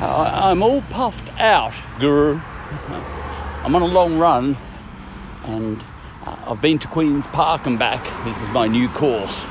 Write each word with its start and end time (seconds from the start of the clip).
I'm 0.00 0.62
all 0.62 0.80
puffed 0.82 1.30
out, 1.38 1.74
Guru. 1.98 2.40
I'm 3.62 3.74
on 3.74 3.82
a 3.82 3.86
long 3.86 4.18
run, 4.18 4.56
and 5.44 5.84
uh, 6.24 6.36
I've 6.46 6.62
been 6.62 6.78
to 6.78 6.88
Queen's 6.88 7.26
Park 7.26 7.66
and 7.66 7.78
back. 7.78 8.02
This 8.24 8.40
is 8.40 8.48
my 8.48 8.66
new 8.66 8.88
course. 8.88 9.50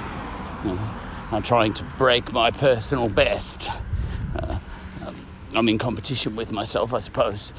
I'm 1.31 1.43
trying 1.43 1.75
to 1.75 1.83
break 1.83 2.33
my 2.33 2.49
personal 2.49 3.09
best. 3.09 3.69
Uh, 4.35 4.57
I'm 5.53 5.69
in 5.69 5.77
competition 5.77 6.35
with 6.35 6.51
myself, 6.51 6.95
I 6.95 6.99
suppose. 6.99 7.53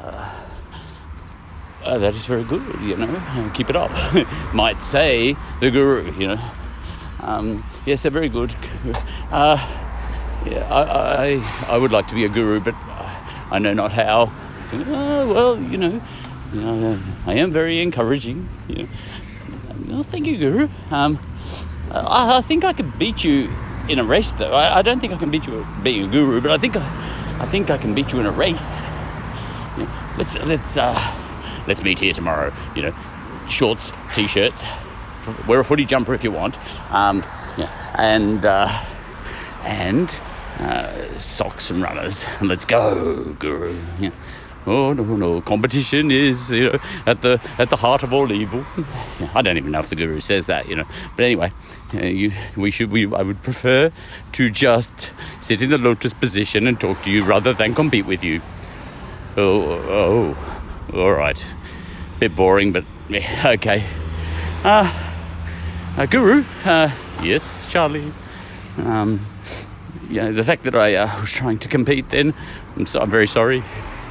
Uh, 0.00 0.44
uh, 1.84 1.98
that 1.98 2.14
is 2.16 2.26
very 2.26 2.42
good, 2.42 2.62
you 2.80 2.96
know. 2.96 3.50
Keep 3.54 3.70
it 3.70 3.76
up. 3.76 3.92
Might 4.54 4.80
say 4.80 5.36
the 5.60 5.70
guru, 5.70 6.12
you 6.18 6.28
know. 6.28 6.50
Um, 7.20 7.64
yes, 7.86 8.02
they're 8.02 8.10
very 8.10 8.28
good. 8.28 8.52
Uh, 9.30 9.81
yeah, 10.46 10.66
I, 10.70 10.82
I, 11.26 11.74
I, 11.74 11.78
would 11.78 11.92
like 11.92 12.08
to 12.08 12.14
be 12.14 12.24
a 12.24 12.28
guru, 12.28 12.60
but 12.60 12.74
I 13.50 13.58
know 13.58 13.74
not 13.74 13.92
how. 13.92 14.32
Uh, 14.72 15.26
well, 15.28 15.58
you 15.58 15.78
know, 15.78 16.00
you 16.52 16.60
know, 16.60 16.98
I 17.26 17.34
am 17.34 17.52
very 17.52 17.80
encouraging. 17.80 18.48
You 18.68 18.74
know. 18.74 18.88
Well, 19.88 20.02
thank 20.02 20.26
you, 20.26 20.38
guru. 20.38 20.68
Um, 20.90 21.18
I, 21.90 22.38
I, 22.38 22.40
think 22.40 22.64
I 22.64 22.72
could 22.72 22.98
beat 22.98 23.24
you 23.24 23.52
in 23.88 23.98
a 23.98 24.04
race, 24.04 24.32
though. 24.32 24.52
I, 24.52 24.78
I, 24.78 24.82
don't 24.82 25.00
think 25.00 25.12
I 25.12 25.16
can 25.16 25.30
beat 25.30 25.46
you 25.46 25.66
being 25.82 26.04
a 26.04 26.08
guru, 26.08 26.40
but 26.40 26.50
I 26.50 26.58
think 26.58 26.76
I, 26.76 27.38
I 27.40 27.46
think 27.46 27.70
I 27.70 27.78
can 27.78 27.94
beat 27.94 28.12
you 28.12 28.20
in 28.20 28.26
a 28.26 28.30
race. 28.30 28.80
Yeah, 29.78 30.14
let's 30.18 30.38
let's 30.40 30.76
uh, 30.76 30.94
let's 31.66 31.82
meet 31.82 32.00
here 32.00 32.12
tomorrow. 32.12 32.52
You 32.74 32.82
know, 32.82 32.94
shorts, 33.48 33.92
t-shirts, 34.12 34.64
wear 35.46 35.60
a 35.60 35.64
footy 35.64 35.84
jumper 35.84 36.14
if 36.14 36.24
you 36.24 36.30
want, 36.30 36.58
um, 36.90 37.22
yeah, 37.56 37.70
and 37.96 38.44
uh, 38.44 38.68
and 39.64 40.18
uh, 40.58 41.18
socks 41.18 41.70
and 41.70 41.82
runners. 41.82 42.26
Let's 42.40 42.64
go, 42.64 43.36
guru. 43.38 43.76
Yeah. 43.98 44.10
Oh 44.64 44.92
no 44.92 45.02
no! 45.16 45.40
Competition 45.40 46.12
is 46.12 46.52
you 46.52 46.70
know 46.70 46.78
at 47.04 47.20
the 47.22 47.40
at 47.58 47.68
the 47.70 47.74
heart 47.76 48.04
of 48.04 48.12
all 48.12 48.30
evil. 48.30 48.64
Yeah, 49.18 49.28
I 49.34 49.42
don't 49.42 49.56
even 49.56 49.72
know 49.72 49.80
if 49.80 49.88
the 49.88 49.96
guru 49.96 50.20
says 50.20 50.46
that, 50.46 50.68
you 50.68 50.76
know. 50.76 50.84
But 51.16 51.24
anyway, 51.24 51.52
uh, 51.94 52.06
you 52.06 52.30
we 52.56 52.70
should 52.70 52.92
we 52.92 53.12
I 53.12 53.22
would 53.22 53.42
prefer 53.42 53.90
to 54.32 54.50
just 54.50 55.10
sit 55.40 55.62
in 55.62 55.70
the 55.70 55.78
lotus 55.78 56.12
position 56.12 56.68
and 56.68 56.78
talk 56.78 57.02
to 57.02 57.10
you 57.10 57.24
rather 57.24 57.52
than 57.52 57.74
compete 57.74 58.06
with 58.06 58.22
you. 58.22 58.40
Oh 59.36 59.62
oh 59.62 60.62
all 60.94 61.12
right. 61.12 61.44
Bit 62.20 62.36
boring, 62.36 62.70
but 62.70 62.84
yeah, 63.08 63.42
okay. 63.46 63.84
Uh, 64.62 64.92
uh, 65.96 66.06
Guru, 66.06 66.44
yes, 67.22 67.70
Charlie. 67.70 68.12
Um, 68.78 69.26
yeah, 70.10 70.30
the 70.30 70.44
fact 70.44 70.62
that 70.64 70.74
I 70.74 70.94
uh, 70.94 71.08
was 71.20 71.32
trying 71.32 71.58
to 71.58 71.68
compete 71.68 72.10
then, 72.10 72.34
I'm, 72.76 72.86
so, 72.86 73.00
I'm 73.00 73.10
very 73.10 73.26
sorry. 73.26 73.62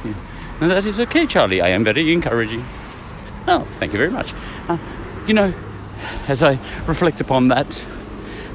Yeah. 0.04 0.68
that 0.68 0.86
is 0.86 1.00
okay, 1.00 1.26
Charlie. 1.26 1.60
I 1.60 1.68
am 1.68 1.84
very 1.84 2.12
encouraging. 2.12 2.64
Oh, 3.48 3.66
thank 3.78 3.92
you 3.92 3.98
very 3.98 4.10
much. 4.10 4.34
Uh, 4.68 4.78
you 5.26 5.34
know, 5.34 5.52
as 6.28 6.42
I 6.42 6.58
reflect 6.86 7.20
upon 7.20 7.48
that, 7.48 7.84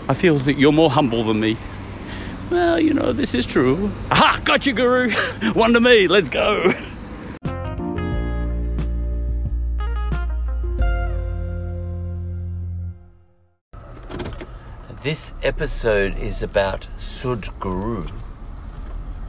I 0.08 0.14
feel 0.14 0.38
that 0.38 0.58
you're 0.58 0.72
more 0.72 0.90
humble 0.90 1.24
than 1.24 1.40
me. 1.40 1.58
Well, 2.50 2.80
you 2.80 2.94
know, 2.94 3.12
this 3.12 3.34
is 3.34 3.46
true. 3.46 3.92
Aha! 4.10 4.40
Got 4.46 4.66
you, 4.66 4.74
Guru! 4.74 5.12
One 5.54 5.74
to 5.74 5.82
me, 5.82 6.08
let's 6.08 6.30
go! 6.30 6.74
This 15.08 15.34
episode 15.42 16.18
is 16.18 16.44
about 16.44 16.86
Sudguru, 17.00 18.12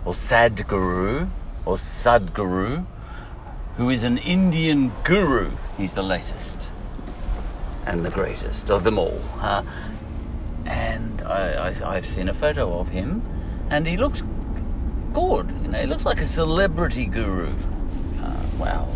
or 0.05 0.12
Sadguru, 0.12 1.31
or 1.65 1.77
Sadguru, 1.77 2.84
who 3.77 3.89
is 3.89 4.03
an 4.03 4.19
Indian 4.19 4.91
guru. 5.05 5.53
He's 5.77 5.93
the 5.93 6.03
latest 6.03 6.69
and 7.87 8.05
the 8.05 8.11
greatest 8.11 8.72
of 8.72 8.83
them 8.83 8.99
all. 8.99 9.21
Uh, 9.39 9.62
and 10.66 11.22
I, 11.22 11.71
have 11.95 12.05
seen 12.05 12.28
a 12.28 12.34
photo 12.34 12.81
of 12.81 12.89
him, 12.89 13.22
and 13.71 13.87
he 13.87 13.97
looks 13.97 14.25
good. 15.12 15.49
You 15.62 15.69
know, 15.69 15.78
he 15.78 15.87
looks 15.87 16.05
like 16.05 16.21
a 16.21 16.27
celebrity 16.27 17.06
guru. 17.06 17.53
Uh, 18.21 18.47
wow, 18.59 18.89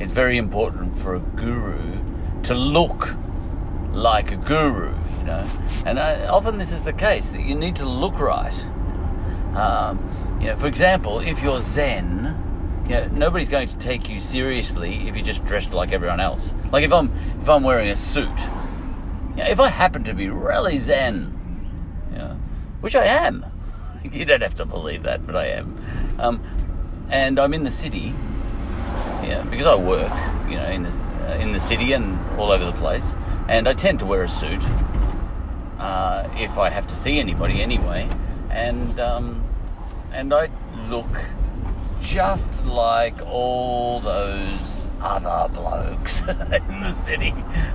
it's 0.00 0.12
very 0.12 0.38
important 0.38 0.98
for 1.00 1.16
a 1.16 1.20
guru 1.20 1.98
to 2.44 2.54
look 2.54 3.14
like 3.92 4.32
a 4.32 4.36
guru 4.36 4.94
you 5.24 5.30
know. 5.30 5.48
And 5.86 5.98
I, 5.98 6.26
often 6.26 6.58
this 6.58 6.70
is 6.70 6.84
the 6.84 6.92
case 6.92 7.30
that 7.30 7.40
you 7.40 7.54
need 7.54 7.76
to 7.76 7.86
look 7.86 8.18
right. 8.18 8.54
Um, 9.56 9.98
you 10.40 10.48
know, 10.48 10.56
for 10.56 10.66
example, 10.66 11.20
if 11.20 11.42
you're 11.42 11.62
Zen, 11.62 12.84
you 12.84 12.96
know, 12.96 13.06
nobody's 13.08 13.48
going 13.48 13.68
to 13.68 13.78
take 13.78 14.08
you 14.08 14.20
seriously 14.20 15.08
if 15.08 15.16
you're 15.16 15.24
just 15.24 15.44
dressed 15.46 15.72
like 15.72 15.92
everyone 15.92 16.20
else. 16.20 16.54
Like 16.70 16.84
if 16.84 16.92
I'm 16.92 17.10
if 17.40 17.48
I'm 17.48 17.62
wearing 17.62 17.88
a 17.88 17.96
suit, 17.96 18.38
you 19.30 19.36
know, 19.36 19.46
if 19.48 19.60
I 19.60 19.68
happen 19.68 20.04
to 20.04 20.14
be 20.14 20.28
really 20.28 20.76
Zen, 20.76 21.70
you 22.12 22.18
know, 22.18 22.36
which 22.80 22.94
I 22.94 23.06
am, 23.06 23.46
you 24.04 24.24
don't 24.26 24.42
have 24.42 24.56
to 24.56 24.66
believe 24.66 25.04
that, 25.04 25.26
but 25.26 25.36
I 25.36 25.46
am, 25.46 26.16
um, 26.18 26.42
and 27.08 27.38
I'm 27.38 27.54
in 27.54 27.64
the 27.64 27.70
city, 27.70 28.12
yeah, 29.22 29.42
because 29.48 29.66
I 29.66 29.74
work, 29.74 30.12
you 30.50 30.56
know, 30.56 30.66
in 30.66 30.82
the 30.82 31.04
uh, 31.24 31.36
in 31.36 31.52
the 31.52 31.60
city 31.60 31.92
and 31.92 32.18
all 32.38 32.50
over 32.50 32.66
the 32.66 32.72
place, 32.72 33.16
and 33.48 33.66
I 33.66 33.72
tend 33.72 34.00
to 34.00 34.06
wear 34.06 34.24
a 34.24 34.28
suit 34.28 34.62
uh, 35.78 36.28
if 36.36 36.58
I 36.58 36.70
have 36.70 36.86
to 36.88 36.94
see 36.94 37.18
anybody 37.18 37.62
anyway, 37.62 38.08
and 38.50 38.98
um, 39.00 39.44
and 40.12 40.32
I 40.32 40.50
look 40.88 41.20
just 42.00 42.64
like 42.66 43.20
all 43.26 44.00
those 44.00 44.88
other 45.00 45.52
blokes 45.52 46.20
in 46.28 46.80
the 46.82 46.92
city, 46.92 47.34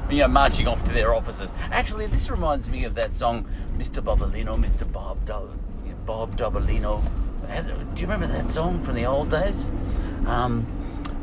you 0.10 0.20
know, 0.20 0.28
marching 0.28 0.68
off 0.68 0.84
to 0.84 0.92
their 0.92 1.14
offices. 1.14 1.54
Actually, 1.72 2.08
this 2.08 2.30
reminds 2.30 2.70
me 2.70 2.84
of 2.86 2.96
that 2.96 3.14
song, 3.14 3.46
Mr. 3.78 4.04
Bobolino, 4.04 4.58
Mr. 4.58 4.90
Bob, 4.92 5.26
Do- 5.26 5.58
Bob 6.06 6.38
Dobolino. 6.38 7.04
Do 7.96 8.02
you 8.02 8.08
remember 8.08 8.28
that 8.28 8.50
song 8.50 8.80
from 8.82 8.96
the 8.96 9.06
old 9.06 9.32
days? 9.32 9.70
Um, 10.26 10.66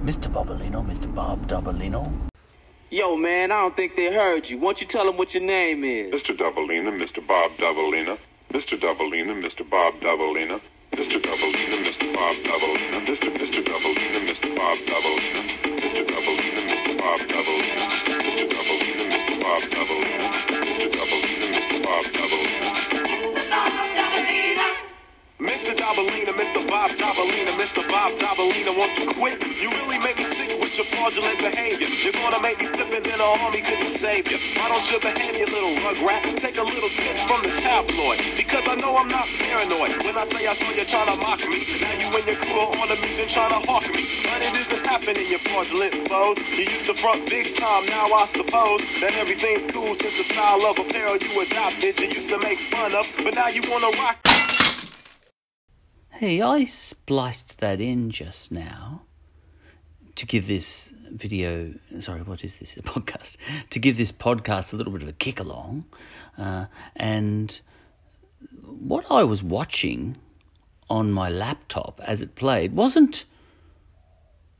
Mr. 0.04 0.32
Bobolino, 0.32 0.84
Mr. 0.86 1.12
Bob 1.12 1.46
Dobolino. 1.48 2.12
Yo, 2.96 3.14
man, 3.14 3.52
I 3.52 3.60
don't 3.60 3.76
think 3.76 3.94
they 3.94 4.06
heard 4.10 4.48
you. 4.48 4.56
Why 4.56 4.68
don't 4.68 4.80
you 4.80 4.86
tell 4.86 5.04
them 5.04 5.18
what 5.18 5.34
your 5.34 5.42
name 5.42 5.84
is? 5.84 6.14
Mr. 6.14 6.34
Dobalina, 6.34 6.90
Mr. 6.96 7.20
Bob 7.26 7.50
Dobalina. 7.58 8.16
Mr. 8.50 8.80
Dobalina, 8.80 9.34
Mr. 9.36 9.68
Bob 9.68 10.00
Dobalina. 10.00 10.58
Mr. 10.92 11.20
Dobalina, 11.20 11.76
Mr. 11.84 12.14
Bob 12.14 12.36
Dobalina. 12.36 13.04
Mr. 13.04 13.28
Mr. 13.36 13.62
Dobalina, 13.62 14.18
Mr. 14.24 14.56
Bob 14.56 14.78
Dobalina. 14.88 15.42
Mr. 15.76 16.06
Dobalina, 16.08 16.62
Mr. 16.70 16.96
Bob 16.96 17.20
Dobalina. 17.20 17.84
Mr. 18.24 18.48
Dobalina, 18.48 19.04
Mr. 19.12 19.42
Bob 19.42 19.62
Dobalina. 19.70 20.25
Mr. 25.38 25.76
Dobalina, 25.76 26.32
Mr. 26.32 26.66
Bob 26.66 26.90
Dobalina, 26.92 27.52
Mr. 27.60 27.86
Bob 27.90 28.12
Dobalina 28.16 28.72
want 28.72 28.96
to 28.96 29.04
quit. 29.12 29.36
You 29.60 29.68
really 29.68 29.98
make 29.98 30.16
me 30.16 30.24
sick 30.24 30.58
with 30.58 30.74
your 30.78 30.86
fraudulent 30.86 31.38
behavior. 31.38 31.88
You're 31.88 32.14
gonna 32.14 32.40
make 32.40 32.58
me 32.58 32.68
flip 32.68 32.88
and 32.90 33.04
then 33.04 33.20
a 33.20 33.24
army 33.44 33.60
couldn't 33.60 33.98
save 34.00 34.30
you. 34.30 34.38
Why 34.56 34.68
don't 34.68 34.90
you 34.90 34.98
behave, 34.98 35.36
you 35.36 35.44
little 35.44 35.76
rugrat? 35.84 36.40
Take 36.40 36.56
a 36.56 36.62
little 36.62 36.88
tip 36.88 37.28
from 37.28 37.42
the 37.42 37.52
tabloid. 37.52 38.24
Because 38.34 38.64
I 38.66 38.76
know 38.76 38.96
I'm 38.96 39.08
not 39.08 39.28
paranoid. 39.28 40.02
When 40.04 40.16
I 40.16 40.24
say 40.24 40.46
I 40.46 40.56
saw 40.56 40.70
you 40.70 40.84
trying 40.86 41.12
to 41.12 41.16
mock 41.20 41.40
me, 41.40 41.80
now 41.84 41.92
you 41.92 42.16
and 42.16 42.26
your 42.26 42.36
crew 42.36 42.60
are 42.60 42.76
on 42.80 42.96
a 42.96 43.00
mission 43.02 43.28
trying 43.28 43.60
to 43.60 43.68
hawk 43.68 43.84
me. 43.92 44.08
But 44.24 44.40
it 44.40 44.56
isn't 44.56 44.86
happening, 44.86 45.28
you 45.28 45.36
fraudulent 45.36 46.08
foes. 46.08 46.38
You 46.48 46.64
used 46.64 46.86
to 46.86 46.94
front 46.94 47.28
big 47.28 47.54
time, 47.54 47.84
now 47.84 48.08
I 48.08 48.24
suppose 48.32 48.80
that 49.04 49.12
everything's 49.12 49.70
cool 49.70 49.94
since 49.96 50.16
the 50.16 50.24
style 50.24 50.64
of 50.64 50.78
apparel 50.78 51.18
you 51.18 51.38
adopted. 51.42 52.00
You 52.00 52.08
used 52.08 52.30
to 52.30 52.38
make 52.38 52.58
fun 52.72 52.94
of, 52.94 53.04
but 53.22 53.34
now 53.34 53.48
you 53.48 53.60
wanna 53.68 53.92
rock. 53.98 54.35
Hey, 56.18 56.40
I 56.40 56.64
spliced 56.64 57.58
that 57.58 57.78
in 57.78 58.08
just 58.08 58.50
now 58.50 59.02
to 60.14 60.24
give 60.24 60.46
this 60.46 60.94
video, 61.10 61.74
sorry, 61.98 62.22
what 62.22 62.42
is 62.42 62.56
this? 62.56 62.74
A 62.78 62.82
podcast. 62.82 63.36
To 63.68 63.78
give 63.78 63.98
this 63.98 64.12
podcast 64.12 64.72
a 64.72 64.76
little 64.76 64.94
bit 64.94 65.02
of 65.02 65.08
a 65.08 65.12
kick 65.12 65.40
along. 65.40 65.84
Uh, 66.38 66.66
and 66.96 67.60
what 68.62 69.04
I 69.10 69.24
was 69.24 69.42
watching 69.42 70.16
on 70.88 71.12
my 71.12 71.28
laptop 71.28 72.00
as 72.02 72.22
it 72.22 72.34
played 72.34 72.72
wasn't 72.72 73.26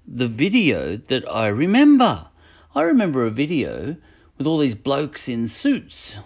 the 0.07 0.29
video 0.29 0.99
that 0.99 1.27
I 1.27 1.47
remember. 1.47 2.29
I 2.75 2.83
remember 2.83 3.25
a 3.25 3.31
video 3.31 3.97
with 4.37 4.47
all 4.47 4.59
these 4.59 4.75
blokes 4.75 5.27
in 5.27 5.49
suits, 5.49 6.19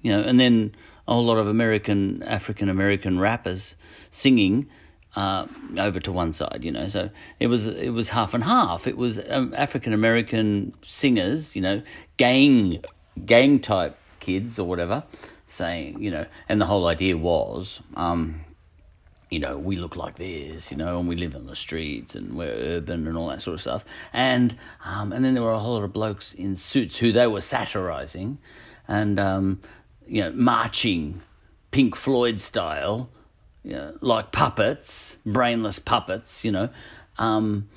you 0.00 0.12
know, 0.12 0.20
and 0.20 0.38
then 0.38 0.76
a 1.08 1.14
whole 1.14 1.24
lot 1.24 1.38
of 1.38 1.46
American, 1.46 2.22
African 2.22 2.68
American 2.68 3.18
rappers 3.18 3.76
singing 4.10 4.68
uh, 5.16 5.46
over 5.78 5.98
to 6.00 6.12
one 6.12 6.32
side, 6.32 6.60
you 6.62 6.70
know. 6.70 6.88
So 6.88 7.10
it 7.40 7.48
was 7.48 7.66
it 7.66 7.90
was 7.90 8.10
half 8.10 8.34
and 8.34 8.44
half. 8.44 8.86
It 8.86 8.96
was 8.96 9.20
um, 9.28 9.52
African 9.56 9.92
American 9.92 10.74
singers, 10.82 11.56
you 11.56 11.62
know, 11.62 11.82
gang 12.16 12.84
gang 13.24 13.58
type 13.58 13.98
kids 14.20 14.58
or 14.58 14.68
whatever, 14.68 15.02
saying, 15.46 16.02
you 16.02 16.10
know, 16.10 16.26
and 16.48 16.60
the 16.60 16.66
whole 16.66 16.86
idea 16.86 17.16
was, 17.16 17.80
um, 17.94 18.44
you 19.30 19.38
know, 19.38 19.56
we 19.56 19.76
look 19.76 19.96
like 19.96 20.16
this, 20.16 20.70
you 20.70 20.76
know, 20.76 20.98
and 20.98 21.08
we 21.08 21.16
live 21.16 21.34
on 21.34 21.46
the 21.46 21.56
streets 21.56 22.14
and 22.14 22.36
we're 22.36 22.52
urban 22.52 23.06
and 23.06 23.16
all 23.16 23.28
that 23.28 23.42
sort 23.42 23.54
of 23.54 23.60
stuff. 23.60 23.84
And 24.12 24.56
um, 24.84 25.12
and 25.12 25.24
then 25.24 25.34
there 25.34 25.42
were 25.42 25.52
a 25.52 25.58
whole 25.58 25.74
lot 25.74 25.84
of 25.84 25.92
blokes 25.92 26.34
in 26.34 26.56
suits 26.56 26.98
who 26.98 27.10
they 27.10 27.26
were 27.26 27.40
satirizing, 27.40 28.38
and 28.86 29.18
um, 29.18 29.60
you 30.06 30.22
know, 30.22 30.32
marching 30.32 31.22
Pink 31.70 31.96
Floyd 31.96 32.40
style, 32.40 33.08
like 34.00 34.32
puppets, 34.32 35.18
brainless 35.26 35.78
puppets, 35.78 36.44
you 36.44 36.52
know. 36.52 36.68
Um, 37.18 37.68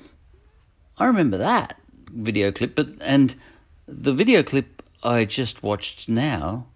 I 0.98 1.06
remember 1.06 1.38
that 1.38 1.78
video 2.12 2.52
clip, 2.52 2.74
but 2.74 2.88
and 3.00 3.34
the 3.86 4.12
video 4.12 4.42
clip 4.42 4.82
I 5.02 5.24
just 5.24 5.62
watched 5.62 6.08
now 6.08 6.66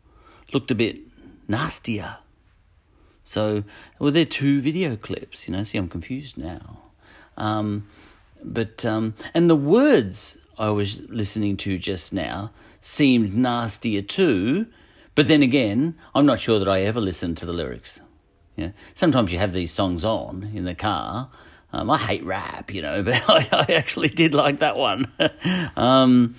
looked 0.52 0.70
a 0.70 0.74
bit 0.74 0.98
nastier. 1.46 2.16
So, 3.22 3.64
well, 3.98 4.12
there 4.12 4.24
two 4.24 4.60
video 4.60 4.96
clips, 4.96 5.48
you 5.48 5.52
know. 5.52 5.62
See, 5.62 5.78
I'm 5.78 5.88
confused 5.88 6.36
now. 6.36 6.80
Um, 7.36 7.86
but 8.42 8.84
um, 8.84 9.14
and 9.32 9.48
the 9.48 9.56
words 9.56 10.36
I 10.58 10.70
was 10.70 11.02
listening 11.08 11.56
to 11.58 11.78
just 11.78 12.12
now 12.12 12.50
seemed 12.80 13.34
nastier 13.34 14.02
too. 14.02 14.66
But 15.14 15.28
then 15.28 15.42
again, 15.42 15.96
I'm 16.14 16.26
not 16.26 16.40
sure 16.40 16.58
that 16.58 16.68
I 16.68 16.80
ever 16.82 17.00
listened 17.00 17.36
to 17.38 17.46
the 17.46 17.52
lyrics. 17.52 18.00
Yeah, 18.56 18.70
sometimes 18.94 19.32
you 19.32 19.38
have 19.38 19.52
these 19.52 19.72
songs 19.72 20.04
on 20.04 20.50
in 20.54 20.64
the 20.64 20.74
car. 20.74 21.30
Um, 21.72 21.90
I 21.90 21.98
hate 21.98 22.24
rap, 22.24 22.72
you 22.72 22.82
know, 22.82 23.02
but 23.04 23.28
I, 23.28 23.48
I 23.68 23.72
actually 23.72 24.08
did 24.08 24.32
like 24.32 24.60
that 24.60 24.76
one. 24.76 25.10
um, 25.76 26.36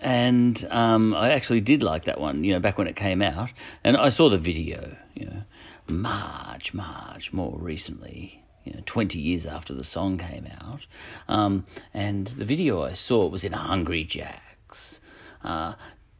and 0.00 0.62
um, 0.70 1.14
I 1.14 1.30
actually 1.30 1.62
did 1.62 1.82
like 1.82 2.04
that 2.04 2.20
one, 2.20 2.44
you 2.44 2.52
know, 2.52 2.60
back 2.60 2.76
when 2.76 2.86
it 2.86 2.96
came 2.96 3.22
out. 3.22 3.52
And 3.82 3.96
I 3.96 4.10
saw 4.10 4.28
the 4.28 4.36
video, 4.36 4.96
you 5.14 5.26
know, 5.26 5.42
much, 5.88 6.74
much 6.74 7.32
more 7.32 7.56
recently, 7.58 8.44
you 8.64 8.74
know, 8.74 8.80
20 8.84 9.18
years 9.18 9.46
after 9.46 9.72
the 9.72 9.84
song 9.84 10.18
came 10.18 10.46
out. 10.60 10.86
Um, 11.28 11.64
and 11.94 12.26
the 12.26 12.44
video 12.44 12.84
I 12.84 12.92
saw 12.92 13.26
was 13.26 13.44
in 13.44 13.52
Hungry 13.52 14.04
Jack's. 14.04 15.00
Uh, 15.42 15.74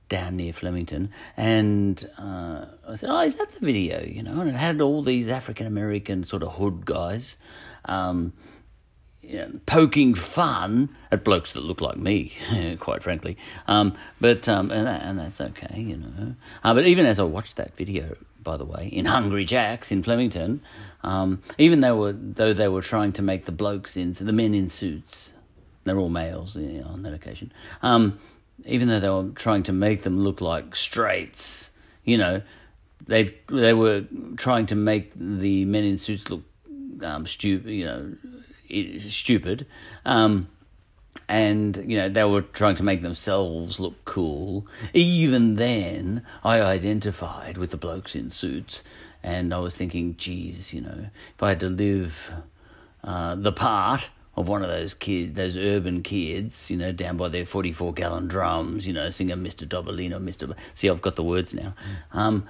down 0.08 0.36
near 0.36 0.52
Flemington, 0.52 1.10
and 1.36 2.08
uh, 2.18 2.66
I 2.88 2.94
said, 2.94 3.10
"Oh, 3.10 3.20
is 3.20 3.36
that 3.36 3.52
the 3.52 3.60
video?" 3.60 4.04
You 4.04 4.22
know, 4.22 4.40
and 4.40 4.50
it 4.50 4.54
had 4.54 4.80
all 4.80 5.02
these 5.02 5.28
African 5.28 5.66
American 5.66 6.24
sort 6.24 6.42
of 6.42 6.54
hood 6.54 6.84
guys, 6.84 7.36
um, 7.84 8.32
you 9.22 9.38
know, 9.38 9.60
poking 9.66 10.14
fun 10.14 10.90
at 11.10 11.24
blokes 11.24 11.52
that 11.52 11.62
look 11.62 11.80
like 11.80 11.96
me, 11.96 12.32
quite 12.80 13.02
frankly. 13.02 13.36
Um, 13.66 13.94
but 14.20 14.48
um, 14.48 14.70
and, 14.70 14.86
that, 14.86 15.02
and 15.02 15.18
that's 15.18 15.40
okay, 15.40 15.80
you 15.80 15.96
know. 15.96 16.34
Uh, 16.62 16.74
but 16.74 16.86
even 16.86 17.06
as 17.06 17.18
I 17.18 17.24
watched 17.24 17.56
that 17.56 17.74
video, 17.76 18.16
by 18.42 18.56
the 18.56 18.64
way, 18.64 18.86
in 18.86 19.06
Hungry 19.06 19.44
Jack's 19.44 19.90
in 19.90 20.02
Flemington, 20.02 20.62
um, 21.02 21.42
even 21.58 21.80
though 21.80 21.96
were 21.96 22.12
though 22.12 22.52
they 22.52 22.68
were 22.68 22.82
trying 22.82 23.12
to 23.14 23.22
make 23.22 23.44
the 23.44 23.52
blokes 23.52 23.96
in 23.96 24.12
the 24.12 24.32
men 24.32 24.54
in 24.54 24.68
suits, 24.68 25.32
they're 25.84 25.98
all 25.98 26.08
males 26.08 26.56
you 26.56 26.80
know, 26.80 26.86
on 26.86 27.02
that 27.02 27.12
occasion. 27.12 27.52
Even 28.66 28.88
though 28.88 29.00
they 29.00 29.08
were 29.08 29.30
trying 29.34 29.62
to 29.64 29.72
make 29.72 30.02
them 30.02 30.20
look 30.20 30.40
like 30.40 30.74
straights, 30.74 31.70
you 32.04 32.18
know, 32.18 32.42
they 33.06 33.34
they 33.48 33.72
were 33.72 34.04
trying 34.36 34.66
to 34.66 34.74
make 34.74 35.12
the 35.14 35.64
men 35.64 35.84
in 35.84 35.98
suits 35.98 36.28
look 36.30 36.42
um, 37.02 37.26
stupid, 37.26 37.70
you 37.70 37.84
know, 37.84 38.98
stupid. 38.98 39.66
Um, 40.04 40.48
and 41.28 41.84
you 41.90 41.96
know 41.96 42.08
they 42.08 42.24
were 42.24 42.42
trying 42.42 42.76
to 42.76 42.82
make 42.82 43.02
themselves 43.02 43.80
look 43.80 44.04
cool. 44.04 44.66
Even 44.92 45.56
then, 45.56 46.22
I 46.44 46.60
identified 46.60 47.56
with 47.56 47.70
the 47.70 47.76
blokes 47.76 48.14
in 48.14 48.30
suits, 48.30 48.82
and 49.22 49.52
I 49.52 49.58
was 49.58 49.74
thinking, 49.74 50.16
geez, 50.16 50.72
you 50.72 50.80
know, 50.80 51.06
if 51.34 51.42
I 51.42 51.50
had 51.50 51.60
to 51.60 51.70
live 51.70 52.32
uh, 53.02 53.34
the 53.34 53.52
part 53.52 54.10
of 54.36 54.48
one 54.48 54.62
of 54.62 54.68
those 54.68 54.94
kids, 54.94 55.34
those 55.34 55.56
urban 55.56 56.02
kids, 56.02 56.70
you 56.70 56.76
know, 56.76 56.92
down 56.92 57.16
by 57.16 57.28
their 57.28 57.46
forty-four 57.46 57.94
gallon 57.94 58.28
drums, 58.28 58.86
you 58.86 58.92
know, 58.92 59.10
singing 59.10 59.36
"Mr. 59.38 59.66
Dobalino, 59.66 60.18
Mr." 60.18 60.54
See, 60.74 60.88
I've 60.88 61.00
got 61.00 61.16
the 61.16 61.22
words 61.22 61.54
now. 61.54 61.74
Um, 62.12 62.46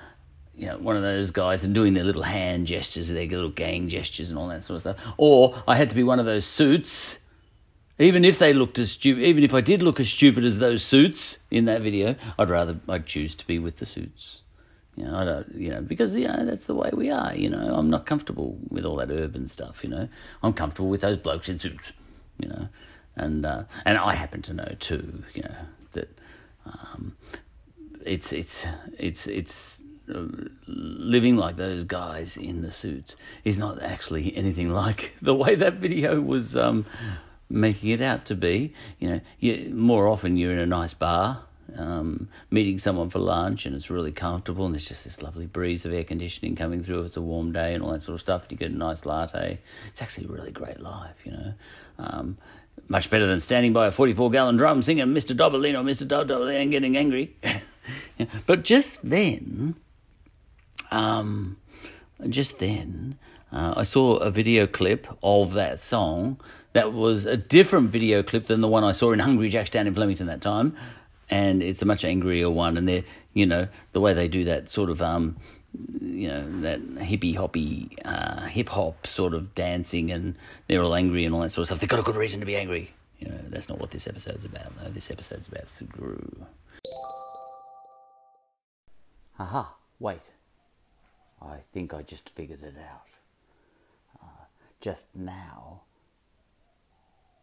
you 0.57 0.67
know, 0.67 0.79
one 0.79 0.97
of 0.97 1.03
those 1.03 1.31
guys 1.31 1.65
and 1.65 1.75
doing 1.75 1.95
their 1.95 2.05
little 2.05 2.23
hand 2.23 2.67
gestures, 2.67 3.09
their 3.09 3.27
little 3.27 3.51
gang 3.51 3.89
gestures 3.89 4.31
and 4.31 4.39
all 4.39 4.49
that 4.49 4.65
sort 4.65 4.77
of 4.77 4.81
stuff. 4.81 5.15
Or 5.17 5.55
I 5.69 5.77
had 5.77 5.91
to 5.91 5.95
be 5.95 6.03
one 6.03 6.19
of 6.19 6.27
those 6.27 6.47
suits, 6.47 7.19
even 7.99 8.25
if 8.25 8.39
they 8.39 8.53
looked 8.53 8.79
as 8.79 8.93
stupid, 8.93 9.23
even 9.23 9.45
if 9.45 9.53
I 9.53 9.61
did 9.61 9.83
look 9.83 10.01
as 10.01 10.09
stupid 10.09 10.45
as 10.45 10.59
those 10.59 10.83
suits 10.83 11.39
in 11.51 11.67
that 11.67 11.83
video, 11.83 12.17
I'd 12.39 12.49
rather, 12.51 12.79
I'd 12.89 13.07
choose 13.07 13.35
to 13.35 13.47
be 13.47 13.59
with 13.59 13.77
the 13.77 13.87
suits. 13.87 14.43
You 14.97 15.05
know, 15.05 15.17
I 15.17 15.25
don't, 15.25 15.55
you 15.55 15.71
know, 15.71 15.83
because, 15.83 16.17
you 16.17 16.27
know, 16.27 16.45
that's 16.47 16.67
the 16.67 16.75
way 16.75 16.91
we 16.93 17.11
are, 17.11 17.35
you 17.35 17.51
know. 17.51 17.75
I'm 17.77 17.91
not 17.91 18.07
comfortable 18.07 18.59
with 18.71 18.87
all 18.87 18.97
that 18.97 19.11
urban 19.11 19.47
stuff, 19.47 19.85
you 19.85 19.91
know. 19.91 20.09
I'm 20.43 20.55
comfortable 20.55 20.89
with 20.89 21.03
those 21.03 21.19
blokes 21.19 21.51
in 21.51 21.59
suits, 21.59 21.93
you 22.39 22.49
know. 22.49 22.69
And, 23.15 23.45
uh, 23.45 23.65
and 23.85 23.99
I 23.99 24.15
happen 24.15 24.41
to 24.43 24.55
know 24.55 24.75
too, 24.79 25.23
you 25.35 25.43
know, 25.43 25.57
that, 25.93 26.19
um, 26.65 27.17
it's, 28.05 28.33
it's, 28.33 28.67
it's, 28.99 29.27
it's, 29.27 29.83
living 30.69 31.37
like 31.37 31.57
those 31.57 31.83
guys 31.83 32.37
in 32.37 32.63
the 32.63 32.71
suits 32.71 33.17
is 33.45 33.59
not 33.59 33.83
actually 33.83 34.37
anything 34.37 34.71
like 34.71 35.13
the 35.23 35.35
way 35.35 35.57
that 35.57 35.75
video 35.75 36.21
was 36.21 36.57
um, 36.57 36.87
making 37.49 37.91
it 37.91 38.01
out 38.01 38.25
to 38.27 38.35
be. 38.35 38.73
You 38.99 39.09
know, 39.09 39.21
you, 39.41 39.73
more 39.75 40.07
often 40.07 40.37
you're 40.37 40.53
in 40.53 40.59
a 40.59 40.67
nice 40.67 40.95
bar, 40.95 41.46
um, 41.77 42.29
meeting 42.51 42.79
someone 42.79 43.11
for 43.11 43.19
lunch, 43.19 43.67
and 43.67 43.75
it's 43.75 43.91
really 43.91 44.13
comfortable, 44.13 44.65
and 44.65 44.75
there's 44.75 44.89
just 44.89 45.05
this 45.05 45.23
lovely 45.23 45.47
breeze 45.47 45.85
of 45.85 45.93
air 45.93 46.05
conditioning 46.05 46.57
coming 46.57 46.83
through 46.83 47.01
if 47.01 47.07
it's 47.07 47.17
a 47.17 47.23
warm 47.23 47.53
day 47.53 47.75
and 47.75 47.83
all 47.83 47.93
that 47.93 48.03
sort 48.03 48.15
of 48.15 48.21
stuff. 48.21 48.43
And 48.43 48.53
you 48.53 48.59
get 48.59 48.71
a 48.71 48.77
nice 48.77 49.07
latte. 49.07 49.59
It's 49.89 50.03
actually 50.03 50.27
really 50.27 50.53
great 50.53 50.81
life, 50.81 51.17
you 51.25 51.33
know. 51.33 51.55
Um, 51.99 52.39
much 52.89 53.11
better 53.11 53.27
than 53.27 53.41
standing 53.41 53.73
by 53.73 53.87
a 53.87 53.91
44 53.91 54.31
gallon 54.31 54.57
drum 54.57 54.83
singing 54.83 55.07
Mr. 55.07 55.37
Dobalino, 55.37 55.83
Mr. 55.83 56.07
Dobalino, 56.07 56.61
and 56.61 56.71
getting 56.71 56.97
angry. 56.97 57.37
But 58.47 58.65
just 58.65 59.09
then, 59.09 59.77
um, 60.91 61.59
just 62.29 62.59
then, 62.59 63.19
uh, 63.53 63.75
I 63.77 63.83
saw 63.83 64.17
a 64.17 64.31
video 64.31 64.67
clip 64.67 65.07
of 65.23 65.53
that 65.53 65.79
song 65.81 66.41
that 66.73 66.93
was 66.93 67.27
a 67.27 67.37
different 67.37 67.91
video 67.91 68.23
clip 68.23 68.47
than 68.47 68.61
the 68.61 68.69
one 68.69 68.85
I 68.85 68.93
saw 68.93 69.13
in 69.13 69.19
Hungry 69.21 69.49
Jack's 69.49 69.71
down 69.71 69.87
in 69.87 69.95
Flemington 69.95 70.27
that 70.27 70.41
time. 70.41 70.75
And 71.29 71.63
it's 71.63 71.83
a 71.83 71.87
much 71.87 72.05
angrier 72.05 72.49
one. 72.49 72.77
And 72.77 72.89
they're, 72.89 73.05
you 73.35 73.47
know, 73.47 73.69
the 73.93 74.01
way 74.01 74.13
they 74.13 74.29
do 74.29 74.45
that 74.45 74.71
sort 74.71 74.91
of, 74.91 75.03
um, 75.03 75.37
you 76.01 76.29
know, 76.29 76.61
that 76.61 76.81
hippy 77.03 77.35
hoppy, 77.35 77.91
uh, 78.05 78.47
hip 78.47 78.69
hop 78.69 79.07
sort 79.07 79.35
of 79.35 79.55
dancing, 79.55 80.11
and 80.11 80.35
they're 80.69 80.83
all 80.83 80.95
angry 80.95 81.25
and 81.25 81.35
all 81.35 81.41
that 81.41 81.51
sort 81.51 81.65
of 81.65 81.67
stuff. 81.67 81.81
They've 81.81 81.89
got 81.89 82.01
a 82.01 82.03
good 82.03 82.17
reason 82.17 82.41
to 82.41 82.47
be 82.47 82.57
angry. 82.57 82.93
You 83.19 83.29
know, 83.29 83.39
that's 83.49 83.69
not 83.69 83.79
what 83.79 83.91
this 83.91 84.07
episode's 84.07 84.45
about, 84.45 84.77
though. 84.79 84.91
This 84.91 85.11
episode's 85.11 85.49
about 85.49 85.67
Suguru. 85.67 86.47
Aha, 89.39 89.75
wait. 89.99 90.21
I 91.41 91.59
think 91.73 91.93
I 91.93 92.03
just 92.03 92.31
figured 92.31 92.63
it 92.63 92.77
out. 92.79 93.09
Uh, 94.23 94.45
just 94.81 95.15
now, 95.15 95.83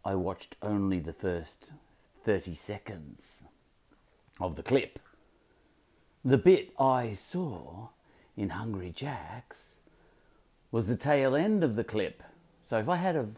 I 0.03 0.15
watched 0.15 0.55
only 0.61 0.99
the 0.99 1.13
first 1.13 1.71
30 2.23 2.55
seconds 2.55 3.43
of 4.39 4.55
the 4.55 4.63
clip. 4.63 4.99
The 6.25 6.37
bit 6.37 6.73
I 6.79 7.13
saw 7.13 7.89
in 8.35 8.49
Hungry 8.49 8.91
Jack's 8.91 9.77
was 10.71 10.87
the 10.87 10.95
tail 10.95 11.35
end 11.35 11.63
of 11.63 11.75
the 11.75 11.83
clip. 11.83 12.23
So 12.61 12.77
if 12.77 12.89
I 12.89 12.95
had 12.95 13.15
have, 13.15 13.29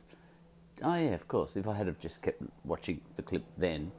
oh 0.81 0.95
yeah, 0.95 1.13
of 1.13 1.27
course, 1.27 1.55
if 1.55 1.67
I 1.67 1.73
had 1.73 1.87
have 1.87 1.99
just 1.99 2.21
kept 2.21 2.41
watching 2.63 3.01
the 3.15 3.23
clip 3.23 3.43
then, 3.57 3.91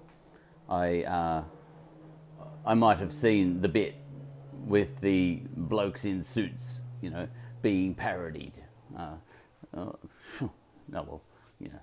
I 0.69 1.03
uh, 1.03 1.45
I 2.65 2.75
might 2.75 2.99
have 2.99 3.13
seen 3.13 3.61
the 3.61 3.69
bit 3.69 3.95
with 4.67 5.01
the 5.01 5.41
blokes 5.57 6.05
in 6.05 6.25
suits, 6.25 6.81
you 7.01 7.11
know, 7.11 7.29
being 7.63 7.95
parodied. 7.95 8.55
Uh, 8.97 9.17
uh, 9.77 9.93
oh, 10.43 10.51
well, 10.89 11.23
you 11.61 11.69
know, 11.69 11.81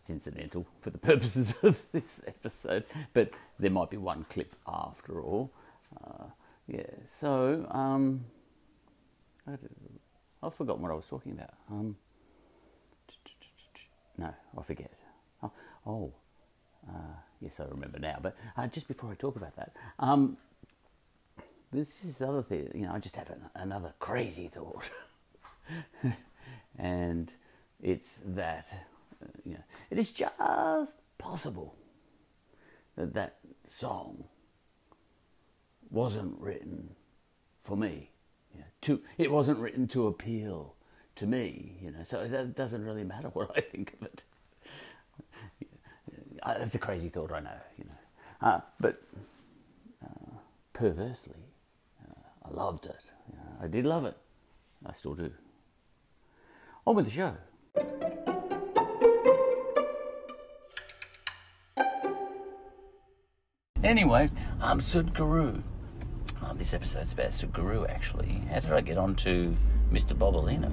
it's 0.00 0.10
incidental 0.10 0.66
for 0.80 0.90
the 0.90 0.98
purposes 0.98 1.54
of 1.62 1.82
this 1.92 2.22
episode, 2.26 2.84
but 3.14 3.30
there 3.60 3.70
might 3.70 3.90
be 3.90 3.96
one 3.96 4.24
clip 4.28 4.54
after 4.66 5.20
all. 5.20 5.52
Uh, 6.02 6.24
yeah, 6.66 6.82
so 7.06 7.66
um, 7.70 8.24
I 9.46 9.52
have 10.42 10.54
forgotten 10.54 10.82
what 10.82 10.90
I 10.90 10.94
was 10.94 11.06
talking 11.06 11.32
about. 11.32 11.52
Um, 11.70 11.96
no, 14.16 14.32
I 14.56 14.62
forget. 14.62 14.92
Oh, 15.42 15.52
oh 15.86 16.12
uh, 16.88 17.14
yes, 17.40 17.60
I 17.60 17.64
remember 17.64 17.98
now. 17.98 18.18
But 18.22 18.36
uh, 18.56 18.66
just 18.68 18.88
before 18.88 19.10
I 19.10 19.14
talk 19.14 19.36
about 19.36 19.56
that, 19.56 19.72
um, 19.98 20.36
this 21.72 22.04
is 22.04 22.18
the 22.18 22.28
other 22.28 22.42
thing. 22.42 22.70
You 22.74 22.82
know, 22.82 22.92
I 22.92 22.98
just 22.98 23.16
had 23.16 23.30
an, 23.30 23.42
another 23.54 23.92
crazy 23.98 24.48
thought, 24.48 24.88
and 26.78 27.32
it's 27.82 28.20
that 28.26 28.66
uh, 29.22 29.28
you 29.44 29.54
know 29.54 29.64
it 29.90 29.98
is 29.98 30.10
just 30.10 30.98
possible 31.18 31.74
that 33.00 33.14
that 33.14 33.36
song 33.66 34.24
wasn't 35.90 36.38
written 36.38 36.90
for 37.62 37.76
me. 37.76 38.10
To 38.82 39.02
it 39.18 39.30
wasn't 39.30 39.58
written 39.58 39.86
to 39.88 40.06
appeal 40.06 40.74
to 41.16 41.26
me, 41.26 41.76
you 41.82 41.90
know. 41.90 42.02
So 42.02 42.20
it 42.20 42.56
doesn't 42.56 42.84
really 42.84 43.04
matter 43.04 43.28
what 43.32 43.56
I 43.56 43.60
think 43.60 43.94
of 44.00 44.06
it. 44.06 44.24
That's 46.44 46.74
a 46.74 46.78
crazy 46.78 47.10
thought, 47.10 47.32
I 47.32 47.40
know, 47.40 47.50
you 47.76 47.84
know. 47.84 48.48
Uh, 48.48 48.60
but 48.80 49.02
uh, 50.02 50.30
perversely, 50.72 51.36
uh, 52.08 52.48
I 52.48 52.50
loved 52.54 52.86
it. 52.86 53.12
You 53.28 53.36
know, 53.36 53.64
I 53.64 53.66
did 53.66 53.84
love 53.84 54.06
it. 54.06 54.16
I 54.86 54.92
still 54.94 55.14
do. 55.14 55.30
On 56.86 56.96
with 56.96 57.04
the 57.04 57.10
show. 57.10 58.29
Anyway, 63.82 64.30
um, 64.60 64.78
Sudguru. 64.78 65.62
Um, 66.42 66.58
this 66.58 66.74
episode's 66.74 67.12
about 67.12 67.28
Sudguru, 67.30 67.88
actually. 67.88 68.42
How 68.50 68.60
did 68.60 68.72
I 68.72 68.80
get 68.80 68.98
on 68.98 69.14
to 69.16 69.56
Mr. 69.90 70.14
Bobolino? 70.14 70.72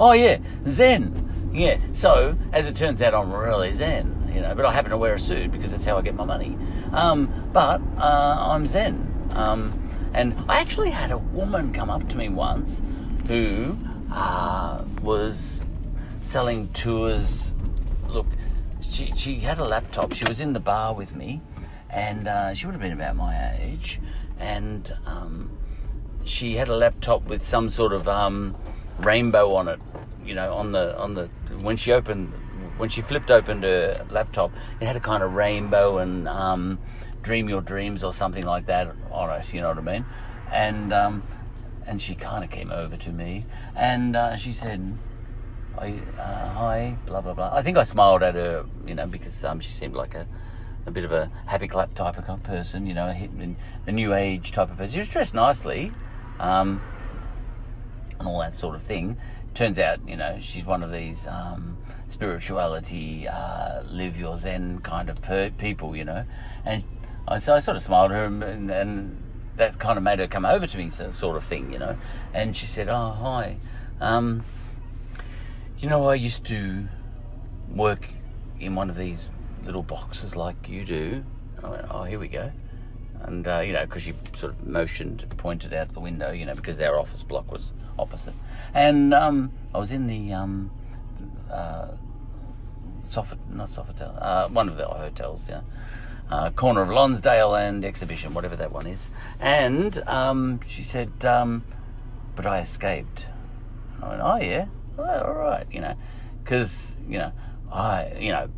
Oh, 0.00 0.12
yeah, 0.12 0.38
Zen. 0.66 1.50
Yeah, 1.52 1.78
so, 1.92 2.36
as 2.52 2.66
it 2.68 2.76
turns 2.76 3.00
out, 3.02 3.14
I'm 3.14 3.32
really 3.32 3.70
Zen, 3.70 4.32
you 4.34 4.40
know, 4.40 4.54
but 4.54 4.64
I 4.64 4.72
happen 4.72 4.90
to 4.90 4.96
wear 4.96 5.14
a 5.14 5.18
suit 5.18 5.52
because 5.52 5.70
that's 5.70 5.84
how 5.84 5.96
I 5.96 6.02
get 6.02 6.14
my 6.14 6.24
money. 6.24 6.58
Um, 6.92 7.32
but 7.52 7.80
uh, 7.96 8.36
I'm 8.50 8.66
Zen. 8.66 9.30
Um, 9.34 9.88
and 10.12 10.34
I 10.48 10.58
actually 10.58 10.90
had 10.90 11.12
a 11.12 11.18
woman 11.18 11.72
come 11.72 11.90
up 11.90 12.08
to 12.08 12.16
me 12.16 12.28
once 12.28 12.82
who 13.28 13.78
uh, 14.12 14.82
was 15.02 15.60
selling 16.20 16.68
tours. 16.68 17.54
Look, 18.08 18.26
she, 18.80 19.12
she 19.16 19.36
had 19.36 19.58
a 19.58 19.64
laptop. 19.64 20.12
She 20.12 20.24
was 20.26 20.40
in 20.40 20.52
the 20.52 20.60
bar 20.60 20.94
with 20.94 21.14
me, 21.14 21.40
and 21.90 22.28
uh, 22.28 22.54
she 22.54 22.66
would 22.66 22.72
have 22.72 22.82
been 22.82 22.92
about 22.92 23.16
my 23.16 23.56
age. 23.60 24.00
And 24.38 24.92
um, 25.06 25.50
she 26.24 26.54
had 26.54 26.68
a 26.68 26.76
laptop 26.76 27.24
with 27.24 27.42
some 27.42 27.68
sort 27.68 27.92
of 27.92 28.08
um, 28.08 28.56
rainbow 28.98 29.54
on 29.54 29.68
it. 29.68 29.80
You 30.24 30.34
know, 30.34 30.54
on 30.54 30.72
the 30.72 30.98
on 30.98 31.14
the 31.14 31.26
when 31.62 31.76
she 31.76 31.92
opened 31.92 32.32
when 32.76 32.88
she 32.88 33.00
flipped 33.00 33.30
open 33.30 33.62
her 33.62 34.06
laptop, 34.10 34.52
it 34.80 34.86
had 34.86 34.96
a 34.96 35.00
kind 35.00 35.22
of 35.22 35.34
rainbow 35.34 35.98
and 35.98 36.28
um, 36.28 36.78
dream 37.22 37.48
your 37.48 37.60
dreams 37.60 38.04
or 38.04 38.12
something 38.12 38.44
like 38.44 38.66
that 38.66 38.94
on 39.10 39.40
it. 39.40 39.52
You 39.52 39.62
know 39.62 39.68
what 39.68 39.78
I 39.78 39.82
mean? 39.82 40.04
And 40.52 40.92
um, 40.92 41.22
and 41.86 42.00
she 42.00 42.14
kind 42.14 42.44
of 42.44 42.50
came 42.50 42.70
over 42.70 42.96
to 42.96 43.10
me 43.10 43.44
and 43.74 44.14
uh, 44.14 44.36
she 44.36 44.52
said, 44.52 44.94
I, 45.78 46.00
uh, 46.18 46.48
hi, 46.50 46.96
blah 47.06 47.22
blah 47.22 47.34
blah. 47.34 47.50
I 47.52 47.62
think 47.62 47.76
I 47.78 47.82
smiled 47.82 48.22
at 48.22 48.34
her, 48.34 48.66
you 48.86 48.94
know, 48.94 49.06
because 49.06 49.44
um, 49.44 49.60
she 49.60 49.72
seemed 49.72 49.94
like 49.94 50.14
a, 50.14 50.26
a 50.88 50.90
bit 50.90 51.04
of 51.04 51.12
a 51.12 51.30
happy 51.46 51.68
clap 51.68 51.94
type 51.94 52.18
of 52.18 52.42
person, 52.42 52.86
you 52.86 52.94
know, 52.94 53.06
a, 53.06 53.56
a 53.86 53.92
new 53.92 54.14
age 54.14 54.52
type 54.52 54.70
of 54.70 54.76
person. 54.76 54.92
She 54.92 54.98
was 54.98 55.08
dressed 55.08 55.34
nicely, 55.34 55.92
um, 56.40 56.82
and 58.18 58.26
all 58.26 58.40
that 58.40 58.56
sort 58.56 58.74
of 58.74 58.82
thing. 58.82 59.16
Turns 59.54 59.78
out, 59.78 60.00
you 60.06 60.16
know, 60.16 60.38
she's 60.40 60.64
one 60.64 60.82
of 60.82 60.90
these 60.90 61.26
um, 61.26 61.78
spirituality, 62.08 63.28
uh, 63.28 63.82
live 63.84 64.18
your 64.18 64.36
Zen 64.36 64.80
kind 64.80 65.08
of 65.08 65.20
per- 65.22 65.50
people, 65.50 65.96
you 65.96 66.04
know. 66.04 66.24
And 66.64 66.84
I, 67.26 67.38
so 67.38 67.54
I 67.54 67.60
sort 67.60 67.76
of 67.76 67.82
smiled 67.82 68.12
at 68.12 68.16
her, 68.16 68.24
and, 68.24 68.70
and 68.70 69.22
that 69.56 69.78
kind 69.78 69.96
of 69.96 70.04
made 70.04 70.18
her 70.18 70.26
come 70.26 70.44
over 70.44 70.66
to 70.66 70.78
me, 70.78 70.90
sort 70.90 71.36
of 71.36 71.44
thing, 71.44 71.72
you 71.72 71.78
know. 71.78 71.96
And 72.32 72.56
she 72.56 72.66
said, 72.66 72.88
"Oh, 72.88 73.10
hi." 73.10 73.56
Um, 74.00 74.44
you 75.78 75.88
know, 75.88 76.08
I 76.08 76.14
used 76.14 76.44
to 76.46 76.88
work 77.68 78.08
in 78.60 78.74
one 78.74 78.90
of 78.90 78.96
these 78.96 79.28
little 79.68 79.82
boxes 79.82 80.34
like 80.34 80.66
you 80.66 80.82
do. 80.82 81.22
I 81.62 81.68
went, 81.68 81.84
oh, 81.90 82.04
here 82.04 82.18
we 82.18 82.28
go. 82.28 82.50
And, 83.20 83.46
uh, 83.46 83.60
you 83.60 83.74
know, 83.74 83.84
because 83.84 84.02
she 84.02 84.14
sort 84.32 84.54
of 84.54 84.66
motioned, 84.66 85.26
pointed 85.36 85.74
out 85.74 85.92
the 85.92 86.00
window, 86.00 86.30
you 86.30 86.46
know, 86.46 86.54
because 86.54 86.80
our 86.80 86.98
office 86.98 87.22
block 87.22 87.52
was 87.52 87.74
opposite. 87.98 88.32
And 88.72 89.12
um, 89.12 89.52
I 89.74 89.78
was 89.78 89.92
in 89.92 90.06
the 90.06 90.32
um, 90.32 90.70
uh, 91.52 91.88
Soffit, 93.06 93.36
not 93.50 93.68
Sofitel, 93.68 94.16
uh, 94.22 94.48
one 94.48 94.70
of 94.70 94.78
the 94.78 94.86
hotels, 94.86 95.46
yeah. 95.50 95.60
Uh, 96.30 96.48
corner 96.50 96.80
of 96.80 96.88
Lonsdale 96.88 97.54
and 97.54 97.84
Exhibition, 97.84 98.32
whatever 98.32 98.56
that 98.56 98.72
one 98.72 98.86
is. 98.86 99.10
And 99.38 99.98
um, 100.08 100.60
she 100.66 100.82
said, 100.82 101.26
um, 101.26 101.62
but 102.36 102.46
I 102.46 102.60
escaped. 102.60 103.26
And 103.96 104.04
I 104.04 104.08
went, 104.08 104.22
oh 104.22 104.36
yeah, 104.36 104.66
well, 104.96 105.24
all 105.24 105.34
right, 105.34 105.66
you 105.70 105.82
know, 105.82 105.94
because 106.42 106.96
you 107.06 107.18
know, 107.18 107.32
I, 107.70 108.14
you 108.18 108.32
know, 108.32 108.48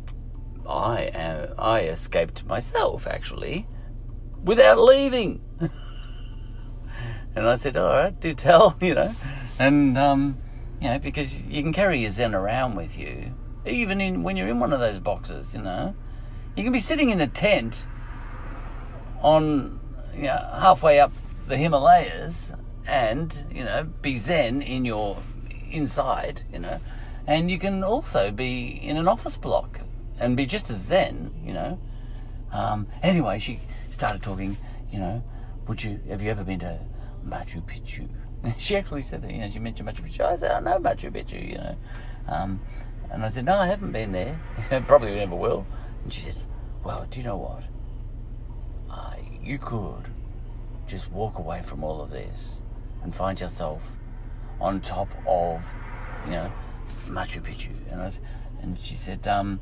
I 0.67 1.11
am, 1.13 1.53
I 1.57 1.81
escaped 1.81 2.45
myself 2.45 3.07
actually, 3.07 3.67
without 4.43 4.79
leaving. 4.79 5.41
and 7.35 7.47
I 7.47 7.55
said, 7.55 7.77
all 7.77 7.89
right, 7.89 8.19
do 8.19 8.33
tell, 8.33 8.77
you 8.81 8.95
know, 8.95 9.15
and 9.59 9.97
um, 9.97 10.37
you 10.81 10.87
know, 10.89 10.99
because 10.99 11.43
you 11.43 11.61
can 11.61 11.73
carry 11.73 12.01
your 12.01 12.09
Zen 12.09 12.33
around 12.33 12.75
with 12.75 12.97
you, 12.97 13.33
even 13.65 14.01
in 14.01 14.23
when 14.23 14.37
you're 14.37 14.47
in 14.47 14.59
one 14.59 14.73
of 14.73 14.79
those 14.79 14.99
boxes, 14.99 15.53
you 15.53 15.61
know, 15.61 15.95
you 16.55 16.63
can 16.63 16.73
be 16.73 16.79
sitting 16.79 17.09
in 17.09 17.21
a 17.21 17.27
tent 17.27 17.85
on, 19.21 19.79
you 20.15 20.23
know, 20.23 20.49
halfway 20.59 20.99
up 20.99 21.13
the 21.47 21.57
Himalayas 21.57 22.53
and, 22.87 23.45
you 23.51 23.63
know, 23.63 23.83
be 23.83 24.17
zen 24.17 24.61
in 24.61 24.85
your 24.85 25.17
inside, 25.69 26.43
you 26.51 26.59
know. 26.59 26.79
And 27.27 27.51
you 27.51 27.59
can 27.59 27.83
also 27.83 28.31
be 28.31 28.67
in 28.67 28.97
an 28.97 29.07
office 29.07 29.37
block 29.37 29.81
and 30.21 30.37
be 30.37 30.45
just 30.45 30.69
as 30.69 30.77
zen, 30.77 31.33
you 31.43 31.51
know. 31.51 31.79
Um, 32.53 32.87
anyway, 33.01 33.39
she 33.39 33.59
started 33.89 34.21
talking, 34.21 34.55
you 34.91 34.99
know, 34.99 35.23
would 35.67 35.83
you, 35.83 35.99
have 36.09 36.21
you 36.21 36.29
ever 36.29 36.43
been 36.43 36.59
to 36.59 36.79
Machu 37.27 37.61
Picchu? 37.63 38.07
She 38.57 38.75
actually 38.75 39.03
said 39.03 39.21
that, 39.21 39.31
you 39.31 39.39
know, 39.39 39.49
she 39.51 39.59
mentioned 39.59 39.87
Machu 39.87 40.01
Picchu. 40.01 40.21
I 40.21 40.35
said, 40.35 40.51
I 40.51 40.59
know 40.59 40.79
Machu 40.79 41.11
Picchu, 41.11 41.47
you 41.47 41.57
know. 41.57 41.75
Um, 42.27 42.59
and 43.11 43.23
I 43.23 43.29
said, 43.29 43.45
no, 43.45 43.55
I 43.55 43.67
haven't 43.67 43.91
been 43.91 44.11
there. 44.13 44.39
Probably 44.87 45.13
never 45.13 45.35
will. 45.35 45.65
And 46.03 46.11
she 46.11 46.21
said, 46.21 46.35
well, 46.83 47.05
do 47.09 47.19
you 47.19 47.23
know 47.23 47.37
what? 47.37 47.63
Uh, 48.89 49.13
you 49.43 49.59
could 49.59 50.07
just 50.87 51.11
walk 51.11 51.37
away 51.37 51.61
from 51.61 51.83
all 51.83 52.01
of 52.01 52.09
this 52.09 52.63
and 53.03 53.13
find 53.13 53.39
yourself 53.39 53.83
on 54.59 54.81
top 54.81 55.09
of, 55.27 55.63
you 56.25 56.31
know, 56.31 56.51
Machu 57.07 57.41
Picchu. 57.41 57.69
And 57.91 58.01
I, 58.01 58.11
and 58.63 58.79
she 58.79 58.95
said, 58.95 59.27
um, 59.27 59.59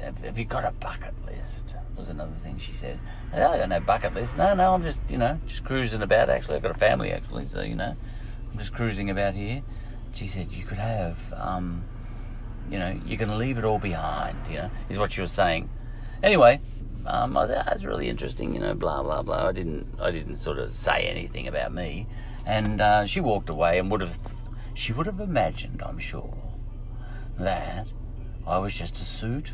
have, 0.00 0.38
you 0.38 0.44
got 0.44 0.64
a 0.64 0.72
bucket 0.72 1.14
list? 1.26 1.76
Was 1.96 2.08
another 2.08 2.32
thing 2.42 2.58
she 2.58 2.72
said. 2.72 2.98
I 3.32 3.38
got 3.38 3.68
no 3.68 3.80
bucket 3.80 4.14
list. 4.14 4.36
No, 4.36 4.54
no, 4.54 4.74
I'm 4.74 4.82
just, 4.82 5.00
you 5.08 5.18
know, 5.18 5.38
just 5.46 5.64
cruising 5.64 6.02
about. 6.02 6.30
Actually, 6.30 6.56
I've 6.56 6.62
got 6.62 6.72
a 6.72 6.78
family 6.78 7.12
actually, 7.12 7.46
so 7.46 7.60
you 7.60 7.74
know, 7.74 7.96
I'm 8.50 8.58
just 8.58 8.72
cruising 8.72 9.10
about 9.10 9.34
here. 9.34 9.62
She 10.12 10.26
said 10.26 10.52
you 10.52 10.64
could 10.64 10.78
have, 10.78 11.32
um, 11.34 11.84
you 12.70 12.78
know, 12.78 12.98
you 13.06 13.16
can 13.16 13.38
leave 13.38 13.58
it 13.58 13.64
all 13.64 13.78
behind. 13.78 14.36
You 14.48 14.58
know, 14.58 14.70
is 14.88 14.98
what 14.98 15.12
she 15.12 15.20
was 15.20 15.32
saying. 15.32 15.68
Anyway, 16.22 16.60
um, 17.06 17.36
I 17.36 17.42
was, 17.42 17.50
ah, 17.50 17.72
it's 17.72 17.84
really 17.84 18.08
interesting. 18.08 18.54
You 18.54 18.60
know, 18.60 18.74
blah 18.74 19.02
blah 19.02 19.22
blah. 19.22 19.46
I 19.48 19.52
didn't, 19.52 19.86
I 20.00 20.10
didn't 20.10 20.36
sort 20.36 20.58
of 20.58 20.74
say 20.74 21.04
anything 21.04 21.46
about 21.46 21.72
me, 21.72 22.06
and 22.46 22.80
uh, 22.80 23.06
she 23.06 23.20
walked 23.20 23.50
away 23.50 23.78
and 23.78 23.90
would 23.90 24.00
have, 24.00 24.18
she 24.74 24.92
would 24.92 25.06
have 25.06 25.20
imagined, 25.20 25.82
I'm 25.84 25.98
sure, 25.98 26.36
that 27.38 27.86
I 28.46 28.58
was 28.58 28.74
just 28.74 28.96
a 28.96 29.04
suit, 29.04 29.52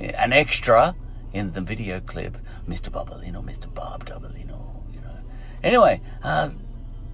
an 0.00 0.32
extra 0.32 0.94
in 1.32 1.52
the 1.52 1.60
video 1.60 2.00
clip, 2.00 2.36
Mr. 2.68 2.90
Bobolino, 2.90 3.44
Mr. 3.44 3.72
Bob 3.72 4.04
Dobolino, 4.06 4.82
you 4.92 5.00
know. 5.00 5.18
Anyway, 5.62 6.00
uh, 6.22 6.50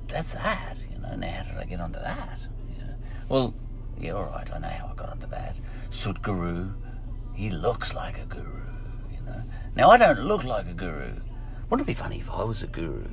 that's 0.08 0.32
that, 0.32 0.76
you 0.90 0.98
know. 0.98 1.14
Now, 1.16 1.30
how 1.30 1.42
did 1.42 1.58
I 1.58 1.64
get 1.64 1.80
onto 1.80 1.98
that? 1.98 2.38
Yeah. 2.76 2.94
Well, 3.28 3.54
yeah, 4.00 4.12
all 4.12 4.24
right, 4.24 4.50
I 4.52 4.58
know 4.58 4.68
how 4.68 4.88
I 4.92 4.94
got 4.94 5.10
onto 5.10 5.26
that. 5.28 5.56
Sudguru, 5.90 6.72
he 7.34 7.50
looks 7.50 7.94
like 7.94 8.18
a 8.18 8.26
guru, 8.26 8.62
you 9.12 9.20
know. 9.26 9.42
Now, 9.74 9.90
I 9.90 9.96
don't 9.96 10.20
look 10.20 10.44
like 10.44 10.66
a 10.66 10.74
guru. 10.74 11.12
Wouldn't 11.68 11.88
it 11.88 11.92
be 11.92 11.94
funny 11.94 12.20
if 12.20 12.30
I 12.30 12.44
was 12.44 12.62
a 12.62 12.66
guru? 12.66 13.04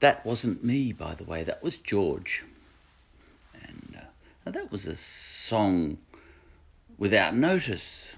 That 0.00 0.24
wasn't 0.24 0.64
me, 0.64 0.92
by 0.92 1.14
the 1.14 1.24
way, 1.24 1.44
that 1.44 1.62
was 1.62 1.76
George. 1.76 2.44
And 3.62 3.98
uh, 4.46 4.50
that 4.50 4.72
was 4.72 4.86
a 4.86 4.96
song 4.96 5.98
without 6.98 7.36
notice, 7.36 8.16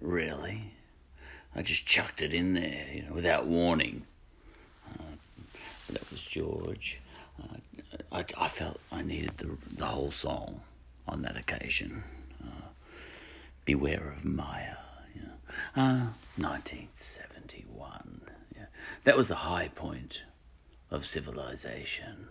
really. 0.00 0.72
I 1.54 1.62
just 1.62 1.86
chucked 1.86 2.22
it 2.22 2.32
in 2.32 2.54
there, 2.54 2.86
you 2.92 3.02
know, 3.02 3.12
without 3.12 3.46
warning. 3.46 4.04
Uh, 4.98 5.02
that 5.92 6.10
was 6.10 6.22
George. 6.22 7.00
Uh, 7.42 7.56
I, 8.10 8.24
I 8.38 8.48
felt 8.48 8.80
I 8.90 9.02
needed 9.02 9.36
the, 9.36 9.56
the 9.76 9.86
whole 9.86 10.10
song 10.10 10.62
on 11.06 11.22
that 11.22 11.36
occasion. 11.36 12.04
Uh, 12.42 12.68
Beware 13.66 14.14
of 14.16 14.24
Maya. 14.24 14.76
You 15.14 15.22
know. 15.22 15.82
uh, 15.82 16.06
1971. 16.36 18.20
Yeah. 18.56 18.66
That 19.04 19.16
was 19.16 19.28
the 19.28 19.34
high 19.34 19.68
point 19.74 20.22
of 20.90 21.04
civilization. 21.04 22.28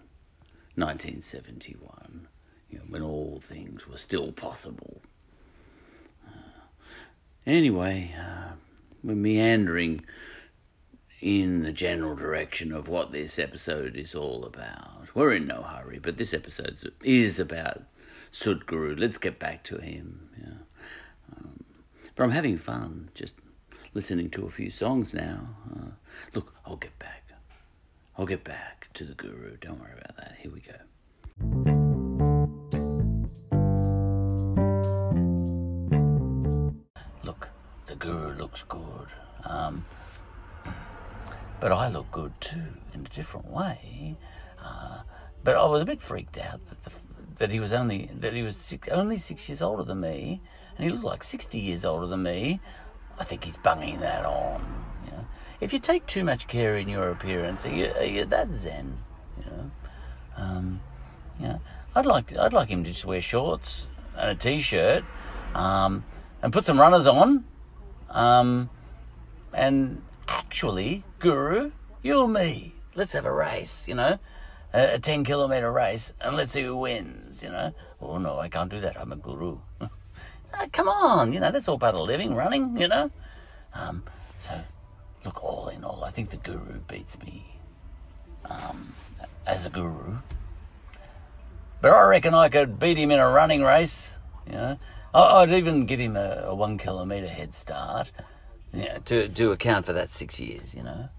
1971, 0.78 2.28
you 2.70 2.78
know, 2.78 2.86
when 2.88 3.02
all 3.02 3.39
things 3.41 3.88
were 3.88 3.98
still 3.98 4.32
possible. 4.32 5.02
Uh, 6.28 6.67
anyway, 7.48 8.13
uh, 8.15 8.52
we're 9.04 9.15
meandering 9.15 10.06
in 11.20 11.63
the 11.63 11.72
general 11.72 12.15
direction 12.15 12.72
of 12.72 12.88
what 12.88 13.12
this 13.12 13.39
episode 13.39 13.96
is 13.96 14.13
all 14.13 14.46
about. 14.46 15.08
We're 15.15 15.34
in 15.34 15.48
no 15.48 15.63
hurry, 15.63 15.98
but 15.98 16.17
this 16.17 16.34
episode 16.34 16.80
is 17.04 17.39
about 17.39 17.82
Sudguru. 18.32 19.00
Let's 19.00 19.17
get 19.17 19.39
back 19.39 19.63
to 19.63 19.80
him. 19.80 20.30
Yeah. 20.39 21.36
Um, 21.36 21.63
but 22.15 22.24
I'm 22.24 22.32
having 22.32 22.60
fun 22.60 23.10
just 23.15 23.34
listening 23.96 24.30
to 24.30 24.46
a 24.46 24.52
few 24.52 24.70
songs 24.70 25.12
now. 25.12 25.56
Uh, 25.76 25.89
look, 26.36 26.54
I'll 26.67 26.76
get 26.76 27.00
back. 27.00 27.27
I'll 28.20 28.26
get 28.26 28.44
back 28.44 28.90
to 28.96 29.04
the 29.04 29.14
guru. 29.14 29.58
Don't 29.58 29.80
worry 29.80 29.92
about 29.94 30.16
that. 30.18 30.38
Here 30.40 30.52
we 30.52 30.60
go. 30.60 30.74
Look, 37.24 37.50
the 37.86 37.94
guru 37.96 38.34
looks 38.34 38.64
good. 38.68 39.10
Um, 39.46 39.86
but 41.60 41.72
I 41.72 41.90
look 41.90 42.10
good 42.12 42.34
too 42.42 42.64
in 42.96 43.06
a 43.06 43.10
different 43.10 43.52
way. 43.52 44.18
Uh, 44.64 45.04
but 45.44 45.56
I 45.56 45.66
was 45.66 45.84
a 45.84 45.86
bit 45.86 46.02
freaked 46.02 46.40
out 46.40 46.66
that 46.70 46.82
the, 46.82 46.92
that 47.36 47.52
he 47.52 47.60
was 47.60 47.72
only 47.72 48.10
that 48.20 48.34
he 48.34 48.42
was 48.42 48.58
six, 48.58 48.88
only 48.88 49.18
six 49.18 49.48
years 49.48 49.62
older 49.62 49.84
than 49.84 50.00
me, 50.00 50.42
and 50.76 50.84
he 50.84 50.90
looked 50.90 51.04
like 51.04 51.24
sixty 51.24 51.60
years 51.60 51.86
older 51.86 52.08
than 52.08 52.24
me. 52.24 52.62
I 53.20 53.24
think 53.24 53.44
he's 53.44 53.58
bunging 53.58 54.00
that 54.00 54.26
on. 54.26 54.66
If 55.60 55.74
you 55.74 55.80
take 55.80 56.06
too 56.06 56.24
much 56.24 56.48
care 56.48 56.78
in 56.78 56.88
your 56.88 57.10
appearance, 57.10 57.65
are 57.65 57.74
you, 57.74 57.91
are 57.98 58.06
you 58.06 58.26
that 58.26 58.54
zen? 58.56 58.98
You 59.38 59.52
know, 59.52 59.72
um, 60.38 60.82
yeah. 61.39 61.58
I'd 61.96 62.06
like 62.06 62.36
I'd 62.36 62.54
like 62.54 62.70
him 62.70 62.84
to 62.84 62.91
just 62.91 63.06
wear 63.06 63.22
shorts 63.22 63.88
and 64.15 64.30
a 64.30 64.36
t-shirt, 64.36 65.04
um, 65.56 66.04
and 66.43 66.54
put 66.54 66.63
some 66.63 66.80
runners 66.80 67.08
on, 67.08 67.43
um, 68.10 68.70
and 69.54 70.04
actually, 70.28 71.04
Guru, 71.17 71.72
you 72.04 72.24
and 72.24 72.34
me, 72.34 72.76
let's 72.93 73.13
have 73.13 73.26
a 73.26 73.34
race. 73.34 73.88
You 73.88 73.96
know, 73.96 74.20
a, 74.74 74.96
a 74.96 75.00
ten 75.00 75.24
kilometer 75.24 75.72
race, 75.72 76.13
and 76.22 76.38
let's 76.38 76.52
see 76.52 76.63
who 76.63 76.78
wins. 76.78 77.43
You 77.43 77.50
know. 77.50 77.74
Oh 78.00 78.20
no, 78.20 78.38
I 78.38 78.48
can't 78.48 78.70
do 78.70 78.80
that. 78.82 79.00
I'm 79.00 79.12
a 79.12 79.15
guru. 79.15 79.60
Ah, 80.54 80.65
come 80.72 80.88
on, 80.88 81.34
you 81.34 81.41
know, 81.41 81.52
that's 81.52 81.67
all 81.67 81.78
part 81.78 81.93
of 81.93 82.08
living, 82.08 82.34
running, 82.34 82.78
you 82.78 82.88
know. 82.88 83.12
Um, 83.74 84.04
so, 84.39 84.60
look, 85.28 85.44
all 85.44 85.68
in 85.68 85.84
all, 85.84 86.06
I 86.06 86.12
think 86.12 86.30
the 86.30 86.38
guru 86.38 86.80
beats 86.88 87.20
me 87.22 87.60
um, 88.46 88.94
as 89.46 89.66
a 89.66 89.70
guru. 89.70 90.20
But 91.82 91.92
I 91.92 92.08
reckon 92.08 92.34
I 92.34 92.48
could 92.48 92.80
beat 92.80 92.98
him 92.98 93.12
in 93.12 93.20
a 93.20 93.30
running 93.30 93.62
race, 93.62 94.18
you 94.46 94.54
know. 94.54 94.80
I'd 95.13 95.52
even 95.52 95.86
give 95.86 96.00
him 96.00 96.16
a, 96.16 96.46
a 96.46 96.56
one 96.56 96.78
kilometre 96.78 97.28
head 97.28 97.54
start 97.54 98.12
you 98.74 98.86
know, 98.86 98.98
to, 99.06 99.28
to 99.28 99.52
account 99.52 99.86
for 99.86 99.94
that 99.94 100.10
six 100.10 100.40
years, 100.40 100.74
you 100.74 100.84
know. 100.84 101.10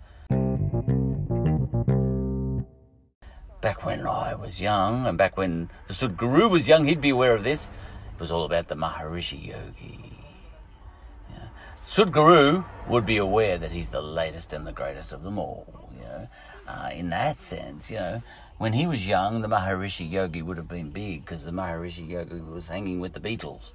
Back 3.60 3.84
when 3.84 4.06
I 4.06 4.34
was 4.34 4.60
young, 4.60 5.06
and 5.06 5.18
back 5.18 5.36
when 5.36 5.68
the 5.86 5.92
Sudguru 5.92 6.48
was 6.48 6.66
young, 6.66 6.86
he'd 6.86 7.00
be 7.00 7.10
aware 7.10 7.34
of 7.34 7.44
this. 7.44 7.68
It 8.14 8.20
was 8.20 8.30
all 8.30 8.44
about 8.44 8.68
the 8.68 8.76
Maharishi 8.76 9.48
Yogi. 9.48 10.17
Sudguru 11.88 12.66
would 12.86 13.06
be 13.06 13.16
aware 13.16 13.56
that 13.56 13.72
he's 13.72 13.88
the 13.88 14.02
latest 14.02 14.52
and 14.52 14.66
the 14.66 14.72
greatest 14.72 15.10
of 15.10 15.22
them 15.22 15.38
all. 15.38 15.90
You 15.96 16.02
know, 16.02 16.28
uh, 16.68 16.90
in 16.92 17.08
that 17.08 17.38
sense, 17.38 17.90
you 17.90 17.96
know, 17.96 18.22
when 18.58 18.74
he 18.74 18.86
was 18.86 19.06
young, 19.06 19.40
the 19.40 19.48
Maharishi 19.48 20.08
Yogi 20.08 20.42
would 20.42 20.58
have 20.58 20.68
been 20.68 20.90
big 20.90 21.24
because 21.24 21.46
the 21.46 21.50
Maharishi 21.50 22.06
Yogi 22.06 22.42
was 22.42 22.68
hanging 22.68 23.00
with 23.00 23.14
the 23.14 23.20
Beatles. 23.20 23.72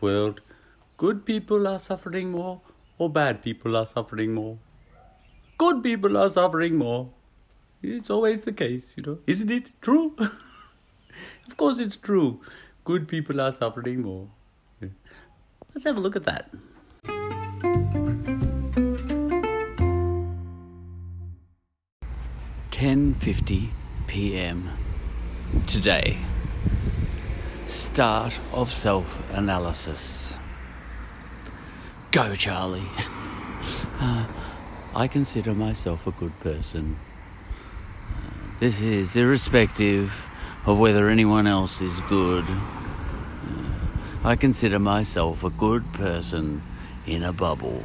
World, 0.00 0.40
good 0.96 1.24
people 1.24 1.66
are 1.68 1.78
suffering 1.78 2.30
more, 2.30 2.60
or 2.98 3.10
bad 3.10 3.42
people 3.42 3.76
are 3.76 3.86
suffering 3.86 4.34
more. 4.34 4.58
Good 5.58 5.82
people 5.82 6.16
are 6.16 6.30
suffering 6.30 6.76
more. 6.76 7.10
It's 7.82 8.10
always 8.10 8.44
the 8.44 8.52
case, 8.52 8.94
you 8.96 9.02
know. 9.02 9.18
Isn't 9.26 9.50
it 9.50 9.72
true? 9.80 10.14
of 11.48 11.56
course, 11.56 11.78
it's 11.78 11.96
true. 11.96 12.40
Good 12.84 13.08
people 13.08 13.40
are 13.40 13.52
suffering 13.52 14.02
more. 14.02 14.28
Let's 15.74 15.84
have 15.84 15.96
a 15.96 16.00
look 16.00 16.16
at 16.16 16.24
that. 16.24 16.50
Ten 22.70 23.14
fifty 23.14 23.70
p.m. 24.06 24.70
today 25.66 26.18
start 27.70 28.38
of 28.52 28.70
self 28.72 29.22
analysis. 29.32 30.38
Go, 32.10 32.34
Charlie. 32.34 32.86
Uh, 34.02 34.26
I 34.94 35.08
consider 35.08 35.52
myself 35.52 36.06
a 36.06 36.10
good 36.12 36.38
person. 36.40 36.98
Uh, 38.08 38.58
this 38.58 38.80
is 38.80 39.14
irrespective 39.14 40.26
of 40.64 40.78
whether 40.78 41.10
anyone 41.10 41.46
else 41.46 41.82
is 41.82 42.00
good. 42.08 42.46
Uh, 42.48 44.24
I 44.24 44.36
consider 44.36 44.78
myself 44.78 45.44
a 45.44 45.50
good 45.50 45.92
person 45.92 46.62
in 47.06 47.22
a 47.22 47.34
bubble. 47.34 47.82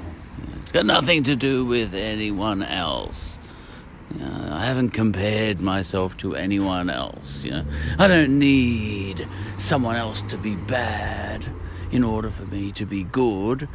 It's 0.62 0.72
got 0.72 0.86
nothing 0.86 1.24
to 1.24 1.36
do 1.36 1.66
with 1.66 1.94
anyone 1.94 2.64
else. 2.64 3.38
I 4.22 4.66
haven't 4.66 4.92
compared 4.92 5.62
myself 5.62 6.18
to 6.18 6.36
anyone 6.36 6.90
else. 6.90 7.44
You 7.44 7.52
know, 7.52 7.66
I 8.00 8.08
don't 8.08 8.40
need 8.40 9.28
someone 9.58 9.96
else 9.96 10.22
to 10.24 10.38
be 10.38 10.56
bad 10.56 11.46
in 11.92 12.04
order 12.04 12.30
for 12.30 12.46
me 12.46 12.72
to 12.74 12.86
be 12.86 13.04
good. 13.04 13.68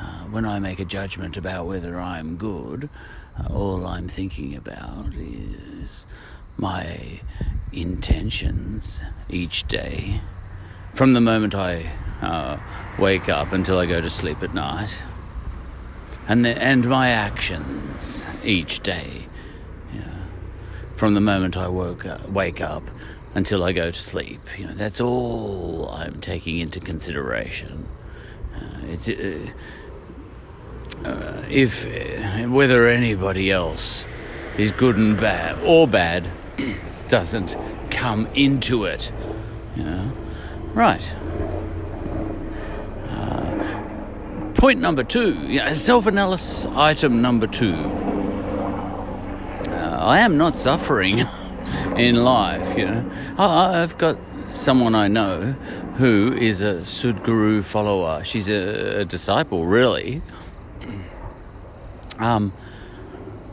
Uh, 0.00 0.24
when 0.30 0.44
I 0.44 0.60
make 0.60 0.78
a 0.78 0.84
judgment 0.84 1.36
about 1.36 1.66
whether 1.66 1.98
I'm 1.98 2.36
good, 2.36 2.88
uh, 3.36 3.52
all 3.52 3.86
I'm 3.86 4.08
thinking 4.08 4.54
about 4.54 5.12
is 5.14 6.06
my 6.56 7.20
intentions 7.72 9.00
each 9.28 9.66
day. 9.66 10.20
From 10.94 11.12
the 11.14 11.20
moment 11.20 11.54
I 11.54 11.90
uh, 12.22 12.58
wake 12.98 13.28
up 13.28 13.52
until 13.52 13.78
I 13.78 13.86
go 13.86 14.00
to 14.00 14.10
sleep 14.10 14.42
at 14.42 14.54
night, 14.54 14.98
and 16.26 16.44
the, 16.44 16.50
and 16.62 16.88
my 16.88 17.10
actions 17.10 18.26
each 18.44 18.80
day. 18.80 19.26
From 20.98 21.14
the 21.14 21.20
moment 21.20 21.56
I 21.56 21.68
woke 21.68 22.06
up, 22.06 22.28
wake 22.28 22.60
up 22.60 22.82
until 23.36 23.62
I 23.62 23.70
go 23.70 23.88
to 23.88 24.00
sleep, 24.00 24.40
you 24.58 24.66
know, 24.66 24.72
that's 24.72 25.00
all 25.00 25.88
I'm 25.90 26.20
taking 26.20 26.58
into 26.58 26.80
consideration. 26.80 27.86
Uh, 28.52 28.80
it's 28.88 29.08
uh, 29.08 29.46
uh, 31.04 31.44
if 31.48 31.86
uh, 31.86 32.48
whether 32.48 32.88
anybody 32.88 33.52
else 33.52 34.08
is 34.56 34.72
good 34.72 34.96
and 34.96 35.16
bad 35.16 35.56
or 35.62 35.86
bad 35.86 36.28
doesn't 37.06 37.56
come 37.90 38.26
into 38.34 38.84
it. 38.84 39.12
Right. 40.74 41.12
Uh, 43.06 44.52
point 44.54 44.80
number 44.80 45.04
two, 45.04 45.46
yeah, 45.46 45.72
self-analysis 45.74 46.66
item 46.66 47.22
number 47.22 47.46
two. 47.46 48.07
I 49.98 50.20
am 50.20 50.36
not 50.36 50.56
suffering 50.56 51.18
in 51.96 52.24
life, 52.24 52.76
you 52.78 52.86
know. 52.86 53.10
I, 53.36 53.82
I've 53.82 53.98
got 53.98 54.18
someone 54.46 54.94
I 54.94 55.08
know 55.08 55.52
who 55.96 56.32
is 56.32 56.62
a 56.62 56.76
Sudguru 56.82 57.62
follower. 57.62 58.22
She's 58.24 58.48
a, 58.48 59.00
a 59.00 59.04
disciple, 59.04 59.66
really. 59.66 60.22
Um, 62.20 62.52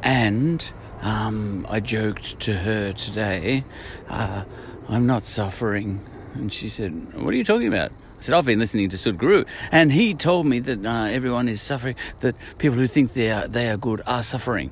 and 0.01 0.73
um, 1.03 1.67
I 1.69 1.79
joked 1.79 2.39
to 2.41 2.55
her 2.55 2.93
today, 2.93 3.63
uh, 4.09 4.43
I'm 4.89 5.05
not 5.05 5.21
suffering. 5.21 6.03
And 6.33 6.51
she 6.51 6.67
said, 6.67 7.13
What 7.13 7.31
are 7.31 7.37
you 7.37 7.43
talking 7.43 7.67
about? 7.67 7.91
I 7.91 8.21
said, 8.21 8.33
I've 8.33 8.45
been 8.45 8.57
listening 8.57 8.89
to 8.89 8.97
Sudguru. 8.97 9.47
And 9.71 9.91
he 9.91 10.15
told 10.15 10.47
me 10.47 10.59
that 10.61 10.83
uh, 10.83 11.05
everyone 11.05 11.47
is 11.47 11.61
suffering, 11.61 11.95
that 12.21 12.35
people 12.57 12.79
who 12.79 12.87
think 12.87 13.13
they 13.13 13.29
are, 13.29 13.47
they 13.47 13.69
are 13.69 13.77
good 13.77 14.01
are 14.07 14.23
suffering. 14.23 14.71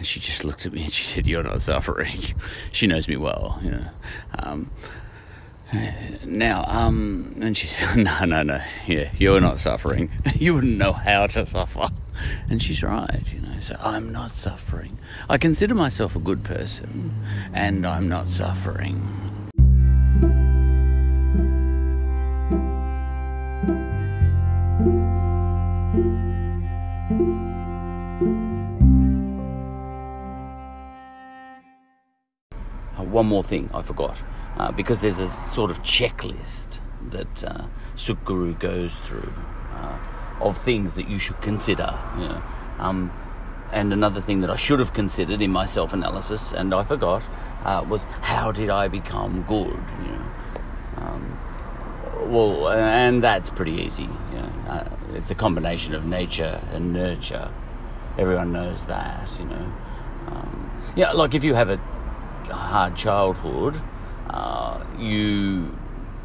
And 0.00 0.06
she 0.06 0.18
just 0.18 0.46
looked 0.46 0.64
at 0.64 0.72
me 0.72 0.84
and 0.84 0.90
she 0.90 1.04
said, 1.04 1.26
You're 1.26 1.42
not 1.42 1.60
suffering. 1.60 2.18
she 2.72 2.86
knows 2.86 3.06
me 3.06 3.18
well, 3.18 3.60
you 3.62 3.72
know. 3.72 3.88
Um, 4.38 4.70
now, 6.24 6.64
um, 6.68 7.34
and 7.42 7.54
she 7.54 7.66
said, 7.66 7.96
No, 8.02 8.24
no, 8.24 8.42
no, 8.42 8.62
yeah, 8.86 9.10
you're 9.18 9.42
not 9.42 9.60
suffering. 9.60 10.10
you 10.36 10.54
wouldn't 10.54 10.78
know 10.78 10.94
how 10.94 11.26
to 11.26 11.44
suffer. 11.44 11.88
And 12.48 12.62
she's 12.62 12.82
right, 12.82 13.30
you 13.30 13.42
know, 13.42 13.60
so 13.60 13.76
I'm 13.78 14.10
not 14.10 14.30
suffering. 14.30 14.96
I 15.28 15.36
consider 15.36 15.74
myself 15.74 16.16
a 16.16 16.18
good 16.18 16.44
person, 16.44 17.14
and 17.52 17.84
I'm 17.84 18.08
not 18.08 18.28
suffering. 18.28 19.06
One 33.10 33.26
more 33.26 33.42
thing 33.42 33.70
I 33.74 33.82
forgot, 33.82 34.22
uh, 34.56 34.72
because 34.72 35.00
there's 35.00 35.18
a 35.18 35.28
sort 35.28 35.70
of 35.70 35.82
checklist 35.82 36.80
that 37.10 37.44
uh, 37.44 37.66
Sukguru 37.96 38.58
goes 38.58 38.94
through 38.96 39.32
uh, 39.74 39.98
of 40.40 40.58
things 40.58 40.94
that 40.94 41.08
you 41.08 41.18
should 41.18 41.40
consider. 41.40 41.98
You 42.18 42.28
know. 42.28 42.42
um, 42.78 43.12
and 43.72 43.92
another 43.92 44.20
thing 44.20 44.40
that 44.40 44.50
I 44.50 44.56
should 44.56 44.80
have 44.80 44.92
considered 44.92 45.40
in 45.40 45.50
my 45.50 45.64
self 45.66 45.92
analysis, 45.92 46.52
and 46.52 46.74
I 46.74 46.82
forgot, 46.84 47.22
uh, 47.64 47.84
was 47.88 48.04
how 48.22 48.52
did 48.52 48.70
I 48.70 48.88
become 48.88 49.42
good? 49.42 49.78
You 50.02 50.12
know. 50.12 50.24
Um, 50.96 51.38
well, 52.32 52.68
and 52.68 53.22
that's 53.22 53.50
pretty 53.50 53.72
easy. 53.72 54.04
You 54.04 54.38
know. 54.38 54.52
uh, 54.68 54.88
it's 55.14 55.30
a 55.30 55.34
combination 55.34 55.94
of 55.94 56.04
nature 56.04 56.60
and 56.72 56.92
nurture. 56.92 57.50
Everyone 58.18 58.52
knows 58.52 58.86
that, 58.86 59.30
you 59.38 59.44
know. 59.46 59.72
Um, 60.26 60.70
yeah, 60.96 61.12
like 61.12 61.34
if 61.34 61.44
you 61.44 61.54
have 61.54 61.70
a 61.70 61.80
hard 62.52 62.96
childhood, 62.96 63.80
uh, 64.28 64.84
you 64.98 65.76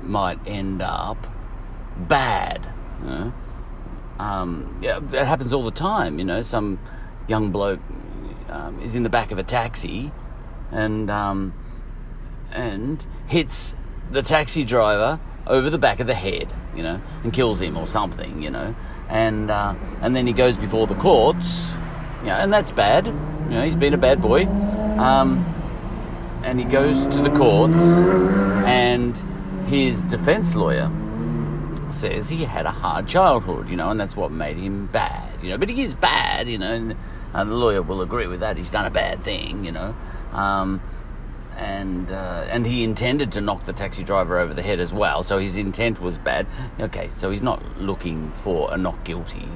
might 0.03 0.39
end 0.45 0.81
up 0.81 1.27
bad. 1.97 2.71
You 3.01 3.09
know? 3.09 3.33
um, 4.19 4.79
yeah, 4.81 4.99
that 4.99 5.25
happens 5.25 5.53
all 5.53 5.63
the 5.63 5.71
time. 5.71 6.19
You 6.19 6.25
know, 6.25 6.41
some 6.41 6.79
young 7.27 7.51
bloke 7.51 7.79
um, 8.49 8.79
is 8.81 8.95
in 8.95 9.03
the 9.03 9.09
back 9.09 9.31
of 9.31 9.39
a 9.39 9.43
taxi 9.43 10.11
and 10.71 11.09
um, 11.09 11.53
and 12.51 13.05
hits 13.27 13.75
the 14.11 14.21
taxi 14.21 14.63
driver 14.63 15.19
over 15.47 15.69
the 15.69 15.77
back 15.77 15.99
of 15.99 16.07
the 16.07 16.15
head, 16.15 16.51
you 16.75 16.83
know, 16.83 17.01
and 17.23 17.33
kills 17.33 17.61
him 17.61 17.77
or 17.77 17.87
something, 17.87 18.41
you 18.41 18.49
know, 18.49 18.75
and 19.09 19.51
uh, 19.51 19.75
and 20.01 20.15
then 20.15 20.27
he 20.27 20.33
goes 20.33 20.57
before 20.57 20.87
the 20.87 20.95
courts, 20.95 21.71
you 22.21 22.27
know, 22.27 22.35
and 22.35 22.51
that's 22.51 22.71
bad. 22.71 23.07
You 23.07 23.51
know, 23.51 23.63
he's 23.63 23.75
been 23.75 23.93
a 23.93 23.97
bad 23.97 24.21
boy. 24.21 24.45
Um, 24.97 25.45
and 26.45 26.59
he 26.59 26.65
goes 26.65 27.05
to 27.07 27.21
the 27.21 27.31
courts, 27.31 28.07
and 28.65 29.17
his 29.67 30.03
defense 30.03 30.55
lawyer 30.55 30.91
says 31.89 32.29
he 32.29 32.45
had 32.45 32.67
a 32.67 32.71
hard 32.71 33.07
childhood, 33.07 33.67
you 33.67 33.75
know, 33.75 33.89
and 33.89 33.99
that's 33.99 34.15
what 34.15 34.31
made 34.31 34.57
him 34.57 34.85
bad, 34.87 35.41
you 35.41 35.49
know. 35.49 35.57
But 35.57 35.69
he 35.69 35.81
is 35.81 35.95
bad, 35.95 36.47
you 36.47 36.59
know, 36.59 36.71
and 36.71 36.95
uh, 37.33 37.43
the 37.43 37.55
lawyer 37.55 37.81
will 37.81 38.01
agree 38.01 38.27
with 38.27 38.41
that. 38.41 38.57
He's 38.57 38.69
done 38.69 38.85
a 38.85 38.91
bad 38.91 39.23
thing, 39.23 39.65
you 39.65 39.71
know, 39.71 39.95
um, 40.33 40.81
and 41.57 42.11
uh, 42.11 42.45
and 42.47 42.65
he 42.65 42.83
intended 42.83 43.31
to 43.31 43.41
knock 43.41 43.65
the 43.65 43.73
taxi 43.73 44.03
driver 44.03 44.37
over 44.37 44.53
the 44.53 44.61
head 44.61 44.79
as 44.79 44.93
well. 44.93 45.23
So 45.23 45.39
his 45.39 45.57
intent 45.57 45.99
was 45.99 46.19
bad. 46.19 46.45
Okay, 46.79 47.09
so 47.15 47.31
he's 47.31 47.41
not 47.41 47.79
looking 47.79 48.31
for 48.33 48.71
a 48.71 48.77
not 48.77 49.03
guilty. 49.03 49.49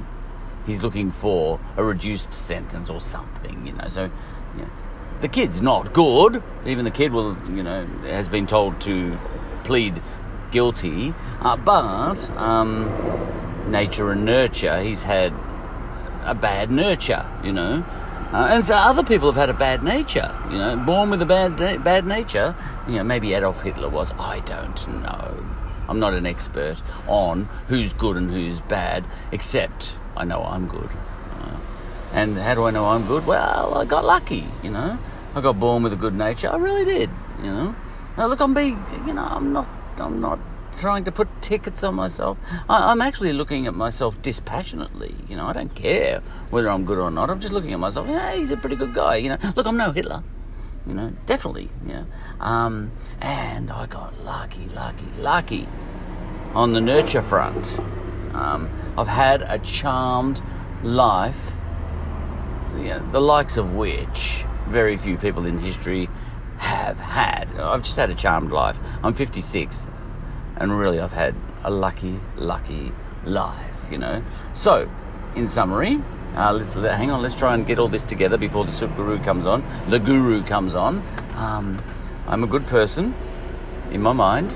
He's 0.66 0.82
looking 0.82 1.12
for 1.12 1.60
a 1.78 1.84
reduced 1.84 2.34
sentence 2.34 2.90
or 2.90 3.00
something, 3.00 3.68
you 3.68 3.74
know. 3.74 3.88
So. 3.90 4.10
Know, 4.58 4.68
the 5.22 5.28
kid's 5.28 5.62
not 5.62 5.94
good. 5.94 6.42
Even 6.66 6.86
the 6.86 6.92
kid 6.92 7.12
will, 7.12 7.38
you 7.50 7.64
know, 7.64 7.86
has 8.04 8.30
been 8.30 8.48
told 8.48 8.80
to 8.82 9.18
plead 9.64 10.02
guilty. 10.52 11.14
Uh, 11.42 11.56
but 11.58 12.30
um, 12.38 12.90
nature 13.72 14.12
and 14.12 14.26
nurture, 14.26 14.82
he's 14.82 15.04
had 15.04 15.34
a 16.24 16.36
bad 16.36 16.72
nurture, 16.72 17.26
you 17.44 17.52
know. 17.52 17.84
Uh, 18.32 18.48
and 18.52 18.66
so 18.66 18.76
other 18.76 19.04
people 19.04 19.32
have 19.32 19.36
had 19.36 19.50
a 19.50 19.58
bad 19.58 19.84
nature, 19.84 20.36
you 20.52 20.58
know, 20.58 20.76
born 20.78 21.10
with 21.10 21.22
a 21.22 21.26
bad 21.26 21.58
bad 21.84 22.06
nature. 22.06 22.56
You 22.88 22.98
know, 22.98 23.04
maybe 23.04 23.34
Adolf 23.34 23.62
Hitler 23.62 23.90
was. 23.90 24.12
I 24.20 24.40
don't 24.42 25.02
know. 25.02 25.46
I'm 25.88 26.00
not 26.00 26.14
an 26.14 26.28
expert 26.28 26.78
on 27.08 27.50
who's 27.68 27.92
good 27.94 28.16
and 28.18 28.30
who's 28.30 28.62
bad, 28.62 29.04
except 29.32 29.96
I 30.16 30.26
know 30.26 30.44
I'm 30.44 30.68
good. 30.68 30.92
Uh, 31.42 31.58
and 32.14 32.38
how 32.38 32.54
do 32.54 32.66
I 32.66 32.72
know 32.72 32.86
I'm 32.86 33.08
good? 33.08 33.26
Well, 33.26 33.74
I 33.74 33.86
got 33.86 34.06
lucky, 34.06 34.48
you 34.62 34.70
know. 34.70 35.00
I 35.36 35.42
got 35.42 35.60
born 35.60 35.84
with 35.84 35.94
a 35.94 35.96
good 35.96 36.16
nature. 36.16 36.50
I 36.50 36.58
really 36.58 36.86
did, 36.86 37.10
you 37.40 37.52
know. 37.52 37.76
Now 38.18 38.28
look, 38.28 38.40
I'm 38.40 38.54
being, 38.54 38.84
you 39.06 39.14
know, 39.14 39.28
I'm 39.30 39.54
not, 39.54 39.68
I'm 39.98 40.20
not 40.20 40.40
trying 40.78 41.04
to 41.04 41.12
put 41.12 41.28
tickets 41.42 41.84
on 41.84 41.96
myself. 41.96 42.38
I, 42.68 42.92
I'm 42.92 43.02
actually 43.02 43.34
looking 43.34 43.68
at 43.68 43.76
myself 43.76 44.20
dispassionately. 44.22 45.14
You 45.28 45.36
know, 45.36 45.46
I 45.46 45.54
don't 45.54 45.74
care 45.76 46.22
whether 46.50 46.70
I'm 46.70 46.86
good 46.86 46.98
or 46.98 47.12
not. 47.12 47.30
I'm 47.30 47.40
just 47.40 47.54
looking 47.54 47.74
at 47.74 47.80
myself. 47.80 48.08
Yeah, 48.08 48.34
he's 48.34 48.52
a 48.52 48.58
pretty 48.58 48.76
good 48.76 48.94
guy. 48.94 49.18
You 49.18 49.30
know, 49.30 49.38
look, 49.56 49.68
I'm 49.68 49.78
no 49.78 49.92
Hitler. 49.92 50.24
You 50.88 50.94
know, 50.94 51.14
definitely. 51.26 51.70
You 51.86 51.94
know, 51.94 52.06
um, 52.40 52.92
and 53.22 53.72
I 53.72 53.86
got 53.86 54.20
lucky, 54.24 54.68
lucky, 54.74 55.06
lucky 55.20 55.68
on 56.56 56.74
the 56.74 56.82
nurture 56.82 57.22
front. 57.22 57.78
Um, 58.34 58.70
I've 58.98 59.08
had 59.08 59.42
a 59.44 59.60
charmed 59.60 60.42
life, 60.82 61.58
you 62.78 62.86
know, 62.86 63.12
the 63.12 63.22
likes 63.22 63.58
of 63.58 63.74
which 63.74 64.46
very 64.70 64.98
few 64.98 65.18
people 65.18 65.46
in 65.46 65.60
history 65.60 66.10
have 66.58 67.00
had. 67.00 67.52
I've 67.60 67.84
just 67.84 67.98
had 67.98 68.10
a 68.10 68.16
charmed 68.16 68.52
life. 68.52 68.80
I'm 69.04 69.14
56, 69.14 69.88
and 70.58 70.78
really 70.78 71.00
I've 71.00 71.12
had 71.12 71.36
a 71.64 71.72
lucky, 71.72 72.20
lucky 72.36 72.92
life, 73.26 73.88
you 73.92 73.98
know. 73.98 74.24
So, 74.54 74.90
in 75.36 75.48
summary, 75.48 76.02
uh, 76.36 76.54
let's, 76.54 76.76
let, 76.76 76.98
hang 76.98 77.12
on, 77.12 77.22
let's 77.22 77.36
try 77.36 77.54
and 77.54 77.66
get 77.66 77.80
all 77.80 77.88
this 77.88 78.04
together 78.04 78.38
before 78.38 78.66
the 78.66 78.72
Sukguru 78.72 79.24
comes 79.24 79.46
on, 79.46 79.64
the 79.90 80.00
Guru 80.00 80.44
comes 80.44 80.76
on. 80.76 81.04
Um, 81.36 81.82
I'm 82.28 82.44
a 82.44 82.48
good 82.48 82.68
person 82.68 83.14
in 83.92 84.02
my 84.02 84.14
mind. 84.14 84.54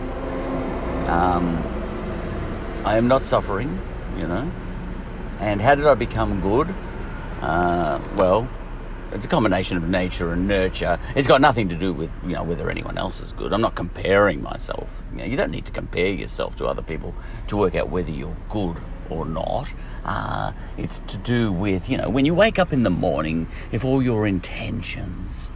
Um, 1.09 1.63
I 2.85 2.97
am 2.97 3.07
not 3.07 3.23
suffering, 3.23 3.79
you 4.17 4.27
know. 4.27 4.51
And 5.39 5.61
how 5.61 5.75
did 5.75 5.87
I 5.87 5.95
become 5.95 6.41
good? 6.41 6.73
Uh, 7.41 7.99
well, 8.15 8.47
it's 9.13 9.25
a 9.25 9.27
combination 9.27 9.77
of 9.77 9.87
nature 9.87 10.33
and 10.33 10.47
nurture. 10.47 10.99
It's 11.15 11.27
got 11.27 11.41
nothing 11.41 11.69
to 11.69 11.75
do 11.75 11.93
with 11.93 12.11
you 12.23 12.33
know 12.33 12.43
whether 12.43 12.69
anyone 12.69 12.97
else 12.97 13.21
is 13.21 13.31
good. 13.31 13.53
I'm 13.53 13.61
not 13.61 13.75
comparing 13.75 14.41
myself. 14.41 15.03
You 15.11 15.19
know, 15.19 15.25
you 15.25 15.37
don't 15.37 15.51
need 15.51 15.65
to 15.65 15.71
compare 15.71 16.09
yourself 16.09 16.55
to 16.57 16.65
other 16.65 16.81
people 16.81 17.13
to 17.47 17.57
work 17.57 17.75
out 17.75 17.89
whether 17.89 18.11
you're 18.11 18.37
good 18.49 18.77
or 19.09 19.25
not. 19.25 19.71
Uh, 20.03 20.51
it's 20.77 20.99
to 20.99 21.17
do 21.17 21.51
with 21.51 21.89
you 21.89 21.97
know 21.97 22.09
when 22.09 22.25
you 22.25 22.33
wake 22.33 22.59
up 22.59 22.73
in 22.73 22.83
the 22.83 22.89
morning, 22.89 23.47
if 23.71 23.85
all 23.85 24.01
your 24.01 24.27
intentions 24.27 25.51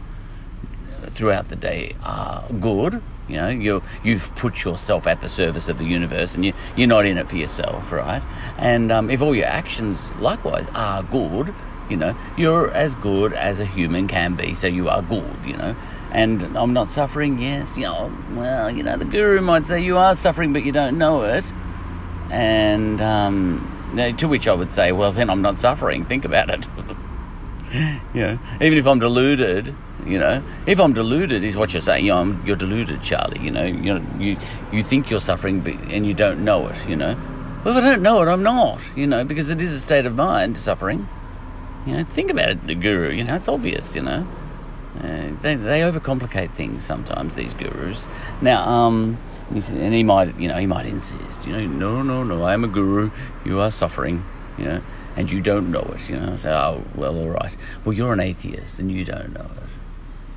throughout 1.10 1.48
the 1.48 1.56
day 1.56 1.94
are 2.04 2.48
good. 2.60 3.02
You 3.28 3.36
know, 3.36 3.48
you 3.48 3.82
you've 4.02 4.34
put 4.36 4.64
yourself 4.64 5.06
at 5.06 5.20
the 5.20 5.28
service 5.28 5.68
of 5.68 5.78
the 5.78 5.84
universe, 5.84 6.34
and 6.34 6.44
you 6.44 6.54
you're 6.76 6.88
not 6.88 7.04
in 7.04 7.18
it 7.18 7.28
for 7.28 7.36
yourself, 7.36 7.92
right? 7.92 8.22
And 8.56 8.90
um, 8.90 9.10
if 9.10 9.20
all 9.20 9.34
your 9.34 9.46
actions 9.46 10.10
likewise 10.14 10.66
are 10.74 11.02
good, 11.02 11.54
you 11.90 11.96
know, 11.96 12.16
you're 12.36 12.70
as 12.70 12.94
good 12.94 13.32
as 13.32 13.60
a 13.60 13.64
human 13.64 14.08
can 14.08 14.34
be. 14.34 14.54
So 14.54 14.66
you 14.66 14.88
are 14.88 15.02
good, 15.02 15.36
you 15.44 15.56
know. 15.56 15.76
And 16.10 16.56
I'm 16.56 16.72
not 16.72 16.90
suffering. 16.90 17.38
Yes, 17.38 17.76
you 17.76 17.84
know. 17.84 18.12
Well, 18.32 18.70
you 18.70 18.82
know, 18.82 18.96
the 18.96 19.04
guru 19.04 19.40
might 19.40 19.66
say 19.66 19.82
you 19.82 19.96
are 19.98 20.14
suffering, 20.14 20.52
but 20.52 20.64
you 20.64 20.72
don't 20.72 20.96
know 20.96 21.22
it. 21.22 21.52
And 22.30 23.00
um, 23.00 23.94
to 24.18 24.28
which 24.28 24.48
I 24.48 24.54
would 24.54 24.70
say, 24.70 24.92
well, 24.92 25.12
then 25.12 25.30
I'm 25.30 25.42
not 25.42 25.58
suffering. 25.58 26.04
Think 26.04 26.24
about 26.24 26.50
it. 26.50 26.66
know, 28.14 28.38
even 28.60 28.78
if 28.78 28.86
I'm 28.86 28.98
deluded, 28.98 29.74
you 30.06 30.18
know, 30.18 30.42
if 30.66 30.80
I'm 30.80 30.92
deluded, 30.92 31.44
is 31.44 31.56
what 31.56 31.72
you're 31.74 31.82
saying. 31.82 32.06
You 32.06 32.12
know, 32.12 32.20
I'm, 32.20 32.46
you're 32.46 32.56
deluded, 32.56 33.02
Charlie. 33.02 33.40
You 33.40 33.50
know, 33.50 33.64
you 33.64 34.04
you 34.18 34.36
you 34.72 34.82
think 34.82 35.10
you're 35.10 35.20
suffering, 35.20 35.66
and 35.90 36.06
you 36.06 36.14
don't 36.14 36.44
know 36.44 36.68
it. 36.68 36.88
You 36.88 36.96
know, 36.96 37.16
well, 37.64 37.76
if 37.76 37.84
I 37.84 37.90
don't 37.90 38.02
know 38.02 38.22
it, 38.22 38.28
I'm 38.28 38.42
not. 38.42 38.80
You 38.96 39.06
know, 39.06 39.24
because 39.24 39.50
it 39.50 39.60
is 39.60 39.72
a 39.72 39.80
state 39.80 40.06
of 40.06 40.16
mind, 40.16 40.56
suffering. 40.56 41.08
You 41.88 41.96
know, 41.96 42.02
think 42.02 42.30
about 42.30 42.50
it, 42.50 42.66
the 42.66 42.74
guru. 42.74 43.12
You 43.12 43.24
know, 43.24 43.34
it's 43.34 43.48
obvious. 43.48 43.96
You 43.96 44.02
know, 44.02 44.26
uh, 44.98 45.30
they 45.40 45.54
they 45.54 45.80
overcomplicate 45.80 46.50
things 46.52 46.84
sometimes. 46.84 47.34
These 47.34 47.54
gurus. 47.54 48.06
Now, 48.42 48.68
um, 48.68 49.16
and 49.50 49.94
he 49.94 50.02
might, 50.02 50.38
you 50.38 50.48
know, 50.48 50.58
he 50.58 50.66
might 50.66 50.84
insist. 50.84 51.46
You 51.46 51.54
know, 51.54 51.66
no, 51.66 52.02
no, 52.02 52.22
no. 52.24 52.42
I 52.42 52.52
am 52.52 52.62
a 52.62 52.68
guru. 52.68 53.10
You 53.46 53.60
are 53.60 53.70
suffering. 53.70 54.22
You 54.58 54.64
know, 54.64 54.82
and 55.16 55.32
you 55.32 55.40
don't 55.40 55.70
know 55.70 55.80
it. 55.94 56.10
You 56.10 56.16
know, 56.16 56.36
so 56.36 56.50
oh 56.52 56.84
well, 56.94 57.16
all 57.16 57.30
right. 57.30 57.56
Well, 57.86 57.94
you're 57.94 58.12
an 58.12 58.20
atheist 58.20 58.78
and 58.80 58.92
you 58.92 59.06
don't 59.06 59.32
know 59.32 59.48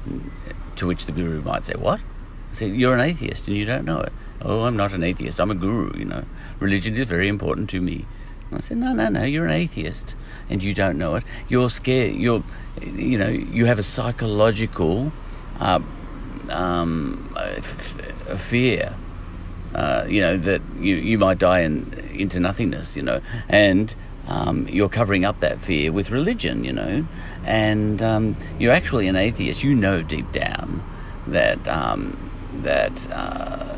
it. 0.07 0.55
To 0.77 0.87
which 0.87 1.05
the 1.05 1.11
guru 1.11 1.41
might 1.41 1.65
say, 1.65 1.73
What? 1.73 1.99
I 1.99 2.53
say, 2.53 2.67
You're 2.69 2.93
an 2.93 3.01
atheist 3.01 3.49
and 3.49 3.57
you 3.57 3.65
don't 3.65 3.83
know 3.83 3.99
it. 3.99 4.13
Oh, 4.41 4.63
I'm 4.63 4.77
not 4.77 4.93
an 4.93 5.03
atheist. 5.03 5.37
I'm 5.41 5.51
a 5.51 5.55
guru, 5.55 5.99
you 5.99 6.05
know. 6.05 6.23
Religion 6.61 6.95
is 6.95 7.09
very 7.09 7.27
important 7.27 7.69
to 7.71 7.81
me. 7.81 8.05
I 8.53 8.59
said, 8.59 8.77
No, 8.77 8.93
no, 8.93 9.09
no, 9.09 9.23
you're 9.23 9.45
an 9.45 9.51
atheist 9.51 10.15
and 10.49 10.61
you 10.61 10.73
don't 10.73 10.97
know 10.97 11.15
it. 11.15 11.23
You're 11.47 11.69
scared. 11.69 12.15
You're, 12.15 12.43
you 12.81 13.17
know, 13.17 13.29
you 13.29 13.65
have 13.65 13.79
a 13.79 13.83
psychological 13.83 15.11
uh, 15.59 15.79
um, 16.49 17.33
f- 17.37 18.39
fear. 18.39 18.95
Uh, 19.73 20.05
you 20.09 20.19
know 20.19 20.35
that 20.35 20.61
you, 20.81 20.95
you 20.95 21.17
might 21.17 21.37
die 21.37 21.61
in, 21.61 21.93
into 22.13 22.41
nothingness, 22.41 22.97
you 22.97 23.03
know, 23.03 23.21
and 23.47 23.95
um, 24.27 24.67
you're 24.67 24.89
covering 24.89 25.23
up 25.23 25.39
that 25.39 25.61
fear 25.61 25.93
with 25.93 26.11
religion, 26.11 26.65
you 26.65 26.73
know, 26.73 27.07
and 27.45 28.01
um, 28.01 28.35
you're 28.59 28.73
actually 28.73 29.07
an 29.07 29.15
atheist. 29.15 29.63
You 29.63 29.73
know 29.73 30.01
deep 30.01 30.29
down 30.33 30.83
that 31.27 31.65
um, 31.69 32.29
that 32.63 33.07
uh, 33.13 33.77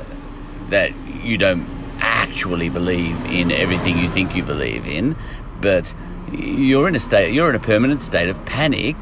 that 0.70 0.94
you 1.24 1.38
don't 1.38 1.64
actually 2.04 2.70
believe 2.70 3.16
in 3.26 3.52
everything 3.52 3.98
you 3.98 4.10
think 4.10 4.36
you 4.36 4.44
believe 4.44 4.86
in, 4.86 5.16
but 5.62 5.94
you're 6.32 6.88
in 6.88 6.96
a 6.96 7.00
state, 7.00 7.34
you're 7.34 7.50
in 7.50 7.56
a 7.56 7.60
permanent 7.60 8.02
state 8.02 8.30
of 8.30 8.44
panic. 8.46 8.96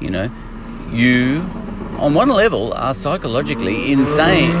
You 0.00 0.10
know, 0.10 0.30
you 0.92 1.40
on 1.98 2.14
one 2.14 2.28
level 2.28 2.72
are 2.74 2.94
psychologically 2.94 3.92
insane. 3.92 4.52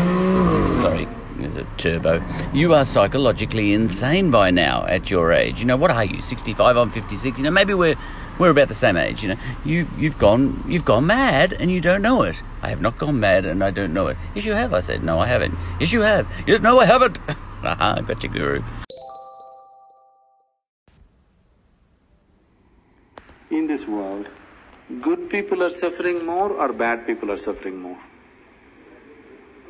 Sorry, 0.80 1.08
there's 1.36 1.56
a 1.56 1.64
turbo. 1.76 2.22
You 2.52 2.74
are 2.74 2.84
psychologically 2.84 3.72
insane 3.72 4.30
by 4.30 4.50
now 4.50 4.86
at 4.86 5.10
your 5.10 5.32
age. 5.32 5.60
You 5.60 5.66
know, 5.66 5.76
what 5.76 5.90
are 5.90 6.04
you? 6.04 6.22
65, 6.22 6.76
I'm 6.76 6.90
56. 6.90 7.38
You 7.38 7.44
know, 7.44 7.50
maybe 7.50 7.74
we're 7.74 7.96
we're 8.38 8.50
about 8.50 8.68
the 8.68 8.74
same 8.74 8.96
age, 8.96 9.22
you 9.22 9.30
know. 9.30 9.36
You've 9.64 9.92
you've 10.00 10.18
gone 10.18 10.64
you've 10.66 10.84
gone 10.84 11.06
mad 11.06 11.52
and 11.52 11.70
you 11.70 11.80
don't 11.80 12.02
know 12.02 12.22
it. 12.22 12.42
I 12.62 12.70
have 12.70 12.80
not 12.80 12.98
gone 12.98 13.20
mad 13.20 13.44
and 13.44 13.62
I 13.62 13.70
don't 13.70 13.92
know 13.92 14.06
it. 14.08 14.16
Yes 14.34 14.44
you 14.44 14.52
have, 14.52 14.72
I 14.72 14.80
said. 14.80 15.04
No, 15.04 15.18
I 15.18 15.26
haven't. 15.26 15.54
Yes 15.80 15.92
you 15.92 16.02
have. 16.02 16.26
Yes, 16.46 16.60
no, 16.60 16.80
I 16.80 16.86
haven't. 16.86 17.18
Aha, 17.64 18.00
guru. 18.32 18.62
in 23.50 23.66
this 23.66 23.86
world, 23.86 24.28
good 25.00 25.30
people 25.30 25.62
are 25.62 25.70
suffering 25.70 26.26
more 26.26 26.50
or 26.52 26.72
bad 26.72 27.06
people 27.06 27.30
are 27.30 27.36
suffering 27.36 27.78
more? 27.80 27.98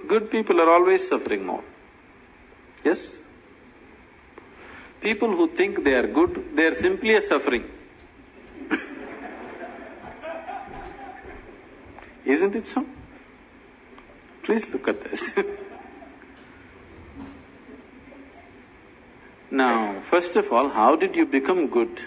Good 0.08 0.30
people 0.30 0.60
are 0.60 0.70
always 0.70 1.08
suffering 1.08 1.44
more. 1.46 1.64
Yes? 2.84 3.14
People 5.00 5.36
who 5.36 5.48
think 5.48 5.82
they 5.84 5.94
are 5.94 6.06
good, 6.06 6.56
they 6.56 6.64
are 6.64 6.74
simply 6.74 7.14
a 7.14 7.22
suffering. 7.22 7.64
Isn't 12.24 12.54
it 12.54 12.66
so? 12.66 12.86
Please 14.42 14.68
look 14.70 14.88
at 14.88 15.02
this. 15.04 15.32
now, 19.50 20.00
first 20.10 20.36
of 20.36 20.52
all, 20.52 20.68
how 20.68 20.96
did 20.96 21.14
you 21.16 21.26
become 21.26 21.66
good? 21.68 22.04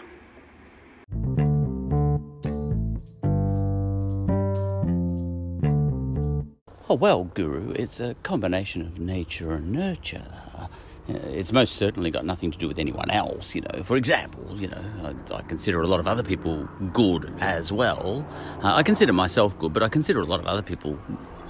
Oh, 6.89 6.95
well, 6.95 7.25
Guru, 7.25 7.71
it's 7.71 7.99
a 7.99 8.15
combination 8.23 8.81
of 8.81 8.97
nature 8.99 9.51
and 9.51 9.69
nurture. 9.69 10.23
Uh, 10.57 10.67
It's 11.09 11.51
most 11.53 11.75
certainly 11.75 12.11
got 12.11 12.25
nothing 12.25 12.51
to 12.51 12.57
do 12.57 12.67
with 12.67 12.79
anyone 12.79 13.09
else, 13.09 13.55
you 13.55 13.61
know. 13.61 13.83
For 13.83 13.95
example, 13.97 14.45
you 14.55 14.67
know, 14.67 14.83
I, 15.03 15.35
I 15.35 15.41
consider 15.41 15.81
a 15.81 15.87
lot 15.87 15.99
of 15.99 16.07
other 16.07 16.23
people 16.23 16.67
good 16.93 17.33
as 17.39 17.71
well. 17.71 18.25
Uh, 18.63 18.73
I 18.75 18.83
consider 18.83 19.13
myself 19.13 19.57
good, 19.59 19.73
but 19.73 19.83
I 19.83 19.89
consider 19.89 20.19
a 20.21 20.25
lot 20.25 20.39
of 20.39 20.47
other 20.47 20.61
people 20.61 20.97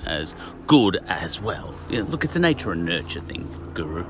as 0.06 0.36
good 0.67 0.97
as 1.08 1.41
well. 1.41 1.73
You 1.89 2.04
know, 2.04 2.10
look, 2.10 2.23
it's 2.23 2.36
a 2.36 2.39
nature 2.39 2.71
and 2.71 2.86
nurture 2.86 3.19
thing, 3.19 3.47
Guru. 3.73 4.06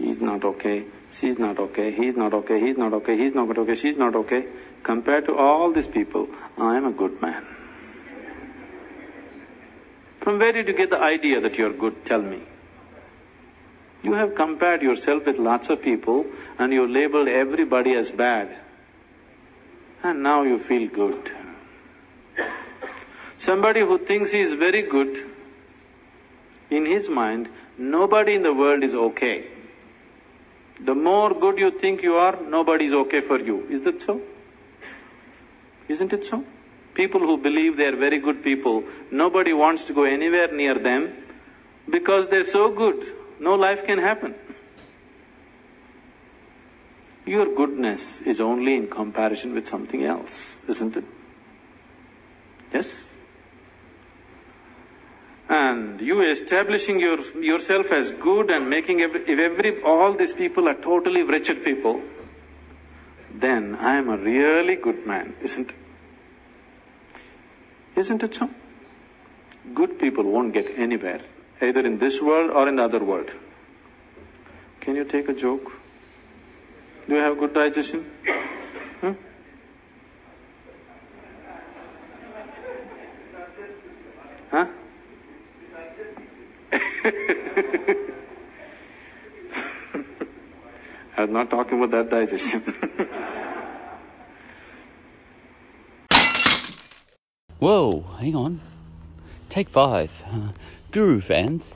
He's 0.00 0.20
not 0.20 0.44
okay, 0.44 0.84
she's 1.12 1.38
not 1.38 1.58
okay, 1.58 1.92
he's 1.92 2.16
not 2.16 2.32
okay, 2.32 2.58
he's 2.58 2.78
not 2.78 2.94
okay, 2.94 3.18
he's 3.18 3.34
not 3.34 3.58
okay, 3.58 3.74
she's 3.74 3.98
not 3.98 4.16
okay. 4.16 4.46
Compared 4.82 5.26
to 5.26 5.36
all 5.36 5.72
these 5.72 5.86
people, 5.86 6.28
I 6.56 6.78
am 6.78 6.86
a 6.86 6.90
good 6.90 7.20
man. 7.20 7.44
From 10.20 10.38
where 10.38 10.52
did 10.52 10.68
you 10.68 10.74
get 10.74 10.88
the 10.88 10.98
idea 10.98 11.42
that 11.42 11.58
you're 11.58 11.74
good? 11.74 12.06
Tell 12.06 12.22
me. 12.22 12.40
You 14.02 14.14
have 14.14 14.34
compared 14.34 14.80
yourself 14.80 15.26
with 15.26 15.36
lots 15.38 15.68
of 15.68 15.82
people 15.82 16.24
and 16.58 16.72
you 16.72 16.88
labeled 16.88 17.28
everybody 17.28 17.94
as 17.94 18.10
bad. 18.10 18.56
And 20.02 20.22
now 20.22 20.44
you 20.44 20.58
feel 20.58 20.88
good. 20.88 21.30
Somebody 23.36 23.80
who 23.80 23.98
thinks 23.98 24.32
he 24.32 24.40
is 24.40 24.52
very 24.52 24.82
good, 24.82 25.26
in 26.70 26.86
his 26.86 27.08
mind, 27.08 27.50
nobody 27.76 28.34
in 28.34 28.42
the 28.42 28.54
world 28.54 28.82
is 28.82 28.94
okay. 28.94 29.59
The 30.84 30.94
more 30.94 31.34
good 31.34 31.58
you 31.58 31.70
think 31.70 32.02
you 32.02 32.14
are, 32.14 32.38
nobody 32.40 32.86
is 32.86 32.92
okay 32.92 33.20
for 33.20 33.38
you. 33.38 33.66
Is 33.68 33.82
that 33.82 34.00
so? 34.00 34.20
Isn't 35.88 36.12
it 36.12 36.24
so? 36.24 36.44
People 36.94 37.20
who 37.20 37.36
believe 37.36 37.76
they 37.76 37.86
are 37.86 37.96
very 37.96 38.18
good 38.18 38.42
people, 38.42 38.84
nobody 39.10 39.52
wants 39.52 39.84
to 39.84 39.92
go 39.92 40.04
anywhere 40.04 40.52
near 40.52 40.78
them 40.78 41.12
because 41.88 42.28
they're 42.28 42.44
so 42.44 42.70
good, 42.70 43.04
no 43.38 43.54
life 43.54 43.84
can 43.86 43.98
happen. 43.98 44.34
Your 47.26 47.54
goodness 47.54 48.20
is 48.22 48.40
only 48.40 48.74
in 48.74 48.88
comparison 48.88 49.54
with 49.54 49.68
something 49.68 50.04
else, 50.04 50.56
isn't 50.68 50.96
it? 50.96 51.04
Yes? 52.72 52.90
And 55.50 56.00
you 56.00 56.20
establishing 56.22 57.00
your, 57.00 57.18
yourself 57.42 57.90
as 57.90 58.12
good 58.12 58.50
and 58.50 58.70
making 58.70 59.00
every, 59.00 59.22
if 59.22 59.38
every, 59.40 59.82
all 59.82 60.12
these 60.12 60.32
people 60.32 60.68
are 60.68 60.74
totally 60.74 61.24
wretched 61.24 61.64
people, 61.64 62.00
then 63.34 63.74
I 63.74 63.96
am 63.96 64.10
a 64.10 64.16
really 64.16 64.76
good 64.76 65.04
man, 65.04 65.34
isn't 65.42 65.70
it? 65.70 65.74
Isn't 67.96 68.22
it 68.22 68.36
so? 68.36 68.48
Good 69.74 69.98
people 69.98 70.22
won't 70.22 70.54
get 70.54 70.70
anywhere, 70.78 71.20
either 71.60 71.80
in 71.80 71.98
this 71.98 72.22
world 72.22 72.52
or 72.52 72.68
in 72.68 72.76
the 72.76 72.84
other 72.84 73.02
world. 73.02 73.30
Can 74.80 74.94
you 74.94 75.04
take 75.04 75.28
a 75.28 75.34
joke? 75.34 75.72
Do 77.08 77.16
you 77.16 77.20
have 77.20 77.36
good 77.40 77.54
digestion? 77.54 78.08
I 91.16 91.22
was 91.24 91.30
not 91.30 91.50
talking 91.50 91.82
about 91.82 91.90
that 91.90 92.10
digestion. 92.10 92.60
Whoa, 97.58 98.02
hang 98.18 98.34
on. 98.34 98.60
Take 99.48 99.68
five. 99.68 100.22
Uh, 100.26 100.52
Guru 100.92 101.20
fans, 101.20 101.74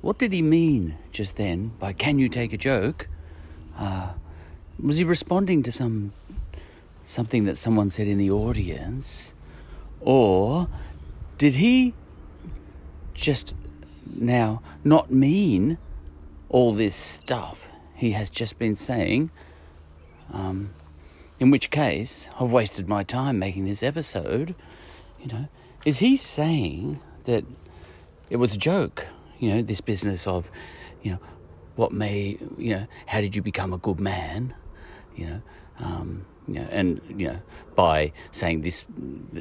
what 0.00 0.18
did 0.18 0.32
he 0.32 0.42
mean 0.42 0.96
just 1.12 1.36
then 1.36 1.72
by 1.78 1.92
can 1.92 2.18
you 2.18 2.28
take 2.28 2.52
a 2.52 2.56
joke? 2.56 3.08
Uh, 3.76 4.14
was 4.82 4.96
he 4.96 5.04
responding 5.04 5.62
to 5.62 5.70
some 5.70 6.12
something 7.04 7.44
that 7.44 7.56
someone 7.56 7.90
said 7.90 8.08
in 8.08 8.18
the 8.18 8.30
audience? 8.30 9.34
Or 10.00 10.68
did 11.38 11.56
he 11.56 11.94
just 13.12 13.54
now 14.06 14.62
not 14.82 15.10
mean 15.10 15.78
all 16.48 16.72
this 16.72 16.94
stuff 16.94 17.68
he 17.94 18.12
has 18.12 18.30
just 18.30 18.58
been 18.58 18.76
saying? 18.76 19.30
Um, 20.32 20.70
in 21.40 21.50
which 21.50 21.70
case, 21.70 22.28
I've 22.40 22.52
wasted 22.52 22.88
my 22.88 23.02
time 23.02 23.38
making 23.38 23.64
this 23.64 23.82
episode. 23.82 24.54
You 25.20 25.26
know, 25.28 25.48
is 25.84 25.98
he 25.98 26.16
saying 26.16 27.00
that 27.24 27.44
it 28.30 28.36
was 28.36 28.54
a 28.54 28.58
joke? 28.58 29.06
You 29.38 29.50
know, 29.50 29.62
this 29.62 29.80
business 29.80 30.26
of, 30.26 30.50
you 31.02 31.12
know, 31.12 31.18
what 31.76 31.92
may, 31.92 32.38
you 32.56 32.74
know, 32.74 32.86
how 33.06 33.20
did 33.20 33.34
you 33.34 33.42
become 33.42 33.72
a 33.72 33.78
good 33.78 34.00
man? 34.00 34.54
You 35.16 35.26
know, 35.26 35.42
um, 35.80 36.24
you 36.46 36.54
know, 36.54 36.68
and 36.70 37.00
you 37.08 37.28
know, 37.28 37.40
by 37.74 38.12
saying 38.30 38.62
this, 38.62 38.84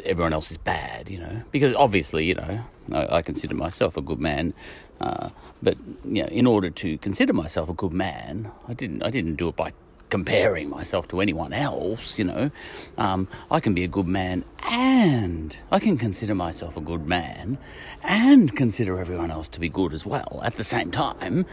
everyone 0.04 0.34
else 0.34 0.52
is 0.52 0.58
bad. 0.58 1.10
You 1.10 1.20
know, 1.20 1.44
because 1.52 1.74
obviously, 1.76 2.26
you 2.26 2.36
know, 2.36 2.66
I, 2.92 3.18
I 3.18 3.22
consider 3.22 3.56
myself 3.56 3.98
a 3.98 4.02
good 4.02 4.20
man, 4.20 4.54
uh, 5.00 5.30
but 5.62 5.78
you 6.06 6.24
know, 6.24 6.30
in 6.30 6.48
order 6.48 6.70
to 6.70 6.98
consider 6.98 7.34
myself 7.34 7.70
a 7.70 7.74
good 7.74 7.94
man, 7.94 8.52
I 8.68 8.74
didn't, 8.74 9.04
I 9.04 9.10
didn't 9.10 9.36
do 9.36 9.50
it 9.50 9.56
by 9.56 9.74
comparing 10.14 10.70
myself 10.70 11.08
to 11.08 11.22
anyone 11.22 11.54
else, 11.54 12.20
you 12.20 12.26
know. 12.26 12.52
Um, 13.00 13.28
I 13.50 13.60
can 13.60 13.74
be 13.74 13.84
a 13.84 13.88
good 13.88 14.06
man 14.06 14.46
and 14.70 15.58
I 15.72 15.80
can 15.80 15.98
consider 15.98 16.36
myself 16.36 16.78
a 16.78 16.82
good 16.82 17.08
man 17.08 17.58
and 18.04 18.56
consider 18.56 19.00
everyone 19.00 19.32
else 19.32 19.50
to 19.50 19.60
be 19.60 19.70
good 19.70 19.92
as 19.92 20.06
well 20.06 20.42
at 20.44 20.56
the 20.58 20.64
same 20.64 20.92
time. 20.92 21.48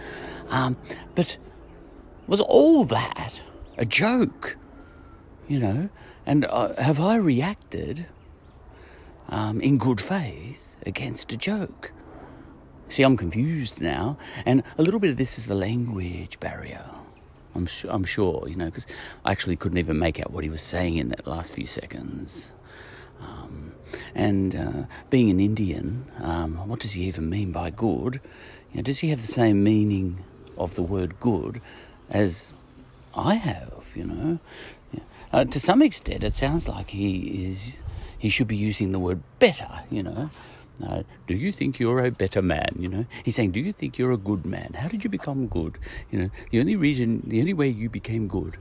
Um, 0.51 0.77
but 1.15 1.39
was 2.27 2.41
all 2.41 2.85
that 2.85 3.41
a 3.79 3.87
joke? 3.87 4.59
You 5.49 5.59
know? 5.59 5.89
And 6.27 6.45
uh, 6.45 6.75
have 6.81 7.01
I 7.01 7.17
reacted 7.17 8.09
um, 9.31 9.63
in 9.63 9.79
good 9.79 10.03
faith 10.03 10.70
against 10.87 11.33
a 11.33 11.37
joke? 11.37 11.93
See, 12.89 13.03
I'm 13.05 13.17
confused 13.17 13.81
now, 13.81 14.19
and 14.45 14.65
a 14.77 14.83
little 14.83 14.99
bit 14.99 15.11
of 15.11 15.17
this 15.17 15.39
is 15.39 15.47
the 15.47 15.55
language 15.55 16.41
barrier. 16.41 16.85
I'm 17.55 17.67
sure, 17.67 17.91
I'm 17.91 18.05
sure, 18.05 18.49
you 18.49 18.57
know, 18.57 18.67
because 18.67 18.87
I 19.25 19.33
actually 19.33 19.57
couldn't 19.57 19.79
even 19.79 19.99
make 19.99 20.21
out 20.21 20.31
what 20.31 20.45
he 20.45 20.51
was 20.51 20.63
saying 20.63 20.97
in 20.97 21.09
that 21.11 21.27
last 21.27 21.55
few 21.55 21.67
seconds. 21.67 22.53
Um, 23.21 23.73
and 24.15 24.57
uh, 24.57 24.83
being 25.09 25.31
an 25.31 25.41
Indian, 25.41 26.07
um, 26.21 26.69
what 26.69 26.81
does 26.81 26.93
he 26.93 27.05
even 27.05 27.29
mean 27.29 27.53
by 27.53 27.71
good? 27.71 28.21
You 28.73 28.79
know, 28.79 28.83
does 28.83 29.01
he 29.01 29.11
have 29.11 29.23
the 29.23 29.29
same 29.29 29.63
meaning 29.63 30.25
of 30.57 30.75
the 30.75 30.83
word 30.83 31.19
good 31.21 31.61
as 32.09 32.53
I 33.15 33.35
have? 33.35 33.93
You 33.95 34.05
know, 34.05 34.39
yeah. 34.93 35.01
uh, 35.33 35.45
to 35.45 35.61
some 35.61 35.83
extent, 35.83 36.25
it 36.25 36.35
sounds 36.35 36.69
like 36.69 36.91
he 36.91 37.47
is. 37.47 37.77
He 38.19 38.29
should 38.29 38.49
be 38.49 38.57
using 38.57 38.93
the 38.93 38.99
word 38.99 39.23
better. 39.39 39.81
You 39.91 40.03
know, 40.03 40.31
do 41.27 41.35
you 41.35 41.53
think 41.53 41.79
you're 41.79 42.05
a 42.05 42.11
better 42.11 42.43
man? 42.43 42.75
You 42.79 42.89
know, 42.89 43.07
he's 43.25 43.37
saying, 43.37 43.53
do 43.53 43.61
you 43.61 43.73
think 43.73 43.99
you're 43.99 44.13
a 44.13 44.17
good 44.17 44.45
man? 44.45 44.75
How 44.75 44.89
did 44.89 45.05
you 45.05 45.11
become 45.11 45.47
good? 45.47 45.79
You 46.11 46.19
know, 46.19 46.31
the 46.51 46.61
only 46.61 46.77
reason, 46.77 47.23
the 47.27 47.41
only 47.41 47.55
way 47.55 47.69
you 47.69 47.89
became 47.89 48.29
good 48.29 48.57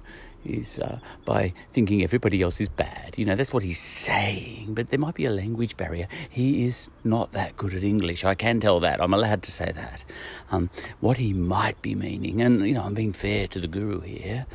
is 0.46 0.80
uh, 0.80 1.00
by 1.26 1.54
thinking 1.72 2.04
everybody 2.04 2.42
else 2.42 2.62
is 2.62 2.70
bad. 2.70 3.18
You 3.18 3.26
know, 3.26 3.36
that's 3.36 3.54
what 3.54 3.64
he's 3.64 3.80
saying. 3.80 4.74
But 4.74 4.90
there 4.90 5.00
might 5.00 5.16
be 5.16 5.26
a 5.26 5.32
language 5.32 5.78
barrier. 5.78 6.08
He 6.30 6.66
is 6.66 6.90
not 7.04 7.32
that 7.34 7.58
good 7.58 7.74
at 7.74 7.84
English. 7.84 8.24
I 8.24 8.36
can 8.36 8.60
tell 8.60 8.80
that. 8.82 9.02
I'm 9.02 9.14
allowed 9.14 9.44
to 9.44 9.52
say 9.52 9.72
that. 9.72 10.06
Um, 10.52 10.70
what 11.00 11.18
he 11.18 11.34
might 11.34 11.82
be 11.82 11.96
meaning, 11.96 12.42
and 12.42 12.66
you 12.66 12.74
know, 12.74 12.84
I'm 12.84 12.94
being 12.94 13.14
fair 13.14 13.48
to 13.48 13.60
the 13.60 13.68
guru 13.68 14.02
here. 14.02 14.46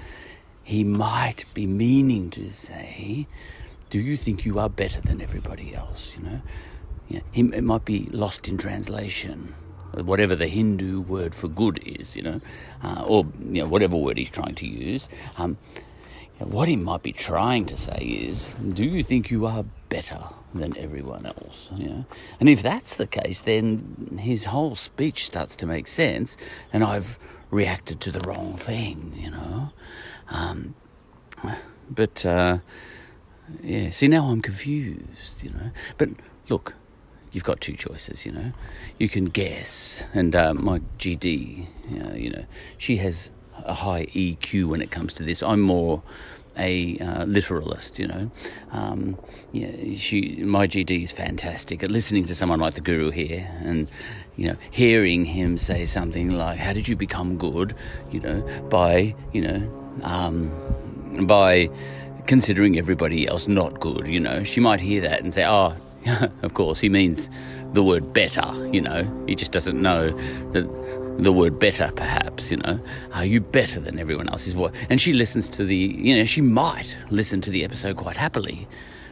He 0.62 0.82
might 0.82 1.44
be 1.52 1.66
meaning 1.66 2.30
to 2.30 2.50
say, 2.50 3.26
"Do 3.90 4.00
you 4.00 4.16
think 4.16 4.46
you 4.46 4.58
are 4.58 4.70
better 4.70 5.00
than 5.00 5.20
everybody 5.20 5.74
else?" 5.74 6.16
You 6.16 6.24
know. 6.24 6.40
Yeah, 7.08 7.20
he, 7.32 7.42
it 7.42 7.64
might 7.64 7.84
be 7.84 8.06
lost 8.06 8.48
in 8.48 8.56
translation, 8.56 9.54
whatever 9.92 10.34
the 10.34 10.46
Hindu 10.46 11.02
word 11.02 11.34
for 11.34 11.48
good 11.48 11.78
is, 11.86 12.16
you 12.16 12.22
know, 12.22 12.40
uh, 12.82 13.04
or 13.06 13.26
you 13.38 13.62
know, 13.62 13.68
whatever 13.68 13.96
word 13.96 14.18
he's 14.18 14.30
trying 14.30 14.54
to 14.56 14.66
use. 14.66 15.08
Um, 15.38 15.58
what 16.38 16.68
he 16.68 16.76
might 16.76 17.02
be 17.02 17.12
trying 17.12 17.66
to 17.66 17.76
say 17.76 17.98
is, 17.98 18.48
do 18.54 18.84
you 18.84 19.04
think 19.04 19.30
you 19.30 19.46
are 19.46 19.64
better 19.88 20.20
than 20.52 20.76
everyone 20.76 21.26
else? 21.26 21.68
You 21.76 21.88
know? 21.88 22.06
And 22.40 22.48
if 22.48 22.62
that's 22.62 22.96
the 22.96 23.06
case, 23.06 23.40
then 23.40 24.18
his 24.20 24.46
whole 24.46 24.74
speech 24.74 25.26
starts 25.26 25.54
to 25.56 25.66
make 25.66 25.86
sense, 25.86 26.36
and 26.72 26.82
I've 26.82 27.18
reacted 27.50 28.00
to 28.00 28.10
the 28.10 28.20
wrong 28.20 28.56
thing, 28.56 29.14
you 29.16 29.30
know. 29.30 29.72
Um, 30.28 30.74
but 31.88 32.26
uh, 32.26 32.58
yeah, 33.62 33.90
see 33.90 34.08
now 34.08 34.24
I'm 34.24 34.42
confused, 34.42 35.44
you 35.44 35.50
know. 35.50 35.70
But 35.98 36.10
look, 36.48 36.74
you've 37.34 37.44
got 37.44 37.60
two 37.60 37.74
choices, 37.74 38.24
you 38.24 38.32
know. 38.32 38.52
You 38.98 39.08
can 39.08 39.26
guess, 39.26 40.04
and 40.14 40.34
uh, 40.34 40.54
my 40.54 40.78
GD, 40.98 41.66
you 42.16 42.30
know, 42.30 42.44
she 42.78 42.96
has 42.98 43.30
a 43.64 43.74
high 43.74 44.06
EQ 44.06 44.66
when 44.66 44.80
it 44.80 44.90
comes 44.90 45.12
to 45.14 45.22
this. 45.22 45.42
I'm 45.42 45.60
more 45.60 46.02
a 46.56 46.96
uh, 46.98 47.24
literalist, 47.24 47.98
you 47.98 48.06
know. 48.06 48.30
Um, 48.70 49.18
yeah, 49.52 49.96
she, 49.96 50.36
my 50.44 50.68
GD 50.68 51.02
is 51.02 51.12
fantastic 51.12 51.82
at 51.82 51.90
listening 51.90 52.24
to 52.26 52.34
someone 52.34 52.60
like 52.60 52.74
the 52.74 52.80
Guru 52.80 53.10
here, 53.10 53.50
and 53.62 53.88
you 54.36 54.48
know, 54.48 54.56
hearing 54.70 55.24
him 55.24 55.58
say 55.58 55.84
something 55.86 56.30
like, 56.30 56.58
"How 56.58 56.72
did 56.72 56.88
you 56.88 56.96
become 56.96 57.36
good?" 57.36 57.74
You 58.10 58.20
know, 58.20 58.68
by 58.70 59.14
you 59.32 59.40
know, 59.42 60.00
um, 60.02 61.26
by 61.26 61.70
considering 62.26 62.78
everybody 62.78 63.26
else 63.26 63.48
not 63.48 63.80
good. 63.80 64.06
You 64.06 64.20
know, 64.20 64.44
she 64.44 64.60
might 64.60 64.80
hear 64.80 65.00
that 65.02 65.20
and 65.22 65.34
say, 65.34 65.44
"Oh." 65.44 65.74
of 66.42 66.54
course, 66.54 66.80
he 66.80 66.88
means 66.88 67.30
the 67.72 67.82
word 67.82 68.12
better, 68.12 68.44
you 68.72 68.80
know. 68.80 69.24
He 69.26 69.34
just 69.34 69.52
doesn't 69.52 69.80
know 69.80 70.10
that 70.52 71.18
the 71.18 71.32
word 71.32 71.58
better, 71.58 71.90
perhaps, 71.94 72.50
you 72.50 72.58
know. 72.58 72.80
Are 73.12 73.24
you 73.24 73.40
better 73.40 73.80
than 73.80 73.98
everyone 73.98 74.28
else? 74.28 74.46
Is 74.46 74.54
what, 74.54 74.74
and 74.90 75.00
she 75.00 75.12
listens 75.12 75.48
to 75.50 75.64
the, 75.64 75.76
you 75.76 76.16
know, 76.16 76.24
she 76.24 76.40
might 76.40 76.96
listen 77.10 77.40
to 77.42 77.50
the 77.50 77.64
episode 77.64 77.96
quite 77.96 78.16
happily. 78.16 78.66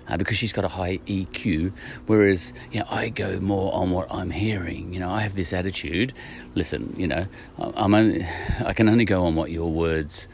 Uh, 0.08 0.16
because 0.16 0.36
she's 0.36 0.52
got 0.52 0.64
a 0.64 0.68
high 0.68 0.98
EQ, 1.06 1.72
whereas 2.06 2.52
you 2.72 2.80
know 2.80 2.86
I 2.90 3.08
go 3.08 3.38
more 3.38 3.72
on 3.72 3.92
what 3.92 4.12
I'm 4.12 4.32
hearing. 4.32 4.92
You 4.92 4.98
know, 4.98 5.08
I 5.08 5.20
have 5.20 5.36
this 5.36 5.52
attitude. 5.52 6.12
Listen, 6.56 6.92
you 6.98 7.06
know, 7.06 7.24
I'm 7.56 7.94
only, 7.94 8.26
I 8.66 8.72
can 8.72 8.88
only 8.88 9.04
go 9.04 9.24
on 9.24 9.36
what 9.36 9.52
your 9.52 9.70
words 9.70 10.26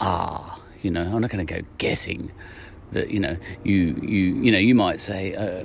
are. 0.00 0.58
You 0.82 0.90
know, 0.90 1.02
I'm 1.02 1.20
not 1.20 1.30
going 1.30 1.46
to 1.46 1.54
go 1.54 1.66
guessing 1.78 2.32
that 2.92 3.10
you 3.10 3.20
know 3.20 3.36
you 3.64 3.98
you 4.02 4.36
you 4.36 4.52
know 4.52 4.58
you 4.58 4.74
might 4.74 5.00
say 5.00 5.34
uh, 5.34 5.64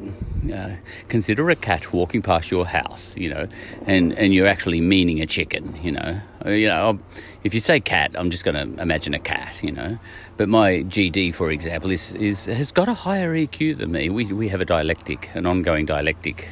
uh, 0.53 0.76
consider 1.07 1.49
a 1.49 1.55
cat 1.55 1.93
walking 1.93 2.22
past 2.22 2.51
your 2.51 2.65
house 2.65 3.15
you 3.17 3.30
know 3.30 3.47
and 3.86 4.13
and 4.13 4.34
you're 4.34 4.47
actually 4.47 4.82
meaning 4.82 5.22
a 5.22 5.26
chicken 5.26 5.76
you 5.84 5.91
know. 5.91 6.22
Uh, 6.45 6.49
you 6.49 6.67
know 6.67 6.97
if 7.43 7.53
you 7.53 7.59
say 7.59 7.80
cat 7.80 8.15
I'm 8.17 8.32
just 8.32 8.43
going 8.43 8.55
to 8.55 8.82
imagine 8.82 9.13
a 9.13 9.19
cat 9.19 9.61
you 9.61 9.72
know. 9.72 9.99
But 10.38 10.49
my 10.49 10.84
GD 10.84 11.36
for 11.36 11.51
example 11.51 11.91
is 11.91 12.13
is 12.13 12.45
has 12.45 12.72
got 12.72 12.88
a 12.88 12.93
higher 12.93 13.34
EQ 13.34 13.78
than 13.78 13.91
me. 13.91 14.09
We 14.09 14.26
we 14.34 14.49
have 14.49 14.61
a 14.61 14.65
dialectic 14.65 15.30
an 15.36 15.45
ongoing 15.45 15.86
dialectic 15.86 16.49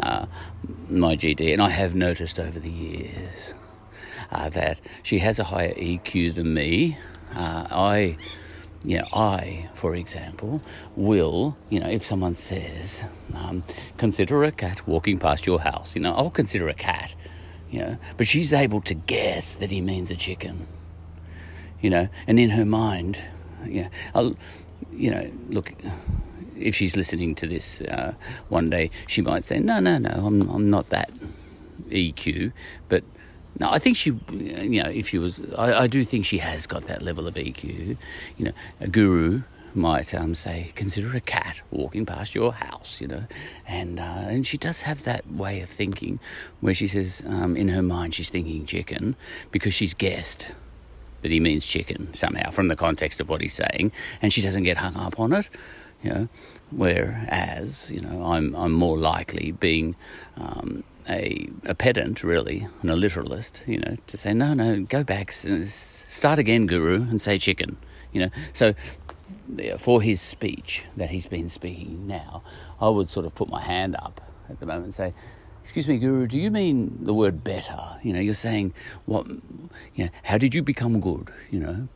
uh, 0.00 0.26
my 0.88 1.16
GD 1.16 1.52
and 1.52 1.62
I 1.62 1.70
have 1.70 1.94
noticed 1.94 2.38
over 2.38 2.58
the 2.58 2.70
years 2.70 3.54
uh, 4.30 4.50
that 4.50 4.80
she 5.02 5.18
has 5.20 5.38
a 5.38 5.44
higher 5.44 5.74
EQ 5.74 6.34
than 6.34 6.52
me. 6.52 6.98
Uh, 7.34 7.66
I 7.70 8.16
you 8.84 8.98
know, 8.98 9.06
I, 9.14 9.70
for 9.74 9.96
example, 9.96 10.60
will, 10.94 11.56
you 11.70 11.80
know, 11.80 11.88
if 11.88 12.02
someone 12.02 12.34
says, 12.34 13.02
um, 13.34 13.64
consider 13.96 14.44
a 14.44 14.52
cat 14.52 14.86
walking 14.86 15.18
past 15.18 15.46
your 15.46 15.60
house, 15.60 15.96
you 15.96 16.02
know, 16.02 16.14
I'll 16.14 16.30
consider 16.30 16.68
a 16.68 16.74
cat, 16.74 17.14
you 17.70 17.80
know, 17.80 17.98
but 18.16 18.26
she's 18.26 18.52
able 18.52 18.82
to 18.82 18.94
guess 18.94 19.54
that 19.54 19.70
he 19.70 19.80
means 19.80 20.10
a 20.10 20.16
chicken, 20.16 20.66
you 21.80 21.88
know, 21.88 22.08
and 22.26 22.38
in 22.38 22.50
her 22.50 22.66
mind, 22.66 23.18
yeah, 23.66 23.88
I'll, 24.14 24.36
you 24.92 25.10
know, 25.10 25.30
look, 25.48 25.72
if 26.56 26.74
she's 26.74 26.94
listening 26.94 27.34
to 27.36 27.46
this 27.46 27.80
uh, 27.80 28.14
one 28.48 28.68
day, 28.68 28.90
she 29.06 29.22
might 29.22 29.44
say, 29.44 29.60
no, 29.60 29.80
no, 29.80 29.96
no, 29.96 30.10
I'm, 30.10 30.48
I'm 30.50 30.68
not 30.68 30.90
that 30.90 31.10
EQ, 31.88 32.52
but 32.90 33.02
no, 33.58 33.70
I 33.70 33.78
think 33.78 33.96
she, 33.96 34.10
you 34.32 34.82
know, 34.82 34.88
if 34.88 35.08
she 35.08 35.18
was, 35.18 35.40
I, 35.56 35.82
I, 35.82 35.86
do 35.86 36.04
think 36.04 36.24
she 36.24 36.38
has 36.38 36.66
got 36.66 36.84
that 36.84 37.02
level 37.02 37.28
of 37.28 37.34
EQ. 37.34 37.96
You 38.36 38.44
know, 38.46 38.52
a 38.80 38.88
guru 38.88 39.42
might 39.74 40.14
um, 40.14 40.34
say, 40.34 40.72
consider 40.74 41.16
a 41.16 41.20
cat 41.20 41.60
walking 41.70 42.04
past 42.06 42.34
your 42.34 42.52
house, 42.52 43.00
you 43.00 43.08
know, 43.08 43.24
and 43.66 44.00
uh, 44.00 44.26
and 44.26 44.46
she 44.46 44.56
does 44.56 44.82
have 44.82 45.04
that 45.04 45.30
way 45.30 45.60
of 45.60 45.68
thinking, 45.68 46.18
where 46.60 46.74
she 46.74 46.86
says, 46.86 47.22
um, 47.26 47.56
in 47.56 47.68
her 47.68 47.82
mind, 47.82 48.14
she's 48.14 48.30
thinking 48.30 48.66
chicken 48.66 49.16
because 49.50 49.74
she's 49.74 49.94
guessed 49.94 50.52
that 51.22 51.30
he 51.30 51.40
means 51.40 51.66
chicken 51.66 52.12
somehow 52.12 52.50
from 52.50 52.68
the 52.68 52.76
context 52.76 53.20
of 53.20 53.28
what 53.28 53.40
he's 53.40 53.54
saying, 53.54 53.92
and 54.20 54.32
she 54.32 54.42
doesn't 54.42 54.64
get 54.64 54.78
hung 54.78 54.96
up 54.96 55.18
on 55.18 55.32
it. 55.32 55.48
You 56.02 56.10
know, 56.10 56.28
whereas 56.70 57.90
you 57.90 58.00
know 58.00 58.24
I'm 58.24 58.54
I'm 58.54 58.72
more 58.72 58.98
likely 58.98 59.52
being 59.52 59.96
um, 60.36 60.84
a 61.08 61.48
a 61.64 61.74
pedant 61.74 62.22
really 62.22 62.66
and 62.82 62.90
a 62.90 62.96
literalist. 62.96 63.64
You 63.66 63.78
know, 63.78 63.96
to 64.06 64.16
say 64.16 64.34
no, 64.34 64.54
no, 64.54 64.82
go 64.82 65.04
back, 65.04 65.32
start 65.32 66.38
again, 66.38 66.66
Guru, 66.66 67.02
and 67.02 67.20
say 67.20 67.38
chicken. 67.38 67.76
You 68.12 68.22
know, 68.22 68.30
so 68.52 68.74
for 69.78 70.00
his 70.00 70.20
speech 70.20 70.84
that 70.96 71.10
he's 71.10 71.26
been 71.26 71.48
speaking 71.48 72.06
now, 72.06 72.42
I 72.80 72.88
would 72.88 73.08
sort 73.08 73.26
of 73.26 73.34
put 73.34 73.48
my 73.48 73.60
hand 73.60 73.96
up 73.96 74.20
at 74.48 74.60
the 74.60 74.66
moment 74.66 74.84
and 74.84 74.94
say, 74.94 75.14
"Excuse 75.62 75.88
me, 75.88 75.98
Guru, 75.98 76.26
do 76.26 76.38
you 76.38 76.50
mean 76.50 76.98
the 77.02 77.14
word 77.14 77.44
better? 77.44 77.98
You 78.02 78.12
know, 78.12 78.20
you're 78.20 78.34
saying 78.34 78.72
what? 79.06 79.26
You 79.94 80.04
know, 80.04 80.10
how 80.24 80.38
did 80.38 80.54
you 80.54 80.62
become 80.62 81.00
good? 81.00 81.28
You 81.50 81.60
know, 81.60 81.88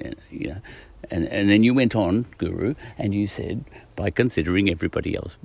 eh, 0.00 0.14
you 0.30 0.48
know." 0.48 0.60
And, 1.10 1.26
and 1.26 1.50
then 1.50 1.64
you 1.64 1.74
went 1.74 1.96
on, 1.96 2.26
Guru, 2.38 2.74
and 2.96 3.12
you 3.12 3.26
said, 3.26 3.64
by 3.96 4.10
considering 4.10 4.70
everybody 4.70 5.16
else 5.16 5.36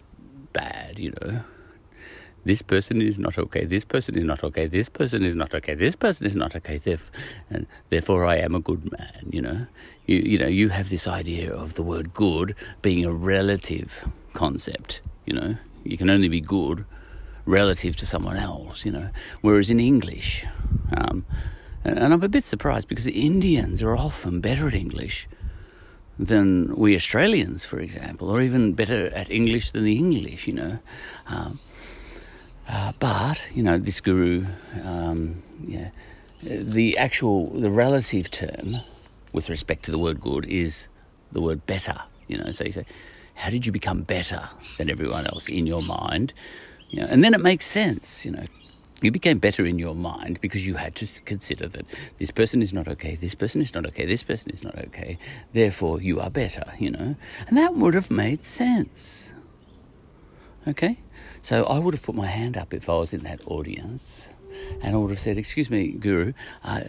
bad, 0.53 0.99
you 0.99 1.13
know, 1.19 1.41
this 2.47 2.61
person 2.61 3.01
is 3.01 3.19
not 3.19 3.37
okay, 3.37 3.65
this 3.65 3.83
person 3.83 4.17
is 4.17 4.23
not 4.23 4.43
okay, 4.43 4.65
this 4.67 4.89
person 4.89 5.23
is 5.23 5.35
not 5.35 5.53
okay, 5.53 5.75
this 5.75 5.95
person 5.95 6.25
is 6.25 6.35
not 6.35 6.55
okay, 6.55 6.75
theref- 6.75 7.11
and 7.49 7.67
therefore 7.89 8.25
I 8.25 8.37
am 8.37 8.55
a 8.55 8.59
good 8.59 8.91
man, 8.91 9.29
you 9.29 9.41
know. 9.41 9.67
You, 10.05 10.17
you 10.17 10.37
know, 10.39 10.47
you 10.47 10.69
have 10.69 10.89
this 10.89 11.07
idea 11.07 11.53
of 11.53 11.73
the 11.73 11.83
word 11.83 12.13
good 12.13 12.55
being 12.81 13.05
a 13.05 13.11
relative 13.11 14.07
concept, 14.33 15.01
you 15.25 15.33
know. 15.33 15.57
You 15.83 15.97
can 15.97 16.09
only 16.09 16.29
be 16.29 16.41
good 16.41 16.85
relative 17.45 17.95
to 17.97 18.05
someone 18.05 18.37
else, 18.37 18.85
you 18.85 18.91
know. 18.91 19.09
Whereas 19.41 19.69
in 19.69 19.79
English, 19.79 20.45
um, 20.95 21.25
and, 21.83 21.97
and 21.99 22.13
I'm 22.13 22.23
a 22.23 22.29
bit 22.29 22.45
surprised 22.45 22.87
because 22.87 23.05
the 23.05 23.25
Indians 23.25 23.81
are 23.81 23.95
often 23.95 24.41
better 24.41 24.67
at 24.67 24.73
English 24.73 25.27
than 26.19 26.75
we 26.75 26.95
Australians, 26.95 27.65
for 27.65 27.79
example, 27.79 28.29
or 28.29 28.41
even 28.41 28.73
better 28.73 29.07
at 29.07 29.29
English 29.29 29.71
than 29.71 29.83
the 29.83 29.97
English, 29.97 30.47
you 30.47 30.53
know. 30.53 30.79
Um, 31.27 31.59
uh, 32.69 32.91
but 32.99 33.49
you 33.53 33.63
know, 33.63 33.77
this 33.77 34.01
guru, 34.01 34.45
um, 34.83 35.41
yeah, 35.65 35.89
the 36.43 36.97
actual, 36.97 37.47
the 37.47 37.69
relative 37.69 38.29
term 38.29 38.77
with 39.33 39.49
respect 39.49 39.83
to 39.83 39.91
the 39.91 39.97
word 39.97 40.21
good 40.21 40.45
is 40.45 40.87
the 41.31 41.41
word 41.41 41.65
better. 41.65 41.95
You 42.27 42.37
know, 42.37 42.51
so 42.51 42.65
you 42.65 42.71
say, 42.71 42.85
how 43.35 43.49
did 43.49 43.65
you 43.65 43.71
become 43.71 44.01
better 44.01 44.49
than 44.77 44.89
everyone 44.89 45.25
else 45.27 45.47
in 45.47 45.65
your 45.65 45.81
mind? 45.81 46.33
You 46.89 47.01
know, 47.01 47.07
and 47.09 47.23
then 47.23 47.33
it 47.33 47.41
makes 47.41 47.65
sense. 47.65 48.25
You 48.25 48.33
know, 48.33 48.43
you 49.01 49.11
became 49.11 49.37
better 49.37 49.65
in 49.65 49.79
your 49.79 49.95
mind 49.95 50.41
because 50.41 50.65
you 50.65 50.75
had 50.75 50.95
to 50.95 51.07
consider 51.23 51.67
that 51.69 51.85
this 52.17 52.31
person 52.31 52.61
is 52.61 52.73
not 52.73 52.87
okay, 52.87 53.15
this 53.15 53.35
person 53.35 53.61
is 53.61 53.73
not 53.73 53.85
okay, 53.85 54.05
this 54.05 54.23
person 54.23 54.51
is 54.51 54.63
not 54.63 54.77
okay. 54.77 55.17
Therefore, 55.53 56.01
you 56.01 56.19
are 56.19 56.29
better. 56.29 56.63
You 56.79 56.91
know, 56.91 57.15
and 57.47 57.57
that 57.57 57.75
would 57.75 57.93
have 57.93 58.11
made 58.11 58.43
sense. 58.43 59.33
Okay? 60.67 60.99
So 61.47 61.63
I 61.63 61.79
would 61.79 61.93
have 61.93 62.03
put 62.03 62.13
my 62.13 62.25
hand 62.25 62.57
up 62.57 62.73
if 62.73 62.89
I 62.89 62.95
was 62.95 63.13
in 63.13 63.21
that 63.21 63.39
audience 63.47 64.27
and 64.81 64.93
I 64.93 64.97
would 64.97 65.11
have 65.11 65.19
said, 65.19 65.37
Excuse 65.37 65.69
me, 65.69 65.93
Guru, 65.93 66.33
uh, 66.61 66.81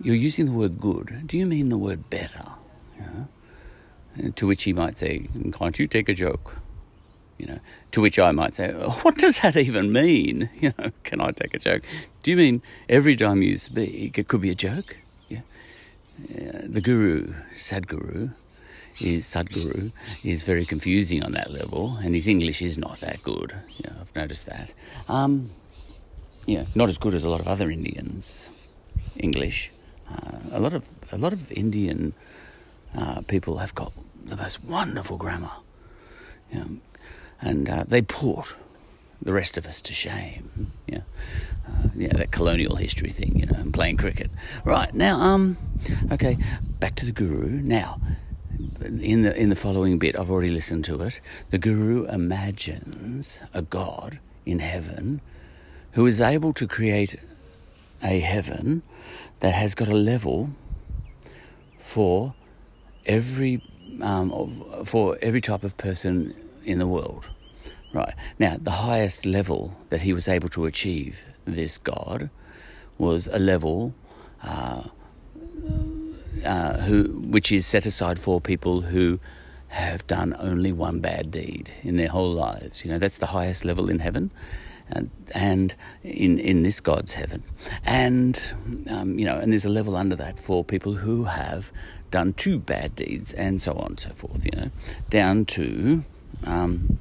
you're 0.00 0.14
using 0.14 0.46
the 0.46 0.52
word 0.52 0.80
good. 0.80 1.26
Do 1.26 1.36
you 1.36 1.44
mean 1.44 1.68
the 1.68 1.76
word 1.76 2.08
better? 2.08 2.46
To 4.34 4.46
which 4.46 4.64
he 4.64 4.72
might 4.72 4.96
say, 4.96 5.28
Can't 5.52 5.78
you 5.78 5.86
take 5.86 6.08
a 6.08 6.14
joke? 6.14 6.56
You 7.36 7.48
know, 7.48 7.58
to 7.90 8.00
which 8.00 8.18
I 8.18 8.32
might 8.32 8.54
say, 8.54 8.72
"Oh, 8.74 8.88
What 9.02 9.18
does 9.18 9.40
that 9.40 9.58
even 9.58 9.92
mean? 9.92 10.48
You 10.58 10.72
know, 10.78 10.90
can 11.04 11.20
I 11.20 11.32
take 11.32 11.52
a 11.52 11.58
joke? 11.58 11.82
Do 12.22 12.30
you 12.30 12.38
mean 12.38 12.62
every 12.88 13.14
time 13.14 13.42
you 13.42 13.58
speak, 13.58 14.16
it 14.16 14.26
could 14.26 14.40
be 14.40 14.48
a 14.48 14.54
joke? 14.54 14.96
Yeah. 15.28 15.42
The 16.62 16.80
guru, 16.80 17.34
Sadhguru, 17.56 18.32
is 19.00 19.24
Sadhguru 19.26 19.92
is 20.24 20.42
very 20.42 20.64
confusing 20.64 21.22
on 21.22 21.32
that 21.32 21.50
level, 21.52 21.98
and 22.02 22.14
his 22.14 22.26
English 22.26 22.62
is 22.62 22.76
not 22.78 23.00
that 23.00 23.22
good. 23.22 23.54
Yeah, 23.78 23.92
I've 24.00 24.14
noticed 24.14 24.46
that. 24.46 24.74
Um, 25.08 25.50
yeah, 26.46 26.64
not 26.74 26.88
as 26.88 26.98
good 26.98 27.14
as 27.14 27.24
a 27.24 27.28
lot 27.28 27.40
of 27.40 27.48
other 27.48 27.70
Indians' 27.70 28.50
English. 29.16 29.70
Uh, 30.10 30.38
a 30.52 30.60
lot 30.60 30.72
of 30.72 30.88
a 31.12 31.18
lot 31.18 31.32
of 31.32 31.52
Indian 31.52 32.14
uh, 32.96 33.20
people 33.22 33.58
have 33.58 33.74
got 33.74 33.92
the 34.24 34.36
most 34.36 34.64
wonderful 34.64 35.16
grammar, 35.16 35.52
know, 36.52 36.78
and 37.40 37.68
uh, 37.68 37.84
they 37.86 38.02
put 38.02 38.54
the 39.20 39.32
rest 39.32 39.56
of 39.56 39.66
us 39.66 39.82
to 39.82 39.92
shame. 39.92 40.72
Yeah, 40.86 41.00
uh, 41.68 41.88
yeah, 41.94 42.12
that 42.14 42.30
colonial 42.30 42.76
history 42.76 43.10
thing, 43.10 43.38
you 43.38 43.46
know, 43.46 43.58
and 43.58 43.72
playing 43.72 43.98
cricket. 43.98 44.30
Right 44.64 44.94
now, 44.94 45.20
um, 45.20 45.58
okay, 46.10 46.38
back 46.80 46.94
to 46.96 47.06
the 47.06 47.12
guru. 47.12 47.60
Now, 47.60 48.00
in 48.80 49.22
the 49.22 49.36
in 49.36 49.48
the 49.48 49.56
following 49.56 49.98
bit, 49.98 50.18
I've 50.18 50.30
already 50.30 50.50
listened 50.50 50.84
to 50.86 51.00
it. 51.02 51.20
The 51.50 51.58
guru 51.58 52.06
imagines 52.06 53.40
a 53.54 53.62
god 53.62 54.18
in 54.44 54.58
heaven 54.58 55.20
who 55.92 56.06
is 56.06 56.20
able 56.20 56.52
to 56.54 56.66
create 56.66 57.16
a 58.02 58.20
heaven 58.20 58.82
that 59.40 59.54
has 59.54 59.74
got 59.74 59.88
a 59.88 59.94
level 59.94 60.50
for 61.78 62.34
every 63.06 63.62
um, 64.02 64.30
for 64.84 65.18
every 65.22 65.40
type 65.40 65.64
of 65.64 65.76
person 65.76 66.34
in 66.64 66.78
the 66.78 66.86
world. 66.86 67.28
Right 67.92 68.14
now, 68.38 68.56
the 68.60 68.70
highest 68.70 69.24
level 69.24 69.74
that 69.88 70.02
he 70.02 70.12
was 70.12 70.28
able 70.28 70.50
to 70.50 70.66
achieve, 70.66 71.24
this 71.46 71.78
god, 71.78 72.28
was 72.98 73.28
a 73.28 73.38
level 73.38 73.94
uh, 74.42 74.84
uh, 76.44 76.78
who, 76.78 77.04
which 77.04 77.52
is 77.52 77.66
set 77.66 77.86
aside 77.86 78.18
for 78.18 78.40
people 78.40 78.82
who 78.82 79.20
have 79.68 80.06
done 80.06 80.34
only 80.38 80.72
one 80.72 81.00
bad 81.00 81.30
deed 81.30 81.70
in 81.82 81.96
their 81.96 82.08
whole 82.08 82.32
lives. 82.32 82.84
You 82.84 82.90
know, 82.90 82.98
that's 82.98 83.18
the 83.18 83.26
highest 83.26 83.64
level 83.64 83.90
in 83.90 83.98
heaven. 83.98 84.30
And, 84.90 85.10
and 85.34 85.74
in 86.02 86.38
in 86.38 86.62
this 86.62 86.80
God's 86.80 87.12
heaven, 87.12 87.42
and 87.84 88.42
um, 88.90 89.18
you 89.18 89.26
know, 89.26 89.36
and 89.36 89.52
there's 89.52 89.66
a 89.66 89.68
level 89.68 89.94
under 89.94 90.16
that 90.16 90.40
for 90.40 90.64
people 90.64 90.94
who 90.94 91.24
have 91.24 91.70
done 92.10 92.32
two 92.32 92.58
bad 92.58 92.96
deeds, 92.96 93.34
and 93.34 93.60
so 93.60 93.74
on 93.74 93.88
and 93.88 94.00
so 94.00 94.08
forth. 94.14 94.46
You 94.46 94.52
know, 94.58 94.70
down 95.10 95.44
to 95.44 96.04
um, 96.46 96.98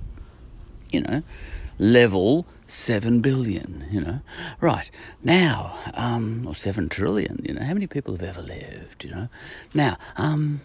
you 0.92 1.00
know, 1.00 1.24
level 1.80 2.46
seven 2.68 3.22
billion, 3.22 3.88
you 3.90 4.02
know. 4.02 4.22
Right, 4.62 4.92
now, 5.24 5.78
um, 5.94 6.46
or 6.48 6.56
seven 6.56 6.90
trillion, 6.90 7.42
you 7.44 7.54
know, 7.54 7.64
how 7.64 7.74
many 7.74 7.88
people 7.88 8.14
have 8.14 8.24
ever 8.24 8.42
lived, 8.42 9.04
you 9.04 9.12
know? 9.12 9.30
Now, 9.74 9.98
um, 10.18 10.62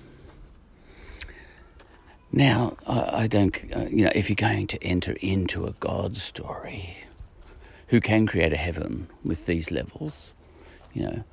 now, 2.32 2.76
I, 2.86 3.22
I 3.22 3.26
don't, 3.26 3.56
uh, 3.74 3.86
you 3.90 4.04
know, 4.04 4.12
if 4.14 4.28
you're 4.28 4.36
going 4.36 4.66
to 4.68 4.82
enter 4.82 5.12
into 5.20 5.66
a 5.66 5.72
God 5.72 6.16
story, 6.16 6.96
who 7.88 8.00
can 8.00 8.26
create 8.26 8.54
a 8.54 8.56
heaven 8.56 9.06
with 9.22 9.44
these 9.44 9.70
levels, 9.70 10.32
you 10.94 11.02
know, 11.02 11.24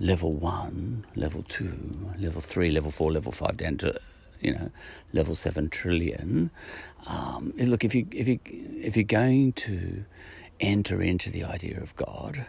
level 0.00 0.32
one, 0.32 1.06
level 1.14 1.44
two, 1.44 2.12
level 2.18 2.40
three, 2.40 2.70
level 2.70 2.90
four, 2.90 3.12
level 3.12 3.30
five, 3.30 3.56
down 3.56 3.76
to 3.76 4.00
you 4.40 4.54
know 4.54 4.70
level 5.12 5.34
seven 5.34 5.68
trillion. 5.68 6.50
Um, 7.06 7.52
look, 7.56 7.84
if 7.84 7.94
you 7.94 8.06
if 8.12 8.28
you 8.28 8.38
if 8.44 8.96
you're 8.96 9.04
going 9.04 9.52
to 9.54 10.04
enter 10.60 11.02
into 11.02 11.30
the 11.30 11.44
idea 11.44 11.80
of 11.80 11.96
God, 11.96 12.46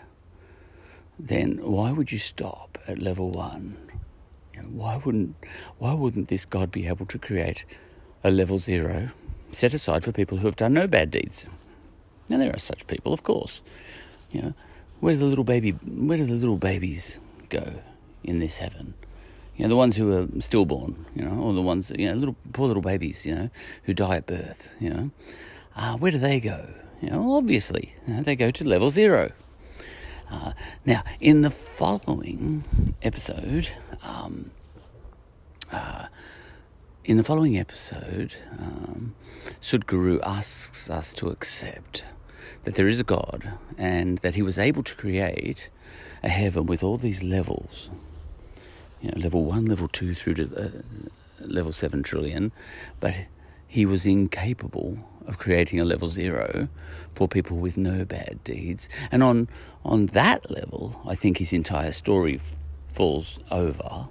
then 1.19 1.59
why 1.61 1.91
would 1.91 2.11
you 2.11 2.17
stop 2.17 2.77
at 2.87 2.99
level 2.99 3.31
one? 3.31 3.77
You 4.53 4.61
know, 4.61 4.67
why 4.69 5.01
wouldn't 5.03 5.35
why 5.77 5.93
wouldn't 5.93 6.27
this 6.27 6.45
God 6.45 6.71
be 6.71 6.87
able 6.87 7.05
to 7.07 7.19
create 7.19 7.65
a 8.23 8.31
level 8.31 8.57
zero 8.57 9.09
set 9.49 9.73
aside 9.73 10.03
for 10.03 10.11
people 10.11 10.37
who 10.37 10.47
have 10.47 10.55
done 10.55 10.73
no 10.73 10.87
bad 10.87 11.11
deeds? 11.11 11.47
Now 12.29 12.37
there 12.37 12.53
are 12.53 12.59
such 12.59 12.87
people, 12.87 13.13
of 13.13 13.23
course. 13.23 13.61
You 14.31 14.41
know, 14.41 14.53
where 14.99 15.13
do 15.13 15.19
the 15.19 15.25
little 15.25 15.43
baby 15.43 15.71
where 15.71 16.17
do 16.17 16.25
the 16.25 16.33
little 16.33 16.57
babies 16.57 17.19
go 17.49 17.81
in 18.23 18.39
this 18.39 18.57
heaven? 18.57 18.93
You 19.61 19.67
know, 19.67 19.73
the 19.73 19.77
ones 19.77 19.95
who 19.95 20.11
are 20.11 20.41
stillborn, 20.41 21.05
you 21.15 21.23
know, 21.23 21.39
or 21.39 21.53
the 21.53 21.61
ones, 21.61 21.91
you 21.95 22.07
know, 22.07 22.15
little 22.15 22.35
poor 22.51 22.65
little 22.65 22.81
babies, 22.81 23.27
you 23.27 23.35
know, 23.35 23.51
who 23.83 23.93
die 23.93 24.15
at 24.15 24.25
birth, 24.25 24.71
you 24.79 24.89
know. 24.89 25.11
Uh, 25.75 25.97
where 25.97 26.11
do 26.11 26.17
they 26.17 26.39
go? 26.39 26.67
You 26.99 27.11
know, 27.11 27.21
well, 27.21 27.35
obviously, 27.35 27.93
you 28.07 28.15
know, 28.15 28.23
they 28.23 28.35
go 28.35 28.49
to 28.49 28.67
level 28.67 28.89
zero. 28.89 29.33
Uh, 30.31 30.53
now, 30.83 31.03
in 31.19 31.43
the 31.43 31.51
following 31.51 32.63
episode, 33.03 33.69
um, 34.03 34.49
uh, 35.71 36.07
in 37.05 37.17
the 37.17 37.23
following 37.23 37.55
episode, 37.55 38.37
um, 38.57 39.13
Sadhguru 39.61 40.19
asks 40.23 40.89
us 40.89 41.13
to 41.13 41.29
accept 41.29 42.03
that 42.63 42.73
there 42.73 42.87
is 42.87 42.99
a 42.99 43.03
God 43.03 43.59
and 43.77 44.17
that 44.19 44.33
he 44.33 44.41
was 44.41 44.57
able 44.57 44.81
to 44.81 44.95
create 44.95 45.69
a 46.23 46.29
heaven 46.29 46.65
with 46.65 46.81
all 46.81 46.97
these 46.97 47.21
levels. 47.21 47.91
You 49.01 49.11
know, 49.11 49.21
level 49.21 49.43
one, 49.43 49.65
level 49.65 49.87
two, 49.87 50.13
through 50.13 50.35
to 50.35 50.55
uh, 50.55 50.69
level 51.39 51.71
seven 51.71 52.03
trillion, 52.03 52.51
but 52.99 53.15
he 53.67 53.85
was 53.85 54.05
incapable 54.05 54.97
of 55.27 55.37
creating 55.37 55.79
a 55.79 55.83
level 55.83 56.07
zero 56.07 56.67
for 57.15 57.27
people 57.27 57.57
with 57.57 57.77
no 57.77 58.05
bad 58.05 58.43
deeds. 58.43 58.89
And 59.11 59.23
on 59.23 59.47
on 59.83 60.07
that 60.07 60.51
level, 60.51 61.01
I 61.07 61.15
think 61.15 61.37
his 61.37 61.53
entire 61.53 61.91
story 61.91 62.35
f- 62.35 62.53
falls 62.87 63.39
over, 63.49 64.09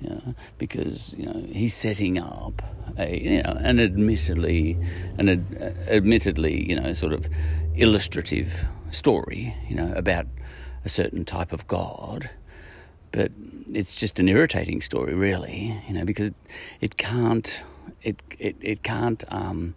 you 0.00 0.10
know, 0.10 0.34
because 0.58 1.14
you 1.18 1.26
know 1.26 1.46
he's 1.52 1.74
setting 1.74 2.18
up 2.18 2.62
a 2.98 3.18
you 3.18 3.42
know 3.42 3.56
an 3.58 3.80
admittedly 3.80 4.78
an 5.18 5.28
ad, 5.28 5.76
admittedly 5.88 6.68
you 6.68 6.80
know 6.80 6.92
sort 6.92 7.12
of 7.12 7.28
illustrative 7.74 8.64
story, 8.90 9.56
you 9.68 9.74
know, 9.74 9.92
about 9.94 10.26
a 10.84 10.88
certain 10.88 11.24
type 11.24 11.52
of 11.52 11.66
God, 11.66 12.30
but 13.10 13.32
it's 13.74 13.94
just 13.94 14.18
an 14.18 14.28
irritating 14.28 14.80
story, 14.80 15.14
really, 15.14 15.80
you 15.86 15.94
know, 15.94 16.04
because 16.04 16.30
it, 16.80 16.96
can't 16.96 17.62
it 18.02 18.22
it, 18.38 18.56
it 18.60 18.82
can't 18.82 19.24
um, 19.28 19.74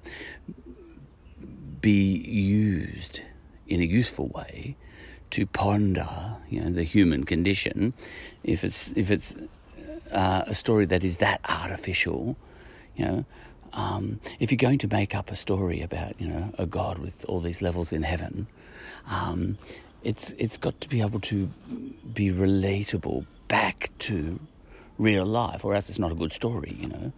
be 1.82 2.18
used 2.18 3.22
in 3.68 3.82
a 3.82 3.86
useful 3.86 4.28
way 4.28 4.76
to 5.32 5.46
ponder, 5.46 6.38
you 6.50 6.62
know, 6.62 6.72
the 6.72 6.84
human 6.84 7.24
condition 7.24 7.94
if 8.44 8.64
it's 8.64 8.92
if 8.96 9.12
it's 9.12 9.36
uh, 10.12 10.44
a 10.46 10.54
story 10.54 10.86
that 10.86 11.04
is 11.04 11.18
that 11.18 11.42
artificial, 11.48 12.38
you 12.96 13.06
know. 13.06 13.26
Um, 13.74 14.22
if 14.40 14.52
you're 14.52 14.58
going 14.58 14.78
to 14.80 14.88
make 14.88 15.14
up 15.14 15.30
a 15.30 15.36
story 15.36 15.82
about, 15.82 16.20
you 16.22 16.30
know, 16.30 16.54
a 16.58 16.66
God 16.66 16.98
with 16.98 17.26
all 17.28 17.42
these 17.42 17.62
levels 17.62 17.92
in 17.92 18.04
heaven, 18.04 18.48
um, 19.12 19.58
it's 20.06 20.32
it's 20.38 20.58
got 20.58 20.80
to 20.82 20.88
be 20.88 21.02
able 21.02 21.20
to 21.20 21.50
be 22.14 22.30
relatable 22.30 23.26
back 23.48 23.90
to 24.00 24.40
real 24.98 25.26
life, 25.26 25.66
or 25.66 25.74
else 25.74 25.90
it's 25.90 26.00
not 26.00 26.12
a 26.12 26.16
good 26.16 26.32
story, 26.32 26.78
you 26.80 26.88
know, 26.88 27.12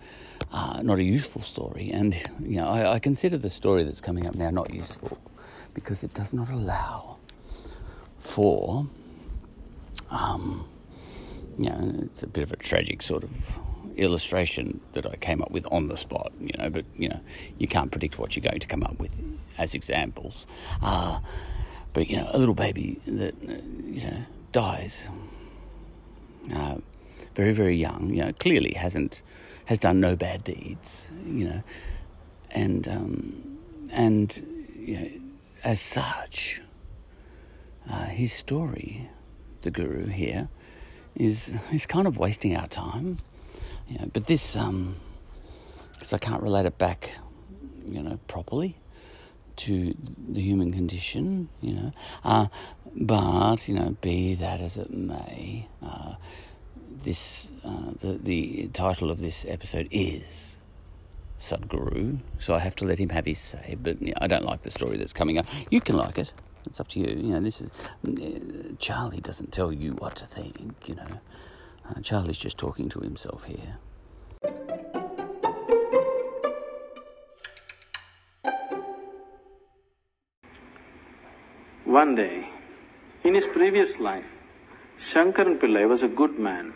uh, 0.52 0.80
not 0.82 0.98
a 0.98 1.04
useful 1.04 1.42
story. 1.42 1.92
And 1.92 2.16
you 2.42 2.58
know, 2.58 2.68
I, 2.70 2.94
I 2.94 3.00
consider 3.00 3.38
the 3.38 3.50
story 3.50 3.84
that's 3.84 4.02
coming 4.02 4.26
up 4.26 4.36
now 4.36 4.50
not 4.50 4.74
useful 4.74 5.20
because 5.74 6.02
it 6.02 6.14
does 6.14 6.34
not 6.34 6.50
allow 6.50 7.18
for, 8.18 8.88
um, 10.10 10.68
you 11.60 11.70
know, 11.70 11.94
it's 12.04 12.24
a 12.24 12.28
bit 12.28 12.44
of 12.44 12.52
a 12.52 12.56
tragic 12.56 13.04
sort 13.04 13.24
of 13.24 13.60
illustration 13.98 14.80
that 14.94 15.06
I 15.06 15.18
came 15.18 15.42
up 15.42 15.52
with 15.52 15.68
on 15.72 15.90
the 15.90 15.98
spot, 15.98 16.32
you 16.40 16.56
know, 16.58 16.70
but 16.70 16.86
you 16.96 17.10
know, 17.10 17.20
you 17.58 17.68
can't 17.68 17.92
predict 17.92 18.18
what 18.18 18.36
you're 18.36 18.50
going 18.50 18.62
to 18.62 18.68
come 18.68 18.84
up 18.84 18.98
with 18.98 19.12
as 19.58 19.76
examples. 19.76 20.48
Uh, 20.82 21.20
but 21.98 22.12
you 22.12 22.18
know, 22.18 22.30
a 22.32 22.38
little 22.38 22.54
baby 22.54 23.00
that 23.08 23.34
uh, 23.50 23.54
you 23.88 24.04
know 24.04 24.24
dies 24.52 25.10
uh, 26.54 26.76
very 27.34 27.52
very 27.54 27.76
young, 27.76 28.14
you 28.14 28.24
know, 28.24 28.32
clearly 28.34 28.74
hasn't 28.74 29.24
has 29.66 29.80
done 29.80 30.00
no 30.00 30.16
bad 30.16 30.44
deeds, 30.44 31.10
you 31.26 31.46
know, 31.46 31.64
and 32.52 32.88
um, 32.88 33.58
and 33.92 34.46
you 34.78 35.00
know, 35.00 35.10
as 35.64 35.82
such, 35.82 36.62
uh, 37.90 38.06
his 38.06 38.32
story, 38.32 39.10
the 39.64 39.72
guru 39.72 40.06
here, 40.06 40.50
is 41.16 41.52
is 41.72 41.88
kind 41.88 42.06
of 42.06 42.20
wasting 42.20 42.56
our 42.56 42.68
time, 42.68 43.18
you 43.90 43.98
know. 43.98 44.08
But 44.14 44.28
this, 44.28 44.56
um, 44.56 44.98
because 45.94 46.14
I 46.14 46.20
can't 46.20 46.44
relate 46.44 46.68
it 46.68 46.78
back, 46.78 47.18
you 47.88 48.04
know, 48.04 48.20
properly 48.28 48.78
to 49.58 49.96
the 50.30 50.42
human 50.42 50.72
condition, 50.72 51.50
you 51.62 51.74
know. 51.74 51.92
Uh, 52.24 52.48
but 52.96 53.68
you 53.68 53.76
know, 53.76 53.98
be 54.02 54.34
that 54.36 54.62
as 54.62 54.78
it 54.78 54.92
may, 54.92 55.68
uh, 55.84 56.16
this 57.04 57.52
uh, 57.64 57.92
the 58.00 58.20
the 58.22 58.70
title 58.74 59.12
of 59.12 59.20
this 59.20 59.46
episode 59.48 59.88
is 59.92 60.58
Sadhguru, 61.40 62.20
so 62.40 62.56
I 62.56 62.60
have 62.60 62.76
to 62.78 62.86
let 62.86 63.00
him 63.00 63.10
have 63.10 63.26
his 63.26 63.40
say. 63.40 63.78
But 63.82 64.02
you 64.02 64.08
know, 64.08 64.18
I 64.22 64.28
don't 64.28 64.46
like 64.46 64.62
the 64.62 64.72
story 64.72 64.98
that's 64.98 65.14
coming 65.14 65.38
up. 65.38 65.46
You 65.70 65.82
can 65.82 65.96
like 65.98 66.18
it. 66.18 66.34
It's 66.66 66.80
up 66.80 66.88
to 66.90 67.00
you. 67.00 67.08
You 67.08 67.34
know, 67.34 67.40
this 67.40 67.62
is 67.62 67.70
uh, 68.08 68.76
Charlie 68.80 69.22
doesn't 69.22 69.52
tell 69.52 69.72
you 69.72 69.92
what 69.92 70.16
to 70.18 70.26
think. 70.26 70.76
You 70.88 70.96
know, 70.96 71.20
uh, 71.90 72.02
Charlie's 72.02 72.40
just 72.40 72.58
talking 72.58 72.90
to 72.90 73.00
himself 73.00 73.44
here. 73.44 73.78
One 81.88 82.16
day, 82.16 82.46
in 83.24 83.34
his 83.34 83.48
previous 83.48 83.98
life, 83.98 84.30
Shankaran 85.00 85.58
Pillai 85.58 85.88
was 85.88 86.04
a 86.04 86.10
good 86.10 86.38
man. 86.38 86.74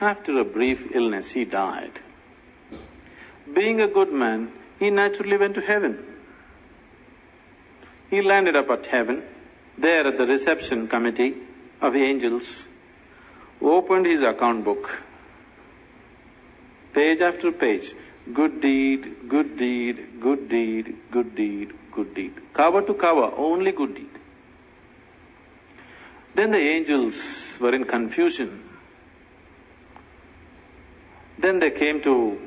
After 0.00 0.38
a 0.38 0.44
brief 0.44 0.94
illness, 0.94 1.32
he 1.32 1.44
died. 1.44 1.92
Being 3.52 3.82
a 3.82 3.86
good 3.86 4.10
man, 4.10 4.50
he 4.78 4.88
naturally 4.88 5.36
went 5.36 5.56
to 5.56 5.60
heaven. 5.60 5.98
He 8.08 8.22
landed 8.22 8.56
up 8.56 8.70
at 8.70 8.86
heaven, 8.86 9.22
there 9.76 10.06
at 10.06 10.16
the 10.16 10.24
reception 10.24 10.88
committee 10.88 11.34
of 11.82 11.94
angels, 11.94 12.64
opened 13.60 14.06
his 14.06 14.22
account 14.22 14.64
book. 14.64 14.90
Page 16.94 17.20
after 17.20 17.52
page, 17.52 17.94
good 18.32 18.62
deed, 18.62 19.28
good 19.28 19.58
deed, 19.58 20.18
good 20.18 20.48
deed, 20.48 20.96
good 21.10 21.34
deed, 21.34 21.74
good 21.94 22.14
deed. 22.14 22.34
Cover 22.52 22.82
to 22.82 22.94
cover, 22.94 23.30
only 23.36 23.72
good 23.72 23.94
deed. 23.94 24.10
Then 26.34 26.50
the 26.50 26.58
angels 26.58 27.16
were 27.60 27.74
in 27.74 27.84
confusion. 27.84 28.62
Then 31.38 31.60
they 31.60 31.70
came 31.70 32.02
to 32.02 32.40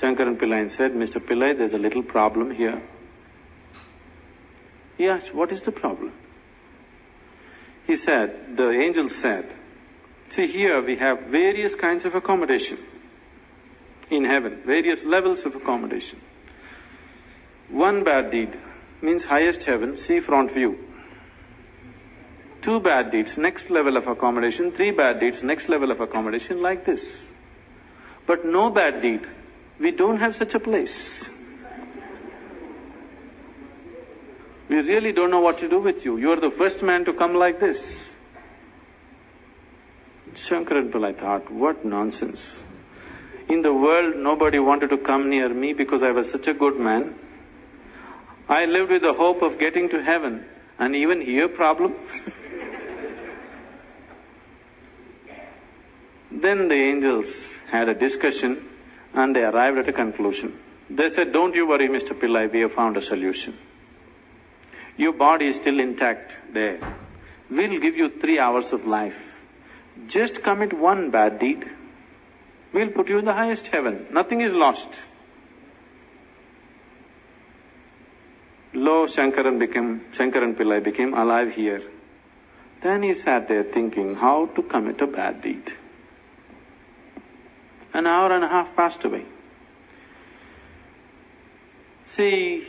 Shankaran 0.00 0.36
Pillai 0.38 0.60
and 0.62 0.72
said, 0.72 0.92
Mr. 0.92 1.20
Pillai, 1.20 1.56
there's 1.56 1.72
a 1.74 1.78
little 1.78 2.02
problem 2.02 2.50
here. 2.50 2.80
He 4.96 5.08
asked, 5.08 5.34
What 5.34 5.52
is 5.52 5.62
the 5.62 5.72
problem? 5.72 6.12
He 7.86 7.96
said, 7.96 8.56
The 8.56 8.70
angels 8.70 9.14
said, 9.14 9.50
See, 10.30 10.46
here 10.46 10.82
we 10.82 10.96
have 10.96 11.20
various 11.22 11.74
kinds 11.74 12.04
of 12.04 12.14
accommodation 12.14 12.78
in 14.10 14.24
heaven, 14.24 14.62
various 14.64 15.04
levels 15.04 15.44
of 15.46 15.54
accommodation. 15.54 16.20
One 17.70 18.04
bad 18.04 18.30
deed 18.30 18.56
means 19.00 19.24
highest 19.24 19.64
heaven, 19.64 19.96
sea 19.96 20.20
front 20.20 20.52
view. 20.52 20.78
Two 22.62 22.80
bad 22.80 23.10
deeds, 23.12 23.38
next 23.38 23.70
level 23.70 23.96
of 23.96 24.06
accommodation, 24.06 24.72
three 24.72 24.90
bad 24.90 25.20
deeds, 25.20 25.42
next 25.42 25.68
level 25.68 25.90
of 25.90 26.00
accommodation, 26.00 26.60
like 26.60 26.84
this. 26.84 27.04
But 28.26 28.44
no 28.44 28.70
bad 28.70 29.00
deed, 29.00 29.26
we 29.78 29.92
don't 29.92 30.18
have 30.18 30.36
such 30.36 30.54
a 30.54 30.60
place. 30.60 31.28
We 34.68 34.76
really 34.82 35.12
don't 35.12 35.30
know 35.30 35.40
what 35.40 35.58
to 35.58 35.68
do 35.68 35.78
with 35.78 36.04
you. 36.04 36.18
You're 36.18 36.40
the 36.40 36.50
first 36.50 36.82
man 36.82 37.04
to 37.06 37.14
come 37.14 37.34
like 37.34 37.58
this. 37.58 38.08
Shankaran 40.34 40.90
Pillai 40.90 41.16
thought, 41.16 41.50
what 41.50 41.84
nonsense. 41.84 42.62
In 43.48 43.62
the 43.62 43.72
world, 43.72 44.16
nobody 44.16 44.58
wanted 44.58 44.90
to 44.90 44.98
come 44.98 45.30
near 45.30 45.48
me 45.48 45.72
because 45.72 46.02
I 46.02 46.10
was 46.10 46.30
such 46.30 46.48
a 46.48 46.54
good 46.54 46.78
man. 46.78 47.14
I 48.48 48.64
lived 48.64 48.90
with 48.90 49.02
the 49.02 49.12
hope 49.12 49.42
of 49.42 49.58
getting 49.58 49.90
to 49.90 50.02
heaven, 50.02 50.44
and 50.78 50.96
even 50.96 51.20
here 51.20 51.48
problem? 51.48 51.94
then 56.30 56.68
the 56.68 56.74
angels 56.74 57.28
had 57.70 57.88
a 57.88 57.94
discussion 57.94 58.64
and 59.14 59.34
they 59.34 59.42
arrived 59.42 59.78
at 59.78 59.88
a 59.88 59.92
conclusion. 59.92 60.58
They 60.88 61.10
said, 61.10 61.32
don't 61.32 61.54
you 61.54 61.66
worry, 61.66 61.88
Mr. 61.88 62.18
Pillai, 62.18 62.50
we 62.52 62.60
have 62.60 62.72
found 62.72 62.96
a 62.96 63.02
solution. 63.02 63.56
Your 64.96 65.12
body 65.12 65.48
is 65.48 65.56
still 65.56 65.80
intact 65.80 66.38
there. 66.52 66.78
We'll 67.50 67.78
give 67.80 67.96
you 67.96 68.08
three 68.10 68.38
hours 68.38 68.72
of 68.72 68.86
life. 68.86 69.34
Just 70.06 70.42
commit 70.42 70.72
one 70.72 71.10
bad 71.10 71.38
deed. 71.38 71.64
We'll 72.72 72.90
put 72.90 73.08
you 73.08 73.18
in 73.18 73.24
the 73.24 73.32
highest 73.32 73.66
heaven. 73.68 74.06
Nothing 74.10 74.40
is 74.40 74.52
lost. 74.52 75.02
Lo 78.88 79.06
Shankaran 79.06 79.58
became, 79.58 80.00
Shankaran 80.12 80.54
Pillai 80.56 80.82
became 80.82 81.12
alive 81.12 81.54
here. 81.54 81.82
Then 82.82 83.02
he 83.02 83.12
sat 83.12 83.46
there 83.46 83.62
thinking 83.62 84.14
how 84.14 84.46
to 84.54 84.62
commit 84.62 85.02
a 85.02 85.06
bad 85.06 85.42
deed. 85.42 85.72
An 87.92 88.06
hour 88.06 88.32
and 88.32 88.44
a 88.44 88.48
half 88.48 88.74
passed 88.74 89.04
away. 89.04 89.26
See, 92.16 92.66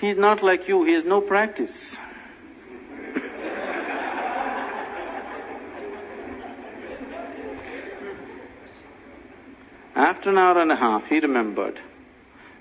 he's 0.00 0.16
not 0.16 0.42
like 0.42 0.66
you, 0.66 0.84
he 0.84 0.94
has 0.94 1.04
no 1.04 1.20
practice. 1.20 1.96
After 9.94 10.30
an 10.30 10.38
hour 10.38 10.58
and 10.62 10.72
a 10.72 10.76
half, 10.76 11.06
he 11.08 11.18
remembered, 11.20 11.80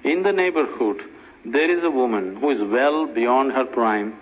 in 0.04 0.24
the 0.24 0.34
neighborhood, 0.34 1.04
there 1.52 1.72
is 1.72 1.84
a 1.84 1.90
woman 1.90 2.36
who 2.36 2.50
is 2.50 2.62
well 2.62 3.06
beyond 3.06 3.54
her 3.54 3.64
prime, 3.64 4.16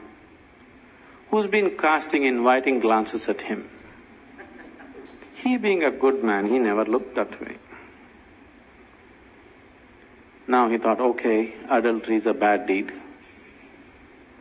who's 1.31 1.47
been 1.47 1.75
casting 1.75 2.23
inviting 2.23 2.79
glances 2.79 3.27
at 3.27 3.41
him. 3.41 3.67
He 5.35 5.57
being 5.57 5.83
a 5.83 5.89
good 5.89 6.23
man, 6.23 6.47
he 6.47 6.59
never 6.59 6.85
looked 6.85 7.15
that 7.15 7.41
way. 7.41 7.57
Now 10.47 10.69
he 10.69 10.77
thought, 10.77 11.01
okay, 11.01 11.55
adultery 11.69 12.17
is 12.17 12.27
a 12.27 12.33
bad 12.33 12.67
deed. 12.67 12.93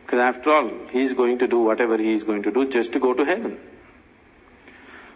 Because 0.05 0.19
after 0.19 0.51
all, 0.51 0.71
he 0.91 1.01
is 1.01 1.13
going 1.13 1.39
to 1.39 1.47
do 1.47 1.59
whatever 1.59 1.97
he 1.97 2.13
is 2.13 2.23
going 2.23 2.43
to 2.43 2.51
do 2.51 2.69
just 2.69 2.93
to 2.93 2.99
go 2.99 3.15
to 3.15 3.25
heaven. 3.25 3.57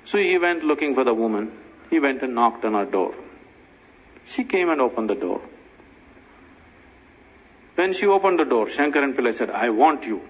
So 0.05 0.17
he 0.17 0.39
went 0.39 0.63
looking 0.63 0.95
for 0.95 1.03
the 1.03 1.13
woman. 1.13 1.51
He 1.91 1.99
went 1.99 2.23
and 2.23 2.33
knocked 2.33 2.65
on 2.65 2.73
her 2.73 2.85
door. 2.85 3.13
She 4.25 4.43
came 4.43 4.69
and 4.69 4.81
opened 4.81 5.11
the 5.11 5.15
door. 5.15 5.41
When 7.79 7.93
she 7.93 8.07
opened 8.07 8.37
the 8.37 8.43
door, 8.43 8.65
Shankaran 8.65 9.15
Pillai 9.15 9.33
said, 9.33 9.51
I 9.51 9.69
want 9.69 10.03
you. 10.03 10.21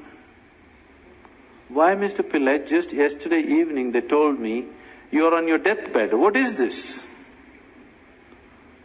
Why, 1.68 1.96
Mr. 1.96 2.20
Pillai, 2.20 2.70
just 2.70 2.94
yesterday 2.94 3.40
evening 3.40 3.92
they 3.92 4.02
told 4.02 4.40
me 4.40 4.68
you're 5.10 5.34
on 5.36 5.48
your 5.48 5.58
deathbed. 5.58 6.14
What 6.14 6.36
is 6.36 6.54
this? 6.54 7.00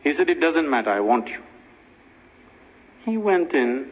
He 0.02 0.14
said, 0.14 0.30
It 0.30 0.40
doesn't 0.40 0.70
matter, 0.70 0.88
I 0.90 1.00
want 1.00 1.28
you. 1.28 1.42
He 3.04 3.18
went 3.18 3.52
in, 3.52 3.90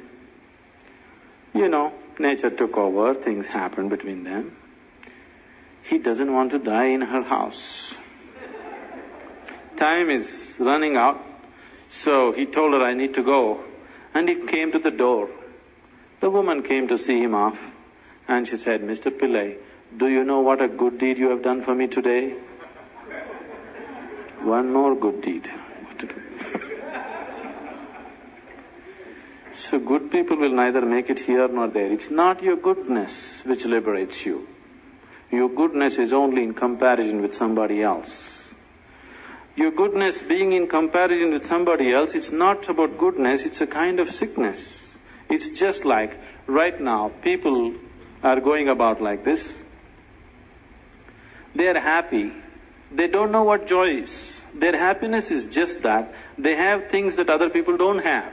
you 1.52 1.68
know, 1.68 1.92
nature 2.18 2.48
took 2.48 2.78
over, 2.78 3.12
things 3.12 3.46
happened 3.46 3.90
between 3.90 4.24
them. 4.24 4.56
He 5.82 5.98
doesn't 5.98 6.32
want 6.32 6.52
to 6.52 6.58
die 6.58 6.86
in 6.86 7.02
her 7.02 7.22
house. 7.22 7.94
Time 9.76 10.08
is 10.08 10.46
running 10.58 10.96
out, 10.96 11.22
so 11.90 12.32
he 12.32 12.46
told 12.46 12.72
her, 12.72 12.80
I 12.80 12.94
need 12.94 13.12
to 13.14 13.22
go. 13.22 13.64
And 14.14 14.28
he 14.28 14.46
came 14.46 14.72
to 14.72 14.78
the 14.78 14.90
door. 14.90 15.30
The 16.20 16.30
woman 16.30 16.62
came 16.62 16.88
to 16.88 16.98
see 16.98 17.20
him 17.20 17.34
off, 17.34 17.58
and 18.28 18.46
she 18.46 18.56
said, 18.56 18.82
Mr. 18.82 19.10
Pillai, 19.10 19.58
do 19.96 20.08
you 20.08 20.24
know 20.24 20.40
what 20.40 20.62
a 20.62 20.68
good 20.68 20.98
deed 20.98 21.18
you 21.18 21.30
have 21.30 21.42
done 21.42 21.62
for 21.62 21.74
me 21.74 21.86
today? 21.86 22.30
One 24.42 24.72
more 24.72 24.94
good 24.96 25.22
deed. 25.22 25.46
What 25.46 25.98
to 26.00 26.06
do? 26.06 26.14
So 29.54 29.78
good 29.78 30.10
people 30.10 30.38
will 30.38 30.54
neither 30.54 30.80
make 30.80 31.08
it 31.08 31.18
here 31.18 31.46
nor 31.48 31.68
there. 31.68 31.90
It's 31.92 32.10
not 32.10 32.42
your 32.42 32.56
goodness 32.56 33.42
which 33.44 33.64
liberates 33.64 34.24
you. 34.24 34.46
Your 35.30 35.48
goodness 35.48 35.96
is 35.98 36.12
only 36.12 36.42
in 36.42 36.52
comparison 36.52 37.22
with 37.22 37.34
somebody 37.34 37.82
else. 37.82 38.31
Your 39.54 39.70
goodness 39.70 40.18
being 40.18 40.52
in 40.52 40.66
comparison 40.66 41.32
with 41.32 41.44
somebody 41.44 41.92
else, 41.92 42.14
it's 42.14 42.32
not 42.32 42.68
about 42.70 42.96
goodness, 42.96 43.44
it's 43.44 43.60
a 43.60 43.66
kind 43.66 44.00
of 44.00 44.14
sickness. 44.14 44.96
It's 45.28 45.48
just 45.50 45.84
like 45.84 46.18
right 46.46 46.80
now, 46.80 47.10
people 47.22 47.74
are 48.22 48.40
going 48.40 48.68
about 48.68 49.02
like 49.02 49.24
this. 49.24 49.46
They 51.54 51.68
are 51.68 51.78
happy. 51.78 52.32
They 52.90 53.08
don't 53.08 53.30
know 53.30 53.44
what 53.44 53.66
joy 53.66 53.96
is. 54.02 54.40
Their 54.54 54.76
happiness 54.78 55.30
is 55.30 55.44
just 55.46 55.82
that 55.82 56.14
they 56.38 56.56
have 56.56 56.88
things 56.88 57.16
that 57.16 57.28
other 57.28 57.50
people 57.50 57.76
don't 57.76 58.02
have. 58.02 58.32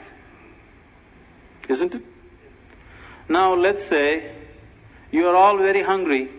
Isn't 1.67 1.95
it? 1.95 2.03
Now 3.27 3.55
let's 3.55 3.85
say 3.85 4.35
you 5.11 5.27
are 5.27 5.35
all 5.35 5.57
very 5.57 5.83
hungry, 5.83 6.31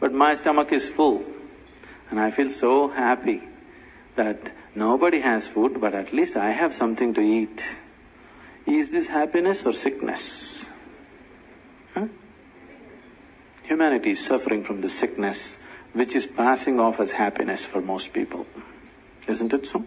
but 0.00 0.12
my 0.12 0.34
stomach 0.34 0.70
is 0.72 0.86
full. 0.86 1.24
And 2.10 2.20
I 2.20 2.30
feel 2.30 2.50
so 2.50 2.88
happy 2.88 3.47
that 4.18 4.52
nobody 4.74 5.20
has 5.20 5.46
food, 5.46 5.80
but 5.80 5.94
at 5.94 6.12
least 6.12 6.36
I 6.36 6.50
have 6.50 6.74
something 6.74 7.14
to 7.14 7.20
eat. 7.20 7.64
Is 8.66 8.90
this 8.90 9.06
happiness 9.06 9.62
or 9.64 9.72
sickness? 9.72 10.64
Humanity 13.64 14.12
is 14.12 14.24
suffering 14.24 14.64
from 14.64 14.80
the 14.80 14.88
sickness 14.88 15.56
which 15.92 16.14
is 16.14 16.26
passing 16.26 16.80
off 16.80 17.00
as 17.00 17.12
happiness 17.12 17.64
for 17.64 17.80
most 17.80 18.12
people. 18.12 18.46
Isn't 19.26 19.52
it 19.52 19.66
so? 19.66 19.84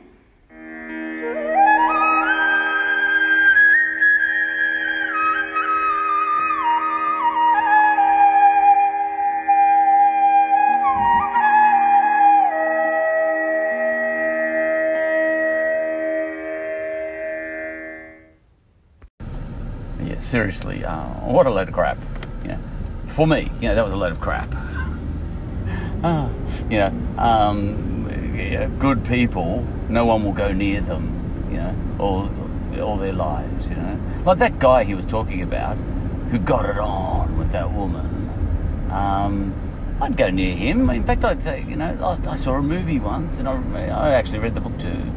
Seriously, 20.31 20.85
uh, 20.85 21.07
what 21.25 21.45
a 21.45 21.49
load 21.49 21.67
of 21.67 21.73
crap. 21.73 21.97
You 22.43 22.51
know, 22.51 22.59
for 23.05 23.27
me, 23.27 23.51
you 23.59 23.67
know, 23.67 23.75
that 23.75 23.83
was 23.83 23.93
a 23.93 23.97
load 23.97 24.13
of 24.13 24.21
crap. 24.21 24.47
Ah, 26.03 26.29
you 26.69 26.79
know, 26.79 26.93
um, 27.17 28.33
yeah, 28.33 28.69
good 28.79 29.03
people, 29.03 29.67
no 29.89 30.05
one 30.05 30.23
will 30.23 30.31
go 30.31 30.53
near 30.53 30.79
them, 30.79 31.49
you 31.51 31.57
know, 31.57 31.75
all, 31.99 32.31
all 32.81 32.95
their 32.95 33.11
lives, 33.11 33.69
you 33.69 33.75
know. 33.75 33.99
Like 34.25 34.37
that 34.37 34.57
guy 34.57 34.85
he 34.85 34.93
was 34.93 35.05
talking 35.05 35.41
about 35.41 35.75
who 36.31 36.39
got 36.39 36.69
it 36.69 36.77
on 36.77 37.37
with 37.37 37.51
that 37.51 37.73
woman. 37.73 38.87
Um, 38.89 39.53
I'd 39.99 40.15
go 40.15 40.29
near 40.29 40.55
him. 40.55 40.89
In 40.89 41.03
fact, 41.03 41.25
I'd 41.25 41.43
say, 41.43 41.65
you 41.67 41.75
know, 41.75 41.97
I, 42.01 42.31
I 42.31 42.35
saw 42.35 42.55
a 42.55 42.61
movie 42.61 42.99
once 42.99 43.37
and 43.37 43.49
I, 43.49 43.87
I 43.87 44.11
actually 44.13 44.39
read 44.39 44.55
the 44.55 44.61
book 44.61 44.79
too. 44.79 45.11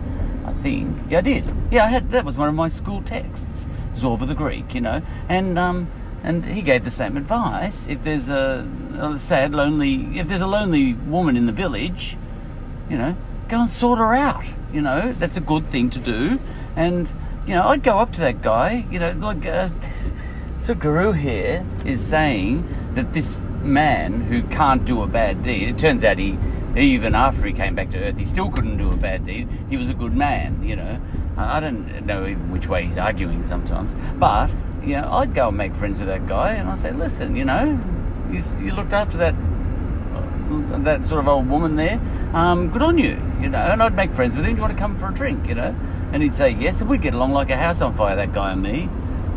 I 0.44 0.52
think. 0.54 0.98
Yeah, 1.08 1.18
I 1.18 1.22
did. 1.22 1.54
Yeah, 1.70 1.84
I 1.84 1.88
had 1.88 2.10
that 2.10 2.24
was 2.24 2.36
one 2.36 2.48
of 2.48 2.54
my 2.54 2.68
school 2.68 3.00
texts, 3.00 3.68
Zorba 3.94 4.26
the 4.26 4.34
Greek, 4.34 4.74
you 4.74 4.80
know, 4.80 5.02
and 5.28 5.58
um, 5.58 5.88
and 6.22 6.44
he 6.46 6.62
gave 6.62 6.84
the 6.84 6.90
same 6.90 7.16
advice. 7.16 7.86
If 7.86 8.02
there's 8.02 8.28
a, 8.28 8.66
a 8.98 9.18
sad, 9.18 9.52
lonely, 9.52 10.18
if 10.18 10.28
there's 10.28 10.40
a 10.40 10.46
lonely 10.46 10.94
woman 10.94 11.36
in 11.36 11.46
the 11.46 11.52
village, 11.52 12.16
you 12.88 12.96
know, 12.96 13.16
go 13.48 13.60
and 13.60 13.70
sort 13.70 13.98
her 13.98 14.14
out. 14.14 14.44
You 14.72 14.80
know, 14.80 15.12
that's 15.12 15.36
a 15.36 15.40
good 15.40 15.70
thing 15.70 15.90
to 15.90 15.98
do. 15.98 16.40
And 16.74 17.12
you 17.46 17.54
know, 17.54 17.68
I'd 17.68 17.82
go 17.82 17.98
up 17.98 18.12
to 18.14 18.20
that 18.20 18.42
guy. 18.42 18.86
You 18.90 18.98
know, 18.98 19.12
like 19.12 19.46
uh, 19.46 19.68
Guru 20.78 21.12
here 21.12 21.64
is 21.84 22.04
saying 22.04 22.66
that 22.94 23.12
this 23.12 23.36
man 23.62 24.22
who 24.22 24.42
can't 24.42 24.84
do 24.84 25.02
a 25.02 25.06
bad 25.06 25.42
deed. 25.42 25.68
It 25.68 25.78
turns 25.78 26.04
out 26.04 26.18
he, 26.18 26.38
even 26.76 27.14
after 27.14 27.46
he 27.46 27.52
came 27.52 27.74
back 27.74 27.90
to 27.90 27.98
Earth, 27.98 28.18
he 28.18 28.24
still 28.24 28.50
couldn't 28.50 28.78
do 28.78 28.90
a 28.90 28.96
bad 28.96 29.24
deed. 29.24 29.48
He 29.68 29.76
was 29.76 29.90
a 29.90 29.94
good 29.94 30.14
man. 30.14 30.62
You 30.62 30.76
know, 30.76 31.00
I 31.36 31.60
don't 31.60 32.06
know 32.06 32.26
even 32.26 32.50
which 32.50 32.68
way 32.68 32.84
he's 32.84 32.98
arguing 32.98 33.42
sometimes, 33.42 33.94
but 34.16 34.50
you 34.82 34.96
know, 34.96 35.08
I'd 35.10 35.34
go 35.34 35.48
and 35.48 35.56
make 35.56 35.74
friends 35.74 35.98
with 35.98 36.08
that 36.08 36.26
guy, 36.26 36.50
and 36.50 36.68
I'd 36.68 36.78
say, 36.78 36.92
listen, 36.92 37.36
you 37.36 37.44
know, 37.44 37.80
you, 38.30 38.42
you 38.60 38.72
looked 38.72 38.92
after 38.92 39.16
that 39.18 39.34
that 40.84 41.04
sort 41.04 41.20
of 41.20 41.28
old 41.28 41.48
woman 41.48 41.76
there. 41.76 42.00
Um, 42.32 42.68
good 42.68 42.82
on 42.82 42.98
you, 42.98 43.20
you 43.40 43.48
know. 43.48 43.58
And 43.58 43.82
I'd 43.82 43.94
make 43.94 44.10
friends 44.12 44.36
with 44.36 44.44
him. 44.44 44.52
Do 44.52 44.56
you 44.56 44.62
want 44.62 44.74
to 44.74 44.78
come 44.78 44.96
for 44.96 45.08
a 45.08 45.14
drink, 45.14 45.48
you 45.48 45.54
know? 45.54 45.74
And 46.12 46.22
he'd 46.22 46.34
say 46.34 46.50
yes, 46.50 46.80
and 46.80 46.90
we'd 46.90 47.02
get 47.02 47.14
along 47.14 47.32
like 47.32 47.50
a 47.50 47.56
house 47.56 47.80
on 47.80 47.94
fire. 47.94 48.14
That 48.14 48.32
guy 48.32 48.52
and 48.52 48.62
me, 48.62 48.88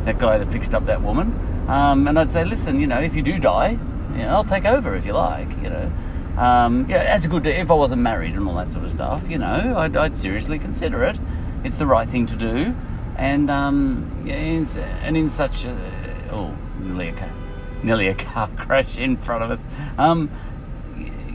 that 0.03 0.19
guy 0.19 0.37
that 0.37 0.51
fixed 0.51 0.75
up 0.75 0.85
that 0.85 1.01
woman. 1.01 1.65
Um, 1.67 2.07
and 2.07 2.19
I'd 2.19 2.31
say, 2.31 2.43
listen, 2.43 2.79
you 2.79 2.87
know, 2.87 2.99
if 2.99 3.15
you 3.15 3.21
do 3.21 3.39
die, 3.39 3.77
you 4.11 4.19
know, 4.19 4.29
I'll 4.29 4.43
take 4.43 4.65
over 4.65 4.95
if 4.95 5.05
you 5.05 5.13
like, 5.13 5.49
you 5.61 5.69
know. 5.69 5.91
Um, 6.37 6.85
yeah, 6.87 6.97
as 6.97 7.25
a 7.25 7.29
good 7.29 7.47
if 7.47 7.71
I 7.71 7.73
wasn't 7.73 8.01
married 8.03 8.33
and 8.33 8.47
all 8.47 8.55
that 8.55 8.69
sort 8.69 8.85
of 8.85 8.91
stuff, 8.91 9.27
you 9.27 9.39
know, 9.39 9.75
I'd, 9.75 9.97
I'd 9.97 10.17
seriously 10.17 10.59
consider 10.59 11.03
it. 11.03 11.19
It's 11.63 11.77
the 11.77 11.87
right 11.87 12.07
thing 12.07 12.25
to 12.27 12.35
do, 12.35 12.75
and 13.15 13.49
um, 13.49 14.25
and 14.27 15.17
in 15.17 15.29
such 15.29 15.65
a, 15.65 16.29
oh, 16.31 16.55
nearly 16.79 17.09
a 17.09 17.13
car, 17.13 17.33
nearly 17.83 18.07
a 18.07 18.15
car 18.15 18.49
crash 18.57 18.97
in 18.97 19.17
front 19.17 19.43
of 19.43 19.51
us. 19.51 19.65
Um, 19.97 20.29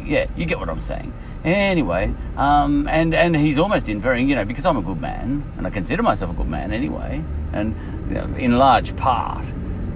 yeah, 0.05 0.27
you 0.37 0.47
get 0.47 0.59
what 0.59 0.69
I'm 0.69 0.81
saying. 0.81 1.13
Anyway, 1.45 2.15
um, 2.37 2.87
and 2.89 3.15
and 3.15 3.37
he's 3.37 3.59
almost 3.59 3.89
inferring, 3.89 4.29
you 4.29 4.37
know, 4.37 4.45
because 4.45 4.65
I'm 4.65 4.77
a 4.77 4.83
good 4.83 5.01
man, 5.01 5.45
and 5.57 5.67
I 5.67 5.71
consider 5.71 6.03
myself 6.03 6.31
a 6.31 6.35
good 6.35 6.49
man 6.49 6.73
anyway, 6.73 7.23
and 7.53 7.75
you 8.09 8.15
know, 8.15 8.25
in 8.37 8.59
large 8.59 8.97
part, 8.97 9.45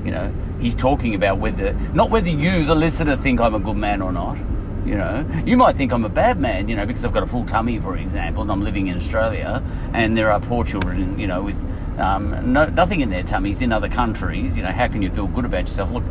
you 0.05 0.11
know, 0.11 0.33
he's 0.61 0.75
talking 0.75 1.15
about 1.15 1.39
whether 1.39 1.73
not 1.95 2.11
whether 2.11 2.29
you, 2.29 2.65
the 2.65 2.75
listener, 2.75 3.17
think 3.17 3.41
I'm 3.41 3.55
a 3.55 3.61
good 3.61 3.77
man 3.77 4.03
or 4.03 4.13
not. 4.13 4.39
You 4.87 4.95
know, 4.95 5.27
you 5.45 5.57
might 5.57 5.77
think 5.77 5.93
I'm 5.93 6.05
a 6.05 6.09
bad 6.09 6.39
man, 6.39 6.69
you 6.69 6.77
know, 6.77 6.87
because 6.87 7.05
I've 7.05 7.13
got 7.13 7.25
a 7.25 7.27
full 7.27 7.45
tummy, 7.45 7.81
for 7.81 7.97
example, 7.97 8.43
and 8.43 8.53
I'm 8.53 8.63
living 8.63 8.87
in 8.87 8.97
Australia, 8.97 9.63
and 9.93 10.17
there 10.17 10.31
are 10.31 10.39
poor 10.39 10.65
children, 10.65 11.19
you 11.19 11.27
know, 11.27 11.43
with 11.43 11.59
um, 11.99 12.53
no, 12.53 12.67
nothing 12.67 13.01
in 13.01 13.11
their 13.11 13.25
tummies 13.25 13.63
in 13.63 13.73
other 13.73 13.89
countries. 13.89 14.57
You 14.57 14.63
know, 14.63 14.71
how 14.71 14.87
can 14.87 15.03
you 15.03 15.11
feel 15.11 15.27
good 15.27 15.45
about 15.45 15.63
yourself? 15.63 15.91
Look, 15.91 16.05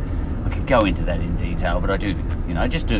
I 0.44 0.50
could 0.50 0.66
go 0.66 0.84
into 0.84 1.02
that 1.04 1.20
in 1.20 1.36
detail, 1.36 1.80
but 1.80 1.90
I 1.90 1.96
do, 1.96 2.08
you 2.46 2.54
know, 2.54 2.60
I 2.60 2.68
just 2.68 2.86
do. 2.86 2.96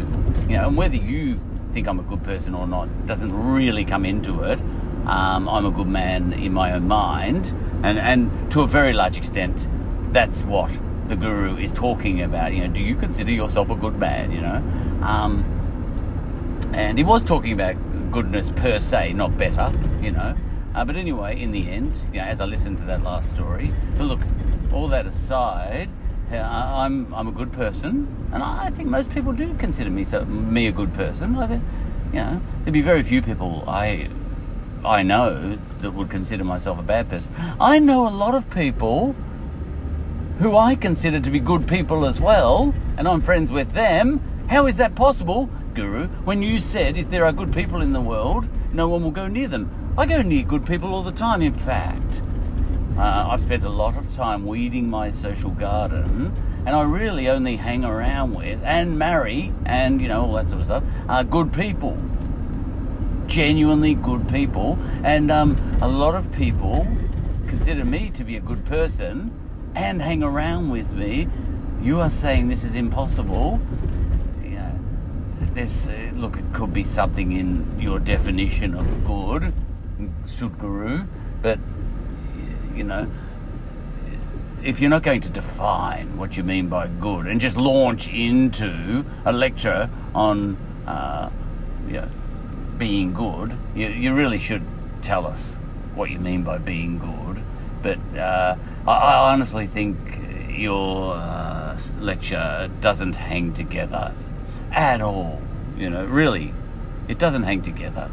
You 0.49 0.57
know, 0.57 0.69
and 0.69 0.77
whether 0.77 0.97
you 0.97 1.39
think 1.73 1.89
I'm 1.89 1.99
a 1.99 2.05
good 2.05 2.23
person 2.25 2.55
or 2.55 2.67
not 2.67 3.07
doesn't 3.07 3.33
really 3.33 3.85
come 3.85 4.07
into 4.07 4.45
it. 4.45 4.61
Um, 5.07 5.47
I'm 5.47 5.67
a 5.67 5.71
good 5.71 5.89
man 5.89 6.33
in 6.33 6.55
my 6.55 6.73
own 6.73 6.89
mind, 6.89 7.53
and 7.83 7.99
and 7.99 8.51
to 8.53 8.63
a 8.63 8.67
very 8.67 8.95
large 8.95 9.19
extent, 9.19 9.69
that's 10.13 10.43
what 10.43 10.71
the 11.09 11.17
guru 11.17 11.57
is 11.59 11.71
talking 11.71 12.23
about. 12.23 12.55
You 12.55 12.67
know, 12.67 12.73
do 12.73 12.83
you 12.83 12.97
consider 12.97 13.31
yourself 13.31 13.71
a 13.71 13.77
good 13.77 13.99
man? 13.99 14.33
You 14.33 14.41
know, 14.41 14.57
um, 15.03 15.45
and 16.73 16.99
he 16.99 17.05
was 17.05 17.25
talking 17.25 17.53
about 17.53 17.77
goodness 18.11 18.51
per 18.51 18.81
se, 18.81 19.13
not 19.13 19.37
better. 19.37 19.73
You 20.01 20.13
know, 20.13 20.35
uh, 20.75 20.85
but 20.85 20.97
anyway, 20.97 21.41
in 21.41 21.53
the 21.53 21.69
end, 21.71 21.99
you 22.13 22.21
know, 22.21 22.27
as 22.27 22.41
I 22.41 22.45
listened 22.45 22.79
to 22.79 22.85
that 22.85 23.03
last 23.03 23.31
story, 23.31 23.73
but 23.97 24.05
look, 24.05 24.21
all 24.73 24.89
that 24.89 25.07
aside. 25.07 25.91
Uh, 26.31 26.39
I'm 26.39 27.15
I'm 27.15 27.29
a 27.29 27.33
good 27.33 27.53
person, 27.53 28.29
and 28.33 28.43
I 28.43 28.71
think 28.71 28.89
most 28.89 29.11
people 29.11 29.33
do 29.33 29.55
consider 29.55 29.91
me 29.91 30.03
so, 30.03 30.25
me 30.25 30.67
a 30.67 30.73
good 30.73 30.93
person. 30.93 31.37
Think, 31.37 31.63
you 32.13 32.19
know, 32.19 32.41
there'd 32.65 32.73
be 32.73 32.81
very 32.81 33.03
few 33.03 33.23
people 33.23 33.63
I 33.69 34.11
I 34.85 35.03
know 35.03 35.57
that 35.79 35.93
would 35.93 36.11
consider 36.11 36.45
myself 36.45 36.79
a 36.79 36.83
bad 36.83 37.09
person. 37.09 37.35
I 37.61 37.79
know 37.79 38.09
a 38.09 38.11
lot 38.11 38.35
of 38.35 38.51
people 38.51 39.15
who 40.39 40.57
I 40.57 40.75
consider 40.75 41.21
to 41.21 41.31
be 41.31 41.41
good 41.41 41.67
people 41.67 42.05
as 42.05 42.21
well, 42.21 42.75
and 42.97 43.09
I'm 43.09 43.21
friends 43.21 43.51
with 43.51 43.73
them. 43.73 44.21
How 44.49 44.67
is 44.67 44.77
that 44.77 44.95
possible? 44.95 45.49
Guru, 45.77 46.09
when 46.25 46.43
you 46.43 46.59
said 46.59 46.97
if 46.97 47.11
there 47.11 47.27
are 47.27 47.33
good 47.33 47.53
people 47.53 47.83
in 47.83 47.93
the 47.93 48.01
world, 48.01 48.49
no 48.73 48.89
one 48.89 49.03
will 49.03 49.11
go 49.11 49.29
near 49.29 49.47
them. 49.47 49.93
I 49.99 50.07
go 50.07 50.23
near 50.23 50.43
good 50.43 50.65
people 50.65 50.95
all 50.95 51.03
the 51.03 51.13
time, 51.13 51.43
in 51.43 51.53
fact. 51.53 52.23
Uh, 52.97 53.29
I've 53.31 53.43
spent 53.43 53.63
a 53.63 53.69
lot 53.69 53.95
of 53.95 54.11
time 54.11 54.47
weeding 54.47 54.89
my 54.89 55.11
social 55.11 55.51
garden, 55.51 56.35
and 56.65 56.75
I 56.75 56.81
really 56.81 57.29
only 57.29 57.57
hang 57.57 57.85
around 57.85 58.35
with 58.35 58.63
and 58.65 58.99
marry 58.99 59.53
and, 59.67 60.01
you 60.01 60.09
know, 60.09 60.23
all 60.23 60.33
that 60.33 60.49
sort 60.49 60.61
of 60.61 60.65
stuff, 60.65 60.85
uh, 61.11 61.23
good 61.23 61.53
people. 61.53 61.99
Genuinely 63.27 63.93
good 63.93 64.31
people. 64.31 64.79
And 65.05 65.31
um, 65.31 65.59
a 65.83 65.89
lot 65.89 66.15
of 66.15 66.33
people 66.33 66.87
consider 67.49 67.85
me 67.85 68.09
to 68.15 68.25
be 68.25 68.35
a 68.35 68.41
good 68.41 68.65
person 68.65 69.31
and 69.75 70.01
hang 70.01 70.23
around 70.23 70.71
with 70.71 70.93
me. 70.93 71.29
You 71.83 72.01
are 72.01 72.09
saying 72.09 72.49
this 72.49 72.65
is 72.65 72.75
impossible. 72.75 73.61
There's, 75.57 75.87
uh, 75.87 76.11
look, 76.13 76.37
it 76.37 76.45
could 76.53 76.75
be 76.75 76.85
something 76.85 77.33
in 77.33 77.81
your 77.81 77.99
definition 77.99 78.75
of 78.75 79.07
good, 79.07 79.55
Sadhguru, 80.27 81.07
but 81.41 81.59
you 82.75 82.85
know, 82.85 83.11
if 84.63 84.81
you're 84.81 84.91
not 84.91 85.03
going 85.03 85.23
to 85.23 85.31
define 85.31 86.19
what 86.19 86.37
you 86.37 86.43
mean 86.43 86.69
by 86.69 86.89
good 86.89 87.27
and 87.27 87.41
just 87.41 87.57
launch 87.57 88.07
into 88.07 89.07
a 89.25 89.33
lecture 89.33 89.89
on, 90.15 90.59
uh, 90.87 91.31
you 91.87 92.03
know, 92.03 92.11
being 92.77 93.15
good, 93.15 93.57
you, 93.75 93.89
you 93.89 94.13
really 94.13 94.39
should 94.39 94.63
tell 95.01 95.27
us 95.27 95.55
what 95.95 96.11
you 96.11 96.19
mean 96.19 96.43
by 96.43 96.59
being 96.59 96.99
good. 96.99 97.43
But 97.83 97.99
uh, 98.15 98.57
I, 98.87 98.93
I 98.93 99.33
honestly 99.33 99.67
think 99.67 100.19
your 100.51 101.15
uh, 101.15 101.79
lecture 101.99 102.71
doesn't 102.83 103.17
hang 103.17 103.55
together 103.55 104.13
at 104.71 105.01
all. 105.01 105.41
You 105.77 105.91
know, 105.91 106.05
really, 106.05 106.55
it 107.09 107.19
doesn't 107.19 107.43
hang 107.43 107.63
together. 107.63 108.11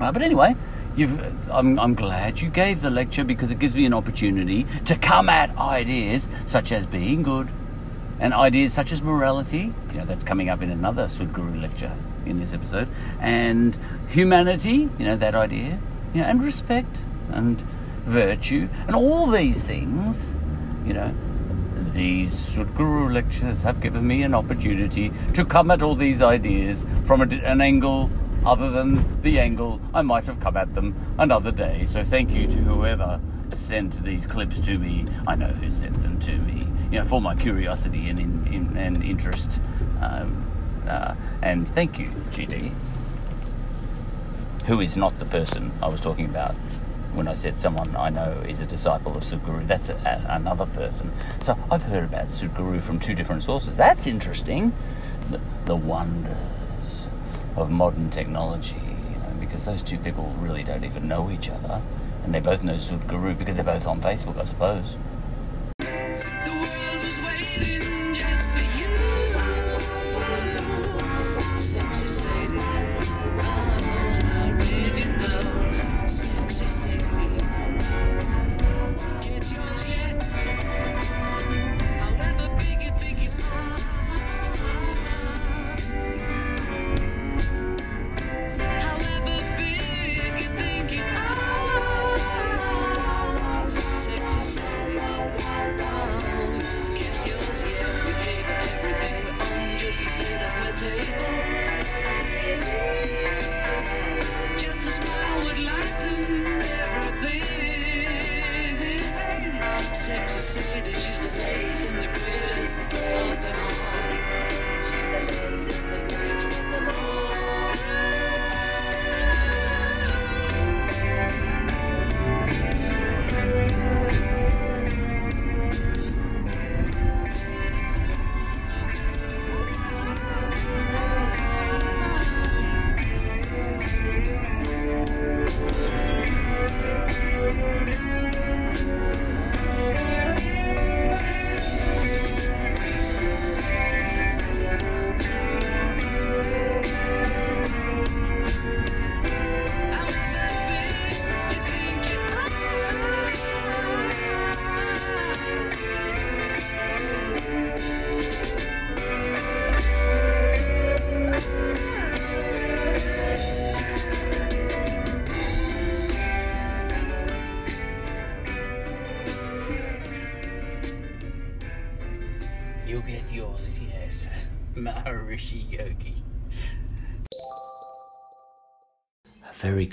Uh, 0.00 0.12
but 0.12 0.22
anyway, 0.22 0.56
you've, 0.96 1.20
I'm, 1.50 1.78
I'm 1.78 1.94
glad 1.94 2.40
you 2.40 2.48
gave 2.48 2.80
the 2.80 2.90
lecture 2.90 3.24
because 3.24 3.50
it 3.50 3.58
gives 3.58 3.74
me 3.74 3.84
an 3.84 3.94
opportunity 3.94 4.66
to 4.84 4.96
come 4.96 5.28
at 5.28 5.56
ideas 5.58 6.28
such 6.46 6.72
as 6.72 6.86
being 6.86 7.22
good 7.22 7.50
and 8.20 8.32
ideas 8.32 8.72
such 8.72 8.92
as 8.92 9.02
morality. 9.02 9.74
You 9.92 9.98
know, 9.98 10.04
that's 10.04 10.24
coming 10.24 10.48
up 10.48 10.62
in 10.62 10.70
another 10.70 11.04
Sadhguru 11.04 11.60
lecture 11.60 11.92
in 12.24 12.38
this 12.38 12.52
episode. 12.52 12.88
And 13.20 13.76
humanity, 14.08 14.88
you 14.98 15.04
know, 15.04 15.16
that 15.16 15.34
idea. 15.34 15.80
You 16.14 16.22
know, 16.22 16.28
and 16.28 16.42
respect 16.42 17.02
and 17.30 17.60
virtue 18.04 18.68
and 18.86 18.94
all 18.94 19.26
these 19.26 19.62
things, 19.62 20.36
you 20.84 20.92
know, 20.92 21.14
these 21.94 22.34
Sadhguru 22.34 23.12
lectures 23.12 23.62
have 23.62 23.80
given 23.80 24.06
me 24.06 24.24
an 24.24 24.34
opportunity 24.34 25.12
to 25.32 25.44
come 25.44 25.70
at 25.70 25.80
all 25.80 25.94
these 25.94 26.22
ideas 26.22 26.84
from 27.04 27.22
a, 27.22 27.24
an 27.24 27.60
angle 27.60 28.10
other 28.44 28.68
than 28.70 29.22
the 29.22 29.38
angle 29.38 29.80
I 29.94 30.02
might 30.02 30.26
have 30.26 30.40
come 30.40 30.56
at 30.56 30.74
them 30.74 30.94
another 31.18 31.52
day. 31.52 31.84
So 31.84 32.02
thank 32.02 32.32
you 32.32 32.48
to 32.48 32.56
whoever 32.56 33.20
sent 33.52 34.02
these 34.02 34.26
clips 34.26 34.58
to 34.60 34.76
me. 34.76 35.06
I 35.26 35.36
know 35.36 35.46
who 35.46 35.70
sent 35.70 36.02
them 36.02 36.18
to 36.20 36.36
me. 36.36 36.66
You 36.90 36.98
know, 36.98 37.04
for 37.04 37.20
my 37.20 37.36
curiosity 37.36 38.08
and 38.08 38.18
in, 38.18 38.46
in, 38.52 38.76
and 38.76 39.02
interest. 39.02 39.60
Um, 40.02 40.50
uh, 40.88 41.14
and 41.42 41.66
thank 41.68 41.98
you, 41.98 42.08
GD. 42.32 42.72
Who 44.66 44.80
is 44.80 44.96
not 44.96 45.18
the 45.18 45.26
person 45.26 45.70
I 45.80 45.88
was 45.88 46.00
talking 46.00 46.26
about 46.26 46.56
when 47.14 47.28
I 47.28 47.34
said 47.34 47.60
someone 47.60 47.94
I 47.96 48.10
know 48.10 48.42
is 48.48 48.60
a 48.60 48.66
disciple 48.66 49.16
of 49.16 49.22
Sadhguru. 49.22 49.66
That's 49.66 49.90
a, 49.90 49.94
a, 49.94 50.34
another 50.34 50.66
person. 50.66 51.12
So 51.40 51.56
I've 51.70 51.84
heard 51.84 52.04
about 52.04 52.26
Sadhguru 52.26 52.82
from 52.82 52.98
two 52.98 53.14
different 53.14 53.42
sources. 53.44 53.76
That's 53.76 54.06
interesting. 54.06 54.74
The, 55.30 55.40
the 55.64 55.76
wonders 55.76 57.08
of 57.56 57.70
modern 57.70 58.10
technology, 58.10 58.74
you 58.74 59.16
know, 59.18 59.36
because 59.38 59.64
those 59.64 59.82
two 59.82 59.98
people 59.98 60.34
really 60.38 60.64
don't 60.64 60.84
even 60.84 61.08
know 61.08 61.30
each 61.30 61.48
other, 61.48 61.80
and 62.24 62.34
they 62.34 62.40
both 62.40 62.62
know 62.62 62.74
Sadhguru 62.74 63.38
because 63.38 63.54
they're 63.54 63.64
both 63.64 63.86
on 63.86 64.00
Facebook, 64.00 64.38
I 64.38 64.44
suppose. 64.44 64.96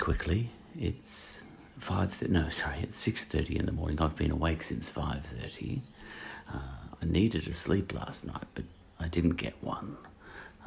Quickly, 0.02 0.50
it's 0.76 1.42
five. 1.78 2.18
Th- 2.18 2.28
no, 2.28 2.48
sorry, 2.48 2.78
it's 2.82 2.96
six 2.96 3.24
thirty 3.24 3.56
in 3.56 3.66
the 3.66 3.72
morning. 3.72 4.00
I've 4.00 4.16
been 4.16 4.32
awake 4.32 4.62
since 4.62 4.90
five 4.90 5.24
thirty. 5.24 5.80
Uh, 6.52 6.58
I 7.00 7.04
needed 7.04 7.46
a 7.46 7.54
sleep 7.54 7.94
last 7.94 8.26
night, 8.26 8.48
but 8.54 8.64
I 8.98 9.06
didn't 9.06 9.36
get 9.36 9.54
one. 9.60 9.96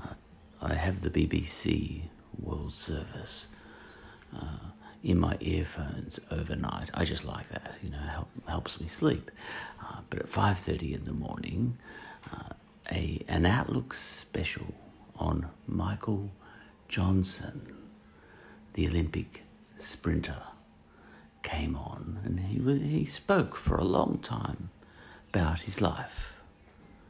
Uh, 0.01 0.13
I 0.61 0.75
have 0.75 1.01
the 1.01 1.09
BBC 1.09 2.03
World 2.39 2.73
Service 2.73 3.49
uh, 4.33 4.69
in 5.03 5.19
my 5.19 5.36
earphones 5.41 6.17
overnight. 6.31 6.89
I 6.93 7.03
just 7.03 7.25
like 7.25 7.49
that, 7.49 7.75
you 7.83 7.89
know, 7.89 7.97
help, 7.97 8.29
helps 8.47 8.79
me 8.79 8.88
sleep. 8.88 9.31
Uh, 9.81 9.99
but 10.09 10.19
at 10.19 10.29
five 10.29 10.59
thirty 10.59 10.93
in 10.93 11.03
the 11.03 11.11
morning, 11.11 11.77
uh, 12.31 12.53
a 12.89 13.21
an 13.27 13.45
Outlook 13.45 13.95
special 13.95 14.73
on 15.17 15.49
Michael 15.67 16.31
Johnson, 16.88 17.75
the 18.76 18.88
Olympic 18.88 19.43
sprinter, 19.78 20.43
came 21.43 21.76
on, 21.76 22.19
and 22.23 22.39
he 22.39 22.57
he 22.97 23.05
spoke 23.05 23.55
for 23.55 23.78
a 23.78 23.84
long 23.84 24.19
time 24.21 24.69
about 25.30 25.61
his 25.61 25.80
life, 25.82 26.39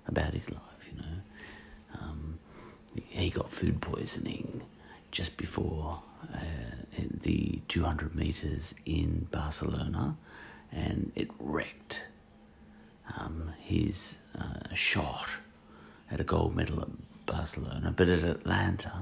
about 0.08 0.34
his 0.34 0.52
life, 0.52 0.88
you 0.92 0.98
know. 1.02 1.18
Um, 2.00 2.40
he 2.94 3.30
got 3.30 3.50
food 3.50 3.82
poisoning 3.82 4.62
just 5.12 5.38
before 5.38 6.02
uh, 6.34 6.40
the 7.22 7.62
200 7.68 8.14
meters 8.16 8.76
in 8.86 9.28
Barcelona, 9.32 10.18
and 10.72 11.12
it 11.16 11.30
wrecked 11.40 12.06
um, 13.18 13.54
his 13.60 14.18
uh, 14.38 14.74
shot 14.74 15.30
at 16.12 16.20
a 16.20 16.24
gold 16.24 16.56
medal 16.56 16.82
at 16.82 16.90
Barcelona, 17.26 17.94
but 17.96 18.10
at 18.10 18.24
Atlanta. 18.24 18.94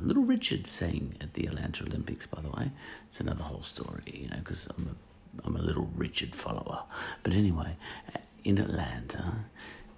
Little 0.00 0.24
Richard 0.24 0.66
sang 0.66 1.14
at 1.20 1.34
the 1.34 1.46
Atlanta 1.46 1.84
Olympics, 1.84 2.26
by 2.26 2.40
the 2.40 2.50
way. 2.50 2.70
It's 3.08 3.20
another 3.20 3.44
whole 3.44 3.62
story, 3.62 4.02
you 4.06 4.28
know, 4.28 4.38
because 4.38 4.66
I'm 4.76 4.96
a, 4.96 5.46
I'm 5.46 5.56
a 5.56 5.62
Little 5.62 5.90
Richard 5.94 6.34
follower. 6.34 6.84
But 7.22 7.34
anyway, 7.34 7.76
uh, 8.14 8.18
in 8.44 8.58
Atlanta, 8.58 9.46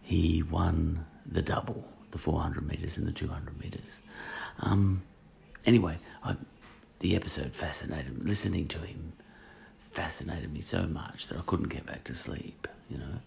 he 0.03 0.43
won 0.43 1.07
the 1.25 1.43
double, 1.43 1.85
the 2.11 2.19
400 2.19 2.67
metres 2.67 2.97
and 2.97 3.07
the 3.07 3.13
200 3.13 3.61
metres. 3.61 4.01
Um, 4.61 5.03
anyway, 5.65 5.99
I, 6.25 6.37
the 7.01 7.15
episode 7.15 7.55
fascinated 7.55 8.19
me. 8.19 8.29
Listening 8.29 8.67
to 8.69 8.79
him 8.79 9.13
fascinated 9.79 10.53
me 10.53 10.61
so 10.61 10.87
much 10.87 11.27
that 11.29 11.39
I 11.39 11.43
couldn't 11.47 11.69
get 11.69 11.87
back 11.87 12.05
to 12.05 12.15
sleep, 12.15 12.69
you 12.91 12.99
know. 12.99 13.21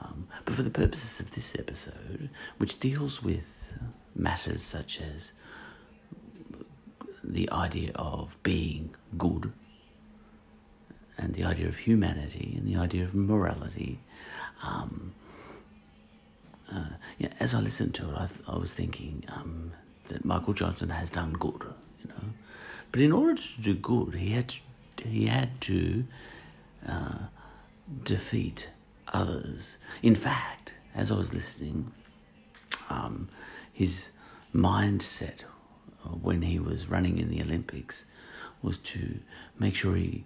Um, 0.00 0.26
but 0.44 0.54
for 0.54 0.62
the 0.62 0.70
purposes 0.70 1.20
of 1.20 1.32
this 1.32 1.54
episode, 1.58 2.28
which 2.58 2.80
deals 2.80 3.22
with 3.22 3.72
matters 4.14 4.62
such 4.62 5.00
as 5.00 5.32
the 7.22 7.50
idea 7.50 7.92
of 7.94 8.36
being 8.42 8.94
good 9.16 9.52
and 11.18 11.34
the 11.34 11.44
idea 11.44 11.68
of 11.68 11.78
humanity 11.78 12.54
and 12.56 12.66
the 12.66 12.78
idea 12.78 13.02
of 13.02 13.14
morality, 13.14 14.00
um, 14.62 15.14
uh, 16.72 16.90
yeah, 17.18 17.28
as 17.38 17.54
I 17.54 17.60
listened 17.60 17.94
to 17.94 18.08
it, 18.10 18.16
I, 18.16 18.28
I 18.48 18.56
was 18.56 18.72
thinking 18.72 19.24
um, 19.28 19.72
that 20.06 20.24
Michael 20.24 20.52
Johnson 20.52 20.88
has 20.90 21.10
done 21.10 21.34
good, 21.34 21.62
you 22.00 22.08
know. 22.08 22.32
But 22.90 23.00
in 23.00 23.12
order 23.12 23.40
to 23.40 23.60
do 23.60 23.74
good, 23.74 24.14
he 24.14 24.30
had 24.30 24.48
to, 24.48 24.60
he 25.08 25.26
had 25.26 25.60
to 25.62 26.04
uh, 26.88 27.18
defeat 28.02 28.70
others. 29.08 29.78
In 30.02 30.14
fact, 30.14 30.74
as 30.94 31.10
I 31.10 31.16
was 31.16 31.32
listening, 31.34 31.92
um, 32.90 33.28
his 33.72 34.10
mindset 34.54 35.44
when 36.08 36.42
he 36.42 36.58
was 36.58 36.88
running 36.88 37.18
in 37.18 37.30
the 37.30 37.42
Olympics 37.42 38.04
was 38.62 38.78
to 38.78 39.20
make 39.58 39.74
sure 39.74 39.96
he. 39.96 40.24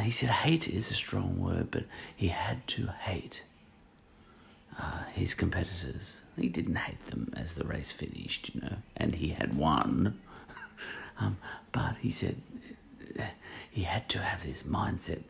He 0.00 0.10
said 0.10 0.28
hate 0.28 0.68
is 0.68 0.90
a 0.90 0.94
strong 0.94 1.40
word, 1.40 1.72
but 1.72 1.84
he 2.14 2.28
had 2.28 2.66
to 2.68 2.92
hate 3.00 3.42
uh, 4.78 5.02
his 5.12 5.34
competitors. 5.34 6.20
He 6.38 6.48
didn't 6.48 6.76
hate 6.76 7.04
them 7.06 7.32
as 7.36 7.54
the 7.54 7.64
race 7.64 7.92
finished, 7.92 8.54
you 8.54 8.60
know, 8.60 8.76
and 8.96 9.16
he 9.16 9.30
had 9.30 9.56
won. 9.56 10.20
um, 11.20 11.38
but 11.72 11.96
he 12.00 12.10
said 12.10 12.40
he 13.70 13.82
had 13.82 14.08
to 14.10 14.18
have 14.18 14.44
this 14.44 14.62
mindset 14.62 15.22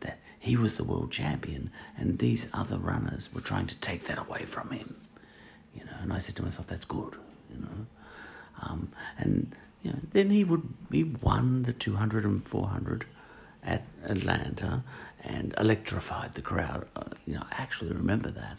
that 0.00 0.18
he 0.38 0.56
was 0.56 0.76
the 0.76 0.84
world 0.84 1.10
champion 1.10 1.70
and 1.96 2.18
these 2.18 2.48
other 2.52 2.78
runners 2.78 3.32
were 3.32 3.40
trying 3.40 3.66
to 3.66 3.78
take 3.80 4.04
that 4.04 4.18
away 4.18 4.42
from 4.42 4.70
him. 4.70 4.96
You 5.74 5.84
know, 5.84 5.96
and 6.02 6.12
I 6.12 6.18
said 6.18 6.36
to 6.36 6.42
myself, 6.42 6.66
that's 6.66 6.84
good, 6.84 7.16
you 7.50 7.60
know. 7.60 7.86
Um, 8.62 8.92
and 9.18 9.54
you 9.82 9.92
know, 9.92 9.98
then 10.12 10.30
he 10.30 10.44
would 10.44 10.68
he 10.90 11.04
won 11.04 11.62
the 11.62 11.72
200 11.72 12.24
and 12.24 12.46
400 12.46 13.06
at 13.62 13.84
Atlanta 14.04 14.84
and 15.22 15.54
electrified 15.58 16.34
the 16.34 16.42
crowd. 16.42 16.86
Uh, 16.94 17.02
you 17.26 17.34
know, 17.34 17.42
I 17.50 17.62
actually 17.62 17.92
remember 17.92 18.30
that. 18.30 18.58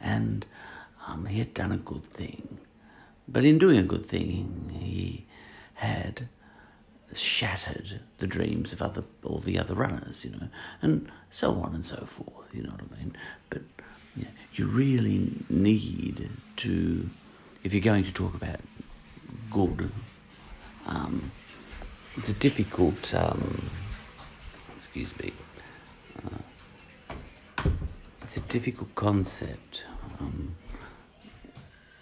And 0.00 0.46
um, 1.06 1.26
he 1.26 1.38
had 1.38 1.54
done 1.54 1.72
a 1.72 1.76
good 1.76 2.04
thing. 2.04 2.58
But 3.28 3.44
in 3.44 3.58
doing 3.58 3.78
a 3.78 3.82
good 3.82 4.06
thing, 4.06 4.70
he 4.78 5.26
had 5.74 6.28
shattered 7.14 8.00
the 8.18 8.26
dreams 8.26 8.72
of 8.72 8.82
other 8.82 9.04
all 9.22 9.38
the 9.38 9.58
other 9.58 9.74
runners, 9.74 10.24
you 10.24 10.32
know, 10.32 10.48
and 10.82 11.10
so 11.30 11.52
on 11.54 11.74
and 11.74 11.84
so 11.84 11.96
forth. 12.04 12.54
You 12.54 12.62
know 12.62 12.70
what 12.70 12.80
I 12.80 12.98
mean? 12.98 13.16
But 13.50 13.62
you, 14.16 14.24
know, 14.24 14.30
you 14.54 14.66
really 14.66 15.32
need 15.48 16.30
to, 16.56 17.10
if 17.62 17.74
you're 17.74 17.82
going 17.82 18.04
to 18.04 18.12
talk 18.12 18.34
about 18.34 18.60
good, 19.50 19.90
um, 20.86 21.30
it's 22.16 22.30
a 22.30 22.34
difficult. 22.34 23.14
Um, 23.14 23.70
excuse 24.76 25.16
me. 25.18 25.32
Uh, 26.24 27.68
it's 28.22 28.36
a 28.36 28.40
difficult 28.40 28.94
concept. 28.94 29.84
Um, 30.18 30.56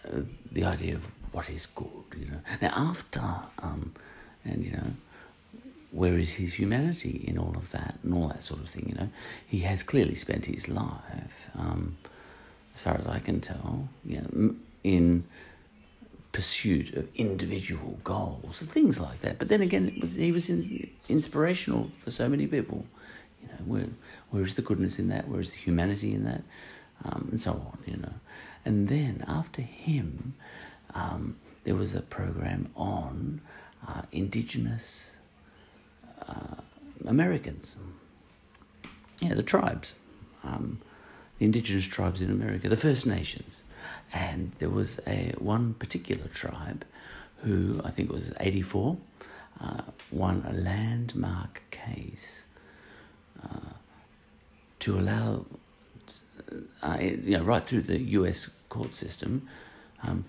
uh, 0.06 0.20
the 0.52 0.64
idea 0.64 0.94
of 0.94 1.06
what 1.32 1.50
is 1.50 1.66
good, 1.66 2.04
you 2.16 2.26
know. 2.26 2.40
Now, 2.62 2.72
after, 2.76 3.22
um, 3.62 3.92
and 4.44 4.64
you 4.64 4.72
know, 4.72 4.92
where 5.90 6.18
is 6.18 6.34
his 6.34 6.54
humanity 6.54 7.24
in 7.26 7.38
all 7.38 7.54
of 7.56 7.70
that 7.72 7.98
and 8.02 8.14
all 8.14 8.28
that 8.28 8.42
sort 8.42 8.60
of 8.60 8.68
thing, 8.68 8.86
you 8.88 8.94
know? 8.94 9.10
He 9.46 9.60
has 9.60 9.82
clearly 9.82 10.14
spent 10.14 10.46
his 10.46 10.68
life, 10.68 11.50
um, 11.56 11.96
as 12.74 12.80
far 12.80 12.96
as 12.96 13.06
I 13.06 13.18
can 13.20 13.40
tell, 13.40 13.88
know, 14.20 14.54
in 14.82 15.24
pursuit 16.34 16.92
of 16.94 17.08
individual 17.14 18.00
goals 18.02 18.60
things 18.60 18.98
like 18.98 19.20
that. 19.20 19.38
But 19.38 19.48
then 19.48 19.62
again, 19.62 19.88
it 19.88 20.00
was 20.00 20.16
he 20.16 20.32
was 20.32 20.50
in, 20.50 20.90
inspirational 21.08 21.92
for 21.96 22.10
so 22.10 22.28
many 22.28 22.46
people. 22.48 22.84
You 23.40 23.48
know, 23.48 23.64
where 23.64 23.88
where 24.30 24.42
is 24.42 24.56
the 24.56 24.62
goodness 24.62 24.98
in 24.98 25.08
that? 25.08 25.28
Where 25.28 25.40
is 25.40 25.50
the 25.50 25.58
humanity 25.58 26.12
in 26.12 26.24
that? 26.24 26.42
Um, 27.04 27.28
and 27.30 27.40
so 27.40 27.52
on. 27.52 27.78
You 27.86 27.98
know, 27.98 28.14
and 28.64 28.88
then 28.88 29.24
after 29.28 29.62
him, 29.62 30.34
um, 30.94 31.36
there 31.62 31.76
was 31.76 31.94
a 31.94 32.02
program 32.02 32.68
on 32.74 33.40
uh, 33.86 34.02
indigenous 34.10 35.18
uh, 36.28 36.56
Americans. 37.06 37.76
Yeah, 39.20 39.34
the 39.34 39.44
tribes. 39.44 39.94
Um, 40.42 40.80
the 41.38 41.44
indigenous 41.44 41.86
tribes 41.86 42.22
in 42.22 42.30
America, 42.30 42.68
the 42.68 42.76
First 42.76 43.06
Nations, 43.06 43.64
and 44.12 44.52
there 44.58 44.70
was 44.70 45.00
a 45.06 45.34
one 45.38 45.74
particular 45.74 46.28
tribe 46.28 46.84
who 47.38 47.80
I 47.84 47.90
think 47.90 48.10
it 48.10 48.14
was 48.14 48.32
eighty 48.40 48.62
four 48.62 48.98
uh, 49.60 49.82
won 50.10 50.44
a 50.46 50.52
landmark 50.52 51.62
case 51.70 52.46
uh, 53.42 53.74
to 54.80 54.98
allow, 54.98 55.44
uh, 56.82 56.98
you 57.00 57.38
know, 57.38 57.42
right 57.42 57.62
through 57.62 57.82
the 57.82 58.00
U.S. 58.00 58.50
court 58.68 58.94
system, 58.94 59.48
um, 60.02 60.24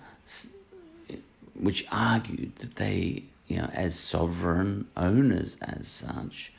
which 1.53 1.86
argued 1.91 2.56
that 2.58 2.76
they, 2.76 3.24
you 3.47 3.58
know, 3.58 3.70
as 3.74 3.97
sovereign 3.97 4.88
owners 4.95 5.58
as 5.62 5.88
such 5.88 6.53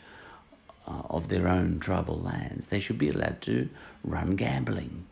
uh, 0.86 1.02
of 1.10 1.28
their 1.28 1.48
own 1.48 1.78
tribal 1.78 2.18
lands, 2.18 2.68
they 2.68 2.80
should 2.80 2.98
be 2.98 3.08
allowed 3.08 3.40
to 3.42 3.68
run 4.04 4.36
gambling. 4.36 5.06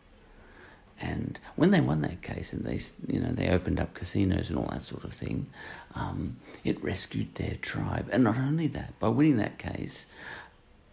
And 1.01 1.41
when 1.57 1.71
they 1.71 1.81
won 1.81 2.03
that 2.03 2.23
case, 2.23 2.53
and 2.53 2.65
they, 2.65 2.79
you 3.13 3.21
know, 3.21 3.33
they 3.33 3.49
opened 3.49 3.81
up 3.81 3.95
casinos 3.95 4.49
and 4.49 4.59
all 4.59 4.69
that 4.71 4.83
sort 4.83 5.05
of 5.05 5.13
thing, 5.13 5.47
um, 5.95 6.37
it 6.65 6.83
rescued 6.83 7.35
their 7.35 7.57
tribe. 7.57 8.09
And 8.13 8.25
not 8.25 8.39
only 8.39 8.69
that, 8.69 8.99
by 9.01 9.09
winning 9.09 9.37
that 9.39 9.59
case, 9.59 10.07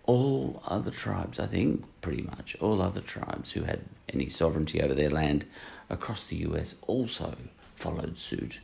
all 0.06 0.62
other 0.68 0.92
tribes, 0.92 1.40
I 1.40 1.46
think, 1.46 1.86
pretty 2.02 2.24
much 2.24 2.56
all 2.60 2.82
other 2.82 3.02
tribes 3.02 3.52
who 3.52 3.64
had 3.64 3.82
any 4.10 4.28
sovereignty 4.28 4.82
over 4.82 4.94
their 4.94 5.10
land 5.10 5.46
across 5.90 6.24
the 6.24 6.38
US 6.38 6.76
also 6.88 7.36
followed 7.76 8.18
suit, 8.18 8.60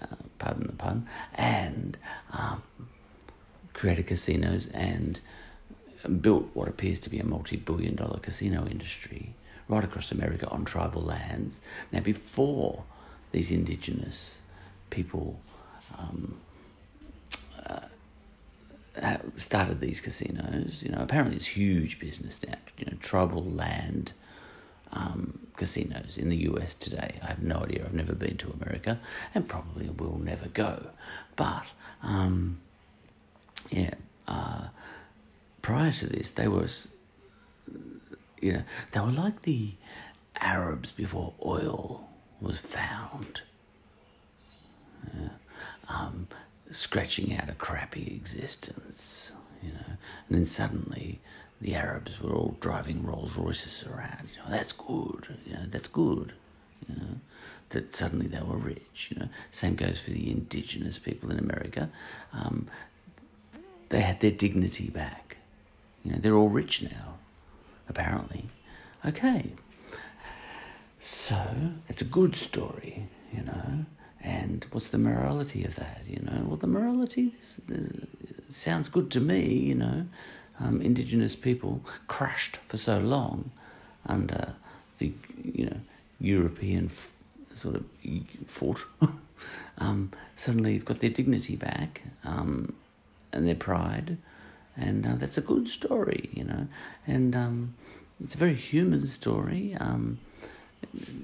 uh, 0.00 0.16
pardon 0.38 0.66
the 0.66 0.72
pun, 0.72 1.06
and 1.36 1.96
um, 2.32 2.62
created 3.72 4.06
casinos 4.06 4.66
and 4.68 5.20
built 6.20 6.48
what 6.54 6.68
appears 6.68 6.98
to 7.00 7.10
be 7.10 7.18
a 7.18 7.24
multi 7.24 7.56
billion 7.56 7.94
dollar 7.94 8.18
casino 8.20 8.66
industry 8.66 9.34
right 9.68 9.84
across 9.84 10.10
America 10.10 10.48
on 10.48 10.64
tribal 10.64 11.02
lands. 11.02 11.60
Now, 11.92 12.00
before 12.00 12.84
these 13.32 13.50
indigenous 13.50 14.40
people 14.90 15.40
um, 15.98 16.38
uh, 19.02 19.18
started 19.36 19.80
these 19.80 20.00
casinos, 20.00 20.82
you 20.82 20.90
know, 20.90 20.98
apparently 21.00 21.36
it's 21.36 21.46
huge 21.46 22.00
business 22.00 22.44
now, 22.46 22.54
you 22.78 22.86
know, 22.86 22.96
tribal 23.00 23.44
land. 23.44 24.12
Um, 24.90 25.48
casinos 25.58 26.16
in 26.16 26.30
the 26.30 26.36
US 26.50 26.72
today. 26.72 27.18
I 27.22 27.26
have 27.26 27.42
no 27.42 27.58
idea. 27.58 27.84
I've 27.84 27.92
never 27.92 28.14
been 28.14 28.38
to 28.38 28.50
America 28.50 28.98
and 29.34 29.46
probably 29.46 29.90
will 29.90 30.18
never 30.18 30.48
go. 30.48 30.90
But, 31.36 31.66
um, 32.02 32.60
yeah, 33.70 33.94
uh, 34.26 34.68
prior 35.60 35.92
to 35.92 36.06
this, 36.06 36.30
they 36.30 36.48
were, 36.48 36.68
you 38.40 38.52
know, 38.52 38.62
they 38.92 39.00
were 39.00 39.10
like 39.10 39.42
the 39.42 39.72
Arabs 40.40 40.92
before 40.92 41.34
oil 41.44 42.08
was 42.40 42.60
found. 42.60 43.42
Yeah. 45.06 45.28
Um, 45.88 46.28
scratching 46.70 47.34
out 47.34 47.48
a 47.48 47.54
crappy 47.54 48.12
existence, 48.14 49.32
you 49.62 49.70
know, 49.70 49.96
and 50.28 50.38
then 50.38 50.44
suddenly 50.44 51.20
the 51.60 51.74
Arabs 51.74 52.20
were 52.20 52.34
all 52.34 52.56
driving 52.60 53.04
Rolls 53.04 53.36
Royces 53.36 53.84
around. 53.86 54.28
You 54.34 54.42
know, 54.42 54.50
that's 54.50 54.72
good. 54.72 55.36
You 55.46 55.54
know, 55.54 55.66
that's 55.68 55.88
good. 55.88 56.34
You 56.88 56.96
know, 56.96 57.20
that 57.70 57.94
suddenly 57.94 58.26
they 58.26 58.40
were 58.40 58.56
rich. 58.56 59.08
You 59.10 59.20
know, 59.20 59.28
same 59.50 59.74
goes 59.74 60.00
for 60.00 60.10
the 60.10 60.30
indigenous 60.30 60.98
people 60.98 61.30
in 61.30 61.38
America. 61.38 61.90
Um, 62.32 62.68
they 63.88 64.00
had 64.00 64.20
their 64.20 64.30
dignity 64.30 64.90
back. 64.90 65.38
You 66.04 66.12
know, 66.12 66.18
they're 66.18 66.36
all 66.36 66.48
rich 66.48 66.82
now, 66.82 67.17
apparently. 67.88 68.44
Okay. 69.06 69.52
So 70.98 71.36
that's 71.86 72.02
a 72.02 72.04
good 72.06 72.34
story, 72.34 73.06
you 73.32 73.42
know. 73.42 73.86
And 74.20 74.66
what's 74.72 74.88
the 74.88 74.98
morality 74.98 75.64
of 75.64 75.76
that? 75.76 76.02
You 76.06 76.20
know, 76.22 76.44
well, 76.44 76.56
the 76.56 76.66
morality 76.66 77.34
is, 77.38 77.60
is, 77.68 77.92
sounds 78.48 78.88
good 78.88 79.10
to 79.12 79.20
me. 79.20 79.46
You 79.54 79.74
know, 79.76 80.06
um, 80.60 80.82
Indigenous 80.82 81.36
people 81.36 81.82
crushed 82.08 82.56
for 82.56 82.76
so 82.76 82.98
long 82.98 83.52
under 84.06 84.54
the 84.98 85.12
you 85.44 85.66
know 85.66 85.76
European 86.20 86.86
f- 86.86 87.14
sort 87.54 87.76
of 87.76 87.84
foot. 88.46 88.84
um, 89.78 90.10
suddenly, 90.34 90.74
you've 90.74 90.84
got 90.84 90.98
their 90.98 91.10
dignity 91.10 91.54
back 91.54 92.02
um, 92.24 92.74
and 93.32 93.46
their 93.46 93.54
pride, 93.54 94.18
and 94.78 95.06
uh, 95.06 95.16
that's 95.16 95.36
a 95.36 95.42
good 95.42 95.68
story. 95.68 96.30
You 96.32 96.44
know, 96.44 96.68
and 97.06 97.34
um, 97.34 97.74
it's 98.22 98.34
a 98.34 98.38
very 98.38 98.54
human 98.54 99.06
story. 99.06 99.76
Um, 99.78 100.18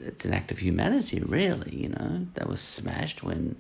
it's 0.03 0.25
an 0.25 0.35
act 0.35 0.51
of 0.53 0.59
humanity, 0.59 1.21
really. 1.21 1.75
You 1.75 1.89
know, 1.91 2.27
they 2.35 2.45
were 2.45 2.57
smashed 2.57 3.23
when 3.23 3.57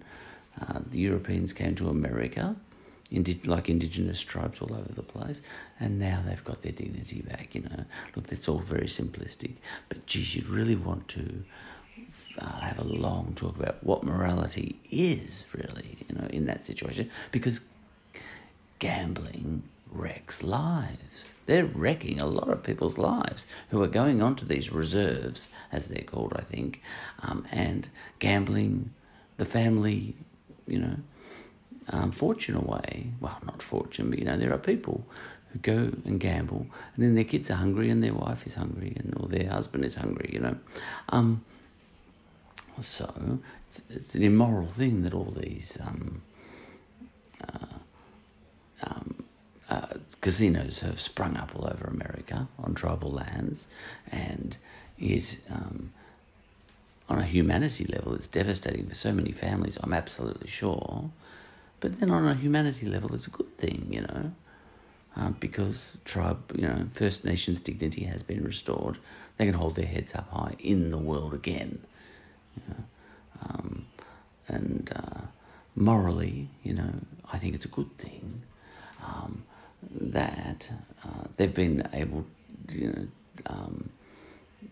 uh, 0.61 0.81
the 0.91 0.99
Europeans 0.99 1.53
came 1.53 1.75
to 1.77 1.89
America, 1.89 2.57
indi- 3.11 3.41
like 3.45 3.69
indigenous 3.69 4.21
tribes 4.21 4.61
all 4.61 4.75
over 4.75 4.93
the 4.93 5.03
place, 5.03 5.41
and 5.81 5.99
now 5.99 6.23
they've 6.27 6.45
got 6.45 6.63
their 6.63 6.73
dignity 6.73 7.23
back. 7.23 7.55
You 7.55 7.63
know, 7.63 7.85
look, 8.15 8.27
that's 8.27 8.49
all 8.49 8.59
very 8.59 8.87
simplistic, 8.87 9.53
but 9.89 10.07
geez, 10.07 10.37
you'd 10.37 10.49
really 10.49 10.77
want 10.77 11.09
to. 11.09 11.45
Uh, 12.37 12.61
have 12.63 12.81
a 12.81 12.85
long 12.85 13.33
talk 13.37 13.57
about 13.57 13.77
what 13.85 14.03
morality 14.03 14.77
is 14.91 15.47
really, 15.57 15.97
you 16.09 16.17
know, 16.17 16.27
in 16.31 16.47
that 16.47 16.65
situation, 16.65 17.09
because 17.31 17.61
gambling 18.81 19.63
wrecks 19.95 20.43
lives. 20.43 21.31
They're 21.47 21.65
wrecking 21.65 22.21
a 22.21 22.27
lot 22.27 22.49
of 22.49 22.63
people's 22.63 22.99
lives 22.99 23.47
who 23.71 23.83
are 23.83 23.89
going 23.89 24.23
onto 24.23 24.47
these 24.47 24.73
reserves, 24.73 25.49
as 25.71 25.89
they're 25.89 26.05
called, 26.05 26.33
I 26.37 26.43
think, 26.43 26.83
um, 27.23 27.47
and 27.53 27.89
gambling 28.19 28.93
the 29.37 29.45
family, 29.45 30.15
you 30.67 30.79
know, 30.79 30.97
um, 31.91 32.11
fortune 32.11 32.57
away. 32.57 33.09
Well, 33.21 33.39
not 33.45 33.63
fortune, 33.63 34.11
but 34.11 34.19
you 34.19 34.25
know, 34.25 34.37
there 34.37 34.53
are 34.53 34.59
people 34.59 35.07
who 35.53 35.59
go 35.59 35.93
and 36.05 36.19
gamble, 36.19 36.67
and 36.95 37.05
then 37.05 37.15
their 37.15 37.25
kids 37.25 37.51
are 37.51 37.57
hungry, 37.57 37.91
and 37.91 38.03
their 38.03 38.15
wife 38.15 38.47
is 38.47 38.55
hungry, 38.55 38.95
and 38.97 39.15
or 39.19 39.29
their 39.29 39.51
husband 39.51 39.85
is 39.85 39.97
hungry. 39.97 40.31
You 40.33 40.41
know, 40.41 40.57
um, 41.11 41.45
so 42.81 43.41
it's, 43.69 43.83
it's 43.91 44.15
an 44.15 44.23
immoral 44.23 44.67
thing 44.67 45.03
that 45.03 45.13
all 45.13 45.31
these 45.31 45.79
um, 45.87 46.23
uh, 49.71 49.87
casinos 50.21 50.81
have 50.81 51.01
sprung 51.01 51.37
up 51.37 51.55
all 51.57 51.67
over 51.67 51.87
America 51.87 52.49
on 52.59 52.75
tribal 52.75 53.11
lands, 53.11 53.69
and 54.11 54.57
it, 54.99 55.41
um, 55.51 55.93
on 57.09 57.19
a 57.19 57.25
humanity 57.25 57.85
level, 57.87 58.15
it's 58.15 58.27
devastating 58.27 58.87
for 58.87 58.95
so 58.95 59.13
many 59.13 59.33
families. 59.33 59.79
I'm 59.83 59.93
absolutely 59.93 60.49
sure, 60.49 61.11
but 61.81 62.01
then 62.01 62.11
on 62.11 62.27
a 62.27 62.35
humanity 62.35 62.87
level, 62.87 63.15
it's 63.15 63.27
a 63.27 63.31
good 63.31 63.57
thing, 63.57 63.89
you 63.91 64.03
know, 64.03 64.33
uh, 65.17 65.31
because 65.41 65.99
tribe, 66.05 66.53
you 66.55 66.67
know, 66.67 66.87
First 66.93 67.25
Nations 67.25 67.61
dignity 67.61 68.05
has 68.05 68.23
been 68.23 68.45
restored. 68.45 68.99
They 69.37 69.47
can 69.47 69.55
hold 69.55 69.77
their 69.77 69.87
heads 69.87 70.15
up 70.15 70.31
high 70.31 70.57
in 70.59 70.91
the 70.91 70.99
world 70.99 71.35
again, 71.35 71.81
you 72.57 72.63
know, 72.69 72.85
um, 73.43 73.87
and 74.49 74.93
uh, 74.95 75.21
morally, 75.75 76.49
you 76.63 76.75
know, 76.75 76.93
I 77.33 77.39
think 77.39 77.55
it's 77.55 77.65
a 77.65 77.69
good 77.69 77.97
thing. 77.97 78.43
Um, 79.05 79.45
that 79.91 80.71
uh, 81.05 81.25
they've 81.37 81.55
been 81.55 81.89
able, 81.93 82.27
you 82.71 82.89
know, 82.89 83.07
um, 83.47 83.91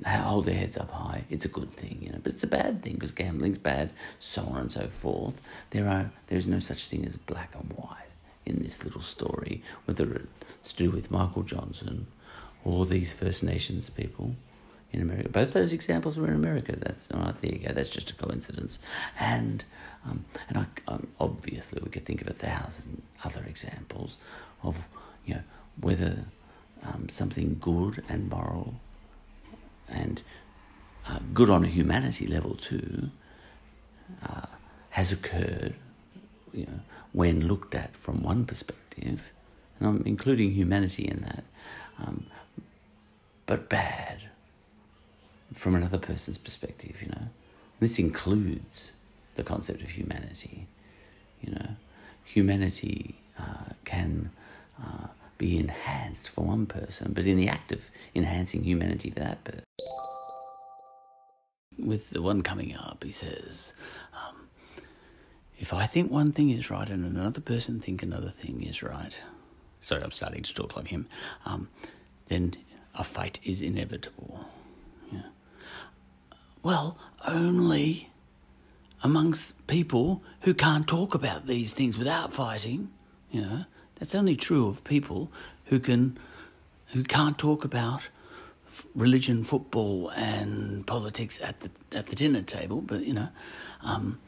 hold 0.06 0.46
their 0.46 0.54
heads 0.54 0.76
up 0.76 0.90
high. 0.90 1.24
It's 1.30 1.44
a 1.44 1.48
good 1.48 1.70
thing, 1.72 1.98
you 2.00 2.10
know, 2.10 2.18
but 2.22 2.32
it's 2.32 2.42
a 2.42 2.48
bad 2.48 2.82
thing 2.82 2.94
because 2.94 3.12
gambling's 3.12 3.58
bad, 3.58 3.92
so 4.18 4.42
on 4.44 4.62
and 4.62 4.72
so 4.72 4.86
forth. 4.88 5.40
There 5.70 5.88
are 5.88 6.10
there 6.28 6.38
is 6.38 6.46
no 6.46 6.58
such 6.58 6.84
thing 6.84 7.06
as 7.06 7.16
black 7.16 7.54
and 7.54 7.70
white 7.72 7.98
in 8.44 8.62
this 8.62 8.84
little 8.84 9.00
story, 9.00 9.62
whether 9.84 10.26
it's 10.60 10.72
to 10.72 10.84
do 10.84 10.90
with 10.90 11.10
Michael 11.10 11.42
Johnson 11.42 12.06
or 12.64 12.86
these 12.86 13.12
First 13.12 13.42
Nations 13.42 13.90
people 13.90 14.34
in 14.92 15.00
America. 15.00 15.28
Both 15.28 15.52
those 15.52 15.72
examples 15.72 16.18
were 16.18 16.28
in 16.28 16.34
America. 16.34 16.76
That's 16.76 17.10
all 17.12 17.20
right. 17.20 17.38
There 17.38 17.52
you 17.52 17.58
go. 17.58 17.72
That's 17.72 17.88
just 17.88 18.10
a 18.10 18.14
coincidence. 18.14 18.78
And 19.18 19.64
um, 20.04 20.24
and 20.48 20.58
I, 20.58 20.66
um, 20.88 21.08
obviously 21.20 21.80
we 21.82 21.90
could 21.90 22.04
think 22.04 22.20
of 22.20 22.28
a 22.28 22.34
thousand 22.34 23.02
other 23.24 23.44
examples 23.44 24.16
of 24.62 24.84
you 25.24 25.34
know 25.34 25.42
whether 25.80 26.24
um, 26.84 27.08
something 27.08 27.56
good 27.60 28.02
and 28.08 28.28
moral 28.28 28.74
and 29.88 30.22
uh, 31.08 31.18
good 31.32 31.50
on 31.50 31.64
a 31.64 31.68
humanity 31.68 32.26
level 32.26 32.54
too 32.54 33.10
uh, 34.22 34.46
has 34.90 35.12
occurred. 35.12 35.74
You 36.52 36.66
know 36.66 36.80
when 37.12 37.46
looked 37.46 37.74
at 37.74 37.94
from 37.94 38.22
one 38.22 38.44
perspective, 38.44 39.32
and 39.78 39.88
I'm 39.88 40.02
including 40.06 40.52
humanity 40.52 41.06
in 41.06 41.20
that, 41.20 41.44
um, 41.98 42.26
but 43.46 43.68
bad 43.68 44.18
from 45.52 45.74
another 45.74 45.98
person's 45.98 46.38
perspective, 46.38 47.02
you 47.02 47.08
know. 47.08 47.28
This 47.80 47.98
includes 47.98 48.92
the 49.34 49.42
concept 49.42 49.82
of 49.82 49.90
humanity, 49.90 50.66
you 51.42 51.52
know. 51.52 51.76
Humanity 52.24 53.16
uh, 53.38 53.74
can 53.84 54.30
be 55.38 55.58
enhanced 55.58 56.28
for 56.28 56.44
one 56.44 56.66
person, 56.66 57.12
but 57.12 57.26
in 57.26 57.36
the 57.36 57.48
act 57.48 57.72
of 57.72 57.90
enhancing 58.14 58.64
humanity 58.64 59.10
for 59.10 59.20
that 59.20 59.44
person. 59.44 59.64
With 61.78 62.10
the 62.10 62.22
one 62.22 62.42
coming 62.42 62.76
up, 62.76 63.02
he 63.02 63.10
says, 63.10 63.74
um, 64.14 64.48
if 65.58 65.72
I 65.72 65.86
think 65.86 66.10
one 66.10 66.32
thing 66.32 66.50
is 66.50 66.70
right 66.70 66.88
and 66.88 67.04
another 67.04 67.40
person 67.40 67.80
think 67.80 68.02
another 68.02 68.30
thing 68.30 68.62
is 68.62 68.82
right, 68.82 69.18
sorry, 69.80 70.02
I'm 70.02 70.12
starting 70.12 70.42
to 70.42 70.54
talk 70.54 70.76
like 70.76 70.88
him, 70.88 71.06
um, 71.44 71.68
then 72.28 72.54
a 72.94 73.04
fight 73.04 73.40
is 73.42 73.62
inevitable. 73.62 74.46
Yeah. 75.10 75.22
Well, 76.62 76.98
only 77.26 78.10
amongst 79.02 79.66
people 79.66 80.22
who 80.42 80.54
can't 80.54 80.86
talk 80.86 81.14
about 81.14 81.46
these 81.46 81.72
things 81.72 81.98
without 81.98 82.32
fighting. 82.32 82.90
You 83.30 83.40
know, 83.40 83.64
that's 84.02 84.16
only 84.16 84.34
true 84.34 84.66
of 84.66 84.82
people 84.82 85.30
who 85.66 85.78
can, 85.78 86.18
who 86.86 87.04
can't 87.04 87.38
talk 87.38 87.64
about 87.64 88.08
religion, 88.96 89.44
football, 89.44 90.08
and 90.16 90.84
politics 90.88 91.40
at 91.40 91.60
the 91.60 91.70
at 91.96 92.08
the 92.08 92.16
dinner 92.16 92.42
table. 92.42 92.80
But 92.80 93.06
you 93.06 93.14
know, 93.14 93.28
um, 93.80 94.18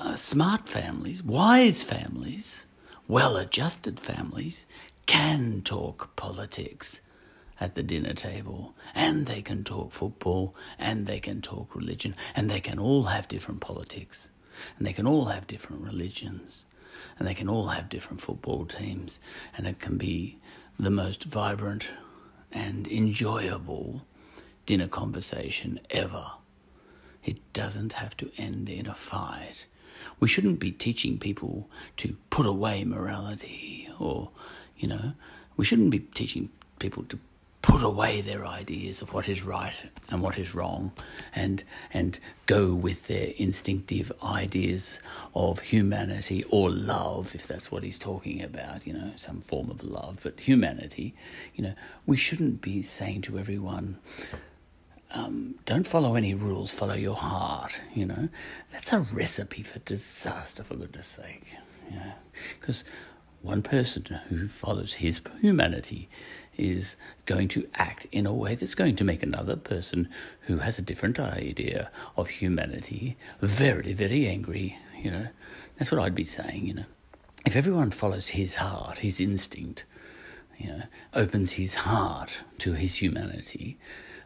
uh, 0.00 0.14
smart 0.14 0.66
families, 0.66 1.22
wise 1.22 1.82
families, 1.82 2.66
well-adjusted 3.08 4.00
families 4.00 4.64
can 5.04 5.60
talk 5.60 6.16
politics 6.16 7.02
at 7.60 7.74
the 7.74 7.82
dinner 7.82 8.14
table, 8.14 8.74
and 8.94 9.26
they 9.26 9.42
can 9.42 9.64
talk 9.64 9.92
football, 9.92 10.54
and 10.78 11.06
they 11.06 11.20
can 11.20 11.42
talk 11.42 11.76
religion, 11.76 12.14
and 12.34 12.48
they 12.48 12.60
can 12.60 12.78
all 12.78 13.02
have 13.02 13.28
different 13.28 13.60
politics, 13.60 14.30
and 14.78 14.86
they 14.86 14.94
can 14.94 15.06
all 15.06 15.26
have 15.26 15.46
different 15.46 15.82
religions, 15.82 16.65
and 17.18 17.26
they 17.26 17.34
can 17.34 17.48
all 17.48 17.68
have 17.68 17.88
different 17.88 18.20
football 18.20 18.64
teams, 18.64 19.20
and 19.56 19.66
it 19.66 19.78
can 19.78 19.96
be 19.96 20.38
the 20.78 20.90
most 20.90 21.24
vibrant 21.24 21.88
and 22.52 22.86
enjoyable 22.88 24.06
dinner 24.66 24.88
conversation 24.88 25.80
ever. 25.90 26.32
It 27.24 27.40
doesn't 27.52 27.94
have 27.94 28.16
to 28.18 28.30
end 28.36 28.68
in 28.68 28.86
a 28.86 28.94
fight. 28.94 29.66
We 30.20 30.28
shouldn't 30.28 30.60
be 30.60 30.70
teaching 30.70 31.18
people 31.18 31.68
to 31.98 32.16
put 32.30 32.46
away 32.46 32.84
morality 32.84 33.88
or, 33.98 34.30
you 34.76 34.88
know, 34.88 35.12
we 35.56 35.64
shouldn't 35.64 35.90
be 35.90 36.00
teaching 36.00 36.50
people 36.78 37.04
to 37.04 37.18
put 37.66 37.82
away 37.82 38.20
their 38.20 38.46
ideas 38.46 39.02
of 39.02 39.12
what 39.12 39.28
is 39.28 39.42
right 39.42 39.74
and 40.08 40.22
what 40.22 40.38
is 40.38 40.54
wrong 40.54 40.92
and 41.34 41.64
and 41.92 42.20
go 42.46 42.72
with 42.72 43.08
their 43.08 43.32
instinctive 43.38 44.12
ideas 44.22 45.00
of 45.34 45.58
humanity 45.58 46.44
or 46.48 46.70
love 46.70 47.34
if 47.34 47.44
that's 47.48 47.72
what 47.72 47.82
he's 47.82 47.98
talking 47.98 48.40
about 48.40 48.86
you 48.86 48.92
know 48.92 49.10
some 49.16 49.40
form 49.40 49.68
of 49.68 49.82
love 49.82 50.20
but 50.22 50.40
humanity 50.40 51.12
you 51.56 51.64
know 51.64 51.74
we 52.06 52.16
shouldn't 52.16 52.60
be 52.60 52.82
saying 52.82 53.20
to 53.20 53.36
everyone 53.36 53.98
um, 55.14 55.54
don't 55.64 55.86
follow 55.86 56.16
any 56.16 56.34
rules, 56.34 56.72
follow 56.72 56.94
your 56.94 57.14
heart. 57.14 57.80
You 57.94 58.06
know, 58.06 58.28
that's 58.72 58.92
a 58.92 59.00
recipe 59.00 59.62
for 59.62 59.78
disaster, 59.78 60.64
for 60.64 60.74
goodness 60.74 61.06
sake. 61.06 61.44
You 61.88 61.96
know, 61.96 62.12
because 62.58 62.82
one 63.40 63.62
person 63.62 64.04
who 64.28 64.48
follows 64.48 64.94
his 64.94 65.20
humanity 65.40 66.08
is 66.58 66.96
going 67.26 67.48
to 67.48 67.68
act 67.74 68.06
in 68.12 68.26
a 68.26 68.34
way 68.34 68.54
that's 68.54 68.74
going 68.74 68.96
to 68.96 69.04
make 69.04 69.22
another 69.22 69.56
person 69.56 70.08
who 70.42 70.58
has 70.58 70.78
a 70.78 70.82
different 70.82 71.18
idea 71.18 71.90
of 72.16 72.28
humanity 72.28 73.16
very, 73.40 73.92
very 73.92 74.26
angry. 74.26 74.78
You 75.02 75.10
know, 75.10 75.28
that's 75.78 75.90
what 75.92 76.00
I'd 76.00 76.14
be 76.14 76.24
saying. 76.24 76.66
You 76.66 76.74
know, 76.74 76.84
if 77.44 77.56
everyone 77.56 77.90
follows 77.90 78.28
his 78.28 78.56
heart, 78.56 78.98
his 78.98 79.20
instinct, 79.20 79.84
you 80.58 80.68
know, 80.68 80.82
opens 81.14 81.52
his 81.52 81.74
heart 81.74 82.38
to 82.58 82.72
his 82.72 82.96
humanity, 82.96 83.78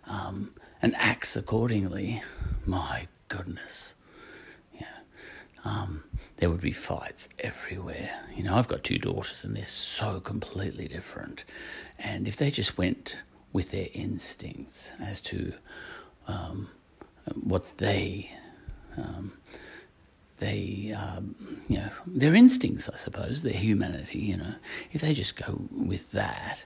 um, 0.06 0.52
and 0.82 0.94
acts 0.96 1.36
accordingly, 1.36 2.22
my 2.64 3.08
goodness, 3.28 3.94
yeah, 4.72 5.00
um, 5.64 6.04
there 6.40 6.50
would 6.50 6.60
be 6.60 6.72
fights 6.72 7.28
everywhere. 7.38 8.10
You 8.34 8.42
know, 8.42 8.56
I've 8.56 8.66
got 8.66 8.82
two 8.82 8.98
daughters 8.98 9.44
and 9.44 9.54
they're 9.54 9.66
so 9.66 10.20
completely 10.20 10.88
different. 10.88 11.44
And 11.98 12.26
if 12.26 12.36
they 12.36 12.50
just 12.50 12.78
went 12.78 13.18
with 13.52 13.70
their 13.70 13.88
instincts 13.92 14.92
as 14.98 15.20
to 15.22 15.52
um, 16.26 16.68
what 17.34 17.78
they 17.78 18.30
um, 18.96 19.32
they, 20.38 20.94
um, 20.96 21.34
you 21.68 21.76
know, 21.76 21.90
their 22.06 22.34
instincts, 22.34 22.88
I 22.88 22.96
suppose, 22.96 23.42
their 23.42 23.52
humanity, 23.52 24.18
you 24.18 24.38
know, 24.38 24.54
if 24.90 25.02
they 25.02 25.12
just 25.12 25.36
go 25.36 25.68
with 25.70 26.12
that, 26.12 26.64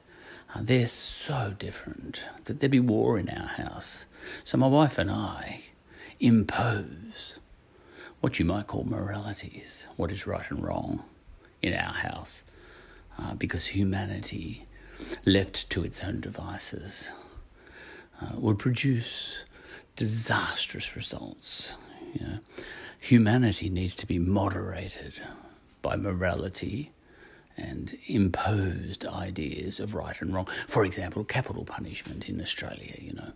uh, 0.54 0.60
they're 0.62 0.86
so 0.86 1.54
different 1.58 2.24
that 2.44 2.60
there'd 2.60 2.70
be 2.70 2.78
war 2.78 3.18
in 3.18 3.28
our 3.28 3.48
house. 3.48 4.06
So 4.44 4.56
my 4.56 4.68
wife 4.68 4.96
and 4.96 5.10
I 5.10 5.62
impose 6.20 7.34
what 8.24 8.38
you 8.38 8.44
might 8.46 8.66
call 8.66 8.84
moralities, 8.84 9.86
what 9.96 10.10
is 10.10 10.26
right 10.26 10.50
and 10.50 10.64
wrong 10.64 11.04
in 11.60 11.74
our 11.74 11.92
house, 11.92 12.42
uh, 13.18 13.34
because 13.34 13.66
humanity, 13.66 14.64
left 15.26 15.68
to 15.68 15.84
its 15.84 16.02
own 16.02 16.20
devices, 16.20 17.10
uh, 18.22 18.30
would 18.36 18.58
produce 18.58 19.44
disastrous 19.94 20.96
results. 20.96 21.74
You 22.14 22.26
know, 22.26 22.38
humanity 22.98 23.68
needs 23.68 23.94
to 23.96 24.06
be 24.06 24.18
moderated 24.18 25.12
by 25.82 25.94
morality 25.96 26.92
and 27.58 27.98
imposed 28.06 29.04
ideas 29.04 29.78
of 29.78 29.94
right 29.94 30.18
and 30.22 30.32
wrong. 30.32 30.46
For 30.66 30.86
example, 30.86 31.24
capital 31.24 31.66
punishment 31.66 32.30
in 32.30 32.40
Australia, 32.40 32.94
you 32.98 33.12
know. 33.12 33.32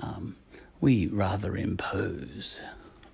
Um, 0.00 0.36
we 0.80 1.08
rather 1.08 1.58
impose 1.58 2.62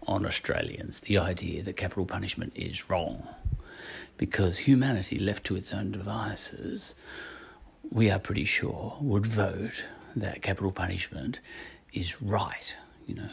on 0.07 0.27
Australians 0.27 1.01
the 1.01 1.19
idea 1.19 1.63
that 1.63 1.77
capital 1.77 2.07
punishment 2.07 2.53
is 2.55 2.89
wrong. 2.89 3.29
Because 4.17 4.59
humanity, 4.59 5.19
left 5.19 5.45
to 5.45 5.57
its 5.57 5.75
own 5.75 5.91
devices, 5.91 6.95
we 7.91 8.11
are 8.11 8.19
pretty 8.19 8.45
sure 8.45 8.97
would 9.01 9.27
vote 9.27 9.85
that 10.15 10.43
capital 10.43 10.71
punishment 10.71 11.41
is 11.93 12.23
right 12.23 12.77
you 13.07 13.15
know, 13.15 13.29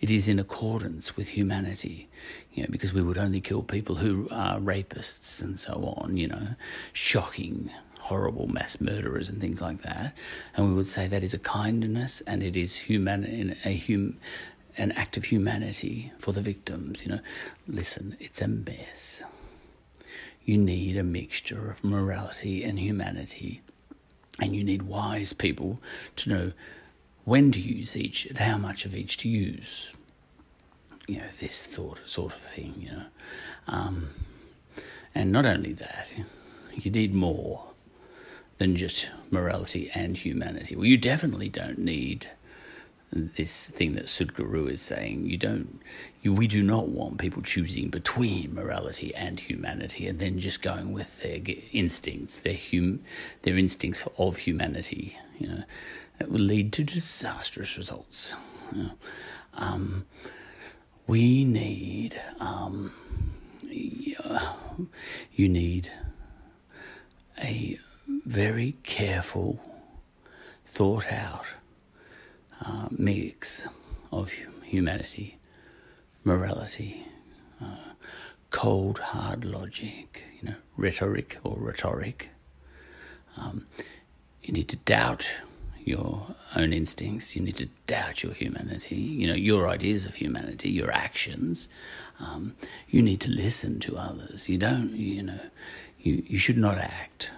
it 0.00 0.10
is 0.10 0.28
in 0.28 0.38
accordance 0.38 1.16
with 1.16 1.28
humanity, 1.28 2.08
you 2.52 2.62
know, 2.62 2.68
because 2.70 2.92
we 2.92 3.02
would 3.02 3.16
only 3.16 3.40
kill 3.40 3.62
people 3.62 3.96
who 3.96 4.28
are 4.30 4.58
rapists 4.58 5.42
and 5.42 5.58
so 5.58 5.94
on, 5.96 6.16
you 6.16 6.28
know, 6.28 6.48
shocking, 6.92 7.70
horrible 8.00 8.46
mass 8.48 8.80
murderers 8.80 9.30
and 9.30 9.40
things 9.40 9.62
like 9.62 9.80
that. 9.82 10.14
And 10.54 10.68
we 10.68 10.74
would 10.74 10.88
say 10.88 11.06
that 11.06 11.22
is 11.22 11.32
a 11.32 11.38
kindness 11.38 12.20
and 12.26 12.42
it 12.42 12.56
is 12.56 12.76
human, 12.76 13.56
a 13.64 13.76
hum, 13.76 14.18
an 14.76 14.92
act 14.92 15.16
of 15.16 15.24
humanity 15.24 16.12
for 16.18 16.32
the 16.32 16.40
victims. 16.40 17.04
You 17.04 17.12
know, 17.12 17.20
listen, 17.66 18.16
it's 18.20 18.42
a 18.42 18.48
mess. 18.48 19.22
You 20.44 20.58
need 20.58 20.96
a 20.96 21.04
mixture 21.04 21.70
of 21.70 21.82
morality 21.82 22.64
and 22.64 22.78
humanity, 22.78 23.62
and 24.40 24.54
you 24.54 24.62
need 24.62 24.82
wise 24.82 25.32
people 25.32 25.80
to 26.16 26.28
know 26.28 26.52
when 27.24 27.50
to 27.52 27.60
use 27.60 27.96
each 27.96 28.26
and 28.26 28.38
how 28.38 28.58
much 28.58 28.84
of 28.84 28.94
each 28.94 29.16
to 29.18 29.28
use. 29.28 29.94
You 31.06 31.18
know, 31.18 31.28
this 31.40 31.66
thought 31.66 32.00
sort 32.06 32.34
of 32.34 32.40
thing, 32.40 32.74
you 32.78 32.90
know. 32.90 33.04
Um, 33.68 34.10
and 35.14 35.30
not 35.32 35.46
only 35.46 35.72
that, 35.74 36.12
you 36.74 36.90
need 36.90 37.14
more 37.14 37.64
than 38.58 38.76
just 38.76 39.08
morality 39.30 39.90
and 39.94 40.16
humanity. 40.16 40.76
Well, 40.76 40.86
you 40.86 40.96
definitely 40.96 41.48
don't 41.48 41.78
need 41.78 42.28
this 43.14 43.68
thing 43.70 43.94
that 43.94 44.06
Sadhguru 44.06 44.68
is 44.68 44.82
saying. 44.82 45.26
You 45.26 45.36
don't, 45.36 45.80
you, 46.22 46.32
we 46.32 46.48
do 46.48 46.62
not 46.62 46.88
want 46.88 47.18
people 47.18 47.42
choosing 47.42 47.88
between 47.88 48.54
morality 48.54 49.14
and 49.14 49.38
humanity 49.38 50.08
and 50.08 50.18
then 50.18 50.40
just 50.40 50.62
going 50.62 50.92
with 50.92 51.22
their 51.22 51.40
instincts, 51.72 52.38
their 52.40 52.58
hum, 52.70 53.00
their 53.42 53.56
instincts 53.56 54.06
of 54.18 54.38
humanity. 54.38 55.16
You 55.38 55.48
know, 55.48 55.62
that 56.18 56.30
will 56.30 56.40
lead 56.40 56.72
to 56.74 56.84
disastrous 56.84 57.76
results. 57.76 58.34
Um, 59.54 60.06
we 61.06 61.44
need, 61.44 62.20
um, 62.40 62.92
you 63.70 65.48
need 65.48 65.92
a 67.40 67.78
very 68.08 68.76
careful, 68.82 69.60
thought 70.66 71.12
out 71.12 71.46
uh, 72.66 72.88
mix 72.90 73.66
of 74.12 74.30
humanity, 74.62 75.38
morality, 76.24 77.06
uh, 77.62 77.92
cold, 78.50 78.98
hard 78.98 79.44
logic, 79.44 80.24
you 80.40 80.48
know, 80.48 80.56
rhetoric 80.76 81.38
or 81.44 81.56
rhetoric. 81.58 82.30
Um, 83.36 83.66
you 84.42 84.52
need 84.52 84.68
to 84.68 84.76
doubt 84.76 85.32
your 85.84 86.34
own 86.56 86.72
instincts. 86.72 87.36
You 87.36 87.42
need 87.42 87.56
to 87.56 87.68
doubt 87.86 88.22
your 88.22 88.32
humanity, 88.32 88.96
you 88.96 89.26
know, 89.26 89.34
your 89.34 89.68
ideas 89.68 90.06
of 90.06 90.14
humanity, 90.14 90.70
your 90.70 90.90
actions. 90.90 91.68
Um, 92.20 92.54
you 92.88 93.02
need 93.02 93.20
to 93.20 93.30
listen 93.30 93.80
to 93.80 93.96
others. 93.96 94.48
You 94.48 94.58
don't, 94.58 94.92
you 94.92 95.22
know, 95.22 95.40
you, 95.98 96.22
you 96.26 96.38
should 96.38 96.58
not 96.58 96.78
act 96.78 97.30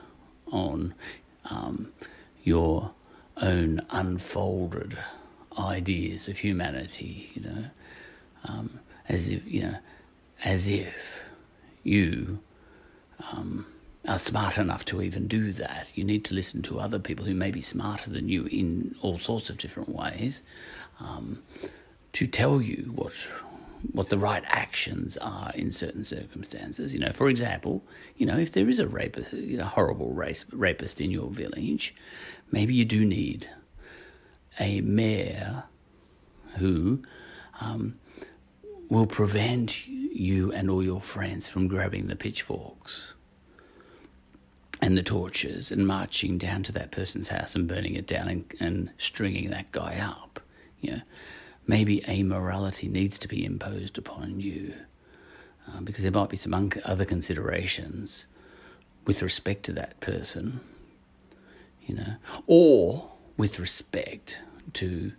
on 0.52 0.94
um, 1.50 1.92
your 2.44 2.92
own 3.40 3.80
unfolded 3.90 4.96
ideas 5.58 6.28
of 6.28 6.38
humanity, 6.38 7.30
you 7.34 7.42
know, 7.42 7.64
um, 8.44 8.80
as 9.08 9.30
if, 9.30 9.46
you 9.46 9.62
know, 9.62 9.76
as 10.44 10.68
if 10.68 11.24
you 11.82 12.38
um, 13.32 13.66
are 14.08 14.18
smart 14.18 14.58
enough 14.58 14.84
to 14.86 15.02
even 15.02 15.26
do 15.26 15.52
that. 15.52 15.92
You 15.94 16.04
need 16.04 16.24
to 16.26 16.34
listen 16.34 16.62
to 16.62 16.78
other 16.78 16.98
people 16.98 17.24
who 17.24 17.34
may 17.34 17.50
be 17.50 17.60
smarter 17.60 18.10
than 18.10 18.28
you 18.28 18.46
in 18.46 18.94
all 19.02 19.18
sorts 19.18 19.50
of 19.50 19.58
different 19.58 19.88
ways 19.88 20.42
um, 21.00 21.42
to 22.12 22.26
tell 22.26 22.60
you 22.60 22.92
what 22.94 23.14
what 23.92 24.08
the 24.08 24.18
right 24.18 24.42
actions 24.46 25.16
are 25.18 25.52
in 25.54 25.70
certain 25.70 26.02
circumstances. 26.02 26.94
You 26.94 27.00
know, 27.00 27.12
for 27.12 27.28
example, 27.28 27.84
you 28.16 28.26
know, 28.26 28.36
if 28.36 28.52
there 28.52 28.68
is 28.68 28.78
a 28.78 28.86
rapist, 28.88 29.32
you 29.32 29.56
know, 29.56 29.64
horrible 29.64 30.12
race, 30.12 30.44
rapist 30.50 31.00
in 31.00 31.10
your 31.10 31.30
village, 31.30 31.94
maybe 32.50 32.74
you 32.74 32.84
do 32.84 33.04
need 33.04 33.48
a 34.58 34.80
mayor 34.80 35.64
who 36.56 37.02
um, 37.60 37.98
will 38.88 39.06
prevent 39.06 39.86
you 39.86 40.52
and 40.52 40.70
all 40.70 40.82
your 40.82 41.00
friends 41.00 41.48
from 41.48 41.68
grabbing 41.68 42.06
the 42.06 42.16
pitchforks 42.16 43.14
and 44.80 44.96
the 44.96 45.02
torches 45.02 45.70
and 45.70 45.86
marching 45.86 46.38
down 46.38 46.62
to 46.62 46.72
that 46.72 46.90
person's 46.90 47.28
house 47.28 47.54
and 47.54 47.68
burning 47.68 47.94
it 47.94 48.06
down 48.06 48.28
and, 48.28 48.54
and 48.60 48.90
stringing 48.98 49.50
that 49.50 49.72
guy 49.72 49.98
up. 50.00 50.40
You 50.80 50.92
know, 50.92 51.02
maybe 51.66 52.02
a 52.06 52.22
morality 52.22 52.88
needs 52.88 53.18
to 53.20 53.28
be 53.28 53.44
imposed 53.44 53.98
upon 53.98 54.40
you 54.40 54.74
uh, 55.68 55.80
because 55.80 56.02
there 56.02 56.12
might 56.12 56.28
be 56.28 56.36
some 56.36 56.54
un- 56.54 56.72
other 56.84 57.04
considerations 57.04 58.26
with 59.06 59.22
respect 59.22 59.64
to 59.64 59.72
that 59.72 59.98
person, 60.00 60.60
you 61.86 61.94
know, 61.94 62.16
or 62.46 63.10
with 63.36 63.58
respect 63.58 64.40
to 64.74 65.12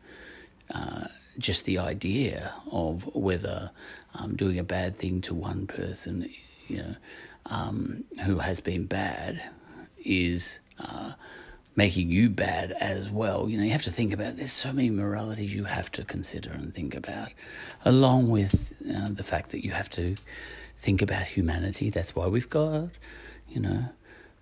uh, 0.73 1.05
just 1.37 1.65
the 1.65 1.77
idea 1.77 2.53
of 2.71 3.13
whether 3.15 3.71
um, 4.15 4.35
doing 4.35 4.59
a 4.59 4.63
bad 4.63 4.97
thing 4.97 5.21
to 5.21 5.33
one 5.33 5.67
person, 5.67 6.29
you 6.67 6.77
know, 6.77 6.95
um, 7.45 8.03
who 8.25 8.39
has 8.39 8.59
been 8.59 8.85
bad 8.85 9.41
is 10.03 10.59
uh, 10.79 11.13
making 11.75 12.09
you 12.09 12.29
bad 12.29 12.71
as 12.71 13.09
well. 13.09 13.47
You 13.47 13.57
know, 13.57 13.63
you 13.63 13.71
have 13.71 13.83
to 13.83 13.91
think 13.91 14.13
about 14.13 14.37
there's 14.37 14.51
so 14.51 14.73
many 14.73 14.89
moralities 14.89 15.53
you 15.53 15.65
have 15.65 15.91
to 15.93 16.03
consider 16.03 16.51
and 16.51 16.73
think 16.73 16.95
about, 16.95 17.33
along 17.85 18.29
with 18.29 18.73
uh, 18.93 19.09
the 19.09 19.23
fact 19.23 19.51
that 19.51 19.63
you 19.63 19.71
have 19.71 19.89
to 19.91 20.15
think 20.77 21.01
about 21.01 21.23
humanity. 21.23 21.89
That's 21.89 22.15
why 22.15 22.27
we've 22.27 22.49
got, 22.49 22.89
you 23.47 23.61
know, 23.61 23.85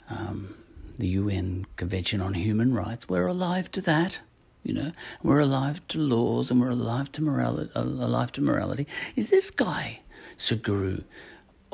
um, 0.10 0.56
the 0.98 1.08
UN 1.08 1.66
Convention 1.76 2.22
on 2.22 2.34
Human 2.34 2.74
Rights. 2.74 3.08
We're 3.10 3.28
alive 3.28 3.72
to 3.74 3.82
that. 3.82 4.20
You 4.64 4.74
know, 4.74 4.92
we're 5.22 5.40
alive 5.40 5.88
to 5.90 6.00
laws 6.00 6.50
and 6.50 6.60
we're 6.60 6.72
alive 6.72 7.12
to 7.14 7.22
morality. 7.22 7.72
Alive 7.76 8.32
to 8.34 8.42
morality. 8.42 8.88
Is 9.16 9.30
this 9.30 9.52
guy 9.52 10.00
Sadhguru 10.38 11.04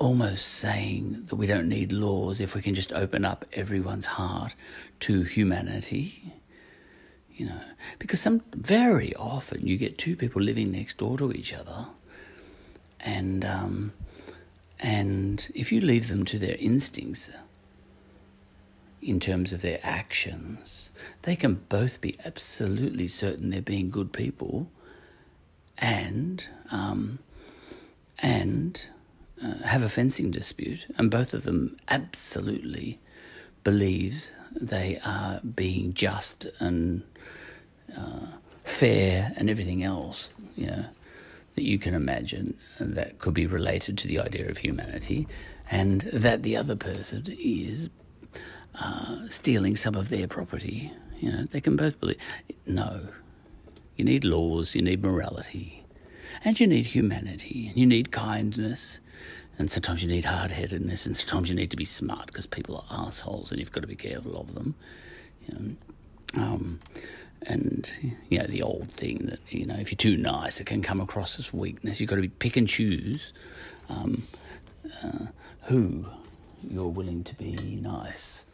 almost 0.01 0.47
saying 0.47 1.25
that 1.27 1.35
we 1.35 1.45
don't 1.45 1.69
need 1.69 1.91
laws 1.91 2.39
if 2.41 2.55
we 2.55 2.61
can 2.61 2.73
just 2.73 2.91
open 2.93 3.23
up 3.23 3.45
everyone's 3.53 4.05
heart 4.05 4.55
to 4.99 5.21
humanity. 5.21 6.33
You 7.31 7.47
know, 7.47 7.61
because 7.99 8.19
some 8.19 8.41
very 8.53 9.15
often 9.15 9.65
you 9.65 9.77
get 9.77 9.97
two 9.97 10.15
people 10.15 10.41
living 10.41 10.71
next 10.71 10.97
door 10.97 11.17
to 11.17 11.31
each 11.31 11.53
other, 11.53 11.87
and 12.99 13.45
um, 13.45 13.93
and 14.79 15.49
if 15.55 15.71
you 15.71 15.81
leave 15.81 16.07
them 16.07 16.25
to 16.25 16.37
their 16.37 16.55
instincts, 16.59 17.31
in 19.01 19.19
terms 19.19 19.51
of 19.51 19.61
their 19.61 19.79
actions, 19.83 20.91
they 21.23 21.35
can 21.35 21.55
both 21.69 22.01
be 22.01 22.15
absolutely 22.23 23.07
certain 23.07 23.49
they're 23.49 23.61
being 23.61 23.89
good 23.89 24.13
people 24.13 24.69
and 25.77 26.47
um, 26.71 27.19
and 28.19 28.87
uh, 29.43 29.55
have 29.63 29.81
a 29.81 29.89
fencing 29.89 30.29
dispute, 30.29 30.85
and 30.97 31.09
both 31.09 31.33
of 31.33 31.43
them 31.43 31.77
absolutely 31.89 32.99
believes 33.63 34.31
they 34.55 34.99
are 35.05 35.39
being 35.41 35.93
just 35.93 36.45
and 36.59 37.01
uh, 37.97 38.27
fair 38.63 39.33
and 39.35 39.49
everything 39.49 39.83
else, 39.83 40.33
you 40.55 40.67
know, 40.67 40.85
that 41.55 41.63
you 41.63 41.79
can 41.79 41.93
imagine 41.93 42.57
that 42.79 43.17
could 43.17 43.33
be 43.33 43.47
related 43.47 43.97
to 43.97 44.07
the 44.07 44.19
idea 44.19 44.47
of 44.47 44.57
humanity, 44.57 45.27
and 45.69 46.01
that 46.01 46.43
the 46.43 46.55
other 46.55 46.75
person 46.75 47.23
is 47.39 47.89
uh, 48.79 49.27
stealing 49.29 49.75
some 49.75 49.95
of 49.95 50.09
their 50.09 50.27
property. 50.27 50.91
You 51.19 51.31
know, 51.31 51.43
they 51.43 51.61
can 51.61 51.75
both 51.75 51.99
believe. 51.99 52.17
No, 52.65 53.07
you 53.95 54.05
need 54.05 54.23
laws, 54.23 54.75
you 54.75 54.81
need 54.81 55.03
morality, 55.03 55.83
and 56.43 56.59
you 56.59 56.67
need 56.67 56.87
humanity, 56.87 57.67
and 57.67 57.77
you 57.77 57.85
need 57.85 58.11
kindness, 58.11 58.99
and 59.57 59.71
sometimes 59.71 60.01
you 60.01 60.07
need 60.07 60.25
hard 60.25 60.51
headedness, 60.51 61.05
and 61.05 61.15
sometimes 61.15 61.49
you 61.49 61.55
need 61.55 61.71
to 61.71 61.77
be 61.77 61.85
smart 61.85 62.27
because 62.27 62.47
people 62.47 62.77
are 62.89 63.07
assholes 63.07 63.51
and 63.51 63.59
you've 63.59 63.71
got 63.71 63.81
to 63.81 63.87
be 63.87 63.95
careful 63.95 64.39
of 64.39 64.55
them. 64.55 64.75
You 65.47 65.53
know, 66.33 66.43
um, 66.43 66.79
and 67.43 67.89
you 68.29 68.39
know 68.39 68.45
the 68.45 68.61
old 68.61 68.89
thing 68.91 69.25
that 69.25 69.39
you 69.49 69.65
know 69.65 69.75
if 69.75 69.91
you're 69.91 69.97
too 69.97 70.17
nice, 70.17 70.59
it 70.61 70.65
can 70.65 70.81
come 70.81 71.01
across 71.01 71.39
as 71.39 71.53
weakness. 71.53 71.99
You've 71.99 72.09
got 72.09 72.17
to 72.17 72.21
be 72.21 72.29
pick 72.29 72.57
and 72.57 72.67
choose 72.67 73.33
um, 73.89 74.23
uh, 75.03 75.25
who 75.63 76.05
you're 76.67 76.87
willing 76.87 77.23
to 77.23 77.35
be 77.35 77.55
nice 77.81 78.45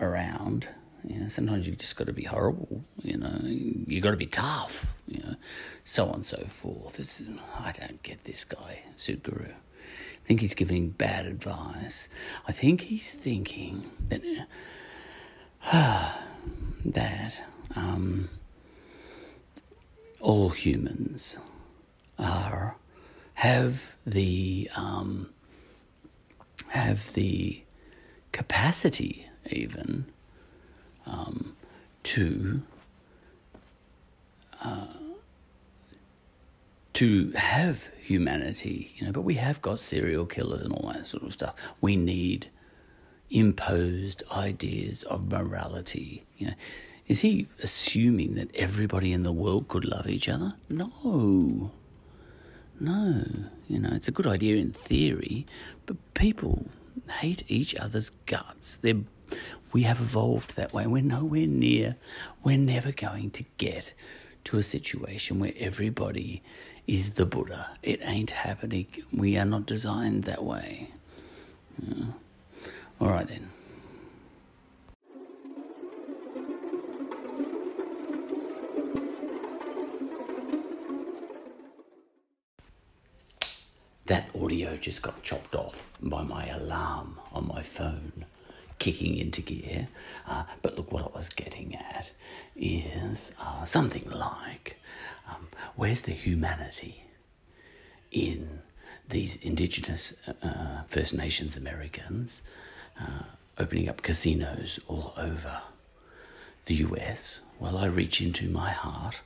around. 0.00 0.68
You 1.06 1.20
know, 1.20 1.28
sometimes 1.28 1.66
you've 1.66 1.78
just 1.78 1.96
got 1.96 2.06
to 2.06 2.12
be 2.12 2.24
horrible. 2.24 2.84
You 3.02 3.18
know, 3.18 3.38
you 3.42 4.00
got 4.00 4.12
to 4.12 4.16
be 4.16 4.26
tough. 4.26 4.94
You 5.06 5.22
know, 5.22 5.34
so 5.82 6.06
on 6.06 6.14
and 6.14 6.26
so 6.26 6.38
forth. 6.44 6.98
It's 6.98 7.22
I 7.58 7.72
don't 7.72 8.02
get 8.02 8.24
this 8.24 8.44
guy, 8.44 8.82
Sadhguru. 8.96 9.50
I 9.50 10.26
think 10.26 10.40
he's 10.40 10.54
giving 10.54 10.90
bad 10.90 11.26
advice. 11.26 12.08
I 12.48 12.52
think 12.52 12.82
he's 12.82 13.12
thinking 13.12 13.90
that 14.08 14.22
that 16.84 17.42
um, 17.76 18.30
all 20.20 20.48
humans 20.50 21.38
are 22.18 22.76
have 23.34 23.96
the 24.06 24.70
um, 24.76 25.28
have 26.68 27.12
the 27.12 27.62
capacity 28.32 29.28
even 29.50 30.06
um, 31.06 31.56
to 32.04 32.62
uh, 34.62 34.86
to 36.94 37.32
have 37.32 37.90
humanity, 38.00 38.94
you 38.96 39.06
know, 39.06 39.12
but 39.12 39.22
we 39.22 39.34
have 39.34 39.60
got 39.60 39.80
serial 39.80 40.26
killers 40.26 40.62
and 40.62 40.72
all 40.72 40.92
that 40.92 41.06
sort 41.06 41.24
of 41.24 41.32
stuff. 41.32 41.54
We 41.80 41.96
need 41.96 42.48
imposed 43.30 44.22
ideas 44.30 45.02
of 45.04 45.30
morality. 45.30 46.24
You 46.38 46.48
know, 46.48 46.54
is 47.08 47.20
he 47.20 47.48
assuming 47.62 48.34
that 48.34 48.54
everybody 48.54 49.12
in 49.12 49.24
the 49.24 49.32
world 49.32 49.68
could 49.68 49.84
love 49.84 50.08
each 50.08 50.28
other? 50.28 50.54
No. 50.68 51.72
No. 52.78 53.24
You 53.68 53.78
know, 53.80 53.90
it's 53.92 54.08
a 54.08 54.12
good 54.12 54.26
idea 54.26 54.56
in 54.56 54.72
theory, 54.72 55.46
but 55.86 55.96
people 56.14 56.66
hate 57.20 57.42
each 57.48 57.74
other's 57.74 58.10
guts. 58.26 58.76
They're, 58.76 59.02
we 59.72 59.82
have 59.82 60.00
evolved 60.00 60.56
that 60.56 60.72
way. 60.72 60.86
We're 60.86 61.02
nowhere 61.02 61.46
near, 61.46 61.96
we're 62.42 62.58
never 62.58 62.92
going 62.92 63.30
to 63.32 63.44
get 63.58 63.94
to 64.44 64.58
a 64.58 64.62
situation 64.62 65.40
where 65.40 65.52
everybody 65.58 66.42
is 66.86 67.12
the 67.12 67.26
Buddha. 67.26 67.70
It 67.82 68.00
ain't 68.02 68.30
happening. 68.30 68.86
We 69.12 69.36
are 69.38 69.44
not 69.44 69.66
designed 69.66 70.24
that 70.24 70.44
way. 70.44 70.90
Yeah. 71.82 72.04
All 73.00 73.08
right 73.08 73.26
then. 73.26 73.50
That 84.06 84.28
audio 84.38 84.76
just 84.76 85.00
got 85.00 85.22
chopped 85.22 85.54
off 85.54 85.82
by 86.02 86.22
my 86.22 86.46
alarm 86.48 87.18
on 87.32 87.48
my 87.48 87.62
phone 87.62 88.26
kicking 88.84 89.16
into 89.16 89.40
gear. 89.40 89.88
Uh, 90.26 90.44
but 90.60 90.76
look, 90.76 90.92
what 90.92 91.04
I 91.04 91.16
was 91.16 91.30
getting 91.30 91.74
at 91.74 92.10
is 92.54 93.32
uh, 93.40 93.64
something 93.64 94.06
like 94.10 94.78
um, 95.26 95.48
where's 95.74 96.02
the 96.02 96.12
humanity 96.12 97.04
in 98.10 98.60
these 99.08 99.36
indigenous 99.36 100.12
uh, 100.42 100.82
First 100.86 101.14
Nations 101.14 101.56
Americans 101.56 102.42
uh, 103.00 103.24
opening 103.56 103.88
up 103.88 104.02
casinos 104.02 104.78
all 104.86 105.14
over 105.16 105.62
the 106.66 106.74
US? 106.86 107.40
Well, 107.58 107.78
I 107.78 107.86
reach 107.86 108.20
into 108.20 108.50
my 108.50 108.70
heart 108.70 109.22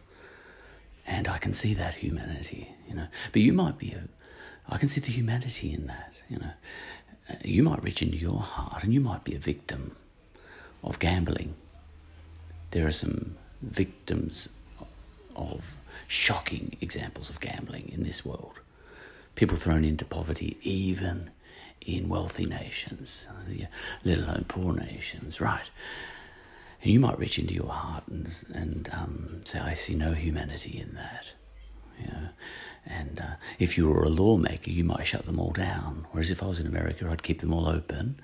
and 1.05 1.27
I 1.27 1.39
can 1.39 1.53
see 1.53 1.75
that 1.75 1.95
humanity, 1.95 2.77
you 2.89 2.95
know. 2.95 3.09
But 3.33 3.43
you 3.43 3.53
might 3.53 3.77
be 3.77 3.91
a 3.91 4.05
I 4.71 4.77
can 4.79 4.89
see 4.89 5.01
the 5.01 5.11
humanity 5.11 5.73
in 5.73 5.87
that. 5.87 6.15
You 6.29 6.39
know, 6.39 6.53
uh, 7.08 7.08
you 7.45 7.63
might 7.63 7.83
reach 7.83 8.03
into 8.03 8.17
your 8.17 8.41
heart, 8.41 8.83
and 8.85 8.93
you 8.95 9.01
might 9.01 9.25
be 9.25 9.35
a 9.35 9.39
victim 9.39 9.97
of 10.83 10.99
gambling. 10.99 11.55
There 12.71 12.87
are 12.87 12.93
some 12.93 13.37
victims 13.63 14.49
of 15.37 15.77
shocking 16.07 16.77
examples 16.81 17.31
of 17.31 17.41
gambling 17.41 17.91
in 17.93 18.03
this 18.03 18.25
world. 18.25 18.61
People 19.35 19.57
thrown 19.57 19.85
into 19.85 20.05
poverty, 20.05 20.57
even 20.63 21.31
in 21.81 22.09
wealthy 22.09 22.45
nations, 22.45 23.27
let 24.05 24.19
alone 24.19 24.45
poor 24.49 24.75
nations, 24.75 25.41
right? 25.41 25.71
And 26.83 26.93
you 26.93 27.01
might 27.01 27.19
reach 27.19 27.39
into 27.39 27.55
your 27.55 27.71
heart 27.71 28.05
and, 28.09 28.45
and 28.55 28.91
um, 28.93 29.41
say, 29.45 29.59
I 29.59 29.75
see 29.75 29.95
no 29.95 30.13
humanity 30.13 30.79
in 30.79 30.95
that. 30.95 31.33
Know? 32.01 32.29
And 32.89 33.21
uh, 33.21 33.35
if 33.59 33.77
you 33.77 33.89
were 33.89 34.03
a 34.03 34.09
lawmaker, 34.09 34.71
you 34.71 34.83
might 34.83 35.07
shut 35.07 35.27
them 35.27 35.39
all 35.39 35.53
down. 35.53 36.07
Whereas 36.11 36.31
if 36.31 36.43
I 36.43 36.47
was 36.47 36.59
in 36.59 36.67
America, 36.67 37.07
I'd 37.09 37.23
keep 37.23 37.41
them 37.41 37.53
all 37.53 37.69
open. 37.69 38.19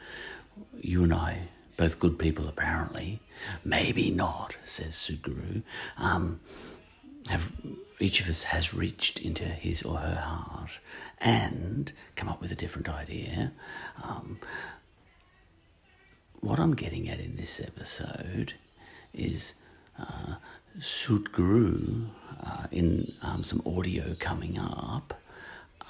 You 0.80 1.04
and 1.04 1.12
I, 1.12 1.48
both 1.76 1.98
good 1.98 2.18
people 2.18 2.48
apparently, 2.48 3.20
maybe 3.64 4.10
not, 4.10 4.56
says 4.64 4.94
Sadhguru, 4.94 5.62
um, 5.98 6.40
have 7.28 7.54
each 8.00 8.20
of 8.20 8.28
us 8.28 8.44
has 8.44 8.74
reached 8.74 9.20
into 9.20 9.44
his 9.44 9.82
or 9.82 9.98
her 9.98 10.16
heart 10.16 10.78
and 11.18 11.92
come 12.16 12.28
up 12.28 12.40
with 12.40 12.50
a 12.50 12.56
different 12.56 12.88
idea. 12.88 13.52
Um, 14.02 14.38
what 16.40 16.58
I'm 16.58 16.74
getting 16.74 17.08
at 17.08 17.20
in 17.20 17.36
this 17.36 17.60
episode 17.60 18.54
is 19.14 19.54
uh, 19.98 20.34
Sadhguru, 20.78 22.06
uh, 22.44 22.66
in 22.72 23.12
um, 23.22 23.44
some 23.44 23.62
audio 23.64 24.16
coming 24.18 24.59
up, 24.59 25.14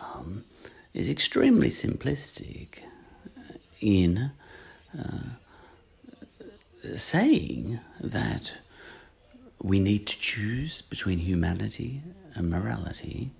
um, 0.02 0.44
is 0.92 1.08
extremely 1.08 1.68
simplistic 1.68 2.80
in 3.80 4.30
uh, 4.96 5.18
saying 6.96 7.80
that 7.98 8.54
we 9.62 9.80
need 9.80 10.06
to 10.06 10.20
choose 10.20 10.82
between 10.82 11.18
humanity 11.18 12.02
and 12.34 12.50
morality, 12.50 13.30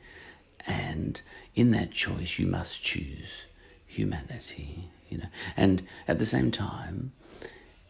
and 0.67 1.21
in 1.55 1.73
that 1.73 1.91
choice, 1.91 2.39
you 2.39 2.47
must 2.47 2.83
choose 2.83 3.47
humanity. 3.87 4.89
You 5.11 5.19
know, 5.19 5.29
and 5.57 5.83
at 6.09 6.19
the 6.19 6.27
same 6.27 6.51
time, 6.51 7.13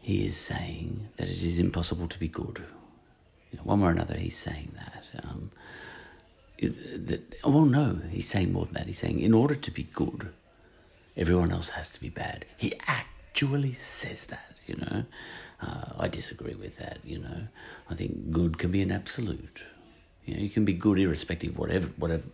he 0.01 0.27
is 0.27 0.37
saying 0.37 1.09
that 1.17 1.29
it 1.29 1.43
is 1.43 1.61
impossible 1.61 2.09
to 2.09 2.19
be 2.19 2.29
good 2.29 2.65
you 3.55 3.59
know, 3.59 3.67
one 3.67 3.81
way 3.81 3.89
or 3.89 3.93
another, 3.93 4.17
he's 4.17 4.37
saying 4.37 4.73
that. 4.75 5.25
Um, 5.25 5.51
that. 6.61 7.35
Well, 7.45 7.67
no, 7.67 8.01
he's 8.11 8.29
saying 8.29 8.53
more 8.53 8.65
than 8.65 8.75
that. 8.75 8.87
He's 8.87 8.99
saying 8.99 9.21
in 9.21 9.33
order 9.33 9.55
to 9.55 9.71
be 9.71 9.85
good, 9.85 10.33
everyone 11.17 11.53
else 11.53 11.69
has 11.71 11.93
to 11.93 12.01
be 12.01 12.09
bad. 12.09 12.47
He 12.57 12.75
actually 12.89 13.73
says 13.73 14.27
that, 14.27 14.57
you 14.67 14.75
know. 14.77 15.05
Uh, 15.61 15.85
I 16.01 16.09
disagree 16.09 16.57
with 16.57 16.79
that, 16.79 16.99
you 17.05 17.21
know. 17.21 17.47
I 17.89 17.95
think 17.95 18.33
good 18.33 18.59
can 18.59 18.73
be 18.73 18.83
an 18.83 18.91
absolute. 18.91 19.63
You 20.25 20.35
know, 20.35 20.41
you 20.41 20.51
can 20.51 20.65
be 20.65 20.73
good 20.73 20.99
irrespective 20.99 21.53
of 21.53 21.59
whatever, 21.59 21.87
whatever. 21.97 22.25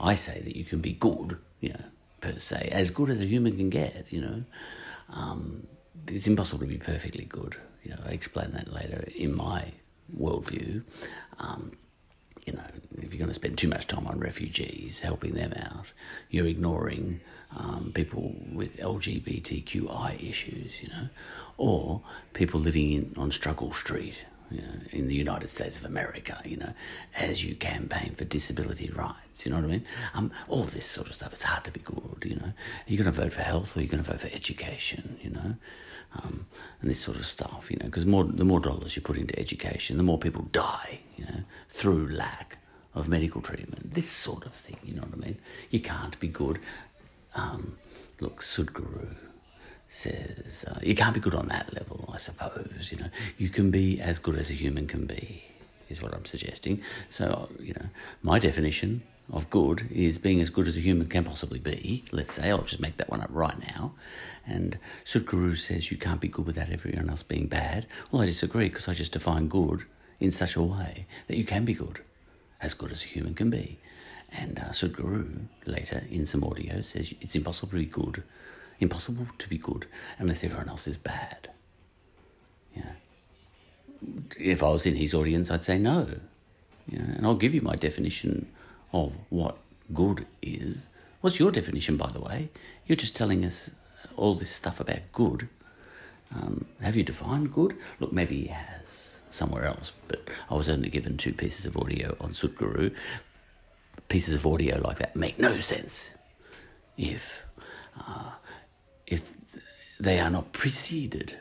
I 0.00 0.14
say 0.14 0.40
that 0.40 0.56
you 0.56 0.64
can 0.64 0.80
be 0.80 0.94
good, 0.94 1.36
you 1.60 1.74
know, 1.74 1.84
per 2.22 2.38
se, 2.38 2.70
as 2.72 2.90
good 2.90 3.10
as 3.10 3.20
a 3.20 3.26
human 3.26 3.54
can 3.54 3.68
get, 3.68 4.06
you 4.08 4.22
know. 4.22 4.44
Um, 5.10 5.66
it's 6.08 6.26
impossible 6.26 6.60
to 6.60 6.66
be 6.66 6.78
perfectly 6.78 7.26
good. 7.26 7.56
You 7.82 7.90
know, 7.90 8.00
I 8.06 8.12
explain 8.12 8.52
that 8.52 8.72
later 8.72 9.04
in 9.14 9.36
my 9.36 9.72
worldview. 10.18 10.82
Um, 11.38 11.72
you 12.46 12.54
know, 12.54 12.64
if 12.98 13.12
you're 13.12 13.18
going 13.18 13.28
to 13.28 13.34
spend 13.34 13.58
too 13.58 13.68
much 13.68 13.86
time 13.86 14.06
on 14.06 14.18
refugees, 14.18 15.00
helping 15.00 15.34
them 15.34 15.52
out, 15.56 15.92
you're 16.30 16.46
ignoring 16.46 17.20
um, 17.56 17.92
people 17.94 18.34
with 18.52 18.78
LGBTQI 18.78 20.28
issues, 20.28 20.82
you 20.82 20.88
know, 20.88 21.08
or 21.56 22.02
people 22.32 22.60
living 22.60 22.92
in 22.92 23.14
on 23.16 23.30
Struggle 23.30 23.72
Street, 23.72 24.24
you 24.50 24.62
know, 24.62 24.80
in 24.90 25.08
the 25.08 25.14
United 25.14 25.48
States 25.48 25.78
of 25.78 25.84
America, 25.84 26.40
you 26.44 26.56
know, 26.56 26.72
as 27.18 27.44
you 27.44 27.54
campaign 27.54 28.14
for 28.14 28.24
disability 28.24 28.90
rights, 28.90 29.44
you 29.44 29.52
know 29.52 29.58
what 29.58 29.66
I 29.66 29.68
mean? 29.68 29.84
Um, 30.14 30.32
all 30.48 30.64
this 30.64 30.86
sort 30.86 31.08
of 31.08 31.14
stuff. 31.14 31.32
It's 31.32 31.42
hard 31.42 31.64
to 31.64 31.70
be 31.70 31.80
good, 31.80 32.24
you 32.24 32.36
know. 32.36 32.46
Are 32.46 32.54
you 32.86 32.96
going 32.96 33.12
to 33.12 33.20
vote 33.20 33.32
for 33.32 33.42
health 33.42 33.76
or 33.76 33.80
are 33.80 33.82
you 33.82 33.88
going 33.88 34.02
to 34.02 34.10
vote 34.10 34.20
for 34.20 34.34
education, 34.34 35.18
you 35.22 35.30
know? 35.30 35.56
Um, 36.12 36.46
and 36.80 36.90
this 36.90 37.00
sort 37.00 37.16
of 37.16 37.24
stuff, 37.24 37.70
you 37.70 37.76
know, 37.78 37.86
because 37.86 38.04
more 38.04 38.24
the 38.24 38.44
more 38.44 38.60
dollars 38.60 38.96
you 38.96 39.02
put 39.02 39.16
into 39.16 39.38
education, 39.38 39.96
the 39.96 40.02
more 40.02 40.18
people 40.18 40.42
die, 40.50 41.00
you 41.16 41.24
know, 41.24 41.42
through 41.68 42.08
lack 42.08 42.58
of 42.94 43.08
medical 43.08 43.40
treatment. 43.40 43.94
This 43.94 44.08
sort 44.08 44.44
of 44.44 44.52
thing, 44.52 44.78
you 44.84 44.94
know 44.94 45.02
what 45.02 45.14
I 45.14 45.26
mean? 45.26 45.38
You 45.70 45.80
can't 45.80 46.18
be 46.18 46.28
good. 46.28 46.58
Um, 47.34 47.78
look, 48.20 48.42
Sadhguru 48.42 49.14
says 49.86 50.64
uh, 50.68 50.80
you 50.82 50.94
can't 50.94 51.14
be 51.14 51.20
good 51.20 51.34
on 51.34 51.48
that 51.48 51.72
level, 51.74 52.10
I 52.12 52.18
suppose. 52.18 52.90
You 52.90 52.98
know, 52.98 53.10
you 53.38 53.48
can 53.48 53.70
be 53.70 54.00
as 54.00 54.18
good 54.18 54.36
as 54.36 54.50
a 54.50 54.54
human 54.54 54.86
can 54.86 55.06
be, 55.06 55.44
is 55.88 56.02
what 56.02 56.14
I'm 56.14 56.24
suggesting. 56.24 56.82
So, 57.08 57.48
you 57.60 57.74
know, 57.74 57.86
my 58.22 58.38
definition 58.38 59.02
of 59.32 59.48
good 59.50 59.86
is 59.90 60.18
being 60.18 60.40
as 60.40 60.50
good 60.50 60.66
as 60.66 60.76
a 60.76 60.80
human 60.80 61.08
can 61.08 61.24
possibly 61.24 61.58
be. 61.58 62.04
Let's 62.12 62.34
say 62.34 62.50
I'll 62.50 62.62
just 62.62 62.80
make 62.80 62.96
that 62.96 63.10
one 63.10 63.20
up 63.20 63.30
right 63.30 63.58
now. 63.74 63.92
And 64.46 64.78
Sadhguru 65.04 65.56
says 65.56 65.90
you 65.90 65.96
can't 65.96 66.20
be 66.20 66.28
good 66.28 66.46
without 66.46 66.70
everyone 66.70 67.08
else 67.08 67.22
being 67.22 67.46
bad. 67.46 67.86
Well, 68.10 68.22
I 68.22 68.26
disagree 68.26 68.68
because 68.68 68.88
I 68.88 68.94
just 68.94 69.12
define 69.12 69.48
good 69.48 69.84
in 70.18 70.32
such 70.32 70.56
a 70.56 70.62
way 70.62 71.06
that 71.28 71.36
you 71.36 71.44
can 71.44 71.64
be 71.64 71.74
good, 71.74 72.00
as 72.60 72.74
good 72.74 72.90
as 72.90 73.02
a 73.02 73.06
human 73.06 73.34
can 73.34 73.50
be. 73.50 73.78
And 74.32 74.58
uh, 74.58 74.70
Sadhguru 74.70 75.46
later 75.66 76.04
in 76.10 76.26
some 76.26 76.44
audio 76.44 76.80
says 76.82 77.14
it's 77.20 77.34
impossible 77.34 77.70
to 77.70 77.76
be 77.76 77.86
good, 77.86 78.22
impossible 78.80 79.26
to 79.38 79.48
be 79.48 79.58
good 79.58 79.86
unless 80.18 80.42
everyone 80.44 80.68
else 80.68 80.88
is 80.88 80.96
bad. 80.96 81.50
Yeah. 82.76 82.92
If 84.38 84.62
I 84.62 84.70
was 84.70 84.86
in 84.86 84.96
his 84.96 85.14
audience, 85.14 85.50
I'd 85.50 85.64
say 85.64 85.78
no. 85.78 86.06
Yeah, 86.88 87.02
and 87.02 87.26
I'll 87.26 87.34
give 87.34 87.54
you 87.54 87.60
my 87.60 87.76
definition 87.76 88.48
of 88.92 89.14
what 89.28 89.58
good 89.92 90.26
is. 90.42 90.88
What's 91.20 91.38
your 91.38 91.50
definition, 91.50 91.96
by 91.96 92.10
the 92.10 92.20
way? 92.20 92.50
You're 92.86 92.96
just 92.96 93.16
telling 93.16 93.44
us 93.44 93.70
all 94.16 94.34
this 94.34 94.50
stuff 94.50 94.80
about 94.80 95.12
good. 95.12 95.48
Um, 96.34 96.66
have 96.80 96.96
you 96.96 97.02
defined 97.02 97.52
good? 97.52 97.76
Look, 97.98 98.12
maybe 98.12 98.42
he 98.42 98.46
has 98.48 99.18
somewhere 99.30 99.64
else, 99.64 99.92
but 100.08 100.28
I 100.48 100.54
was 100.54 100.68
only 100.68 100.88
given 100.90 101.16
two 101.16 101.32
pieces 101.32 101.66
of 101.66 101.76
audio 101.76 102.16
on 102.20 102.30
Sadhguru. 102.30 102.94
Pieces 104.08 104.34
of 104.34 104.46
audio 104.46 104.80
like 104.80 104.98
that 104.98 105.14
make 105.14 105.38
no 105.38 105.60
sense 105.60 106.10
if 106.96 107.44
uh, 107.98 108.32
if 109.06 109.32
they 110.00 110.18
are 110.18 110.30
not 110.30 110.52
preceded 110.52 111.36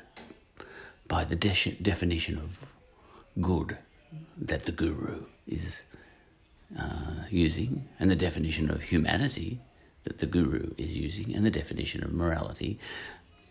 by 1.08 1.24
the 1.24 1.36
de- 1.36 1.78
definition 1.82 2.38
of 2.38 2.66
good 3.42 3.78
that 4.38 4.66
the 4.66 4.72
guru 4.72 5.26
is 5.48 5.86
uh, 6.78 7.24
using, 7.30 7.88
and 8.00 8.10
the 8.10 8.16
definition 8.16 8.70
of 8.70 8.84
humanity 8.84 9.62
that 10.04 10.20
the 10.20 10.26
guru 10.26 10.74
is 10.78 10.96
using, 10.96 11.36
and 11.36 11.46
the 11.46 11.52
definition 11.52 12.04
of 12.04 12.14
morality. 12.14 12.80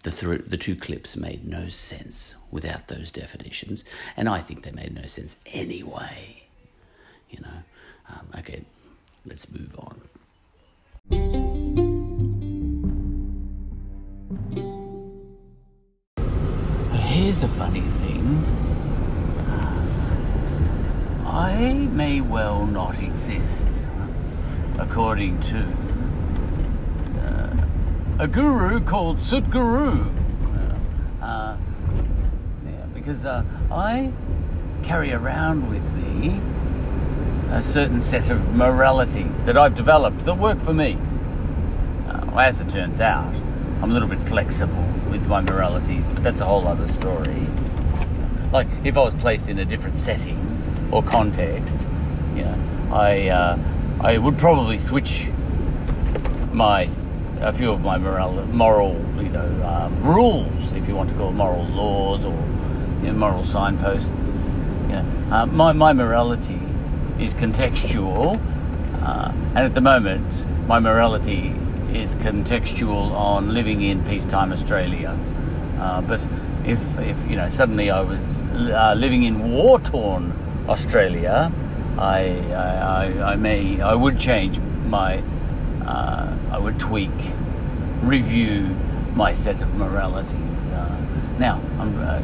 The, 0.04 0.10
th- 0.10 0.42
the 0.46 0.56
two 0.56 0.76
clips 0.76 1.16
made 1.16 1.46
no 1.46 1.68
sense 1.68 2.36
without 2.50 2.88
those 2.88 3.10
definitions, 3.10 3.84
and 4.16 4.28
I 4.28 4.40
think 4.40 4.62
they 4.62 4.70
made 4.70 4.94
no 4.94 5.06
sense 5.06 5.36
anyway. 5.46 6.44
You 7.30 7.40
know, 7.40 7.62
um, 8.08 8.28
okay, 8.38 8.62
let's 9.26 9.50
move 9.52 9.74
on. 9.78 10.00
Here's 16.92 17.42
a 17.42 17.48
funny 17.48 17.80
thing. 17.80 18.07
I 21.38 21.72
may 21.72 22.20
well 22.20 22.66
not 22.66 22.98
exist, 22.98 23.84
according 24.76 25.38
to 25.42 25.60
uh, 27.22 27.56
a 28.18 28.26
guru 28.26 28.80
called 28.80 29.18
Sadhguru. 29.18 30.12
Uh, 31.22 31.56
yeah, 32.66 32.86
because 32.92 33.24
uh, 33.24 33.44
I 33.70 34.10
carry 34.82 35.12
around 35.12 35.70
with 35.70 35.92
me 35.92 36.40
a 37.52 37.62
certain 37.62 38.00
set 38.00 38.30
of 38.30 38.56
moralities 38.56 39.44
that 39.44 39.56
I've 39.56 39.76
developed 39.76 40.24
that 40.24 40.34
work 40.34 40.58
for 40.58 40.74
me. 40.74 40.98
Uh, 42.08 42.36
as 42.36 42.60
it 42.60 42.68
turns 42.68 43.00
out, 43.00 43.32
I'm 43.80 43.92
a 43.92 43.92
little 43.92 44.08
bit 44.08 44.20
flexible 44.20 44.88
with 45.08 45.28
my 45.28 45.40
moralities, 45.40 46.08
but 46.08 46.24
that's 46.24 46.40
a 46.40 46.46
whole 46.46 46.66
other 46.66 46.88
story. 46.88 47.46
Like 48.52 48.66
if 48.82 48.96
I 48.96 49.02
was 49.02 49.14
placed 49.14 49.48
in 49.48 49.60
a 49.60 49.64
different 49.64 49.98
setting 49.98 50.47
or 50.90 51.02
context, 51.02 51.86
you 52.34 52.44
know, 52.44 52.56
I 52.92 53.28
uh, 53.28 53.58
I 54.00 54.18
would 54.18 54.38
probably 54.38 54.78
switch 54.78 55.28
my 56.52 56.88
a 57.40 57.52
few 57.52 57.70
of 57.70 57.82
my 57.82 57.98
moral 57.98 58.44
moral 58.46 58.94
you 59.18 59.28
know 59.28 59.64
um, 59.64 60.02
rules, 60.02 60.72
if 60.72 60.88
you 60.88 60.94
want 60.94 61.10
to 61.10 61.16
call 61.16 61.32
moral 61.32 61.64
laws 61.64 62.24
or 62.24 62.34
you 63.02 63.08
know, 63.08 63.12
moral 63.12 63.44
signposts. 63.44 64.56
You 64.86 64.94
know, 64.94 65.04
uh, 65.30 65.46
my 65.46 65.72
my 65.72 65.92
morality 65.92 66.60
is 67.18 67.34
contextual, 67.34 68.40
uh, 69.02 69.32
and 69.54 69.58
at 69.58 69.74
the 69.74 69.80
moment, 69.80 70.44
my 70.66 70.78
morality 70.78 71.54
is 71.92 72.14
contextual 72.16 73.10
on 73.12 73.54
living 73.54 73.82
in 73.82 74.04
peacetime 74.04 74.52
Australia. 74.52 75.18
Uh, 75.78 76.02
but 76.02 76.20
if, 76.64 76.80
if 76.98 77.30
you 77.30 77.36
know, 77.36 77.48
suddenly 77.48 77.90
I 77.90 78.00
was 78.00 78.22
uh, 78.24 78.94
living 78.96 79.24
in 79.24 79.50
war 79.50 79.80
torn 79.80 80.32
Australia, 80.68 81.52
I, 81.96 82.38
I, 82.52 83.32
I, 83.32 83.36
may, 83.36 83.80
I 83.80 83.94
would 83.94 84.18
change 84.18 84.58
my, 84.86 85.22
uh, 85.84 86.36
I 86.50 86.58
would 86.58 86.78
tweak, 86.78 87.10
review 88.02 88.76
my 89.14 89.32
set 89.32 89.60
of 89.62 89.74
moralities. 89.74 90.70
Uh, 90.70 91.00
now, 91.38 91.60
I'm 91.78 91.98
uh, 91.98 92.22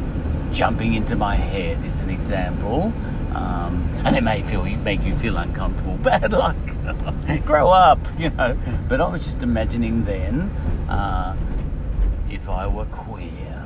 jumping 0.53 0.93
into 0.93 1.15
my 1.15 1.35
head 1.35 1.83
is 1.85 1.99
an 1.99 2.09
example. 2.09 2.93
Um, 3.33 3.89
and 4.05 4.15
it 4.15 4.23
may 4.23 4.41
feel 4.43 4.63
make 4.63 5.03
you 5.03 5.15
feel 5.15 5.35
uncomfortable. 5.35 5.97
Bad 6.03 6.31
luck. 6.31 6.55
Grow 7.45 7.69
up, 7.69 7.99
you 8.17 8.29
know. 8.29 8.57
But 8.87 9.01
I 9.01 9.09
was 9.09 9.25
just 9.25 9.43
imagining 9.43 10.05
then 10.05 10.43
uh, 10.87 11.35
if 12.29 12.47
I 12.47 12.67
were 12.67 12.85
queer. 12.85 13.63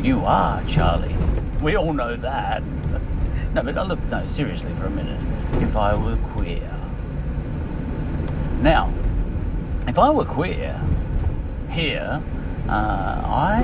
You 0.00 0.20
are, 0.20 0.62
Charlie. 0.66 1.16
We 1.60 1.76
all 1.76 1.92
know 1.92 2.16
that. 2.16 2.62
No, 3.54 3.62
but 3.62 3.78
I 3.78 3.82
look, 3.82 4.02
no, 4.10 4.26
seriously 4.26 4.72
for 4.74 4.86
a 4.86 4.90
minute. 4.90 5.20
If 5.62 5.76
I 5.76 5.94
were 5.94 6.16
queer. 6.16 6.70
Now, 8.60 8.92
if 9.86 9.98
I 9.98 10.10
were 10.10 10.24
queer 10.24 10.80
here, 11.70 12.22
uh, 12.68 12.72
I 12.72 13.62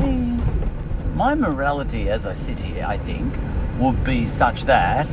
my 1.14 1.35
morality 1.35 2.09
as 2.09 2.27
I 2.27 2.32
sit 2.32 2.60
here, 2.60 2.85
I 2.86 2.97
think, 2.97 3.35
would 3.78 4.02
be 4.02 4.24
such 4.24 4.64
that 4.64 5.06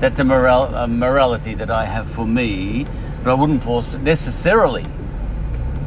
that's 0.00 0.18
a, 0.18 0.24
a 0.24 0.86
morality 0.88 1.54
that 1.54 1.70
I 1.70 1.84
have 1.84 2.10
for 2.10 2.26
me, 2.26 2.86
but 3.22 3.30
I 3.30 3.34
wouldn't 3.34 3.62
force 3.62 3.94
necessarily 3.94 4.86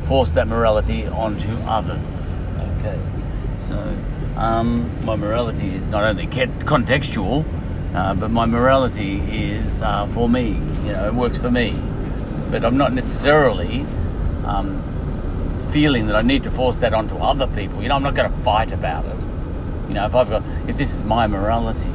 force 0.04 0.32
that 0.32 0.48
morality 0.48 1.06
onto 1.06 1.50
others. 1.66 2.46
Okay, 2.80 3.00
so 3.60 3.98
um, 4.42 5.06
my 5.06 5.16
morality 5.16 5.76
is 5.76 5.88
not 5.88 6.04
only 6.04 6.26
contextual, 6.26 7.46
uh, 7.94 8.16
but 8.16 8.32
my 8.32 8.48
morality 8.48 9.20
is 9.20 9.84
uh, 9.84 10.08
for 10.08 10.28
me. 10.28 10.54
You 10.86 10.94
know, 10.94 11.08
it 11.08 11.14
works 11.14 11.38
for 11.38 11.52
me, 11.52 11.80
but 12.50 12.66
I'm 12.66 12.76
not 12.76 12.92
necessarily 12.92 13.82
um, 14.46 14.82
feeling 15.70 16.08
that 16.08 16.16
I 16.16 16.24
need 16.24 16.42
to 16.44 16.52
force 16.52 16.78
that 16.78 16.92
onto 16.92 17.18
other 17.18 17.46
people. 17.46 17.84
You 17.84 17.90
know, 17.90 17.96
I'm 17.96 18.02
not 18.02 18.16
going 18.16 18.32
to 18.32 18.38
fight 18.40 18.72
about 18.72 19.06
it. 19.06 19.22
You 19.88 19.94
know, 19.94 20.08
if 20.08 20.16
I've 20.16 20.30
got, 20.30 20.44
if 20.68 20.76
this 20.76 20.92
is 20.92 21.04
my 21.04 21.28
morality, 21.28 21.90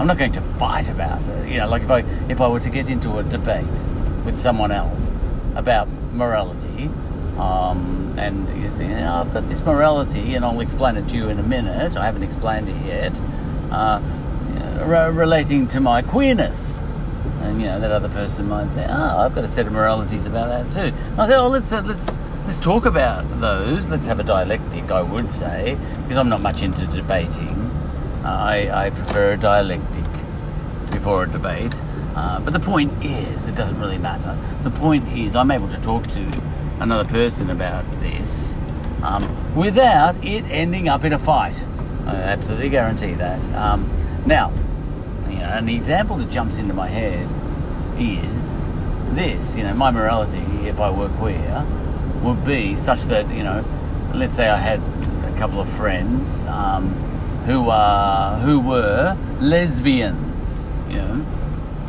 I'm 0.00 0.08
not 0.08 0.18
going 0.18 0.32
to 0.32 0.40
fight 0.40 0.90
about 0.90 1.22
it. 1.22 1.48
You 1.48 1.58
know, 1.58 1.68
like 1.68 1.82
if 1.82 1.90
I 1.92 2.00
if 2.28 2.40
I 2.40 2.48
were 2.48 2.60
to 2.60 2.70
get 2.70 2.88
into 2.88 3.18
a 3.18 3.22
debate 3.22 3.82
with 4.24 4.40
someone 4.40 4.72
else 4.72 5.08
about 5.54 5.88
morality, 6.12 6.90
um, 7.38 8.14
and 8.18 8.48
you 8.62 8.70
oh, 8.94 9.20
I've 9.20 9.32
got 9.32 9.48
this 9.48 9.62
morality, 9.62 10.34
and 10.34 10.44
I'll 10.44 10.60
explain 10.60 10.96
it 10.96 11.08
to 11.10 11.16
you 11.16 11.28
in 11.28 11.38
a 11.38 11.42
minute. 11.42 11.96
I 11.96 12.04
haven't 12.04 12.22
explained 12.22 12.68
it 12.68 12.86
yet, 12.86 13.20
uh, 13.70 14.00
re- 14.84 15.10
relating 15.10 15.68
to 15.68 15.80
my 15.80 16.02
queerness. 16.02 16.82
And 17.42 17.60
you 17.60 17.68
know 17.68 17.80
that 17.80 17.92
other 17.92 18.08
person 18.08 18.48
might 18.48 18.72
say, 18.72 18.86
"Oh, 18.88 19.18
I've 19.18 19.34
got 19.34 19.44
a 19.44 19.48
set 19.48 19.66
of 19.66 19.72
moralities 19.72 20.26
about 20.26 20.48
that 20.48 20.70
too." 20.70 20.94
And 20.94 21.20
I 21.20 21.26
say, 21.26 21.34
"Oh, 21.34 21.48
let's 21.48 21.72
uh, 21.72 21.82
let's 21.84 22.18
let's 22.44 22.58
talk 22.58 22.86
about 22.86 23.40
those. 23.40 23.88
Let's 23.90 24.06
have 24.06 24.18
a 24.20 24.24
dialectic." 24.24 24.90
I 24.90 25.02
would 25.02 25.30
say 25.30 25.78
because 26.02 26.16
I'm 26.16 26.28
not 26.28 26.40
much 26.40 26.62
into 26.62 26.86
debating. 26.86 27.70
I 28.24 28.86
I 28.86 28.90
prefer 28.90 29.32
a 29.32 29.36
dialectic. 29.36 30.04
before 30.90 31.24
a 31.24 31.28
debate. 31.28 31.82
Uh, 32.14 32.40
but 32.40 32.52
the 32.52 32.60
point 32.60 33.04
is, 33.04 33.46
it 33.46 33.54
doesn't 33.54 33.78
really 33.78 33.98
matter. 33.98 34.36
The 34.62 34.70
point 34.70 35.06
is, 35.12 35.34
I'm 35.36 35.50
able 35.50 35.68
to 35.68 35.76
talk 35.82 36.06
to 36.08 36.22
another 36.80 37.08
person 37.08 37.50
about 37.50 37.90
this 38.00 38.56
um, 39.02 39.54
without 39.54 40.16
it 40.24 40.44
ending 40.44 40.88
up 40.88 41.04
in 41.04 41.12
a 41.12 41.18
fight. 41.18 41.56
I 42.06 42.14
absolutely 42.14 42.68
guarantee 42.68 43.14
that. 43.14 43.40
Um, 43.54 43.90
now, 44.26 44.52
you 45.28 45.36
know, 45.36 45.44
an 45.44 45.68
example 45.68 46.16
that 46.18 46.30
jumps 46.30 46.56
into 46.56 46.74
my 46.74 46.88
head 46.88 47.28
is 47.98 48.58
this. 49.14 49.56
You 49.56 49.64
know, 49.64 49.74
my 49.74 49.90
morality, 49.90 50.44
if 50.68 50.80
I 50.80 50.90
were 50.90 51.08
queer, 51.08 51.66
would 52.22 52.44
be 52.44 52.76
such 52.76 53.02
that 53.04 53.28
you 53.30 53.42
know, 53.42 53.64
let's 54.14 54.36
say 54.36 54.48
I 54.48 54.56
had 54.56 54.80
a 54.80 55.34
couple 55.38 55.60
of 55.60 55.68
friends 55.68 56.44
um, 56.44 56.94
who 57.46 57.70
are 57.70 58.38
who 58.38 58.60
were 58.60 59.16
lesbians, 59.40 60.64
you 60.88 60.96
know, 60.96 61.26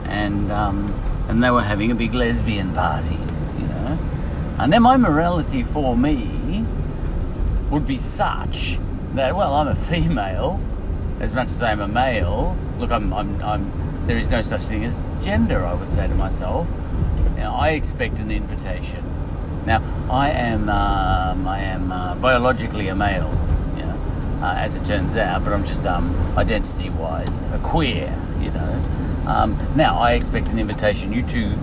and 0.06 0.52
um, 0.52 0.94
and 1.28 1.44
they 1.44 1.52
were 1.52 1.64
having 1.64 1.92
a 1.92 1.96
big 1.96 2.14
lesbian 2.14 2.74
party, 2.74 3.20
and 4.58 4.74
then 4.74 4.82
my 4.82 4.98
morality 4.98 5.64
for 5.64 5.96
me 5.96 6.66
would 7.70 7.86
be 7.86 7.98
such 7.98 8.80
that 9.14 9.36
well, 9.36 9.54
I'm 9.54 9.68
a 9.68 9.76
female 9.76 10.60
as 11.20 11.34
much 11.34 11.48
as 11.48 11.62
I'm 11.62 11.82
a 11.82 11.88
male. 11.88 12.58
Look, 12.78 12.92
I'm, 12.92 13.14
I'm, 13.14 13.42
I'm 13.42 14.06
there 14.08 14.18
is 14.18 14.30
no 14.30 14.42
such 14.42 14.62
thing 14.62 14.86
as 14.86 15.00
gender. 15.22 15.66
I 15.66 15.74
would 15.74 15.92
say 15.92 16.08
to 16.08 16.16
myself, 16.16 16.68
you 17.36 17.44
know, 17.44 17.54
I 17.54 17.70
expect 17.70 18.20
an 18.20 18.32
invitation. 18.32 19.04
Now, 19.66 19.84
I 20.10 20.30
am, 20.30 20.70
um, 20.70 21.46
I 21.46 21.60
am 21.60 21.92
uh, 21.92 22.16
biologically 22.16 22.88
a 22.88 22.96
male, 22.96 23.30
you 23.76 23.84
know, 23.84 24.00
uh, 24.42 24.54
as 24.56 24.76
it 24.76 24.86
turns 24.86 25.18
out, 25.18 25.44
but 25.44 25.52
I'm 25.52 25.66
just 25.66 25.86
um, 25.86 26.16
identity-wise 26.38 27.40
a 27.54 27.60
queer, 27.62 28.18
you 28.40 28.52
know. 28.52 28.84
Um, 29.28 29.58
now, 29.76 30.00
I 30.00 30.14
expect 30.14 30.48
an 30.48 30.58
invitation. 30.58 31.12
You 31.12 31.22
two 31.22 31.58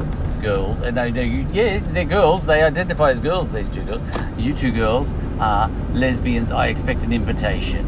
girls, 0.45 0.79
no, 0.79 0.91
no, 0.91 1.23
you, 1.23 1.49
yeah, 1.53 1.79
they're 1.79 2.05
girls. 2.05 2.47
They 2.47 2.63
identify 2.63 3.11
as 3.11 3.21
girls. 3.21 3.51
These 3.51 3.69
two 3.71 3.83
girls. 3.83 4.03
You 4.37 4.53
two 4.53 4.71
girls 4.71 5.13
are 5.41 5.69
lesbians. 5.93 6.53
I 6.53 6.67
expect 6.67 7.03
an 7.03 7.13
invitation. 7.13 7.85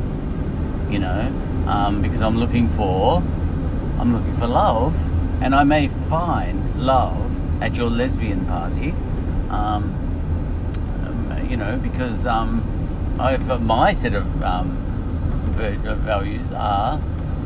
You 0.91 1.01
know, 1.01 1.21
um, 1.67 2.01
because 2.01 2.23
I'm 2.23 2.39
looking 2.39 2.71
for, 2.71 3.19
I'm 3.99 4.13
looking 4.15 4.35
for 4.35 4.47
love, 4.47 4.97
and 5.43 5.55
I 5.55 5.65
may 5.65 5.89
find 6.09 6.81
love 6.81 7.63
at 7.63 7.77
your 7.77 7.91
lesbian 7.91 8.47
party. 8.47 8.91
Um, 9.51 9.93
um, 11.05 11.47
you 11.51 11.57
know, 11.57 11.77
because 11.77 12.27
um, 12.27 12.63
I, 13.21 13.37
my 13.37 13.93
set 13.93 14.15
of 14.15 14.43
um, 14.43 14.83
values 15.57 16.53
are 16.53 17.01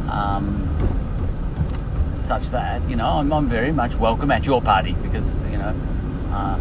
um, 0.08 0.69
such 2.20 2.48
that 2.48 2.88
you 2.88 2.96
know 2.96 3.06
I'm, 3.06 3.32
I'm 3.32 3.48
very 3.48 3.72
much 3.72 3.96
welcome 3.96 4.30
at 4.30 4.46
your 4.46 4.60
party 4.62 4.92
because 4.92 5.42
you 5.44 5.58
know, 5.58 5.74
uh, 6.32 6.58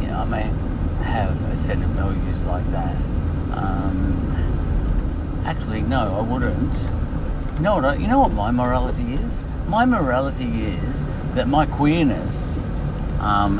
you 0.00 0.08
know 0.08 0.18
I 0.18 0.24
may 0.24 0.42
have 1.04 1.40
a 1.50 1.56
set 1.56 1.76
of 1.78 1.90
values 1.90 2.44
like 2.44 2.70
that. 2.70 2.96
Um, 3.52 5.42
actually, 5.44 5.82
no, 5.82 6.16
I 6.16 6.22
wouldn't. 6.22 6.74
I, 7.64 7.94
you 7.96 8.06
know 8.06 8.20
what 8.20 8.32
my 8.32 8.50
morality 8.50 9.14
is? 9.14 9.40
My 9.66 9.84
morality 9.84 10.64
is 10.64 11.04
that 11.34 11.48
my 11.48 11.66
queerness 11.66 12.64
um, 13.20 13.58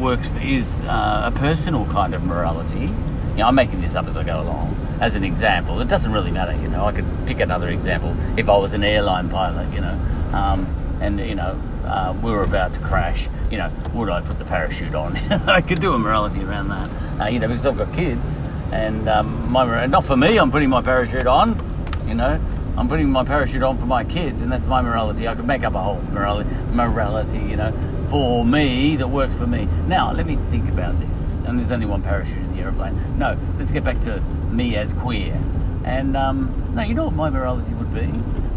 works 0.00 0.28
for, 0.28 0.38
is 0.38 0.80
uh, 0.82 1.30
a 1.34 1.38
personal 1.38 1.86
kind 1.86 2.14
of 2.14 2.22
morality. 2.22 2.94
You 3.40 3.44
know, 3.44 3.48
I'm 3.48 3.54
making 3.54 3.80
this 3.80 3.94
up 3.94 4.06
as 4.06 4.18
I 4.18 4.22
go 4.22 4.42
along. 4.42 4.98
As 5.00 5.14
an 5.14 5.24
example, 5.24 5.80
it 5.80 5.88
doesn't 5.88 6.12
really 6.12 6.30
matter. 6.30 6.52
You 6.52 6.68
know, 6.68 6.84
I 6.84 6.92
could 6.92 7.06
pick 7.26 7.40
another 7.40 7.70
example 7.70 8.14
if 8.38 8.50
I 8.50 8.58
was 8.58 8.74
an 8.74 8.84
airline 8.84 9.30
pilot. 9.30 9.72
You 9.72 9.80
know, 9.80 9.98
um, 10.34 10.66
and 11.00 11.18
you 11.18 11.36
know, 11.36 11.58
uh, 11.86 12.14
we 12.22 12.32
were 12.32 12.42
about 12.42 12.74
to 12.74 12.80
crash. 12.80 13.30
You 13.50 13.56
know, 13.56 13.72
would 13.94 14.10
I 14.10 14.20
put 14.20 14.38
the 14.38 14.44
parachute 14.44 14.94
on? 14.94 15.16
I 15.48 15.62
could 15.62 15.80
do 15.80 15.94
a 15.94 15.98
morality 15.98 16.44
around 16.44 16.68
that. 16.68 17.18
Uh, 17.18 17.28
you 17.28 17.38
know, 17.38 17.48
because 17.48 17.64
I've 17.64 17.78
got 17.78 17.94
kids, 17.94 18.42
and 18.72 19.08
um, 19.08 19.50
my 19.50 19.86
not 19.86 20.04
for 20.04 20.18
me. 20.18 20.36
I'm 20.36 20.50
putting 20.50 20.68
my 20.68 20.82
parachute 20.82 21.26
on. 21.26 21.56
You 22.06 22.16
know, 22.16 22.38
I'm 22.76 22.88
putting 22.88 23.08
my 23.08 23.24
parachute 23.24 23.62
on 23.62 23.78
for 23.78 23.86
my 23.86 24.04
kids, 24.04 24.42
and 24.42 24.52
that's 24.52 24.66
my 24.66 24.82
morality. 24.82 25.26
I 25.26 25.34
could 25.34 25.46
make 25.46 25.64
up 25.64 25.74
a 25.74 25.80
whole 25.80 26.02
morality, 26.12 26.50
morality, 26.72 27.38
you 27.38 27.56
know, 27.56 27.72
for 28.06 28.44
me 28.44 28.96
that 28.96 29.08
works 29.08 29.34
for 29.34 29.46
me. 29.46 29.64
Now, 29.86 30.12
let 30.12 30.26
me 30.26 30.36
think 30.50 30.68
about 30.68 31.00
this. 31.00 31.40
And 31.46 31.58
there's 31.58 31.70
only 31.70 31.86
one 31.86 32.02
parachute 32.02 32.49
aeroplane. 32.60 33.18
No, 33.18 33.38
let's 33.58 33.72
get 33.72 33.84
back 33.84 34.00
to 34.02 34.20
me 34.50 34.76
as 34.76 34.92
queer. 34.92 35.34
And 35.84 36.16
um, 36.16 36.72
no, 36.74 36.82
you 36.82 36.94
know 36.94 37.04
what 37.04 37.14
my 37.14 37.30
morality 37.30 37.72
would 37.74 37.94
be? 37.94 38.06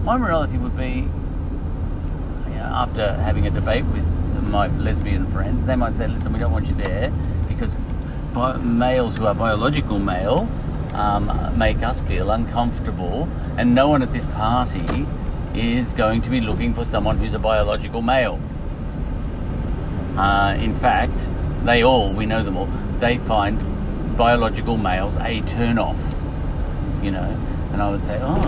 My 0.03 0.17
morality 0.17 0.57
would 0.57 0.75
be, 0.75 1.07
you 2.49 2.55
know, 2.55 2.71
after 2.73 3.13
having 3.13 3.47
a 3.47 3.49
debate 3.49 3.85
with 3.85 4.05
my 4.41 4.67
lesbian 4.77 5.31
friends, 5.31 5.65
they 5.65 5.75
might 5.75 5.95
say, 5.95 6.07
"Listen, 6.07 6.34
we 6.34 6.39
don't 6.39 6.51
want 6.51 6.67
you 6.67 6.75
there 6.75 7.11
because 7.47 7.75
bi- 8.34 8.57
males 8.57 9.17
who 9.17 9.25
are 9.25 9.34
biological 9.34 9.99
male." 9.99 10.47
um, 10.93 11.57
make 11.57 11.81
us 11.81 11.99
feel 11.99 12.30
uncomfortable, 12.31 13.27
and 13.57 13.73
no 13.73 13.88
one 13.89 14.03
at 14.03 14.13
this 14.13 14.27
party 14.27 15.07
is 15.55 15.93
going 15.93 16.21
to 16.21 16.30
be 16.30 16.39
looking 16.39 16.73
for 16.73 16.85
someone 16.85 17.17
who's 17.17 17.34
a 17.34 17.39
biological 17.39 18.01
male. 18.01 18.39
Uh, 20.17 20.55
in 20.59 20.75
fact, 20.75 21.27
they 21.63 21.84
all, 21.84 22.13
we 22.13 22.25
know 22.25 22.43
them 22.43 22.57
all, 22.57 22.69
they 22.99 23.17
find 23.17 23.59
biological 24.15 24.77
males 24.77 25.15
a 25.18 25.41
turn 25.41 25.77
off, 25.77 26.15
you 27.02 27.11
know. 27.11 27.40
And 27.72 27.81
I 27.81 27.90
would 27.90 28.03
say, 28.03 28.19
oh, 28.22 28.41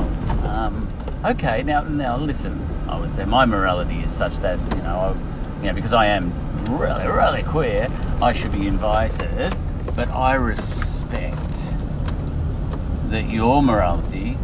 um, 0.45 0.87
okay, 1.25 1.63
now, 1.63 1.81
now 1.83 2.17
listen. 2.17 2.61
I 2.87 2.99
would 2.99 3.15
say 3.15 3.25
my 3.25 3.45
morality 3.45 3.99
is 4.01 4.11
such 4.11 4.37
that 4.37 4.59
you 4.75 4.83
know, 4.83 4.99
I, 4.99 5.61
you 5.61 5.67
know, 5.67 5.73
because 5.73 5.93
I 5.93 6.05
am 6.05 6.31
really, 6.69 7.07
really 7.07 7.43
queer, 7.43 7.89
I 8.21 8.31
should 8.31 8.51
be 8.51 8.67
invited, 8.67 9.55
but 9.95 10.09
I 10.09 10.35
respect 10.35 11.75
that 13.09 13.29
your 13.29 13.63
morality 13.63 14.37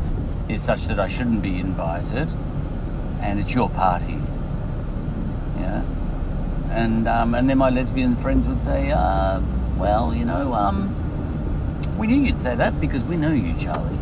is 0.49 0.61
such 0.61 0.85
that 0.85 0.99
I 0.99 1.07
shouldn't 1.07 1.41
be 1.41 1.59
invited, 1.59 2.29
and 3.21 3.39
it's 3.39 3.53
your 3.53 3.69
party. 3.69 4.17
Yeah, 5.59 5.83
and 6.71 7.07
um, 7.07 7.35
and 7.35 7.49
then 7.49 7.59
my 7.59 7.69
lesbian 7.69 8.15
friends 8.15 8.47
would 8.47 8.61
say, 8.61 8.91
uh, 8.91 9.39
"Well, 9.77 10.13
you 10.13 10.25
know, 10.25 10.53
um, 10.53 10.95
we 11.97 12.07
knew 12.07 12.21
you'd 12.21 12.39
say 12.39 12.55
that 12.55 12.79
because 12.79 13.03
we 13.03 13.15
know 13.15 13.31
you, 13.31 13.53
Charlie, 13.57 13.97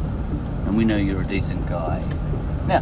and 0.66 0.78
we 0.78 0.86
know 0.86 0.98
you're 0.98 1.22
a 1.22 1.28
decent 1.28 1.68
guy." 1.68 2.04
Now, 2.68 2.82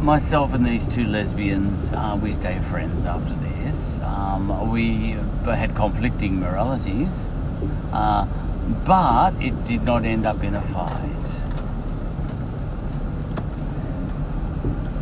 myself 0.00 0.54
and 0.54 0.64
these 0.64 0.86
two 0.86 1.04
lesbians, 1.04 1.92
uh, 1.92 2.18
we 2.20 2.32
stay 2.32 2.58
friends 2.60 3.04
after 3.04 3.34
this. 3.34 4.00
Um, 4.00 4.70
we 4.70 5.16
had 5.44 5.74
conflicting 5.74 6.38
moralities. 6.40 7.28
Uh, 7.92 8.26
but 8.84 9.34
it 9.40 9.64
did 9.64 9.82
not 9.82 10.04
end 10.04 10.26
up 10.26 10.42
in 10.42 10.54
a 10.54 10.62
fight. 10.62 11.00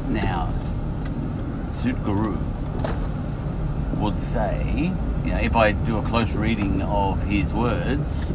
Now, 0.08 0.52
Sadhguru 1.68 2.38
would 3.98 4.20
say, 4.20 4.92
you 5.24 5.30
know, 5.30 5.38
if 5.38 5.56
I 5.56 5.72
do 5.72 5.98
a 5.98 6.02
close 6.02 6.32
reading 6.32 6.82
of 6.82 7.22
his 7.24 7.54
words, 7.54 8.34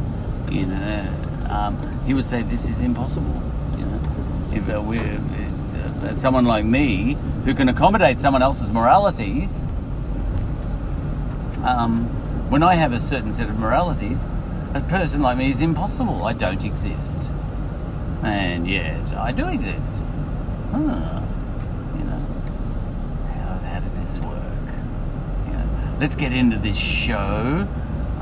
you 0.50 0.66
know, 0.66 1.08
um, 1.48 2.00
he 2.04 2.14
would 2.14 2.26
say 2.26 2.42
this 2.42 2.68
is 2.68 2.80
impossible. 2.80 3.42
You 3.78 3.84
know, 3.84 4.00
if 4.52 4.68
uh, 4.68 4.80
we, 4.82 4.98
uh, 4.98 6.14
someone 6.14 6.44
like 6.44 6.64
me 6.64 7.16
who 7.44 7.54
can 7.54 7.68
accommodate 7.68 8.20
someone 8.20 8.42
else's 8.42 8.70
moralities, 8.70 9.64
um, 11.64 12.06
when 12.50 12.62
I 12.62 12.74
have 12.74 12.92
a 12.92 13.00
certain 13.00 13.32
set 13.32 13.48
of 13.48 13.58
moralities, 13.58 14.26
a 14.74 14.80
person 14.80 15.22
like 15.22 15.36
me 15.36 15.50
is 15.50 15.60
impossible. 15.60 16.24
I 16.24 16.32
don't 16.32 16.64
exist. 16.64 17.30
And 18.22 18.68
yet, 18.68 19.12
I 19.14 19.32
do 19.32 19.46
exist. 19.48 20.02
Huh. 20.72 21.20
You 21.98 22.04
know, 22.04 22.26
how, 23.34 23.58
how 23.58 23.80
does 23.80 23.96
this 23.98 24.18
work? 24.18 24.68
You 25.46 25.52
know, 25.52 25.68
let's 26.00 26.16
get 26.16 26.32
into 26.32 26.56
this 26.56 26.78
show. 26.78 27.68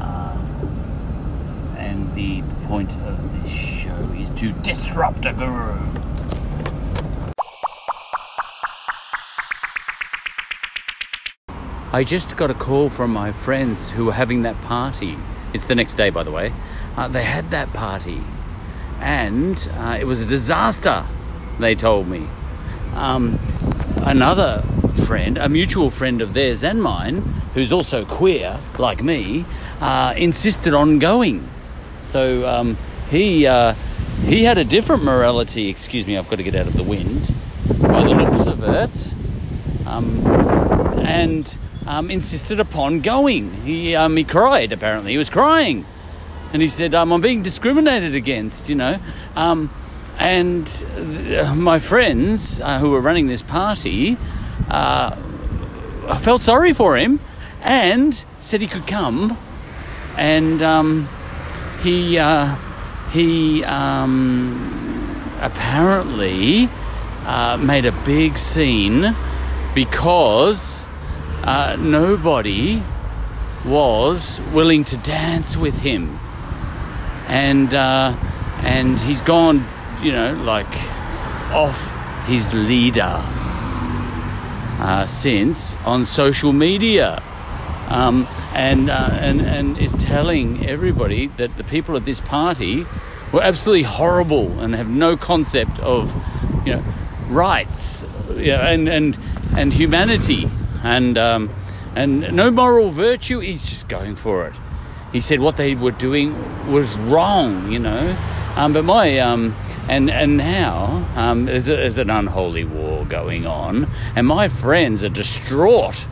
Um, 0.01 1.75
and 1.79 2.13
the 2.17 2.43
point 2.67 2.91
of 3.03 3.41
this 3.41 3.53
show 3.53 4.13
is 4.19 4.31
to 4.33 4.51
disrupt 4.51 5.25
a 5.25 5.33
guru. 5.33 5.79
I 11.93 12.03
just 12.05 12.37
got 12.37 12.51
a 12.51 12.55
call 12.55 12.89
from 12.91 13.13
my 13.13 13.31
friends 13.31 13.91
who 13.91 14.07
were 14.07 14.13
having 14.13 14.43
that 14.43 14.59
party. 14.59 15.17
It's 15.55 15.67
the 15.67 15.77
next 15.77 15.95
day, 15.95 16.11
by 16.11 16.25
the 16.25 16.33
way. 16.33 16.53
Uh, 16.97 17.07
they 17.07 17.23
had 17.23 17.47
that 17.51 17.73
party, 17.73 18.21
and 19.01 19.69
uh, 19.77 19.97
it 19.99 20.05
was 20.05 20.25
a 20.25 20.27
disaster. 20.27 21.07
They 21.61 21.77
told 21.77 22.09
me. 22.09 22.27
Um, 22.95 23.39
another 24.03 24.63
friend, 25.07 25.39
a 25.39 25.49
mutual 25.49 25.91
friend 25.91 26.21
of 26.21 26.35
theirs 26.35 26.65
and 26.65 26.83
mine, 26.83 27.23
who's 27.59 27.72
also 27.72 28.05
queer 28.05 28.60
like 28.78 29.02
me, 29.02 29.44
uh, 29.80 30.14
insisted 30.16 30.74
on 30.74 31.01
going. 31.01 31.47
So 32.02 32.48
um, 32.48 32.76
he 33.10 33.48
uh, 33.48 33.74
he 34.24 34.44
had 34.44 34.59
a 34.59 34.64
different 34.64 35.02
morality. 35.02 35.68
Excuse 35.68 36.06
me, 36.06 36.16
I've 36.16 36.30
got 36.30 36.36
to 36.36 36.44
get 36.44 36.55
out 36.55 36.68
of 36.68 36.74
the 36.74 36.85
wind. 36.85 37.20
by 37.80 38.05
the 38.05 38.10
looks 38.10 38.47
of 38.47 38.62
it, 38.62 39.89
um, 39.89 40.24
and 41.05 41.59
um, 41.86 42.12
insisted 42.12 42.60
upon 42.60 43.01
going. 43.01 43.52
He 43.64 43.97
um, 43.97 44.16
he 44.16 44.22
cried. 44.22 44.70
Apparently, 44.70 45.10
he 45.10 45.18
was 45.18 45.28
crying, 45.28 45.85
and 46.52 46.62
he 46.62 46.68
said, 46.68 46.94
um, 46.94 47.12
"I'm 47.12 47.20
being 47.20 47.43
discriminated 47.43 48.14
against," 48.14 48.68
you 48.68 48.76
know. 48.76 49.01
Um, 49.35 49.70
and 50.16 50.64
th- 50.66 51.55
my 51.56 51.80
friends 51.80 52.60
uh, 52.60 52.78
who 52.78 52.90
were 52.90 53.01
running 53.01 53.26
this 53.26 53.43
party 53.43 54.16
uh, 54.68 55.16
felt 56.20 56.40
sorry 56.40 56.72
for 56.72 56.97
him 56.97 57.18
and 57.62 58.24
said 58.39 58.60
he 58.60 58.66
could 58.66 58.86
come. 58.86 59.36
And 60.16 60.62
um, 60.62 61.09
he 61.82 62.18
uh, 62.18 62.56
he 63.12 63.64
um, 63.64 65.18
apparently 65.40 66.68
uh, 67.24 67.56
made 67.56 67.85
a 67.85 67.93
big 68.05 68.36
scene 68.36 69.14
because 69.74 70.89
uh, 71.44 71.76
nobody 71.78 72.82
was 73.64 74.40
willing 74.52 74.85
to 74.85 74.97
dance 74.98 75.56
with 75.56 75.82
him, 75.82 76.18
and 77.28 77.72
uh, 77.74 78.16
and 78.62 78.98
he's 79.01 79.20
gone, 79.20 79.64
you 80.02 80.12
know, 80.12 80.35
like 80.35 80.66
off 81.52 81.94
his 82.26 82.52
leader 82.52 83.22
uh, 84.80 85.06
since 85.06 85.76
on 85.85 86.05
social 86.05 86.52
media. 86.52 87.22
Um, 87.89 88.28
and, 88.52 88.90
uh, 88.90 89.09
and, 89.12 89.40
and 89.40 89.78
is 89.78 89.94
telling 89.94 90.66
everybody 90.66 91.28
that 91.39 91.56
the 91.56 91.65
people 91.65 91.97
at 91.97 92.05
this 92.05 92.20
party 92.20 92.86
were 93.32 93.43
absolutely 93.43 93.85
horrible 93.85 94.60
and 94.60 94.74
have 94.74 94.89
no 94.89 95.16
concept 95.16 95.78
of, 95.81 96.15
you 96.66 96.77
know, 96.77 96.85
rights 97.28 98.06
you 98.31 98.48
know, 98.48 98.60
and, 98.60 98.89
and, 98.89 99.19
and 99.56 99.73
humanity 99.73 100.51
and, 100.85 101.16
um, 101.16 101.51
and 101.97 102.32
no 102.35 102.51
moral 102.51 102.90
virtue. 102.90 103.40
He's 103.40 103.65
just 103.65 103.89
going 103.89 104.16
for 104.16 104.47
it. 104.47 104.55
He 105.12 105.20
said 105.20 105.40
what 105.40 105.56
they 105.56 105.74
were 105.74 105.90
doing 105.90 106.70
was 106.70 106.94
wrong, 106.94 107.73
you 107.73 107.78
know. 107.78 108.16
Um, 108.56 108.73
but 108.73 108.85
my 108.85 109.19
um, 109.20 109.56
and 109.89 110.10
and 110.10 110.36
now 110.36 111.09
um, 111.16 111.47
there's, 111.47 111.69
a, 111.69 111.77
there's 111.77 111.98
an 111.98 112.10
unholy 112.10 112.65
war 112.65 113.05
going 113.06 113.47
on, 113.47 113.89
and 114.15 114.27
my 114.27 114.48
friends 114.48 115.02
are 115.02 115.09
distraught, 115.09 116.06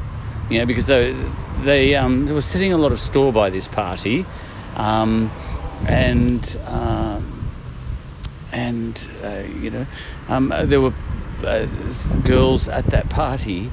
you 0.51 0.59
know, 0.59 0.67
because 0.67 0.87
they 0.87 1.15
they 1.63 1.95
um, 1.95 2.27
they 2.27 2.33
were 2.33 2.41
setting 2.41 2.73
a 2.73 2.79
lot 2.79 2.93
of 2.93 3.01
store 3.01 3.33
by 3.33 3.51
this 3.51 3.69
party, 3.69 4.25
um, 4.77 5.31
and 5.87 6.59
um, 6.67 7.51
and 8.53 9.09
uh, 9.23 9.43
you 9.61 9.71
know, 9.71 9.87
um, 10.29 10.53
there 10.65 10.81
were 10.81 10.95
uh, 11.45 11.67
girls 12.25 12.69
at 12.69 12.87
that 12.87 13.09
party 13.11 13.71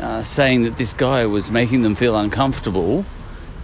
uh, 0.00 0.22
saying 0.22 0.64
that 0.64 0.76
this 0.76 0.92
guy 0.92 1.26
was 1.26 1.50
making 1.50 1.82
them 1.82 1.94
feel 1.94 2.16
uncomfortable, 2.16 3.04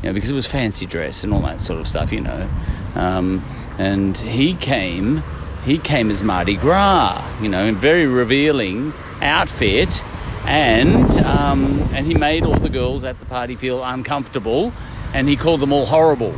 you 0.02 0.08
know, 0.08 0.12
because 0.12 0.30
it 0.30 0.34
was 0.34 0.46
fancy 0.46 0.86
dress 0.86 1.24
and 1.24 1.32
all 1.32 1.40
that 1.40 1.60
sort 1.60 1.78
of 1.78 1.86
stuff, 1.86 2.12
you 2.12 2.20
know. 2.20 2.48
Um, 2.94 3.44
and 3.78 4.16
he 4.16 4.54
came, 4.54 5.22
he 5.64 5.78
came 5.78 6.10
as 6.10 6.22
Mardi 6.22 6.56
Gras, 6.56 7.24
you 7.40 7.48
know, 7.48 7.64
in 7.64 7.76
very 7.76 8.06
revealing 8.06 8.92
outfit, 9.20 10.04
and 10.46 11.10
um, 11.20 11.88
and 11.92 12.06
he 12.06 12.14
made 12.14 12.44
all 12.44 12.58
the 12.58 12.68
girls 12.68 13.04
at 13.04 13.18
the 13.20 13.26
party 13.26 13.56
feel 13.56 13.82
uncomfortable, 13.82 14.72
and 15.14 15.28
he 15.28 15.36
called 15.36 15.60
them 15.60 15.72
all 15.72 15.86
horrible, 15.86 16.34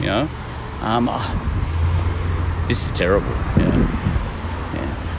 you 0.00 0.06
know. 0.06 0.28
Um, 0.82 1.08
ah, 1.10 2.64
this 2.68 2.86
is 2.86 2.92
terrible. 2.92 3.28
Yeah. 3.58 3.80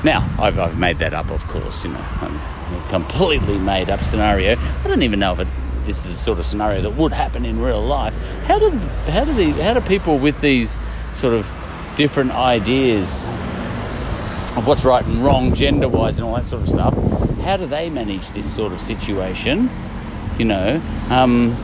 Now 0.04 0.28
I've 0.40 0.58
I've 0.58 0.80
made 0.80 0.98
that 1.00 1.14
up, 1.14 1.30
of 1.30 1.46
course, 1.48 1.84
you 1.84 1.92
know, 1.92 2.00
a 2.00 2.86
completely 2.90 3.58
made 3.60 3.90
up 3.90 4.02
scenario. 4.02 4.58
I 4.58 4.88
don't 4.88 5.04
even 5.04 5.20
know 5.20 5.34
if 5.34 5.40
it, 5.42 5.48
this 5.86 6.06
is 6.06 6.12
the 6.12 6.18
sort 6.18 6.40
of 6.40 6.46
scenario 6.46 6.82
that 6.82 6.96
would 6.96 7.14
happen 7.14 7.46
in 7.46 7.62
real 7.62 7.82
life. 7.82 8.16
How 8.46 8.58
do 8.58 8.72
how 9.12 9.26
do 9.26 9.34
the 9.34 9.52
how 9.64 9.74
do 9.74 9.82
people 9.82 10.18
with 10.18 10.42
these 10.42 10.80
sort 11.16 11.34
of 11.34 11.52
different 11.96 12.32
ideas 12.32 13.28
of 14.58 14.68
what's 14.68 14.84
right 14.86 15.06
and 15.06 15.24
wrong 15.24 15.54
gender 15.54 15.88
wise 15.88 16.18
and 16.18 16.26
all 16.26 16.36
that 16.36 16.46
sort 16.46 16.62
of 16.62 16.70
stuff 16.70 16.96
how 17.42 17.58
do 17.58 17.66
they 17.66 17.90
manage 17.90 18.30
this 18.32 18.52
sort 18.52 18.72
of 18.72 18.80
situation 18.80 19.70
you 20.38 20.46
know? 20.46 20.82
Um, 21.10 21.56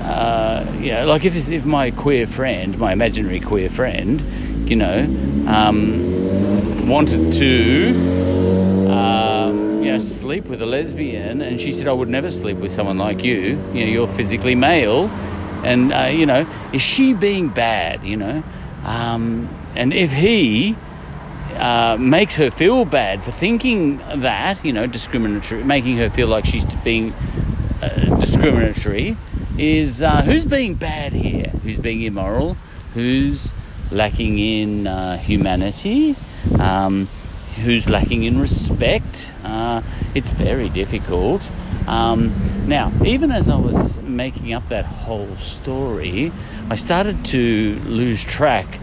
uh, 0.00 0.64
like 1.06 1.24
if, 1.24 1.50
if 1.50 1.64
my 1.66 1.90
queer 1.90 2.26
friend 2.26 2.78
my 2.78 2.92
imaginary 2.92 3.40
queer 3.40 3.68
friend 3.68 4.20
you 4.68 4.76
know 4.76 5.02
um, 5.48 6.88
wanted 6.88 7.32
to 7.32 7.88
um, 8.90 9.82
you 9.82 9.92
know 9.92 9.98
sleep 9.98 10.46
with 10.46 10.62
a 10.62 10.66
lesbian 10.66 11.40
and 11.40 11.60
she 11.60 11.72
said 11.72 11.88
I 11.88 11.92
would 11.92 12.08
never 12.08 12.30
sleep 12.30 12.58
with 12.58 12.72
someone 12.72 12.98
like 12.98 13.24
you. 13.24 13.60
You 13.72 13.84
know 13.84 13.90
you're 13.90 14.08
physically 14.08 14.54
male. 14.54 15.08
And 15.64 15.92
uh, 15.92 16.10
you 16.12 16.26
know 16.26 16.46
is 16.72 16.82
she 16.82 17.12
being 17.12 17.48
bad 17.48 18.04
you 18.04 18.16
know? 18.16 18.42
Um, 18.84 19.48
and 19.74 19.92
if 19.92 20.12
he 20.12 20.76
uh, 21.56 21.96
makes 21.98 22.36
her 22.36 22.50
feel 22.50 22.84
bad 22.84 23.22
for 23.22 23.30
thinking 23.30 23.98
that, 24.14 24.64
you 24.64 24.72
know, 24.72 24.86
discriminatory, 24.86 25.64
making 25.64 25.96
her 25.96 26.10
feel 26.10 26.28
like 26.28 26.44
she's 26.44 26.64
being 26.76 27.12
uh, 27.82 28.16
discriminatory, 28.18 29.16
is 29.58 30.02
uh, 30.02 30.22
who's 30.22 30.44
being 30.44 30.74
bad 30.74 31.12
here? 31.12 31.48
Who's 31.62 31.80
being 31.80 32.02
immoral? 32.02 32.56
Who's 32.94 33.54
lacking 33.90 34.38
in 34.38 34.86
uh, 34.86 35.16
humanity? 35.16 36.16
Um, 36.58 37.08
who's 37.62 37.88
lacking 37.88 38.24
in 38.24 38.38
respect? 38.38 39.32
Uh, 39.42 39.82
it's 40.14 40.30
very 40.30 40.68
difficult. 40.68 41.48
Um, 41.86 42.34
now, 42.66 42.92
even 43.04 43.30
as 43.30 43.48
I 43.48 43.56
was 43.56 43.98
making 43.98 44.52
up 44.52 44.68
that 44.68 44.84
whole 44.84 45.36
story, 45.36 46.32
I 46.68 46.74
started 46.74 47.24
to 47.26 47.80
lose 47.84 48.24
track 48.24 48.80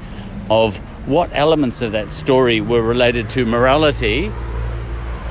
of 0.49 0.79
what 1.05 1.29
elements 1.33 1.81
of 1.81 1.91
that 1.91 2.11
story 2.11 2.61
were 2.61 2.81
related 2.81 3.29
to 3.29 3.45
morality 3.45 4.31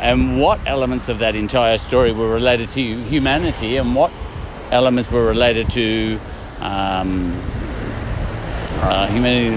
and 0.01 0.41
what 0.41 0.61
elements 0.67 1.09
of 1.09 1.21
that 1.21 1.37
entire 1.37 1.79
story 1.79 2.13
were 2.13 2.29
related 2.29 2.69
to 2.71 2.83
humanity 2.83 3.77
and 3.77 3.95
what 3.95 4.13
elements 4.71 5.11
were 5.11 5.25
related 5.25 5.71
to 5.71 6.19
um, 6.61 7.33
uh, 8.81 9.07
humanity, 9.07 9.57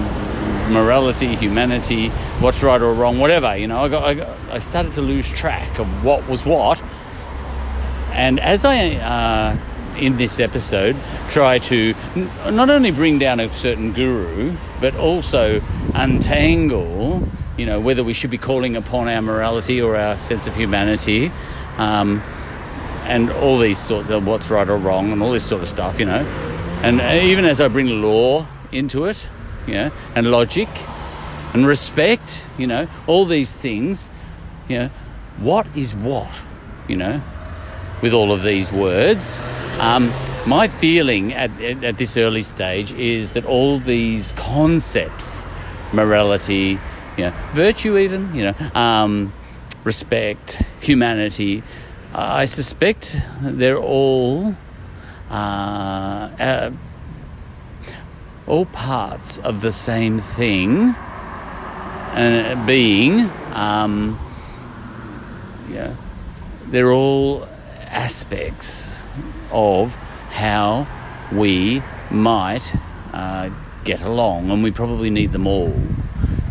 morality, 0.71 1.35
humanity, 1.35 2.09
what's 2.39 2.61
right 2.61 2.81
or 2.81 2.93
wrong, 2.93 3.19
whatever. 3.19 3.57
You 3.57 3.67
know, 3.67 3.83
I, 3.83 3.89
got, 3.89 4.03
I, 4.03 4.13
got, 4.13 4.37
I 4.51 4.59
started 4.59 4.93
to 4.93 5.01
lose 5.01 5.31
track 5.31 5.79
of 5.79 6.05
what 6.05 6.27
was 6.29 6.45
what. 6.45 6.81
And 8.11 8.39
as 8.39 8.65
I, 8.65 8.95
uh, 8.95 9.57
in 9.97 10.17
this 10.17 10.39
episode, 10.39 10.95
try 11.29 11.59
to 11.59 11.93
n- 12.15 12.29
not 12.55 12.69
only 12.69 12.91
bring 12.91 13.19
down 13.19 13.39
a 13.39 13.49
certain 13.49 13.93
guru, 13.93 14.55
but 14.79 14.95
also 14.95 15.61
untangle, 15.95 17.27
you 17.57 17.65
know, 17.65 17.79
whether 17.79 18.03
we 18.03 18.13
should 18.13 18.29
be 18.29 18.37
calling 18.37 18.75
upon 18.75 19.07
our 19.07 19.21
morality 19.21 19.81
or 19.81 19.95
our 19.95 20.17
sense 20.17 20.47
of 20.47 20.55
humanity, 20.55 21.31
um, 21.77 22.21
and 23.05 23.31
all 23.31 23.57
these 23.57 23.79
sorts 23.79 24.09
of 24.09 24.25
what's 24.27 24.49
right 24.49 24.67
or 24.67 24.77
wrong, 24.77 25.11
and 25.11 25.21
all 25.21 25.31
this 25.31 25.45
sort 25.45 25.61
of 25.61 25.67
stuff, 25.67 25.99
you 25.99 26.05
know. 26.05 26.25
And 26.83 27.01
even 27.23 27.45
as 27.45 27.61
I 27.61 27.67
bring 27.67 28.01
law 28.01 28.45
into 28.71 29.05
it, 29.05 29.27
you 29.67 29.73
know, 29.73 29.91
and 30.15 30.29
logic 30.29 30.69
and 31.53 31.65
respect, 31.65 32.45
you 32.57 32.67
know, 32.67 32.87
all 33.07 33.25
these 33.25 33.53
things, 33.53 34.11
you 34.67 34.77
know, 34.77 34.89
what 35.37 35.65
is 35.75 35.95
what, 35.95 36.29
you 36.87 36.97
know, 36.97 37.21
with 38.01 38.13
all 38.13 38.31
of 38.31 38.43
these 38.43 38.73
words. 38.73 39.43
Um, 39.79 40.11
my 40.45 40.67
feeling 40.67 41.33
at, 41.33 41.49
at, 41.61 41.83
at 41.83 41.97
this 41.97 42.17
early 42.17 42.43
stage 42.43 42.91
is 42.93 43.31
that 43.31 43.45
all 43.45 43.79
these 43.79 44.33
concepts, 44.33 45.47
morality, 45.95 46.77
you 47.17 47.23
know, 47.23 47.33
virtue, 47.53 47.97
even, 47.97 48.35
you 48.35 48.43
know, 48.43 48.55
um, 48.75 49.33
respect, 49.83 50.61
humanity, 50.81 51.63
uh, 52.13 52.43
I 52.43 52.45
suspect 52.45 53.19
they're 53.41 53.77
all 53.77 54.55
uh, 55.29 56.29
uh, 56.39 56.71
all 58.47 58.65
parts 58.65 59.37
of 59.39 59.61
the 59.61 59.71
same 59.71 60.19
thing, 60.19 60.95
and 62.13 62.65
being, 62.67 63.29
um, 63.53 64.19
yeah, 65.69 65.95
they're 66.67 66.91
all 66.91 67.47
aspects 67.87 68.93
of 69.51 69.95
how 70.29 70.87
we 71.31 71.81
might 72.11 72.73
uh, 73.13 73.49
get 73.85 74.01
along, 74.01 74.51
and 74.51 74.63
we 74.63 74.71
probably 74.71 75.09
need 75.09 75.31
them 75.31 75.47
all. 75.47 75.73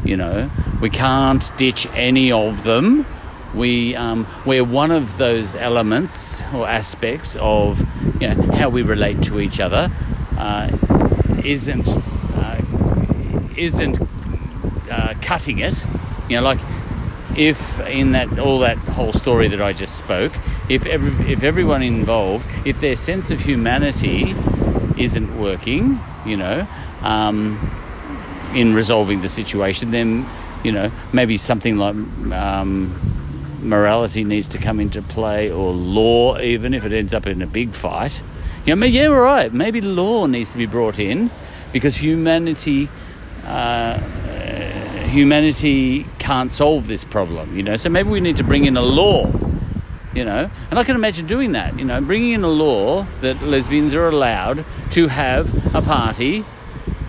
You 0.04 0.16
know, 0.16 0.50
we 0.80 0.88
can't 0.88 1.54
ditch 1.56 1.86
any 1.92 2.32
of 2.32 2.64
them. 2.64 3.06
We 3.54 3.94
um, 3.94 4.26
we're 4.46 4.64
one 4.64 4.90
of 4.90 5.18
those 5.18 5.54
elements 5.54 6.42
or 6.54 6.66
aspects 6.66 7.36
of 7.36 7.80
you 8.20 8.28
know, 8.28 8.52
how 8.52 8.68
we 8.68 8.82
relate 8.82 9.22
to 9.24 9.40
each 9.40 9.60
other 9.60 9.90
uh, 10.38 10.70
isn't 11.44 11.88
uh, 11.88 12.60
isn't 13.56 14.00
uh, 14.90 15.14
cutting 15.20 15.58
it. 15.58 15.84
You 16.28 16.36
know, 16.36 16.42
like 16.42 16.58
if 17.36 17.80
in 17.80 18.12
that 18.12 18.38
all 18.38 18.60
that 18.60 18.78
whole 18.78 19.12
story 19.12 19.48
that 19.48 19.60
I 19.60 19.72
just 19.72 19.96
spoke, 19.96 20.32
if 20.68 20.86
every, 20.86 21.32
if 21.32 21.42
everyone 21.42 21.82
involved, 21.82 22.46
if 22.66 22.80
their 22.80 22.96
sense 22.96 23.30
of 23.30 23.40
humanity 23.40 24.34
isn't 24.96 25.38
working, 25.38 26.00
you 26.24 26.36
know, 26.36 26.66
um, 27.04 27.58
in 28.54 28.74
resolving 28.74 29.20
the 29.20 29.28
situation, 29.28 29.92
then 29.92 30.26
you 30.64 30.72
know 30.72 30.90
maybe 31.12 31.36
something 31.36 31.76
like 31.76 31.94
um, 32.32 32.92
morality 33.62 34.24
needs 34.24 34.48
to 34.48 34.58
come 34.58 34.80
into 34.80 35.02
play, 35.02 35.50
or 35.50 35.72
law, 35.72 36.38
even 36.38 36.74
if 36.74 36.84
it 36.84 36.92
ends 36.92 37.14
up 37.14 37.26
in 37.26 37.42
a 37.42 37.46
big 37.46 37.74
fight. 37.74 38.22
You 38.66 38.74
know, 38.74 38.86
yeah, 38.86 39.06
right. 39.06 39.52
Maybe 39.52 39.80
law 39.80 40.26
needs 40.26 40.52
to 40.52 40.58
be 40.58 40.66
brought 40.66 40.98
in 40.98 41.30
because 41.72 41.96
humanity. 41.96 42.88
Uh, 43.46 44.00
humanity 45.14 46.06
can't 46.18 46.50
solve 46.50 46.88
this 46.88 47.04
problem, 47.04 47.56
you 47.56 47.62
know. 47.62 47.76
So 47.76 47.88
maybe 47.88 48.08
we 48.08 48.20
need 48.20 48.36
to 48.38 48.44
bring 48.44 48.64
in 48.64 48.76
a 48.76 48.82
law, 48.82 49.30
you 50.12 50.24
know. 50.24 50.50
And 50.70 50.78
I 50.78 50.82
can 50.82 50.96
imagine 50.96 51.26
doing 51.26 51.52
that, 51.52 51.78
you 51.78 51.84
know, 51.84 52.00
bringing 52.00 52.32
in 52.32 52.42
a 52.42 52.48
law 52.48 53.06
that 53.20 53.40
lesbians 53.42 53.94
are 53.94 54.08
allowed 54.08 54.64
to 54.90 55.08
have 55.08 55.74
a 55.74 55.82
party 55.82 56.44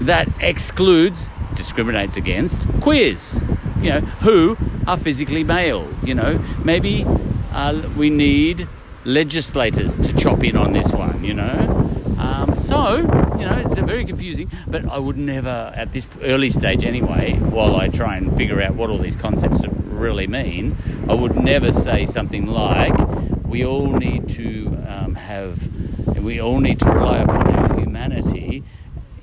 that 0.06 0.28
excludes, 0.40 1.30
discriminates 1.56 2.18
against 2.18 2.68
queers, 2.82 3.42
you 3.82 3.90
know, 3.90 4.00
who 4.00 4.58
are 4.88 4.98
physically 4.98 5.44
male, 5.44 5.92
you 6.04 6.14
know. 6.14 6.44
Maybe 6.64 7.06
uh, 7.52 7.82
we 7.98 8.10
need 8.10 8.68
legislators 9.04 9.96
to 9.96 10.14
chop 10.16 10.44
in 10.44 10.56
on 10.56 10.74
this 10.74 10.92
one, 10.92 11.24
you 11.24 11.34
know. 11.34 11.92
Um, 12.18 12.56
so, 12.56 12.98
you 13.38 13.46
know, 13.46 13.62
it's 13.64 13.78
very 13.78 14.06
confusing, 14.06 14.50
but 14.68 14.90
I 14.90 14.98
would 15.00 15.18
never, 15.18 15.72
at 15.76 15.94
this 15.94 16.08
early 16.22 16.50
stage 16.50 16.84
anyway, 16.84 17.34
while 17.34 17.76
I 17.76 17.88
try 17.88 18.18
and 18.18 18.36
figure 18.38 18.62
out 18.62 18.76
what 18.76 18.90
all 18.90 18.98
these 18.98 19.16
concepts 19.16 19.64
really 19.68 20.28
mean, 20.28 20.78
I 21.10 21.14
would 21.14 21.36
never 21.36 21.72
say 21.72 22.06
something 22.06 22.46
like, 22.46 22.98
we 23.46 23.66
all 23.66 23.92
need 23.92 24.30
to 24.30 24.84
um, 24.88 25.16
have, 25.16 25.70
we 26.18 26.42
all 26.42 26.60
need 26.60 26.80
to 26.80 26.90
rely 26.90 27.20
upon 27.20 27.48
our 27.48 27.80
humanity 27.80 28.64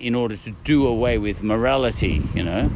in 0.02 0.16
order 0.16 0.36
to 0.36 0.50
do 0.64 0.84
away 0.84 1.16
with 1.16 1.44
morality, 1.44 2.20
you 2.34 2.42
know, 2.42 2.68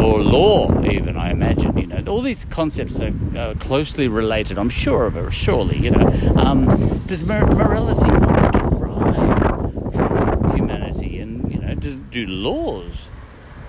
or 0.00 0.22
law, 0.22 0.80
even, 0.84 1.16
I 1.16 1.32
imagine, 1.32 1.76
you 1.76 1.88
know. 1.88 2.04
All 2.06 2.22
these 2.22 2.44
concepts 2.44 3.00
are 3.00 3.12
uh, 3.36 3.54
closely 3.58 4.06
related, 4.06 4.58
I'm 4.58 4.68
sure 4.68 5.06
of 5.06 5.16
it, 5.16 5.32
surely, 5.32 5.76
you 5.76 5.90
know. 5.90 6.06
Um, 6.36 6.66
does 7.06 7.24
mor- 7.24 7.46
morality 7.46 8.08
derive 8.08 9.92
from 9.92 10.56
humanity? 10.56 11.18
And, 11.18 11.52
you 11.52 11.58
know, 11.58 11.74
does, 11.74 11.96
do 11.96 12.24
laws 12.28 13.08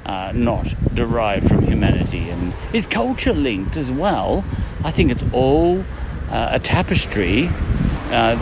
uh, 0.05 0.31
not 0.35 0.75
derive 0.93 1.45
from 1.45 1.65
humanity? 1.65 2.29
And 2.29 2.53
is 2.73 2.85
culture 2.85 3.33
linked 3.33 3.75
as 3.75 3.91
well? 3.91 4.45
I 4.83 4.91
think 4.91 5.09
it's 5.09 5.23
all 5.33 5.83
uh, 6.29 6.49
a 6.51 6.59
tapestry. 6.59 7.49
Uh, 8.11 8.37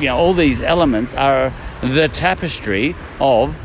you 0.00 0.06
know, 0.06 0.16
all 0.16 0.34
these 0.34 0.60
elements 0.60 1.14
are 1.14 1.52
the 1.92 2.08
tapestry 2.08 2.96
of 3.20 3.56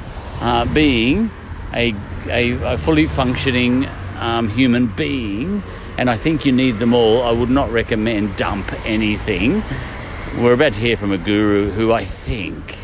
uh, 0.41 0.65
being 0.65 1.31
a, 1.73 1.93
a, 2.27 2.73
a 2.73 2.77
fully 2.77 3.05
functioning 3.05 3.87
um, 4.19 4.49
human 4.49 4.87
being. 4.87 5.63
And 5.97 6.09
I 6.09 6.15
think 6.15 6.45
you 6.45 6.51
need 6.51 6.79
them 6.79 6.93
all. 6.93 7.23
I 7.23 7.31
would 7.31 7.49
not 7.49 7.71
recommend 7.71 8.35
dump 8.35 8.71
anything. 8.85 9.63
We're 10.37 10.53
about 10.53 10.73
to 10.73 10.81
hear 10.81 10.95
from 10.95 11.11
a 11.11 11.17
guru 11.17 11.71
who 11.71 11.91
I 11.91 12.03
think 12.03 12.77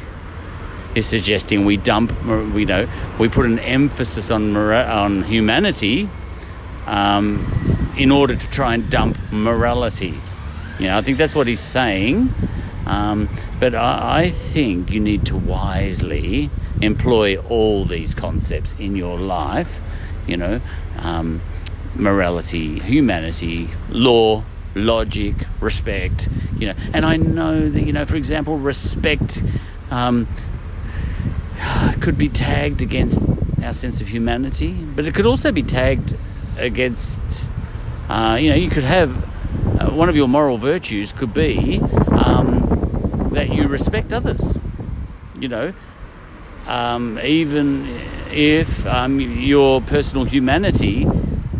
is 0.96 1.06
suggesting 1.06 1.66
we 1.66 1.78
dump, 1.78 2.14
we 2.26 2.66
know, 2.66 2.88
we 3.20 3.30
put 3.30 3.46
an 3.46 3.60
emphasis 3.60 4.32
on 4.32 4.56
on 4.56 5.24
humanity 5.24 6.10
um, 6.88 7.94
in 7.98 8.12
order 8.12 8.36
to 8.36 8.50
try 8.50 8.74
and 8.74 8.90
dump 8.90 9.18
morality. 9.32 10.14
You 10.80 10.88
know, 10.88 10.98
I 10.98 11.02
think 11.02 11.18
that's 11.18 11.36
what 11.36 11.48
he's 11.48 11.60
saying. 11.60 12.34
Um, 12.86 13.30
but 13.60 13.74
I, 13.74 14.24
I 14.24 14.30
think 14.30 14.92
you 14.92 15.00
need 15.00 15.26
to 15.28 15.36
wisely 15.36 16.50
employ 16.82 17.38
all 17.38 17.86
these 17.86 18.14
concepts 18.14 18.76
in 18.78 18.96
your 18.96 19.18
life. 19.18 19.82
You 20.28 20.38
know, 20.38 20.62
um, 21.00 21.42
morality, 21.96 22.80
humanity, 22.80 23.70
law, 23.90 24.44
logic, 24.76 25.36
respect. 25.60 26.30
You 26.58 26.68
know, 26.68 26.76
and 26.94 27.06
I 27.06 27.18
know 27.18 27.70
that 27.70 27.82
you 27.82 27.94
know, 27.94 28.06
for 28.06 28.16
example, 28.16 28.58
respect 28.58 29.44
um, 29.92 30.28
could 32.02 32.18
be 32.18 32.30
tagged 32.30 32.82
against 32.82 33.22
our 33.64 33.74
sense 33.74 34.02
of 34.02 34.10
humanity, 34.10 34.74
but 34.74 35.06
it 35.06 35.14
could 35.14 35.26
also 35.26 35.52
be 35.52 35.64
tagged 35.64 36.16
against. 36.58 37.50
Uh, 38.08 38.38
you 38.40 38.50
know, 38.52 38.56
you 38.56 38.70
could 38.70 38.84
have 38.84 39.24
uh, 39.82 39.90
one 39.90 40.10
of 40.10 40.16
your 40.16 40.28
moral 40.28 40.58
virtues 40.58 41.12
could 41.12 41.34
be 41.34 41.80
um, 42.12 42.65
that 43.36 43.54
you 43.54 43.68
respect 43.68 44.12
others. 44.12 44.58
You 45.40 45.48
know, 45.48 45.74
um, 46.68 47.20
even 47.20 47.88
if 48.32 48.86
um, 48.88 49.20
your 49.20 49.82
personal 49.82 50.26
humanity 50.26 51.08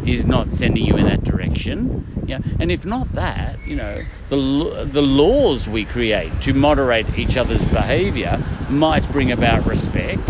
is 0.06 0.24
not 0.24 0.54
sending 0.54 0.86
you 0.86 0.96
in 0.98 1.06
that 1.06 1.24
direction. 1.24 2.06
Yeah, 2.26 2.40
and 2.60 2.72
if 2.72 2.86
not 2.86 3.10
that, 3.10 3.60
you 3.68 3.76
know, 3.76 4.04
the 4.30 4.88
the 4.92 5.02
laws 5.02 5.68
we 5.68 5.86
create 5.86 6.32
to 6.42 6.54
moderate 6.54 7.20
each 7.20 7.38
other's 7.38 7.68
behaviour 7.68 8.42
might 8.70 9.10
bring 9.12 9.32
about 9.32 9.66
respect. 9.66 10.30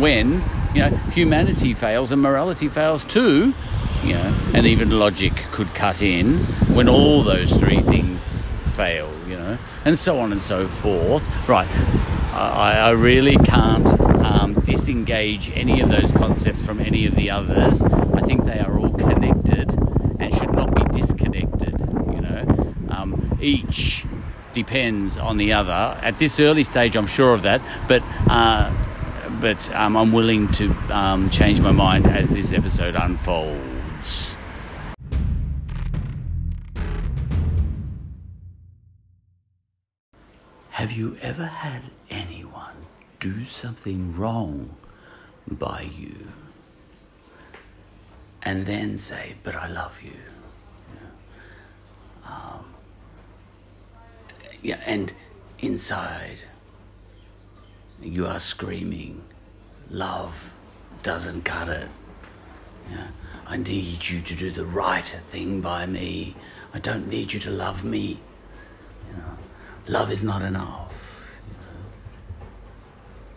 When 0.00 0.42
you 0.74 0.80
know 0.80 0.88
humanity 1.12 1.74
fails 1.74 2.12
and 2.12 2.22
morality 2.22 2.68
fails 2.68 3.04
too, 3.04 3.52
you 4.02 4.14
know, 4.14 4.34
and 4.54 4.66
even 4.66 4.98
logic 4.98 5.34
could 5.52 5.74
cut 5.74 6.00
in 6.00 6.38
when 6.74 6.88
all 6.88 7.22
those 7.22 7.52
three 7.52 7.80
things 7.80 8.46
fail, 8.74 9.12
and 9.84 9.98
so 9.98 10.18
on 10.18 10.32
and 10.32 10.42
so 10.42 10.66
forth. 10.68 11.28
Right, 11.48 11.68
I, 12.32 12.78
I 12.78 12.90
really 12.90 13.36
can't 13.36 13.88
um, 14.00 14.54
disengage 14.54 15.50
any 15.54 15.80
of 15.80 15.88
those 15.88 16.12
concepts 16.12 16.64
from 16.64 16.80
any 16.80 17.06
of 17.06 17.14
the 17.14 17.30
others. 17.30 17.82
I 17.82 18.20
think 18.20 18.44
they 18.44 18.58
are 18.60 18.78
all 18.78 18.90
connected 18.90 19.70
and 20.18 20.32
should 20.34 20.52
not 20.52 20.74
be 20.74 20.84
disconnected, 20.98 21.78
you 21.80 22.20
know. 22.20 22.74
Um, 22.90 23.38
each 23.40 24.04
depends 24.52 25.16
on 25.16 25.36
the 25.36 25.52
other. 25.52 25.98
At 26.02 26.18
this 26.18 26.38
early 26.38 26.64
stage, 26.64 26.96
I'm 26.96 27.06
sure 27.06 27.34
of 27.34 27.42
that, 27.42 27.60
but. 27.88 28.02
Uh, 28.28 28.72
but 29.40 29.68
um, 29.74 29.96
I'm 29.96 30.12
willing 30.12 30.52
to 30.52 30.70
um, 30.88 31.28
change 31.28 31.60
my 31.60 31.72
mind 31.72 32.06
as 32.06 32.30
this 32.30 32.52
episode 32.52 32.94
unfolds. 32.94 33.71
Have 40.82 40.90
you 40.90 41.16
ever 41.22 41.46
had 41.46 41.82
anyone 42.10 42.74
do 43.20 43.44
something 43.44 44.16
wrong 44.16 44.74
by 45.48 45.82
you 45.82 46.26
and 48.42 48.66
then 48.66 48.98
say, 48.98 49.36
But 49.44 49.54
I 49.54 49.68
love 49.68 50.00
you? 50.02 50.18
Um, 52.24 52.74
yeah, 54.60 54.80
and 54.84 55.12
inside 55.60 56.38
you 58.00 58.26
are 58.26 58.40
screaming, 58.40 59.22
Love 59.88 60.50
doesn't 61.04 61.42
cut 61.44 61.68
it. 61.68 61.88
Yeah, 62.90 63.06
I 63.46 63.56
need 63.56 64.08
you 64.08 64.20
to 64.20 64.34
do 64.34 64.50
the 64.50 64.64
right 64.64 65.06
thing 65.30 65.60
by 65.60 65.86
me. 65.86 66.34
I 66.74 66.80
don't 66.80 67.06
need 67.06 67.32
you 67.32 67.38
to 67.38 67.50
love 67.50 67.84
me. 67.84 68.18
You 69.86 69.92
know, 69.92 69.98
love 69.98 70.10
is 70.10 70.22
not 70.24 70.42
enough. 70.42 70.92
you 71.48 71.54
know. 71.54 72.46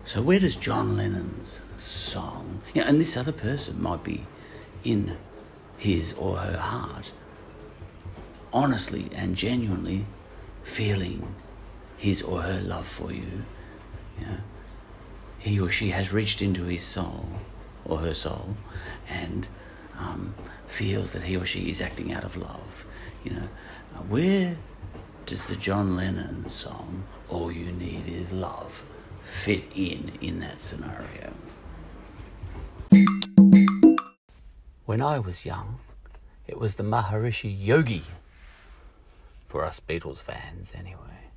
So 0.03 0.21
where 0.21 0.39
does 0.39 0.55
John 0.55 0.97
Lennon's 0.97 1.61
song? 1.77 2.61
Yeah, 2.73 2.83
and 2.87 2.99
this 2.99 3.17
other 3.17 3.31
person 3.31 3.81
might 3.81 4.03
be 4.03 4.25
in 4.83 5.17
his 5.77 6.13
or 6.13 6.37
her 6.37 6.57
heart, 6.57 7.11
honestly 8.53 9.09
and 9.13 9.35
genuinely 9.35 10.05
feeling 10.63 11.35
his 11.97 12.21
or 12.21 12.41
her 12.41 12.61
love 12.61 12.87
for 12.87 13.11
you. 13.11 13.43
Yeah, 14.19 14.37
he 15.39 15.59
or 15.59 15.69
she 15.69 15.89
has 15.89 16.11
reached 16.13 16.41
into 16.41 16.63
his 16.63 16.83
soul 16.83 17.25
or 17.83 17.99
her 17.99 18.13
soul 18.13 18.55
and 19.07 19.47
um, 19.97 20.33
feels 20.67 21.11
that 21.13 21.23
he 21.23 21.37
or 21.37 21.45
she 21.45 21.69
is 21.69 21.81
acting 21.81 22.13
out 22.13 22.23
of 22.23 22.35
love. 22.37 22.85
You 23.23 23.31
know, 23.31 23.49
uh, 23.95 23.99
where 24.03 24.57
does 25.25 25.43
the 25.47 25.55
John 25.55 25.95
Lennon 25.95 26.47
song 26.49 27.03
"All 27.29 27.51
You 27.51 27.71
Need 27.71 28.07
Is 28.07 28.31
Love" 28.31 28.85
fit 29.23 29.65
in 29.75 30.11
in 30.21 30.39
that 30.39 30.61
scenario? 30.61 31.33
When 34.85 35.01
I 35.01 35.17
was 35.17 35.43
young, 35.43 35.79
it 36.47 36.59
was 36.59 36.75
the 36.75 36.83
Maharishi 36.83 37.51
Yogi. 37.57 38.03
For 39.47 39.65
us 39.65 39.79
Beatles 39.79 40.21
fans, 40.21 40.73
anyway. 40.77 41.31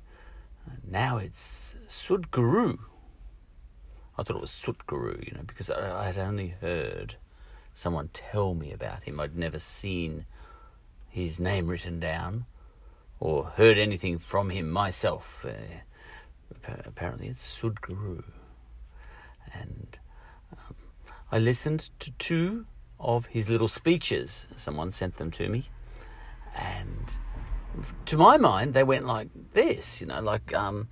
Now 0.87 1.17
it's 1.17 1.75
Sadhguru. 1.87 2.77
I 4.19 4.23
thought 4.23 4.37
it 4.37 4.41
was 4.41 4.51
Sutguru, 4.51 5.25
you 5.25 5.33
know, 5.33 5.43
because 5.47 5.71
I 5.71 6.05
had 6.05 6.17
only 6.19 6.49
heard 6.61 7.15
someone 7.73 8.09
tell 8.13 8.53
me 8.53 8.71
about 8.71 9.03
him. 9.03 9.19
I'd 9.19 9.35
never 9.35 9.57
seen 9.57 10.25
his 11.07 11.39
name 11.39 11.67
written 11.67 11.99
down 11.99 12.45
or 13.19 13.45
heard 13.45 13.77
anything 13.77 14.17
from 14.17 14.49
him 14.49 14.69
myself. 14.69 15.45
Uh, 15.45 16.71
apparently, 16.85 17.27
it's 17.27 17.59
Sadhguru. 17.59 18.23
And 19.53 19.99
um, 20.53 20.75
I 21.31 21.39
listened 21.39 21.89
to 21.99 22.11
two 22.11 22.65
of 22.99 23.27
his 23.27 23.49
little 23.49 23.67
speeches. 23.67 24.47
Someone 24.55 24.91
sent 24.91 25.17
them 25.17 25.31
to 25.31 25.49
me. 25.49 25.69
And 26.55 27.17
to 28.05 28.17
my 28.17 28.37
mind, 28.37 28.73
they 28.73 28.83
went 28.83 29.05
like 29.05 29.29
this, 29.51 30.01
you 30.01 30.07
know, 30.07 30.21
like 30.21 30.53
um, 30.53 30.89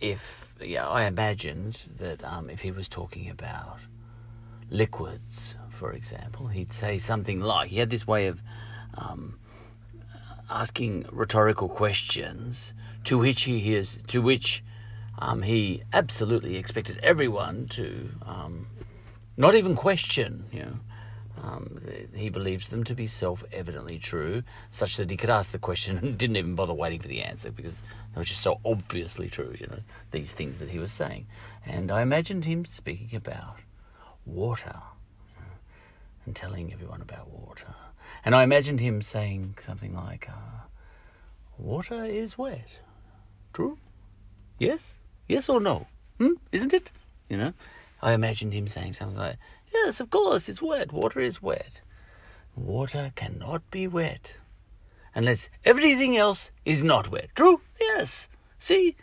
if, 0.00 0.54
yeah, 0.60 0.88
I 0.88 1.04
imagined 1.04 1.88
that 1.96 2.24
um, 2.24 2.50
if 2.50 2.60
he 2.60 2.70
was 2.70 2.88
talking 2.88 3.30
about 3.30 3.78
liquids, 4.70 5.56
for 5.70 5.92
example, 5.92 6.48
he'd 6.48 6.72
say 6.72 6.98
something 6.98 7.40
like, 7.40 7.70
he 7.70 7.78
had 7.78 7.90
this 7.90 8.06
way 8.06 8.26
of 8.26 8.42
um, 8.96 9.38
asking 10.50 11.06
rhetorical 11.10 11.68
questions 11.68 12.74
to 13.04 13.18
which 13.18 13.42
he 13.42 13.74
is, 13.74 13.98
to 14.08 14.22
which 14.22 14.62
um, 15.18 15.42
he 15.42 15.82
absolutely 15.92 16.56
expected 16.56 16.98
everyone 17.02 17.66
to 17.68 18.10
um, 18.24 18.66
not 19.36 19.54
even 19.54 19.74
question, 19.74 20.46
you 20.52 20.60
know. 20.60 20.80
Um, 21.42 21.80
he 22.14 22.30
believed 22.30 22.70
them 22.70 22.84
to 22.84 22.94
be 22.94 23.06
self 23.06 23.44
evidently 23.52 23.98
true, 23.98 24.44
such 24.70 24.96
that 24.96 25.10
he 25.10 25.16
could 25.16 25.30
ask 25.30 25.52
the 25.52 25.58
question 25.58 25.98
and 26.02 26.16
didn't 26.16 26.36
even 26.36 26.54
bother 26.54 26.72
waiting 26.72 27.00
for 27.00 27.08
the 27.08 27.22
answer 27.22 27.50
because 27.50 27.82
they 28.14 28.20
were 28.20 28.24
just 28.24 28.40
so 28.40 28.60
obviously 28.64 29.28
true, 29.28 29.54
you 29.58 29.66
know, 29.66 29.80
these 30.10 30.32
things 30.32 30.58
that 30.58 30.70
he 30.70 30.78
was 30.78 30.92
saying. 30.92 31.26
And 31.66 31.90
I 31.90 32.02
imagined 32.02 32.44
him 32.44 32.64
speaking 32.64 33.16
about 33.16 33.56
water 34.24 34.80
and 36.24 36.34
telling 36.34 36.72
everyone 36.72 37.00
about 37.00 37.28
water. 37.28 37.74
And 38.24 38.34
I 38.34 38.42
imagined 38.42 38.80
him 38.80 39.02
saying 39.02 39.56
something 39.60 39.94
like, 39.94 40.28
uh, 40.28 40.64
Water 41.58 42.04
is 42.04 42.36
wet. 42.36 42.68
True? 43.52 43.78
Yes? 44.58 44.98
Yes 45.28 45.48
or 45.48 45.60
no? 45.60 45.86
Hmm? 46.18 46.34
Isn't 46.50 46.72
it? 46.72 46.90
You 47.28 47.36
know? 47.36 47.52
I 48.02 48.12
imagined 48.12 48.52
him 48.52 48.66
saying 48.66 48.94
something 48.94 49.18
like, 49.18 49.36
Yes, 49.72 50.00
of 50.00 50.10
course, 50.10 50.48
it's 50.48 50.62
wet. 50.62 50.92
Water 50.92 51.20
is 51.20 51.42
wet. 51.42 51.80
Water 52.56 53.12
cannot 53.14 53.68
be 53.70 53.86
wet 53.86 54.36
unless 55.14 55.48
everything 55.64 56.16
else 56.16 56.50
is 56.64 56.82
not 56.82 57.10
wet. 57.10 57.30
True? 57.34 57.60
Yes. 57.80 58.28
See? 58.58 58.96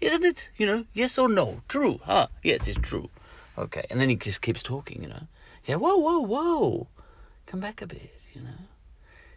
Isn't 0.00 0.24
it? 0.24 0.48
You 0.56 0.66
know, 0.66 0.84
yes 0.92 1.18
or 1.18 1.28
no? 1.28 1.62
True. 1.68 2.00
Ah, 2.06 2.28
yes, 2.42 2.68
it's 2.68 2.78
true. 2.78 3.10
Okay. 3.58 3.84
And 3.90 4.00
then 4.00 4.08
he 4.08 4.16
just 4.16 4.42
keeps 4.42 4.62
talking, 4.62 5.02
you 5.02 5.08
know. 5.08 5.26
Yeah, 5.66 5.76
whoa, 5.76 5.96
whoa, 5.96 6.20
whoa. 6.20 6.88
Come 7.46 7.60
back 7.60 7.82
a 7.82 7.86
bit, 7.86 8.14
you 8.34 8.40
know. 8.40 8.50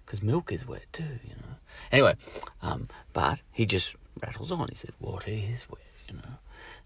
Because 0.06 0.22
milk 0.24 0.52
is 0.52 0.68
wet 0.68 0.86
too, 0.92 1.20
you 1.24 1.36
know. 1.36 1.56
Anyway, 1.92 2.16
um, 2.62 2.88
but 3.14 3.42
he 3.52 3.66
just 3.66 3.96
rattles 4.22 4.52
on. 4.52 4.68
He 4.70 4.76
said, 4.76 4.94
water 5.00 5.32
is 5.32 5.70
wet, 5.70 5.82
you 6.08 6.16
know. 6.16 6.38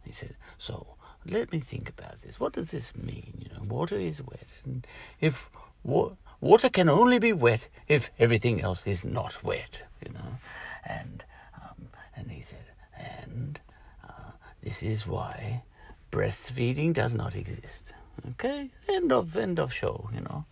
He 0.05 0.11
said, 0.11 0.35
so 0.57 0.95
let 1.25 1.51
me 1.51 1.59
think 1.59 1.89
about 1.89 2.21
this. 2.21 2.39
What 2.39 2.53
does 2.53 2.71
this 2.71 2.95
mean? 2.95 3.33
You 3.39 3.55
know, 3.55 3.63
water 3.63 3.95
is 3.95 4.21
wet, 4.21 4.47
and 4.65 4.85
if 5.21 5.49
wa- 5.83 6.11
water 6.41 6.69
can 6.69 6.89
only 6.89 7.19
be 7.19 7.31
wet 7.31 7.69
if 7.87 8.11
everything 8.19 8.61
else 8.61 8.85
is 8.85 9.05
not 9.05 9.41
wet, 9.43 9.83
you 10.05 10.11
know, 10.13 10.39
and 10.85 11.23
um, 11.55 11.87
and 12.15 12.31
he 12.31 12.41
said, 12.41 12.65
and 12.97 13.61
uh, 14.07 14.31
this 14.61 14.83
is 14.83 15.07
why 15.07 15.63
breastfeeding 16.11 16.93
does 16.93 17.15
not 17.15 17.35
exist. 17.35 17.93
Okay, 18.31 18.69
end 18.87 19.11
of 19.11 19.35
end 19.35 19.59
of 19.59 19.73
show. 19.73 20.09
You 20.13 20.21
know, 20.21 20.45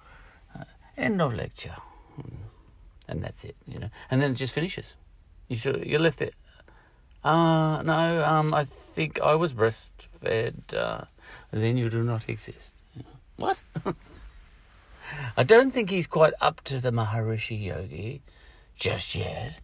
uh, 0.58 0.64
end 0.98 1.22
of 1.22 1.34
lecture, 1.34 1.76
Mm. 2.20 2.34
and 3.08 3.24
that's 3.24 3.44
it. 3.44 3.56
You 3.68 3.80
know, 3.80 3.90
and 4.10 4.22
then 4.22 4.32
it 4.32 4.36
just 4.36 4.54
finishes. 4.54 4.96
You 5.48 5.56
should, 5.58 5.86
you're 5.86 6.00
left 6.00 6.20
there. 6.20 6.32
Uh, 7.24 7.82
no, 7.84 8.24
um, 8.26 8.54
I 8.54 8.64
think 8.66 9.20
I 9.22 9.36
was 9.36 9.54
breastfed. 9.54 10.74
Uh, 10.74 11.06
then 11.52 11.78
you 11.78 11.90
do 11.90 12.04
not 12.04 12.28
exist. 12.30 12.76
What? 13.38 13.62
I 15.38 15.44
don't 15.44 15.72
think 15.72 15.90
he's 15.90 16.08
quite 16.08 16.34
up 16.42 16.62
to 16.66 16.80
the 16.80 16.92
Maharishi 16.92 17.62
Yogi 17.62 18.22
just 18.76 19.14
yet, 19.14 19.60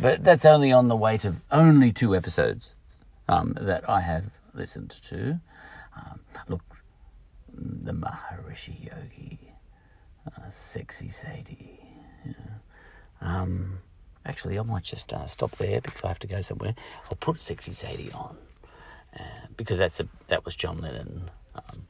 but 0.00 0.22
that's 0.24 0.44
only 0.44 0.72
on 0.72 0.88
the 0.88 0.96
weight 0.96 1.24
of 1.24 1.42
only 1.50 1.92
two 1.92 2.14
episodes 2.14 2.72
um, 3.28 3.54
that 3.60 3.88
I 3.88 4.00
have 4.00 4.32
listened 4.52 4.90
to. 4.90 5.40
Um, 5.96 6.20
look, 6.48 6.79
the 7.54 7.92
Maharishi 7.92 8.86
Yogi, 8.86 9.38
uh, 10.26 10.50
sexy 10.50 11.08
Sadie. 11.08 11.80
yeah. 12.24 12.32
Um, 13.20 13.78
actually, 14.24 14.58
I 14.58 14.62
might 14.62 14.84
just 14.84 15.12
uh, 15.12 15.26
stop 15.26 15.52
there 15.56 15.80
because 15.80 16.02
I 16.04 16.08
have 16.08 16.18
to 16.20 16.26
go 16.26 16.40
somewhere. 16.40 16.74
I'll 17.10 17.16
put 17.16 17.40
"Sexy 17.40 17.72
Sadie" 17.72 18.12
on 18.12 18.36
uh, 19.18 19.22
because 19.56 19.78
that's 19.78 20.00
a 20.00 20.08
that 20.28 20.44
was 20.44 20.56
John 20.56 20.80
Lennon 20.80 21.30
um, 21.54 21.86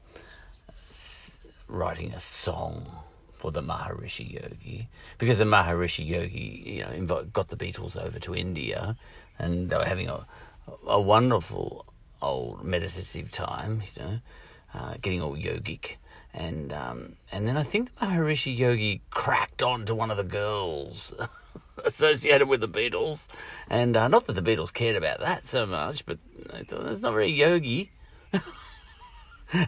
s- 0.90 1.38
writing 1.68 2.12
a 2.12 2.20
song 2.20 2.86
for 3.34 3.50
the 3.52 3.62
Maharishi 3.62 4.32
Yogi 4.34 4.88
because 5.18 5.38
the 5.38 5.44
Maharishi 5.44 6.06
Yogi, 6.06 6.62
you 6.66 6.82
know, 6.82 6.90
invi- 6.90 7.32
got 7.32 7.48
the 7.48 7.56
Beatles 7.56 7.96
over 7.96 8.18
to 8.18 8.34
India, 8.34 8.96
and 9.38 9.70
they 9.70 9.76
were 9.76 9.84
having 9.84 10.08
a 10.08 10.26
a 10.86 11.00
wonderful 11.00 11.86
old 12.22 12.62
meditative 12.64 13.30
time, 13.30 13.82
you 13.96 14.02
know, 14.02 14.18
uh, 14.74 14.94
getting 15.00 15.20
all 15.20 15.36
yogic. 15.36 15.96
And 16.32 16.72
um, 16.72 17.16
and 17.32 17.48
then 17.48 17.56
I 17.56 17.64
think 17.64 17.92
the 17.94 18.06
Maharishi 18.06 18.56
Yogi 18.56 19.02
cracked 19.10 19.62
on 19.62 19.84
to 19.86 19.94
one 19.94 20.10
of 20.12 20.16
the 20.16 20.24
girls 20.24 21.12
associated 21.84 22.46
with 22.46 22.60
the 22.60 22.68
Beatles, 22.68 23.28
and 23.68 23.96
uh, 23.96 24.06
not 24.06 24.26
that 24.26 24.34
the 24.34 24.42
Beatles 24.42 24.72
cared 24.72 24.94
about 24.94 25.18
that 25.20 25.44
so 25.44 25.66
much, 25.66 26.06
but 26.06 26.18
I 26.52 26.62
thought 26.62 26.84
that's 26.84 27.00
not 27.00 27.14
very 27.14 27.32
yogi. 27.32 27.90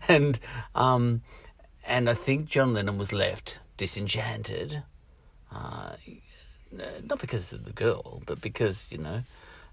and 0.08 0.38
um, 0.76 1.22
and 1.84 2.08
I 2.08 2.14
think 2.14 2.48
John 2.48 2.74
Lennon 2.74 2.96
was 2.96 3.12
left 3.12 3.58
disenchanted, 3.76 4.84
uh, 5.50 5.96
not 7.02 7.18
because 7.18 7.52
of 7.52 7.64
the 7.64 7.72
girl, 7.72 8.22
but 8.24 8.40
because 8.40 8.86
you 8.92 8.98
know 8.98 9.24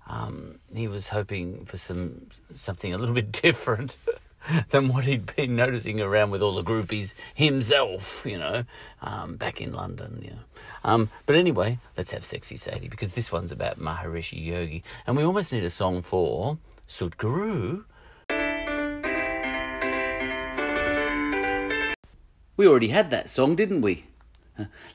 um, 0.08 0.60
he 0.74 0.88
was 0.88 1.10
hoping 1.10 1.66
for 1.66 1.78
some 1.78 2.28
something 2.56 2.94
a 2.94 2.98
little 2.98 3.16
bit 3.16 3.32
different 3.44 3.96
than 4.72 4.88
what 4.88 5.06
he'd 5.06 5.36
been 5.36 5.56
noticing 5.56 6.00
around 6.02 6.32
with 6.32 6.42
all 6.42 6.56
the 6.56 6.64
groupies 6.64 7.14
himself, 7.34 8.26
you 8.26 8.38
know, 8.38 8.64
um, 9.02 9.36
back 9.36 9.60
in 9.62 9.74
London. 9.74 10.22
You 10.24 10.32
know. 10.32 10.40
um, 10.84 11.10
but 11.26 11.36
anyway, 11.36 11.80
let's 11.98 12.12
have 12.12 12.24
Sexy 12.26 12.56
Sadie 12.58 12.88
because 12.88 13.14
this 13.14 13.32
one's 13.32 13.52
about 13.52 13.80
Maharishi 13.80 14.44
Yogi, 14.46 14.84
and 15.06 15.16
we 15.18 15.24
almost 15.24 15.52
need 15.54 15.64
a 15.64 15.70
song 15.70 16.02
for 16.02 16.58
Sadhguru. 16.88 17.84
We 22.58 22.68
already 22.68 22.90
had 22.90 23.10
that 23.12 23.30
song, 23.30 23.56
didn't 23.56 23.82
we? 23.82 24.06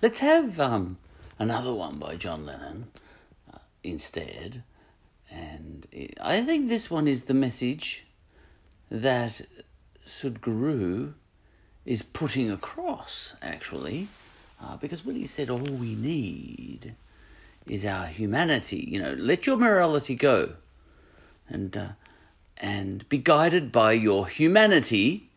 Let's 0.03 0.19
have 0.19 0.61
um, 0.61 0.99
another 1.39 1.73
one 1.73 1.99
by 1.99 2.17
John 2.17 2.45
Lennon 2.45 2.89
uh, 3.53 3.59
instead. 3.83 4.63
And 5.31 5.87
it- 5.91 6.19
I 6.21 6.43
think 6.43 6.69
this 6.69 6.91
one 6.91 7.09
is 7.09 7.23
the 7.23 7.33
message 7.33 8.05
that 9.03 9.43
Sadhguru 10.07 11.15
is 11.85 12.03
putting 12.03 12.51
across, 12.51 13.35
actually, 13.43 14.07
uh, 14.63 14.77
because 14.77 15.05
when 15.05 15.17
he 15.17 15.27
said 15.27 15.51
all 15.51 15.59
we 15.59 15.95
need 15.97 16.95
is 17.67 17.85
our 17.85 18.07
humanity, 18.07 18.87
you 18.89 19.03
know, 19.03 19.15
let 19.15 19.47
your 19.47 19.57
morality 19.57 20.15
go 20.15 20.55
and, 21.49 21.77
uh, 21.77 21.89
and 22.57 23.09
be 23.09 23.19
guided 23.19 23.73
by 23.73 23.93
your 23.93 24.29
humanity. 24.29 25.29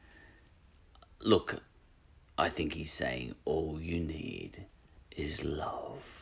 Look, 1.24 1.62
I 2.38 2.50
think 2.50 2.74
he's 2.74 2.94
saying 2.94 3.34
all 3.44 3.82
you 3.82 4.00
need 4.00 4.66
is. 5.16 5.44
Love, 5.44 6.17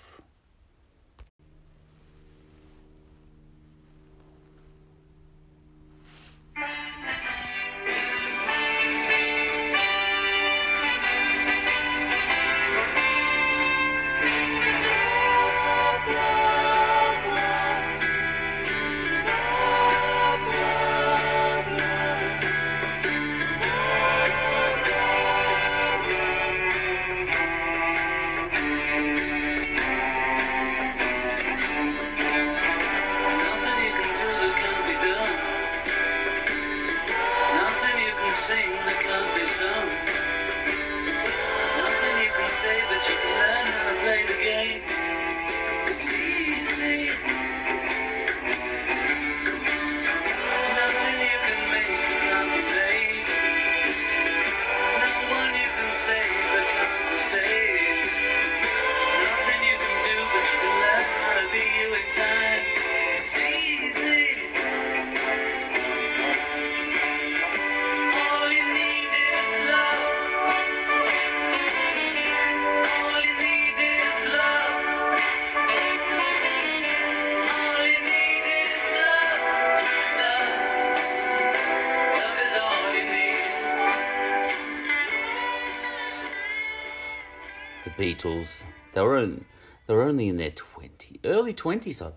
Beatles. 87.97 88.63
They 88.93 89.01
were 89.01 89.17
in, 89.17 89.45
they 89.87 89.93
were 89.93 90.03
only 90.03 90.27
in 90.27 90.37
their 90.37 90.51
twenty, 90.51 91.19
early 91.23 91.53
twenties. 91.53 92.01
I 92.01 92.11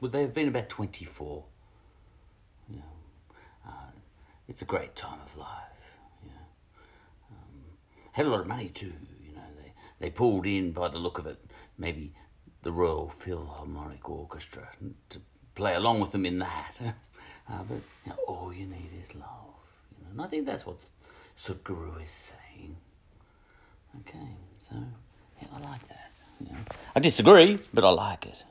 would 0.00 0.12
they 0.12 0.22
have 0.22 0.34
been 0.34 0.48
about 0.48 0.68
twenty 0.68 1.04
four? 1.04 1.44
Uh, 3.66 3.90
it's 4.48 4.62
a 4.62 4.64
great 4.66 4.94
time 4.96 5.20
of 5.24 5.36
life. 5.36 5.48
Yeah, 6.24 6.32
um, 7.30 7.76
had 8.12 8.26
a 8.26 8.28
lot 8.28 8.40
of 8.40 8.46
money 8.46 8.68
too. 8.68 8.92
You 9.24 9.34
know, 9.34 9.42
they 9.60 9.72
they 9.98 10.10
pulled 10.10 10.46
in 10.46 10.72
by 10.72 10.88
the 10.88 10.98
look 10.98 11.18
of 11.18 11.26
it, 11.26 11.38
maybe 11.78 12.12
the 12.62 12.72
Royal 12.72 13.08
Philharmonic 13.08 14.08
Orchestra 14.08 14.68
to 15.10 15.20
play 15.54 15.74
along 15.74 16.00
with 16.00 16.12
them 16.12 16.24
in 16.26 16.38
that. 16.38 16.74
uh, 16.80 17.62
but 17.68 17.80
you 18.04 18.10
know, 18.12 18.18
all 18.26 18.52
you 18.52 18.66
need 18.66 18.90
is 19.00 19.14
love. 19.14 19.54
You 19.98 20.04
know, 20.04 20.10
and 20.12 20.20
I 20.22 20.26
think 20.26 20.46
that's 20.46 20.66
what 20.66 20.76
Sadhguru 21.36 22.00
is 22.02 22.08
saying. 22.10 22.76
Okay, 24.00 24.36
so 24.62 24.76
yeah, 25.40 25.48
I 25.52 25.58
like 25.70 25.88
that. 25.88 26.12
You 26.40 26.46
know. 26.52 26.58
I 26.94 27.00
disagree, 27.00 27.58
but 27.74 27.82
I 27.84 27.90
like 27.90 28.26
it. 28.26 28.44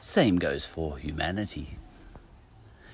Same 0.00 0.36
goes 0.36 0.64
for 0.66 0.96
humanity. 0.96 1.76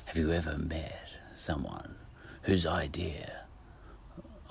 Have 0.06 0.16
you 0.18 0.32
ever 0.32 0.58
met 0.58 1.08
someone 1.32 1.94
whose 2.42 2.66
idea 2.66 3.42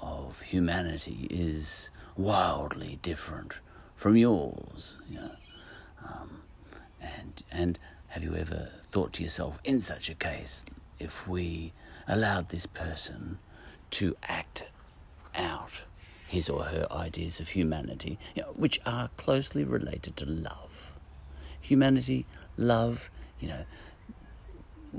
of 0.01 0.41
humanity 0.41 1.27
is 1.29 1.91
wildly 2.15 2.99
different 3.01 3.59
from 3.95 4.15
yours? 4.15 4.97
You 5.09 5.17
know? 5.19 5.31
um, 6.05 6.41
and 7.01 7.43
and 7.51 7.79
have 8.18 8.23
you 8.23 8.35
ever 8.35 8.69
thought 8.89 9.14
to 9.14 9.22
yourself, 9.22 9.60
in 9.64 9.80
such 9.80 10.10
a 10.10 10.15
case, 10.15 10.65
if 10.98 11.27
we 11.27 11.72
allowed 12.07 12.49
this 12.49 12.65
person 12.65 13.38
to 13.91 14.15
act 14.23 14.72
out 15.35 15.84
his 16.26 16.49
or 16.49 16.64
her 16.64 16.88
ideas 16.91 17.39
of 17.39 17.49
humanity, 17.49 18.18
you 18.34 18.41
know, 18.41 18.48
which 18.56 18.80
are 18.88 19.11
closely 19.18 19.64
related 19.64 20.18
to 20.18 20.26
love? 20.26 20.94
Humanity, 21.61 22.26
love, 22.57 23.11
you 23.39 23.49
know, 23.49 23.65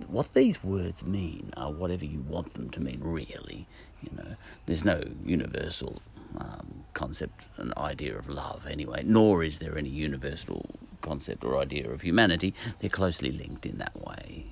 what 0.07 0.35
these 0.35 0.63
words 0.63 1.05
mean 1.05 1.51
are 1.57 1.73
whatever 1.73 2.05
you 2.05 2.21
want 2.21 2.55
them 2.55 2.71
to 2.71 2.81
mean, 2.81 3.01
really. 3.03 3.67
You 4.01 4.11
know, 4.17 4.37
there's 4.67 4.85
no 4.85 5.03
universal 5.25 6.01
um, 6.39 6.85
concept 6.95 7.47
and 7.57 7.77
idea 7.77 8.17
of 8.17 8.29
love 8.29 8.69
anyway, 8.71 9.03
nor 9.05 9.43
is 9.43 9.59
there 9.59 9.77
any 9.77 9.89
universal 9.89 10.79
concept 11.09 11.45
or 11.45 11.57
idea 11.59 11.91
of 11.91 12.03
humanity. 12.03 12.51
They're 12.79 12.91
closely 13.01 13.33
linked 13.33 13.65
in 13.67 13.79
that 13.79 13.97
way. 14.09 14.47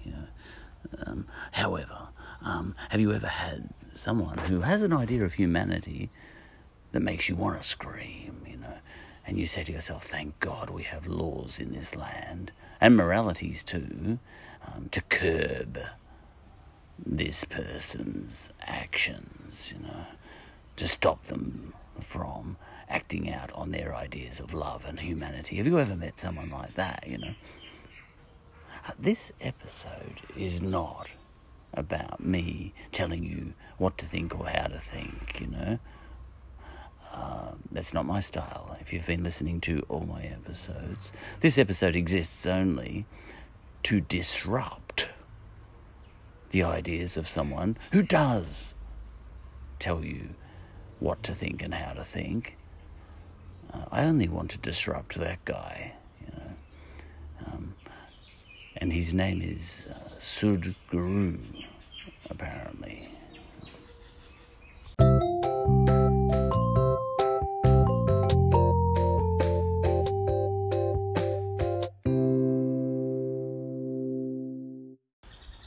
Um, 1.04 1.26
however, 1.52 2.08
um, 2.42 2.74
have 2.90 3.00
you 3.00 3.12
ever 3.12 3.26
had 3.26 3.68
someone 3.92 4.38
who 4.38 4.60
has 4.60 4.82
an 4.82 4.92
idea 4.92 5.24
of 5.24 5.34
humanity 5.34 6.10
that 6.92 7.00
makes 7.00 7.28
you 7.28 7.36
want 7.36 7.60
to 7.60 7.66
scream, 7.66 8.42
you 8.46 8.56
know, 8.56 8.78
and 9.26 9.38
you 9.38 9.46
say 9.46 9.64
to 9.64 9.72
yourself, 9.72 10.04
thank 10.04 10.38
God 10.40 10.70
we 10.70 10.84
have 10.84 11.06
laws 11.06 11.58
in 11.58 11.72
this 11.72 11.94
land, 11.94 12.52
and 12.80 12.96
moralities 12.96 13.64
too, 13.64 14.18
um, 14.66 14.88
to 14.90 15.00
curb 15.02 15.78
this 17.04 17.44
person's 17.44 18.52
actions, 18.62 19.74
you 19.74 19.86
know, 19.86 20.06
to 20.76 20.86
stop 20.86 21.24
them 21.24 21.74
from 22.00 22.56
acting 22.88 23.32
out 23.32 23.50
on 23.52 23.70
their 23.70 23.94
ideas 23.94 24.40
of 24.40 24.54
love 24.54 24.84
and 24.86 25.00
humanity. 25.00 25.56
Have 25.56 25.66
you 25.66 25.78
ever 25.78 25.96
met 25.96 26.20
someone 26.20 26.50
like 26.50 26.74
that, 26.74 27.04
you 27.06 27.18
know? 27.18 27.34
Uh, 28.86 28.92
This 28.98 29.32
episode 29.40 30.22
is 30.36 30.62
not 30.62 31.10
about 31.74 32.20
me 32.20 32.72
telling 32.92 33.24
you 33.24 33.54
what 33.76 33.98
to 33.98 34.06
think 34.06 34.38
or 34.38 34.46
how 34.46 34.68
to 34.68 34.78
think, 34.78 35.40
you 35.40 35.48
know? 35.48 35.78
Um, 37.12 37.62
that's 37.70 37.94
not 37.94 38.06
my 38.06 38.20
style. 38.20 38.76
If 38.80 38.92
you've 38.92 39.06
been 39.06 39.24
listening 39.24 39.60
to 39.62 39.84
all 39.88 40.06
my 40.06 40.22
episodes, 40.22 41.12
this 41.40 41.58
episode 41.58 41.96
exists 41.96 42.46
only 42.46 43.06
to 43.84 44.00
disrupt 44.00 45.10
the 46.50 46.62
ideas 46.62 47.16
of 47.16 47.26
someone 47.26 47.76
who 47.92 48.02
does 48.02 48.74
tell 49.78 50.04
you 50.04 50.34
what 51.00 51.22
to 51.22 51.34
think 51.34 51.62
and 51.62 51.74
how 51.74 51.92
to 51.92 52.04
think. 52.04 52.56
I 53.72 54.04
only 54.04 54.28
want 54.28 54.50
to 54.50 54.58
disrupt 54.58 55.16
that 55.16 55.44
guy, 55.44 55.94
you 56.20 56.32
know. 56.36 56.50
Um, 57.46 57.74
and 58.76 58.92
his 58.92 59.12
name 59.14 59.40
is 59.42 59.84
uh, 59.90 59.94
Sadhguru, 60.18 61.38
apparently. 62.28 63.08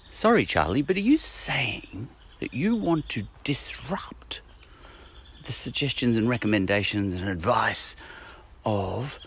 Sorry, 0.09 0.43
Charlie, 0.43 0.81
but 0.81 0.97
are 0.97 0.99
you 0.99 1.17
saying 1.17 2.09
that 2.39 2.53
you 2.53 2.75
want 2.75 3.07
to 3.09 3.23
disrupt 3.45 4.41
the 5.43 5.51
suggestions 5.51 6.17
and 6.17 6.29
recommendations 6.29 7.13
and 7.13 7.27
advice 7.29 7.95
of 8.65 9.19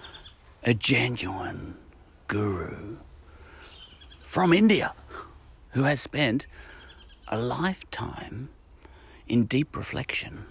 a 0.65 0.75
genuine 0.75 1.77
guru 2.29 2.97
from 4.23 4.53
India 4.53 4.95
who 5.71 5.83
has 5.85 6.01
spent 6.01 6.47
a 7.29 7.39
lifetime 7.39 8.49
in 9.27 9.45
deep 9.45 9.77
reflection 9.77 10.45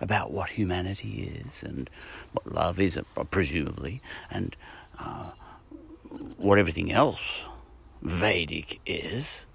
about 0.00 0.32
what 0.32 0.50
humanity 0.50 1.40
is 1.44 1.62
and 1.62 1.90
what 2.32 2.50
love 2.52 2.80
is, 2.80 2.96
uh, 2.96 3.02
presumably, 3.30 4.00
and 4.30 4.56
uh, 4.98 5.30
what 6.36 6.58
everything 6.58 6.90
else 6.90 7.42
Vedic 8.02 8.80
is. 8.86 9.46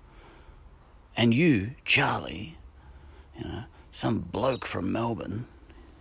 And 1.17 1.33
you, 1.33 1.71
Charlie, 1.83 2.57
you 3.37 3.45
know, 3.45 3.63
some 3.95 4.19
bloke 4.19 4.65
from 4.65 4.91
Melbourne 4.91 5.47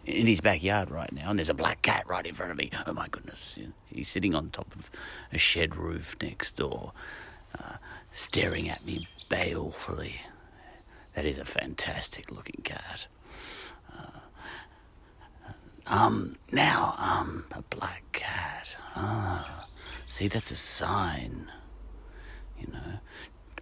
in 0.05 0.27
his 0.27 0.41
backyard 0.41 0.91
right 0.91 1.13
now, 1.13 1.31
and 1.31 1.39
there's 1.39 1.49
a 1.49 1.55
black 1.55 1.81
cat 1.83 2.03
right 2.09 2.27
in 2.27 2.35
front 2.35 2.51
of 2.51 2.59
me. 2.59 2.69
Oh 2.89 2.93
my 2.93 3.07
goodness. 3.09 3.57
He's 3.87 4.09
sitting 4.09 4.35
on 4.35 4.51
top 4.51 4.75
of 4.75 4.91
a 5.33 5.39
shed 5.39 5.77
roof 5.77 6.17
next 6.21 6.57
door, 6.57 6.93
uh, 7.57 7.77
staring 8.11 8.69
at 8.69 8.85
me 8.85 9.07
balefully. 9.29 10.23
That 11.15 11.25
is 11.25 11.39
a 11.39 11.45
fantastic 11.45 12.33
looking 12.33 12.63
cat. 12.65 13.07
Uh, 13.97 14.21
um, 15.87 16.37
now, 16.51 16.97
um, 16.99 17.45
a 17.53 17.63
black 17.63 18.03
cat. 18.11 18.75
Ah, 18.97 19.69
see, 20.09 20.27
that's 20.27 20.51
a 20.51 20.57
sign. 20.57 21.49
You 22.59 22.73
know, 22.73 22.99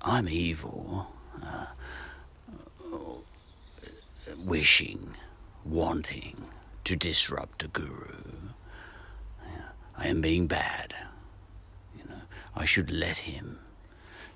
I'm 0.00 0.26
evil. 0.26 1.08
Uh, 1.44 1.66
wishing, 4.44 5.14
wanting 5.64 6.44
to 6.84 6.96
disrupt 6.96 7.62
a 7.62 7.68
guru. 7.68 8.50
I 9.96 10.08
am 10.08 10.20
being 10.20 10.46
bad. 10.46 10.94
You 11.96 12.04
know, 12.08 12.22
I 12.56 12.64
should 12.64 12.90
let 12.90 13.18
him 13.18 13.58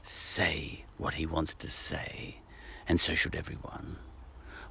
say 0.03 0.85
what 0.99 1.15
he 1.15 1.27
wants 1.27 1.55
to 1.57 1.69
say, 1.69 2.39
and 2.89 3.01
so 3.01 3.15
should 3.15 3.35
everyone, 3.35 3.97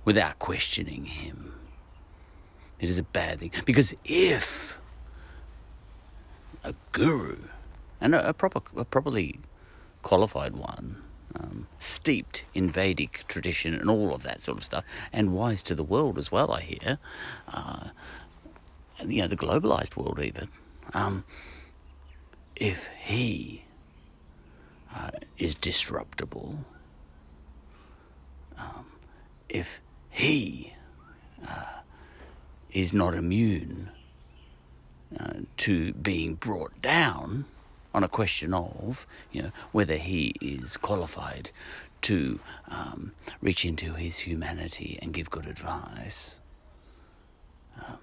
without 0.05 0.39
questioning 0.39 1.05
him. 1.05 1.53
It 2.79 2.89
is 2.89 2.99
a 2.99 3.03
bad 3.03 3.39
thing 3.39 3.51
because 3.65 3.95
if 4.05 4.79
a 6.63 6.73
guru 6.91 7.37
and 8.01 8.15
a, 8.15 8.29
a 8.29 8.33
proper, 8.33 8.61
a 8.79 8.85
properly 8.85 9.39
qualified 10.01 10.53
one, 10.55 11.01
um, 11.39 11.67
steeped 11.77 12.45
in 12.53 12.69
Vedic 12.69 13.25
tradition 13.27 13.73
and 13.73 13.89
all 13.89 14.13
of 14.13 14.23
that 14.23 14.41
sort 14.41 14.57
of 14.57 14.63
stuff, 14.63 14.85
and 15.11 15.33
wise 15.33 15.63
to 15.63 15.75
the 15.75 15.83
world 15.83 16.17
as 16.17 16.31
well, 16.31 16.51
I 16.51 16.61
hear. 16.61 16.99
Uh, 17.47 17.89
you 19.05 19.21
know, 19.21 19.27
the 19.27 19.35
globalized 19.35 19.97
world, 19.97 20.19
even. 20.19 20.49
Um, 20.93 21.25
if 22.55 22.87
he 22.99 23.65
uh, 24.95 25.11
is 25.37 25.55
disruptable, 25.55 26.57
um, 28.57 28.85
if 29.49 29.81
he 30.09 30.73
uh, 31.47 31.79
is 32.71 32.93
not 32.93 33.13
immune 33.13 33.89
uh, 35.19 35.33
to 35.57 35.93
being 35.93 36.35
brought 36.35 36.81
down 36.81 37.45
on 37.95 38.03
a 38.03 38.09
question 38.09 38.53
of, 38.53 39.07
you 39.31 39.41
know, 39.41 39.51
whether 39.71 39.95
he 39.95 40.35
is 40.41 40.75
qualified 40.75 41.49
to 42.01 42.39
um, 42.69 43.13
reach 43.41 43.63
into 43.65 43.93
his 43.93 44.19
humanity 44.19 44.99
and 45.01 45.13
give 45.13 45.29
good 45.29 45.45
advice, 45.45 46.39
um, 47.87 47.97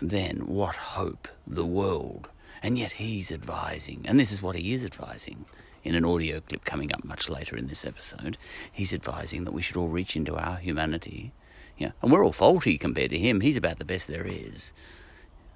then 0.00 0.46
what 0.46 0.76
hope 0.76 1.28
the 1.46 1.66
world? 1.66 2.30
And 2.62 2.78
yet 2.78 2.92
he's 2.92 3.32
advising, 3.32 4.04
and 4.06 4.18
this 4.18 4.32
is 4.32 4.40
what 4.40 4.56
he 4.56 4.72
is 4.72 4.84
advising 4.84 5.44
in 5.82 5.94
an 5.94 6.04
audio 6.04 6.40
clip 6.40 6.64
coming 6.64 6.92
up 6.92 7.04
much 7.04 7.28
later 7.28 7.56
in 7.56 7.68
this 7.68 7.84
episode, 7.84 8.36
he's 8.72 8.92
advising 8.92 9.44
that 9.44 9.52
we 9.52 9.62
should 9.62 9.76
all 9.76 9.88
reach 9.88 10.16
into 10.16 10.36
our 10.36 10.56
humanity. 10.56 11.32
Yeah, 11.78 11.92
and 12.02 12.10
we're 12.10 12.24
all 12.24 12.32
faulty 12.32 12.78
compared 12.78 13.10
to 13.10 13.18
him. 13.18 13.40
He's 13.40 13.56
about 13.56 13.78
the 13.78 13.84
best 13.84 14.08
there 14.08 14.26
is. 14.26 14.72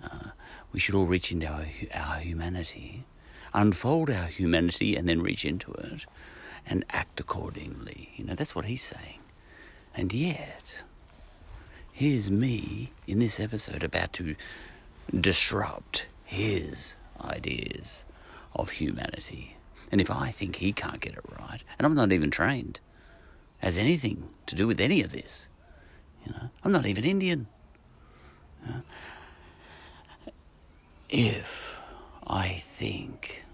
Uh, 0.02 0.30
we 0.72 0.78
should 0.78 0.94
all 0.94 1.06
reach 1.06 1.32
into 1.32 1.46
our, 1.46 1.64
our 1.94 2.18
humanity, 2.18 3.04
unfold 3.52 4.10
our 4.10 4.26
humanity, 4.26 4.96
and 4.96 5.08
then 5.08 5.22
reach 5.22 5.44
into 5.44 5.72
it 5.72 6.06
and 6.66 6.84
act 6.90 7.20
accordingly. 7.20 8.10
You 8.16 8.24
know, 8.24 8.34
that's 8.34 8.54
what 8.54 8.66
he's 8.66 8.82
saying. 8.82 9.20
And 9.94 10.12
yet, 10.12 10.82
here's 11.92 12.30
me 12.30 12.92
in 13.06 13.18
this 13.18 13.40
episode 13.40 13.82
about 13.82 14.12
to 14.14 14.36
disrupt 15.18 16.06
his 16.24 16.96
ideas 17.24 18.04
of 18.54 18.70
humanity. 18.70 19.56
And 19.90 20.00
if 20.00 20.10
I 20.10 20.30
think 20.30 20.56
he 20.56 20.72
can't 20.72 21.00
get 21.00 21.14
it 21.14 21.24
right, 21.38 21.62
and 21.78 21.86
I'm 21.86 21.94
not 21.94 22.12
even 22.12 22.30
trained, 22.30 22.80
has 23.58 23.76
anything 23.76 24.28
to 24.46 24.54
do 24.54 24.66
with 24.66 24.80
any 24.80 25.02
of 25.02 25.12
this, 25.12 25.48
you 26.24 26.32
know, 26.32 26.50
I'm 26.62 26.72
not 26.72 26.86
even 26.86 27.04
Indian. 27.04 27.48
you 28.64 28.72
know. 28.72 28.82
If 31.08 31.79
I 32.32 32.46
think 32.46 33.44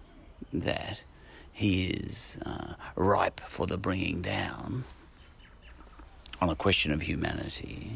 that 0.52 1.02
he 1.50 1.86
is 1.86 2.38
uh, 2.44 2.74
ripe 2.94 3.40
for 3.40 3.66
the 3.66 3.78
bringing 3.78 4.20
down 4.20 4.84
on 6.42 6.50
a 6.50 6.54
question 6.54 6.92
of 6.92 7.00
humanity, 7.00 7.92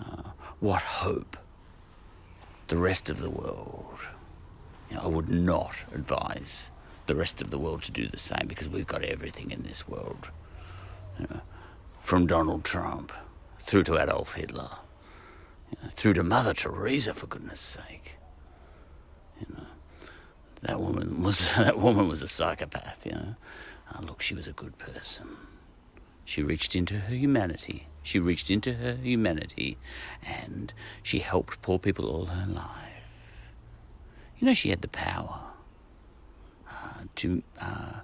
uh, 0.00 0.30
what 0.58 0.82
hope 0.82 1.36
the 2.66 2.76
rest 2.76 3.08
of 3.08 3.18
the 3.22 3.30
world. 3.30 4.00
You 4.90 4.96
know, 4.96 5.02
I 5.04 5.06
would 5.06 5.28
not 5.28 5.84
advise 5.94 6.72
the 7.06 7.14
rest 7.14 7.40
of 7.40 7.50
the 7.50 7.58
world 7.58 7.84
to 7.84 7.92
do 7.92 8.08
the 8.08 8.18
same 8.18 8.48
because 8.48 8.68
we've 8.68 8.88
got 8.88 9.04
everything 9.04 9.52
in 9.52 9.62
this 9.62 9.86
world. 9.86 10.32
You 11.20 11.28
know, 11.30 11.40
from 12.00 12.26
Donald 12.26 12.64
Trump 12.64 13.12
through 13.60 13.84
to 13.84 14.02
Adolf 14.02 14.34
Hitler, 14.34 14.80
you 15.70 15.78
know, 15.80 15.90
through 15.90 16.14
to 16.14 16.24
Mother 16.24 16.54
Teresa, 16.54 17.14
for 17.14 17.28
goodness 17.28 17.60
sake. 17.60 18.15
That 20.66 20.80
woman 20.80 21.22
was 21.22 21.52
that 21.56 21.78
woman 21.78 22.08
was 22.08 22.22
a 22.22 22.28
psychopath. 22.28 23.06
You 23.06 23.12
know, 23.12 23.36
uh, 23.94 24.02
look, 24.02 24.20
she 24.20 24.34
was 24.34 24.48
a 24.48 24.52
good 24.52 24.76
person. 24.78 25.28
She 26.24 26.42
reached 26.42 26.74
into 26.74 26.94
her 26.94 27.14
humanity. 27.14 27.86
She 28.02 28.18
reached 28.18 28.50
into 28.50 28.74
her 28.74 28.96
humanity 28.96 29.78
and 30.24 30.74
she 31.02 31.20
helped 31.20 31.62
poor 31.62 31.78
people 31.78 32.08
all 32.08 32.26
her 32.26 32.46
life. 32.46 33.52
You 34.38 34.46
know, 34.46 34.54
she 34.54 34.70
had 34.70 34.82
the 34.82 34.88
power 34.88 35.40
uh, 36.68 37.02
to 37.16 37.42
uh, 37.60 38.00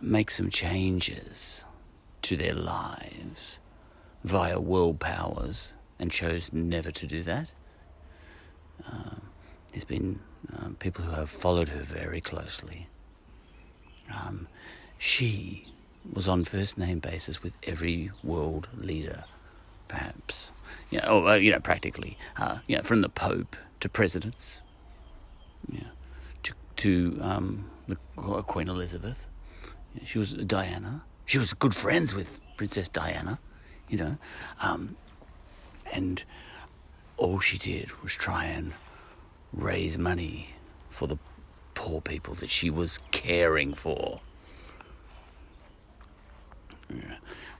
make 0.00 0.30
some 0.30 0.50
changes 0.50 1.64
to 2.22 2.36
their 2.36 2.54
lives 2.54 3.60
via 4.24 4.60
world 4.60 4.98
powers 4.98 5.74
and 6.00 6.10
chose 6.10 6.52
never 6.52 6.90
to 6.90 7.06
do 7.06 7.22
that. 7.22 7.54
Um, 8.90 9.22
there's 9.70 9.84
been 9.84 10.18
um, 10.58 10.76
people 10.78 11.04
who 11.04 11.12
have 11.12 11.30
followed 11.30 11.68
her 11.68 11.82
very 11.82 12.20
closely. 12.20 12.88
Um, 14.12 14.48
she 14.98 15.66
was 16.12 16.26
on 16.26 16.44
first 16.44 16.78
name 16.78 16.98
basis 16.98 17.42
with 17.42 17.56
every 17.66 18.10
world 18.22 18.68
leader, 18.76 19.24
perhaps. 19.88 20.52
You 20.90 21.00
know, 21.00 21.26
or, 21.26 21.36
you 21.36 21.52
know 21.52 21.60
practically. 21.60 22.16
Uh, 22.36 22.58
you 22.66 22.76
know, 22.76 22.82
from 22.82 23.02
the 23.02 23.08
Pope 23.08 23.56
to 23.80 23.88
presidents, 23.88 24.62
you 25.70 25.80
know, 25.80 25.90
to, 26.42 26.54
to 26.76 27.18
um, 27.20 27.70
the 27.86 27.96
Queen 28.42 28.68
Elizabeth. 28.68 29.26
You 29.94 30.00
know, 30.00 30.06
she 30.06 30.18
was 30.18 30.32
Diana. 30.34 31.04
She 31.26 31.38
was 31.38 31.54
good 31.54 31.74
friends 31.74 32.14
with 32.14 32.40
Princess 32.56 32.88
Diana, 32.88 33.38
you 33.88 33.98
know. 33.98 34.18
Um, 34.66 34.96
and 35.94 36.24
all 37.16 37.40
she 37.40 37.58
did 37.58 38.02
was 38.02 38.14
try 38.14 38.44
and 38.46 38.72
raise 39.52 39.98
money 39.98 40.48
for 40.88 41.06
the 41.06 41.18
poor 41.74 42.00
people 42.00 42.34
that 42.34 42.50
she 42.50 42.70
was 42.70 42.98
caring 43.10 43.74
for. 43.74 44.20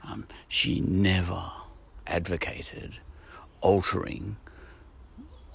Um, 0.09 0.27
she 0.49 0.81
never 0.81 1.43
advocated 2.07 2.99
altering 3.61 4.37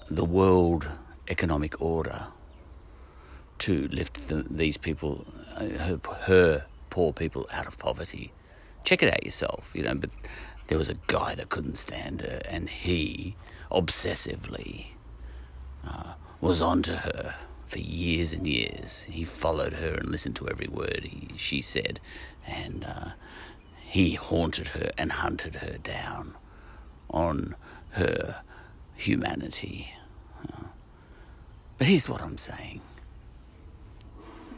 the 0.08 0.24
world 0.24 0.86
economic 1.28 1.80
order 1.82 2.28
to 3.58 3.88
lift 3.88 4.28
the, 4.28 4.46
these 4.50 4.76
people, 4.76 5.26
uh, 5.54 5.66
her, 5.66 6.00
her 6.26 6.66
poor 6.90 7.12
people, 7.12 7.46
out 7.52 7.66
of 7.66 7.78
poverty. 7.78 8.32
Check 8.84 9.02
it 9.02 9.12
out 9.12 9.24
yourself, 9.24 9.72
you 9.74 9.82
know. 9.82 9.94
But 9.94 10.10
there 10.68 10.78
was 10.78 10.88
a 10.88 10.96
guy 11.06 11.34
that 11.34 11.48
couldn't 11.48 11.76
stand 11.76 12.20
her, 12.20 12.40
and 12.48 12.68
he 12.68 13.36
obsessively 13.70 14.86
uh, 15.86 16.14
was 16.40 16.60
onto 16.60 16.92
her 16.92 17.34
for 17.64 17.78
years 17.78 18.32
and 18.32 18.46
years. 18.46 19.02
He 19.04 19.24
followed 19.24 19.74
her 19.74 19.94
and 19.94 20.08
listened 20.10 20.36
to 20.36 20.48
every 20.48 20.68
word 20.68 21.04
he, 21.04 21.28
she 21.36 21.60
said, 21.60 22.00
and 22.46 22.84
uh, 22.84 23.10
he 23.80 24.14
haunted 24.14 24.68
her 24.68 24.90
and 24.96 25.12
hunted 25.12 25.56
her 25.56 25.78
down 25.78 26.34
on 27.10 27.56
her 27.90 28.42
humanity. 28.94 29.92
But 31.78 31.86
here's 31.86 32.08
what 32.08 32.22
I'm 32.22 32.38
saying: 32.38 32.80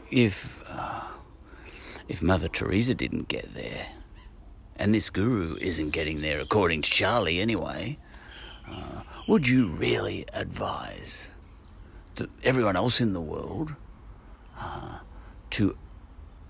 if 0.09 0.63
uh, 0.69 1.07
if 2.07 2.21
Mother 2.21 2.47
Teresa 2.47 2.93
didn't 2.93 3.27
get 3.27 3.53
there, 3.53 3.87
and 4.77 4.95
this 4.95 5.09
guru 5.09 5.57
isn't 5.59 5.89
getting 5.89 6.21
there, 6.21 6.39
according 6.39 6.81
to 6.83 6.89
Charlie 6.89 7.39
anyway, 7.39 7.97
uh, 8.69 9.03
would 9.27 9.49
you 9.49 9.67
really 9.67 10.25
advise 10.33 11.31
everyone 12.43 12.75
else 12.75 13.01
in 13.01 13.13
the 13.13 13.21
world 13.21 13.75
uh, 14.59 14.99
to 15.51 15.77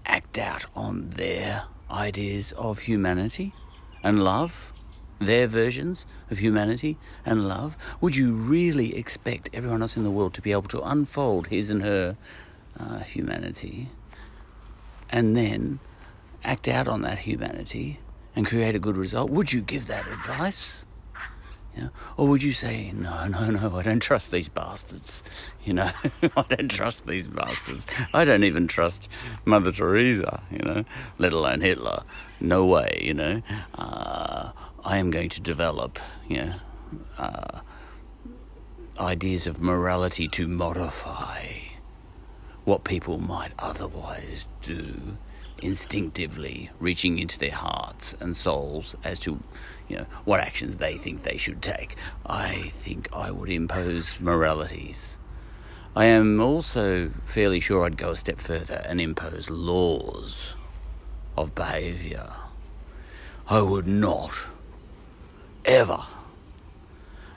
act 0.06 0.38
out 0.38 0.66
on 0.76 1.10
their 1.12 1.66
ideas 1.92 2.52
of 2.54 2.80
humanity 2.80 3.54
and 4.04 4.24
love? 4.24 4.74
Their 5.20 5.48
versions 5.48 6.08
of 6.32 6.38
humanity 6.38 6.98
and 7.26 7.46
love? 7.48 7.76
Would 8.00 8.16
you 8.16 8.32
really 8.32 8.96
expect 8.96 9.50
everyone 9.54 9.82
else 9.82 9.98
in 9.98 10.04
the 10.06 10.12
world 10.12 10.34
to 10.36 10.42
be 10.42 10.54
able 10.54 10.70
to 10.70 10.82
unfold 10.82 11.48
his 11.48 11.70
and 11.70 11.82
her 11.82 12.16
uh, 12.80 13.00
humanity 13.00 13.90
and 15.10 15.36
then 15.36 15.80
act 16.44 16.68
out 16.68 16.88
on 16.88 17.02
that 17.02 17.20
humanity 17.20 18.00
and 18.36 18.46
create 18.46 18.76
a 18.76 18.80
good 18.80 18.96
result? 18.96 19.30
Would 19.30 19.52
you 19.52 19.62
give 19.62 19.88
that 19.88 20.08
advice? 20.08 20.86
Know? 21.80 21.90
Or 22.18 22.28
would 22.28 22.44
you 22.44 22.52
say, 22.52 22.92
no, 22.94 23.28
no, 23.28 23.50
no, 23.50 23.76
I 23.78 23.84
don't 23.84 24.02
trust 24.02 24.32
these 24.32 24.50
bastards. 24.50 25.24
You 25.64 25.74
know, 25.74 25.90
I 26.38 26.44
don't 26.50 26.70
trust 26.70 27.08
these 27.08 27.28
bastards. 27.28 27.88
I 28.14 28.26
don't 28.26 28.44
even 28.44 28.68
trust 28.68 29.10
Mother 29.46 29.72
Teresa, 29.72 30.44
you 30.52 30.60
know, 30.60 30.86
let 31.18 31.34
alone 31.34 31.62
Hitler. 31.62 32.04
No 32.40 32.66
way, 32.66 33.00
you 33.02 33.14
know. 33.14 33.42
Uh, 33.76 34.52
I 34.84 34.98
am 34.98 35.12
going 35.12 35.30
to 35.30 35.42
develop, 35.42 36.00
you 36.28 36.46
know, 36.46 36.56
uh, 37.18 37.60
ideas 39.00 39.48
of 39.48 39.62
morality 39.62 40.28
to 40.30 40.48
modify 40.48 41.44
what 42.66 42.84
people 42.84 43.20
might 43.20 43.52
otherwise 43.60 44.48
do 44.62 45.18
instinctively 45.62 46.70
reaching 46.80 47.20
into 47.20 47.40
their 47.40 47.52
hearts 47.54 48.14
and 48.20 48.36
souls 48.36 48.96
as 49.04 49.20
to 49.20 49.40
you 49.88 49.98
know 49.98 50.06
what 50.26 50.40
actions 50.40 50.78
they 50.78 50.96
think 50.96 51.24
they 51.24 51.38
should 51.38 51.62
take. 51.62 51.96
I 52.26 52.54
think 52.70 53.10
i 53.14 53.32
would 53.32 53.50
impose 53.50 54.20
moralities. 54.20 55.20
I 55.96 56.06
am 56.06 56.40
also 56.40 57.10
fairly 57.26 57.60
sure 57.60 57.86
i'd 57.86 57.98
go 57.98 58.12
a 58.12 58.16
step 58.16 58.40
further 58.40 58.84
and 58.88 59.02
impose 59.02 59.50
laws 59.50 60.56
of 61.38 61.56
behavior. 61.56 62.30
I 63.48 63.62
would 63.62 63.88
not 63.88 64.48
ever 65.66 66.02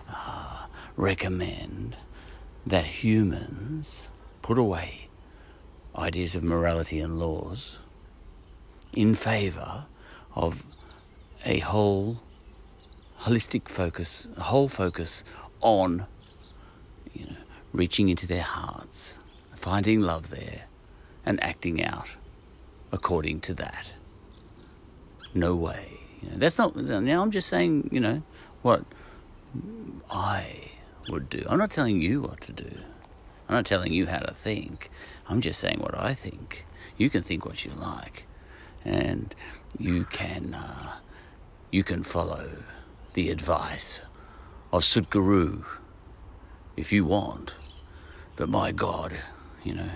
uh, 0.08 0.66
recommend 0.96 1.96
that 2.66 2.84
humans 2.84 4.10
put 4.42 4.58
away 4.58 5.08
ideas 5.96 6.34
of 6.34 6.42
morality 6.42 7.00
and 7.00 7.18
laws 7.18 7.78
in 8.92 9.14
favor 9.14 9.86
of 10.34 10.66
a 11.44 11.58
whole 11.60 12.22
holistic 13.20 13.68
focus, 13.68 14.28
a 14.36 14.42
whole 14.42 14.68
focus 14.68 15.24
on 15.60 16.06
you 17.12 17.26
know, 17.26 17.36
reaching 17.72 18.08
into 18.08 18.26
their 18.26 18.42
hearts, 18.42 19.18
finding 19.54 20.00
love 20.00 20.30
there, 20.30 20.64
and 21.24 21.42
acting 21.42 21.84
out 21.84 22.16
according 22.90 23.40
to 23.40 23.54
that. 23.54 23.94
No 25.34 25.54
way. 25.56 25.98
You 26.20 26.30
know, 26.30 26.36
that's 26.36 26.58
not. 26.58 26.76
Now 26.76 27.22
I'm 27.22 27.30
just 27.30 27.48
saying. 27.48 27.88
You 27.92 28.00
know 28.00 28.22
what 28.62 28.84
I 30.10 30.70
would 31.08 31.28
do. 31.28 31.44
I'm 31.48 31.58
not 31.58 31.70
telling 31.70 32.00
you 32.00 32.20
what 32.20 32.40
to 32.42 32.52
do. 32.52 32.70
I'm 33.48 33.54
not 33.56 33.66
telling 33.66 33.92
you 33.92 34.06
how 34.06 34.18
to 34.18 34.32
think. 34.32 34.90
I'm 35.28 35.40
just 35.40 35.58
saying 35.58 35.78
what 35.80 35.98
I 35.98 36.14
think. 36.14 36.64
you 36.96 37.10
can 37.10 37.22
think 37.22 37.44
what 37.44 37.64
you 37.64 37.70
like, 37.72 38.26
and 38.84 39.34
you 39.78 40.04
can 40.04 40.54
uh, 40.54 40.98
you 41.70 41.82
can 41.82 42.02
follow 42.02 42.48
the 43.14 43.30
advice 43.30 44.02
of 44.72 44.82
Sadhguru 44.82 45.64
if 46.76 46.92
you 46.92 47.04
want. 47.04 47.54
But 48.36 48.48
my 48.48 48.72
God, 48.72 49.12
you 49.62 49.74
know, 49.74 49.90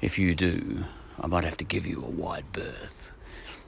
if 0.00 0.18
you 0.18 0.34
do, 0.34 0.84
I 1.20 1.26
might 1.26 1.44
have 1.44 1.58
to 1.58 1.64
give 1.64 1.86
you 1.86 2.02
a 2.02 2.10
wide 2.10 2.50
berth 2.52 3.12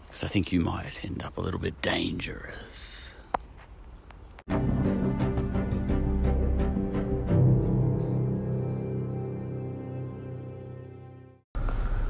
because 0.06 0.24
I 0.24 0.28
think 0.28 0.52
you 0.52 0.60
might 0.60 1.04
end 1.04 1.22
up 1.22 1.36
a 1.36 1.40
little 1.40 1.60
bit 1.60 1.80
dangerous. 1.82 3.16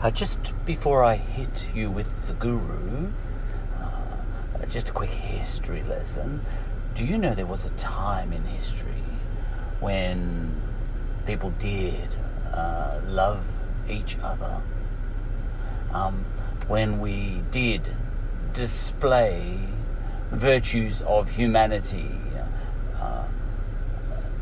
Uh, 0.02 0.10
just 0.10 0.52
before 0.66 1.04
I 1.04 1.14
hit 1.14 1.68
you 1.72 1.88
with 1.88 2.26
the 2.26 2.32
guru, 2.32 3.12
uh, 3.80 4.66
just 4.68 4.88
a 4.88 4.92
quick 4.92 5.10
history 5.10 5.84
lesson. 5.84 6.44
Do 6.96 7.04
you 7.04 7.16
know 7.16 7.36
there 7.36 7.46
was 7.46 7.66
a 7.66 7.70
time 7.70 8.32
in 8.32 8.42
history 8.42 9.04
when 9.78 10.60
people 11.24 11.50
did 11.50 12.08
uh, 12.52 13.00
love 13.06 13.44
each 13.88 14.18
other? 14.18 14.60
Um, 15.92 16.24
when 16.66 16.98
we 16.98 17.44
did 17.52 17.94
display 18.52 19.60
virtues 20.32 21.00
of 21.02 21.30
humanity, 21.30 22.10
uh, 23.00 23.26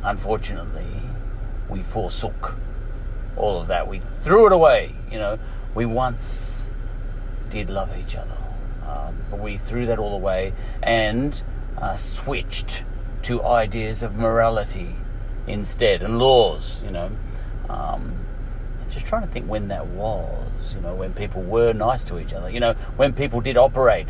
unfortunately, 0.05 1.03
we 1.69 1.83
forsook 1.83 2.57
all 3.37 3.61
of 3.61 3.69
that. 3.69 3.89
We 3.89 4.01
threw 4.23 4.47
it 4.47 4.53
away. 4.53 4.95
You 5.11 5.19
know, 5.19 5.39
we 5.75 5.87
once 5.87 6.69
did 7.49 7.71
love 7.71 7.97
each 7.99 8.15
other, 8.15 8.37
um, 8.87 9.25
but 9.31 9.41
we 9.41 9.57
threw 9.57 9.87
that 9.87 9.99
all 9.99 10.15
away 10.15 10.53
and 10.83 11.43
uh, 11.79 11.97
switched 11.97 12.85
to 13.23 13.43
ideas 13.43 14.03
of 14.03 14.17
morality 14.17 14.97
instead 15.47 16.03
and 16.03 16.19
laws. 16.19 16.83
You 16.83 16.91
know, 16.91 17.11
um, 17.69 18.17
just 18.89 19.07
trying 19.07 19.23
to 19.23 19.29
think 19.29 19.47
when 19.47 19.69
that 19.69 19.87
was. 19.87 20.75
You 20.75 20.81
know, 20.81 20.95
when 20.95 21.13
people 21.13 21.43
were 21.43 21.73
nice 21.73 22.05
to 22.05 22.19
each 22.19 22.33
other. 22.33 22.51
You 22.51 22.61
know, 22.61 22.75
when 22.97 23.13
people 23.13 23.41
did 23.41 23.57
operate 23.57 24.09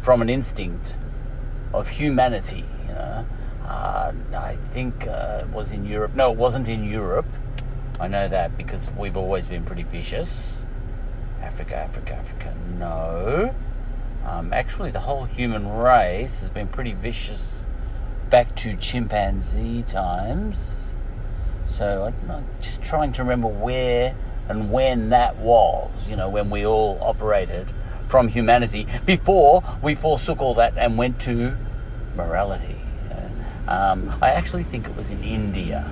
from 0.00 0.22
an 0.22 0.30
instinct 0.30 0.96
of 1.72 1.88
humanity. 1.88 2.64
You 2.88 2.94
know, 2.94 3.26
uh, 3.66 4.12
I 4.34 4.56
think 4.72 5.06
uh, 5.06 5.42
it 5.42 5.48
was 5.48 5.72
in 5.72 5.84
Europe. 5.84 6.14
No, 6.14 6.32
it 6.32 6.38
wasn't 6.38 6.68
in 6.68 6.84
Europe. 6.84 7.26
I 7.98 8.08
know 8.08 8.28
that 8.28 8.56
because 8.56 8.90
we've 8.90 9.16
always 9.16 9.46
been 9.46 9.64
pretty 9.64 9.82
vicious. 9.82 10.60
Africa, 11.42 11.76
Africa, 11.76 12.14
Africa. 12.14 12.54
No. 12.78 13.54
Um, 14.24 14.52
actually, 14.52 14.90
the 14.90 15.00
whole 15.00 15.24
human 15.24 15.68
race 15.68 16.40
has 16.40 16.50
been 16.50 16.68
pretty 16.68 16.92
vicious 16.92 17.64
back 18.28 18.54
to 18.56 18.76
chimpanzee 18.76 19.82
times. 19.82 20.94
So 21.66 22.12
I'm 22.28 22.46
just 22.60 22.82
trying 22.82 23.12
to 23.14 23.22
remember 23.22 23.48
where 23.48 24.14
and 24.48 24.70
when 24.70 25.08
that 25.10 25.36
was, 25.36 25.90
you 26.08 26.16
know, 26.16 26.28
when 26.28 26.50
we 26.50 26.64
all 26.64 26.98
operated 27.00 27.68
from 28.08 28.28
humanity 28.28 28.86
before 29.04 29.64
we 29.82 29.94
forsook 29.94 30.40
all 30.40 30.54
that 30.54 30.76
and 30.76 30.96
went 30.96 31.20
to 31.22 31.56
morality. 32.14 32.76
Um, 33.68 34.16
I 34.22 34.30
actually 34.30 34.62
think 34.62 34.86
it 34.86 34.96
was 34.96 35.10
in 35.10 35.24
India. 35.24 35.90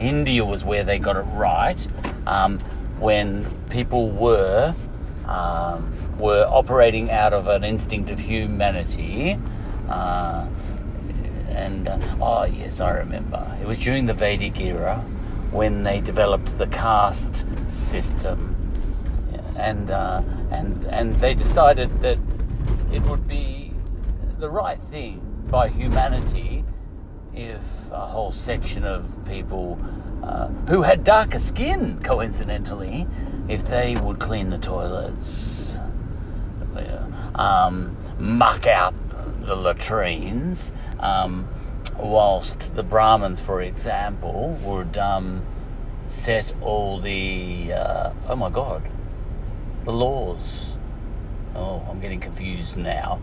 India 0.00 0.44
was 0.44 0.64
where 0.64 0.84
they 0.84 0.98
got 0.98 1.16
it 1.16 1.20
right 1.20 1.86
um, 2.26 2.58
when 2.98 3.46
people 3.70 4.10
were 4.10 4.74
um, 5.26 6.18
were 6.18 6.44
operating 6.48 7.10
out 7.10 7.32
of 7.32 7.46
an 7.48 7.64
instinct 7.64 8.10
of 8.10 8.18
humanity. 8.20 9.38
Uh, 9.88 10.46
and 11.48 11.88
uh, 11.88 11.98
oh 12.20 12.44
yes, 12.44 12.80
I 12.80 12.90
remember. 12.92 13.56
It 13.60 13.66
was 13.66 13.78
during 13.78 14.06
the 14.06 14.14
Vedic 14.14 14.58
era 14.60 15.04
when 15.50 15.82
they 15.82 16.00
developed 16.00 16.58
the 16.58 16.66
caste 16.66 17.46
system, 17.68 18.56
and 19.56 19.90
uh, 19.90 20.22
and 20.50 20.84
and 20.86 21.16
they 21.16 21.34
decided 21.34 22.00
that 22.02 22.18
it 22.92 23.02
would 23.02 23.28
be 23.28 23.72
the 24.38 24.50
right 24.50 24.80
thing 24.90 25.20
by 25.50 25.68
humanity 25.68 26.64
if 27.34 27.60
a 27.92 28.06
whole 28.06 28.32
section 28.32 28.84
of 28.84 29.04
people 29.26 29.78
uh, 30.22 30.48
who 30.68 30.82
had 30.82 31.04
darker 31.04 31.38
skin, 31.38 31.98
coincidentally, 32.02 33.06
if 33.48 33.66
they 33.68 33.96
would 33.96 34.18
clean 34.18 34.50
the 34.50 34.58
toilets, 34.58 35.74
um, 37.34 37.96
muck 38.18 38.66
out 38.66 38.94
the 39.40 39.56
latrines, 39.56 40.72
um, 41.00 41.48
whilst 41.98 42.74
the 42.74 42.82
Brahmins, 42.82 43.40
for 43.40 43.60
example, 43.60 44.58
would 44.62 44.96
um, 44.96 45.44
set 46.06 46.52
all 46.60 47.00
the 47.00 47.72
uh, 47.72 48.12
oh 48.28 48.36
my 48.36 48.50
god, 48.50 48.88
the 49.84 49.92
laws. 49.92 50.66
Oh, 51.54 51.84
I'm 51.88 52.00
getting 52.00 52.20
confused 52.20 52.76
now. 52.76 53.20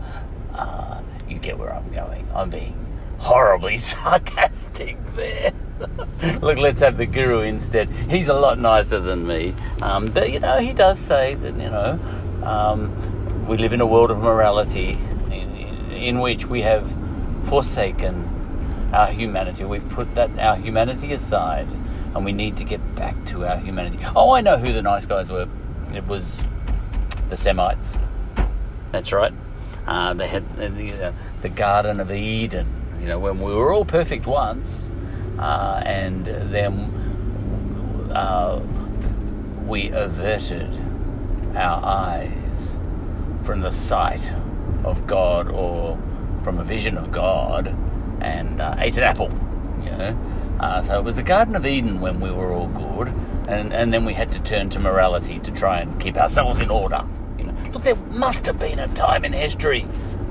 Uh, 0.54 1.02
you 1.28 1.40
get 1.40 1.58
where 1.58 1.74
I'm 1.74 1.92
going. 1.92 2.28
I'm 2.34 2.50
being 2.50 2.89
horribly 3.20 3.78
sarcastic 3.78 4.98
there. 5.16 5.54
Look, 6.42 6.58
let's 6.58 6.80
have 6.82 6.98
the 6.98 7.06
guru 7.06 7.42
instead. 7.42 7.90
He's 8.10 8.28
a 8.28 8.34
lot 8.34 8.60
nicer 8.60 9.00
than 9.00 9.26
me. 9.26 9.54
Um, 9.82 10.12
but, 10.12 10.32
you 10.32 10.40
know, 10.40 10.60
he 10.60 10.74
does 10.74 11.00
say 11.00 11.36
that, 11.36 11.54
you 11.54 11.70
know, 11.70 12.00
um, 12.44 13.48
we 13.48 13.58
live 13.58 13.74
in 13.74 13.82
a 13.82 13.86
world 13.86 14.12
of 14.12 14.20
morality 14.20 14.98
in, 15.32 15.92
in, 15.92 16.20
which 16.20 16.46
we 16.46 16.62
have 16.62 16.92
forsaken 17.46 18.90
our 18.94 19.08
humanity. 19.08 19.64
We've 19.64 19.88
put 19.90 20.16
that 20.16 20.38
our 20.38 20.56
humanity 20.56 21.14
aside 21.14 21.68
and 22.14 22.26
we 22.26 22.32
need 22.32 22.58
to 22.58 22.64
get 22.64 22.96
back 22.96 23.26
to 23.28 23.46
our 23.46 23.58
humanity. 23.58 24.00
Oh, 24.16 24.32
I 24.32 24.42
know 24.42 24.58
who 24.58 24.74
the 24.74 24.82
nice 24.82 25.06
guys 25.06 25.30
were. 25.30 25.48
It 25.94 26.06
was 26.08 26.44
the 27.30 27.38
Semites. 27.38 27.94
That's 28.92 29.12
right. 29.12 29.34
Uh, 29.88 30.14
they 30.14 30.28
had 30.28 30.56
the, 30.56 31.08
uh, 31.08 31.14
the 31.42 31.50
Garden 31.50 32.00
of 32.00 32.12
Eden 32.12 32.79
you 33.00 33.08
know, 33.08 33.20
when 33.20 33.40
we 33.40 33.54
were 33.54 33.74
all 33.74 33.86
perfect 33.86 34.26
once, 34.26 34.94
uh, 35.38 35.82
and 35.86 36.26
then 36.26 38.12
uh, 38.14 38.62
we 39.66 39.90
averted 39.90 40.70
our 41.56 41.84
eyes 41.84 42.80
from 43.46 43.62
the 43.62 43.72
sight 43.72 44.32
of 44.84 45.08
God 45.08 45.50
or 45.50 45.98
from 46.44 46.60
a 46.60 46.64
vision 46.64 46.98
of 46.98 47.12
God 47.12 47.76
and 48.22 48.62
uh, 48.62 48.76
ate 48.78 48.98
an 48.98 49.04
apple, 49.04 49.32
you 49.84 49.92
know. 49.92 50.18
Uh, 50.60 50.82
so 50.82 51.00
it 51.00 51.04
was 51.04 51.16
the 51.16 51.24
Garden 51.24 51.56
of 51.56 51.66
Eden 51.66 52.02
when 52.02 52.20
we 52.20 52.30
were 52.32 52.52
all 52.52 52.68
good, 52.68 53.08
and, 53.48 53.74
and 53.74 53.94
then 53.94 54.04
we 54.04 54.14
had 54.14 54.32
to 54.34 54.40
turn 54.40 54.70
to 54.72 54.80
morality 54.80 55.40
to 55.40 55.52
try 55.52 55.80
and 55.80 56.00
keep 56.02 56.18
ourselves 56.18 56.60
in 56.60 56.70
order. 56.70 57.06
You 57.38 57.46
know, 57.46 57.56
look, 57.72 57.84
there 57.84 57.96
must 57.96 58.46
have 58.46 58.60
been 58.60 58.78
a 58.78 58.88
time 58.90 59.24
in 59.24 59.32
history 59.32 59.84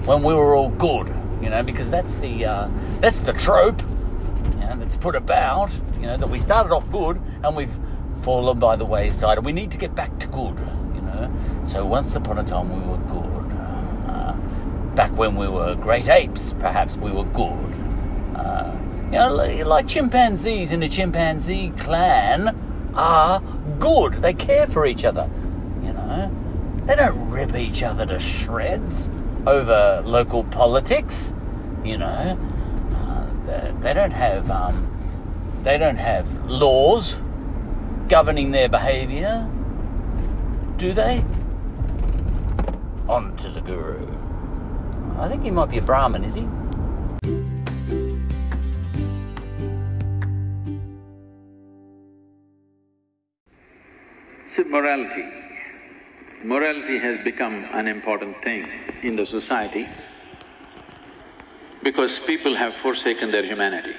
when 0.05 0.23
we 0.23 0.35
were 0.35 0.55
all 0.55 0.69
good 0.69 1.09
you 1.43 1.49
know, 1.49 1.63
because 1.63 1.91
that's 1.91 2.17
the 2.19 2.45
uh, 2.45 2.69
that's 3.01 3.21
the 3.21 3.33
trope, 3.33 3.81
you 4.55 4.61
know, 4.61 4.77
that's 4.79 4.97
put 4.97 5.15
about, 5.15 5.71
you 6.01 6.07
know, 6.07 6.17
that 6.17 6.29
we 6.29 6.39
started 6.39 6.73
off 6.73 6.91
good 6.91 7.21
and 7.43 7.57
we've 7.57 7.73
fallen 8.23 8.59
by 8.59 8.77
the 8.77 8.85
wayside, 8.85 9.39
and 9.39 9.47
we 9.47 9.53
need 9.53 9.71
to 9.73 9.79
get 9.79 9.95
back 9.95 10.19
to 10.19 10.27
good, 10.27 10.59
you 10.95 11.01
know. 11.01 11.33
So 11.65 11.87
once 11.87 12.15
upon 12.17 12.39
a 12.39 12.45
time 12.45 12.71
we 12.71 12.91
were 12.91 12.99
good. 13.09 13.53
Uh, 14.09 14.33
back 14.95 15.17
when 15.17 15.37
we 15.37 15.49
were 15.49 15.75
great 15.77 16.09
apes, 16.09 16.55
perhaps 16.55 16.95
we 16.97 17.11
were 17.11 17.25
good. 17.25 17.75
Uh, 18.35 18.77
you 19.07 19.13
know, 19.13 19.35
like 19.65 19.87
chimpanzees 19.87 20.73
in 20.73 20.83
a 20.83 20.89
chimpanzee 20.89 21.71
clan 21.79 22.57
are 22.95 23.41
good. 23.79 24.15
They 24.15 24.35
care 24.35 24.67
for 24.67 24.87
each 24.87 25.05
other. 25.05 25.31
You 25.83 25.93
know, 25.93 26.31
they 26.87 26.97
don't 26.97 27.31
rip 27.31 27.55
each 27.55 27.83
other 27.83 28.05
to 28.07 28.19
shreds 28.19 29.11
over 29.49 30.03
local 30.05 30.45
politics. 30.45 31.33
You 31.85 31.99
know, 31.99 32.39
uh, 32.95 33.73
they, 33.81 33.95
don't 33.95 34.11
have 34.11 34.51
um, 34.51 34.87
they 35.63 35.79
don't 35.79 35.97
have 35.97 36.27
laws 36.47 37.17
governing 38.09 38.51
their 38.51 38.69
behaviour, 38.69 39.49
do 40.77 40.93
they? 40.93 41.25
On 43.09 43.35
to 43.39 43.49
the 43.49 43.61
guru. 43.61 44.07
I 45.19 45.29
think 45.29 45.43
he 45.43 45.51
might 45.51 45.71
be 45.71 45.79
a 45.79 45.83
Brahmin, 45.83 46.25
is 46.25 46.35
he? 46.35 46.47
Morality. 54.67 55.48
Morality 56.45 56.99
has 56.99 57.25
become 57.25 57.67
an 57.73 57.89
important 57.89 58.41
thing 58.43 58.69
in 59.03 59.17
the 59.17 59.27
society 59.27 59.89
because 61.83 62.21
people 62.21 62.55
have 62.55 62.75
forsaken 62.75 63.33
their 63.33 63.45
humanity. 63.45 63.95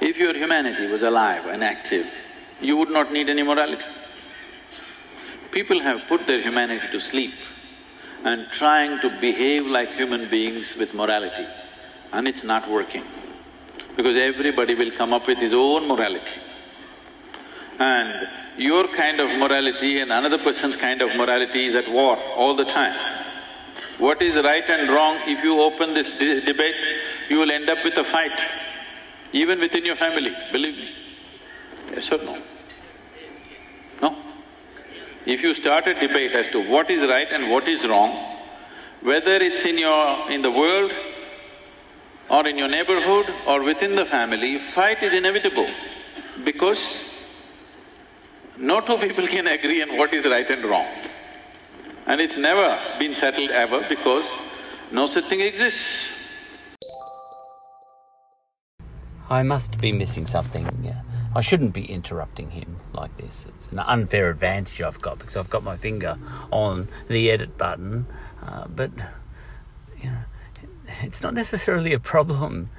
If 0.00 0.18
your 0.18 0.34
humanity 0.34 0.88
was 0.88 1.02
alive 1.02 1.46
and 1.46 1.62
active, 1.62 2.06
you 2.60 2.76
would 2.76 2.90
not 2.90 3.12
need 3.12 3.28
any 3.28 3.44
morality. 3.44 3.84
People 5.52 5.80
have 5.80 6.08
put 6.08 6.26
their 6.26 6.42
humanity 6.42 6.88
to 6.90 6.98
sleep 6.98 7.34
and 8.24 8.50
trying 8.50 9.00
to 9.02 9.10
behave 9.20 9.64
like 9.64 9.92
human 9.92 10.28
beings 10.28 10.74
with 10.74 10.92
morality, 10.92 11.46
and 12.12 12.26
it's 12.26 12.42
not 12.42 12.68
working. 12.68 13.04
Because 13.96 14.16
everybody 14.16 14.74
will 14.74 14.90
come 14.90 15.12
up 15.12 15.28
with 15.28 15.38
his 15.38 15.52
own 15.54 15.86
morality. 15.86 16.40
And 17.80 18.28
your 18.58 18.88
kind 18.88 19.20
of 19.20 19.38
morality 19.38 20.00
and 20.00 20.12
another 20.12 20.36
person's 20.36 20.76
kind 20.76 21.00
of 21.00 21.16
morality 21.16 21.66
is 21.66 21.74
at 21.74 21.90
war 21.90 22.16
all 22.36 22.54
the 22.54 22.66
time. 22.66 22.94
What 23.98 24.20
is 24.20 24.34
right 24.34 24.64
and 24.68 24.90
wrong, 24.90 25.18
if 25.26 25.42
you 25.42 25.60
open 25.60 25.94
this 25.94 26.10
de- 26.10 26.42
debate, 26.42 26.86
you 27.30 27.38
will 27.38 27.50
end 27.50 27.70
up 27.70 27.82
with 27.82 27.96
a 27.96 28.04
fight, 28.04 28.38
even 29.32 29.60
within 29.60 29.86
your 29.86 29.96
family, 29.96 30.30
believe 30.52 30.76
me. 30.76 30.94
Yes 31.92 32.12
or 32.12 32.18
no? 32.18 32.38
No? 34.02 34.16
If 35.24 35.42
you 35.42 35.54
start 35.54 35.86
a 35.86 35.94
debate 35.94 36.32
as 36.32 36.48
to 36.48 36.60
what 36.68 36.90
is 36.90 37.02
right 37.08 37.28
and 37.30 37.50
what 37.50 37.66
is 37.66 37.86
wrong, 37.86 38.12
whether 39.00 39.36
it's 39.36 39.62
in 39.64 39.78
your… 39.78 40.30
in 40.30 40.42
the 40.42 40.50
world 40.50 40.92
or 42.28 42.46
in 42.46 42.58
your 42.58 42.68
neighborhood 42.68 43.26
or 43.46 43.62
within 43.62 43.96
the 43.96 44.04
family, 44.04 44.58
fight 44.58 45.02
is 45.02 45.14
inevitable 45.14 45.68
because 46.44 46.80
no 48.60 48.80
two 48.80 48.98
people 48.98 49.26
can 49.26 49.46
agree 49.46 49.82
on 49.82 49.96
what 49.96 50.12
is 50.12 50.24
right 50.26 50.48
and 50.50 50.64
wrong. 50.64 50.86
And 52.06 52.20
it's 52.20 52.36
never 52.36 52.78
been 52.98 53.14
settled 53.14 53.50
ever 53.50 53.86
because 53.88 54.30
no 54.92 55.06
such 55.06 55.28
thing 55.28 55.40
exists. 55.40 56.08
I 59.30 59.42
must 59.42 59.80
be 59.80 59.92
missing 59.92 60.26
something. 60.26 60.94
I 61.34 61.40
shouldn't 61.40 61.72
be 61.72 61.84
interrupting 61.84 62.50
him 62.50 62.76
like 62.92 63.16
this. 63.16 63.46
It's 63.46 63.68
an 63.68 63.78
unfair 63.78 64.28
advantage 64.28 64.82
I've 64.82 65.00
got 65.00 65.18
because 65.20 65.36
I've 65.36 65.48
got 65.48 65.62
my 65.62 65.76
finger 65.76 66.18
on 66.50 66.88
the 67.08 67.30
edit 67.30 67.56
button, 67.56 68.06
uh, 68.42 68.66
but 68.66 68.90
you 70.02 70.10
know, 70.10 70.22
it's 71.02 71.22
not 71.22 71.34
necessarily 71.34 71.92
a 71.92 72.00
problem 72.00 72.70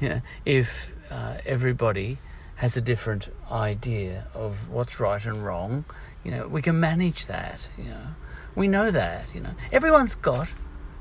you 0.00 0.08
know, 0.08 0.22
if 0.44 0.94
uh, 1.10 1.36
everybody 1.46 2.18
has 2.56 2.76
a 2.76 2.80
different 2.80 3.28
idea 3.50 4.26
of 4.34 4.68
what's 4.70 5.00
right 5.00 5.24
and 5.24 5.44
wrong. 5.44 5.84
You 6.24 6.30
know, 6.30 6.48
we 6.48 6.62
can 6.62 6.78
manage 6.78 7.26
that. 7.26 7.68
You 7.78 7.84
know, 7.84 8.06
we 8.54 8.68
know 8.68 8.90
that. 8.90 9.34
You 9.34 9.40
know, 9.40 9.54
everyone's 9.72 10.14
got 10.14 10.52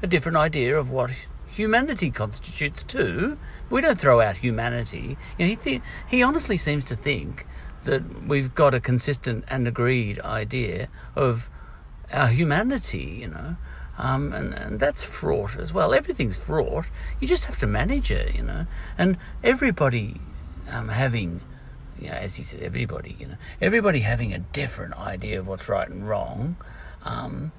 a 0.02 0.08
different 0.08 0.38
idea 0.38 0.78
of 0.78 0.92
what 0.92 1.12
humanity 1.48 2.12
constitutes 2.12 2.84
too. 2.84 3.38
We 3.70 3.82
don't 3.82 3.98
throw 3.98 4.22
out 4.22 4.38
humanity. 4.38 5.18
You 5.38 5.46
know, 5.46 5.50
he 5.50 5.56
th- 5.56 5.82
he 6.08 6.24
honestly 6.24 6.58
seems 6.58 6.86
to 6.86 6.96
think 6.96 7.46
that 7.84 8.26
we've 8.26 8.54
got 8.56 8.74
a 8.74 8.80
consistent 8.80 9.46
and 9.48 9.68
agreed 9.68 10.20
idea 10.22 10.90
of 11.16 11.50
our 12.12 12.28
humanity. 12.28 13.20
You 13.22 13.28
know. 13.30 13.58
Um, 14.02 14.32
and, 14.32 14.54
and 14.54 14.80
that's 14.80 15.04
fraught 15.04 15.58
as 15.58 15.74
well. 15.74 15.94
Everything's 15.94 16.38
fraught. 16.38 16.86
You 17.20 17.28
just 17.28 17.44
have 17.44 17.58
to 17.58 17.68
manage 17.68 18.12
it, 18.12 18.34
you 18.34 18.42
know. 18.42 18.66
And 18.98 19.18
everybody 19.44 20.22
um, 20.72 20.88
having, 20.88 21.42
you 22.00 22.10
know, 22.10 22.16
as 22.16 22.36
he 22.36 22.44
said, 22.44 22.62
everybody, 22.62 23.16
you 23.20 23.28
know, 23.28 23.36
everybody 23.62 24.00
having 24.00 24.34
a 24.34 24.40
different 24.40 24.98
idea 24.98 25.40
of 25.40 25.48
what's 25.48 25.68
right 25.68 25.88
and 25.88 26.08
wrong, 26.08 26.56
um, 27.04 27.52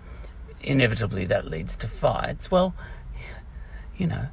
inevitably 0.62 1.25
that 1.27 1.47
leads 1.47 1.77
to 1.77 1.87
fights. 1.87 2.51
Well, 2.51 2.75
you 3.97 4.07
know, 4.07 4.27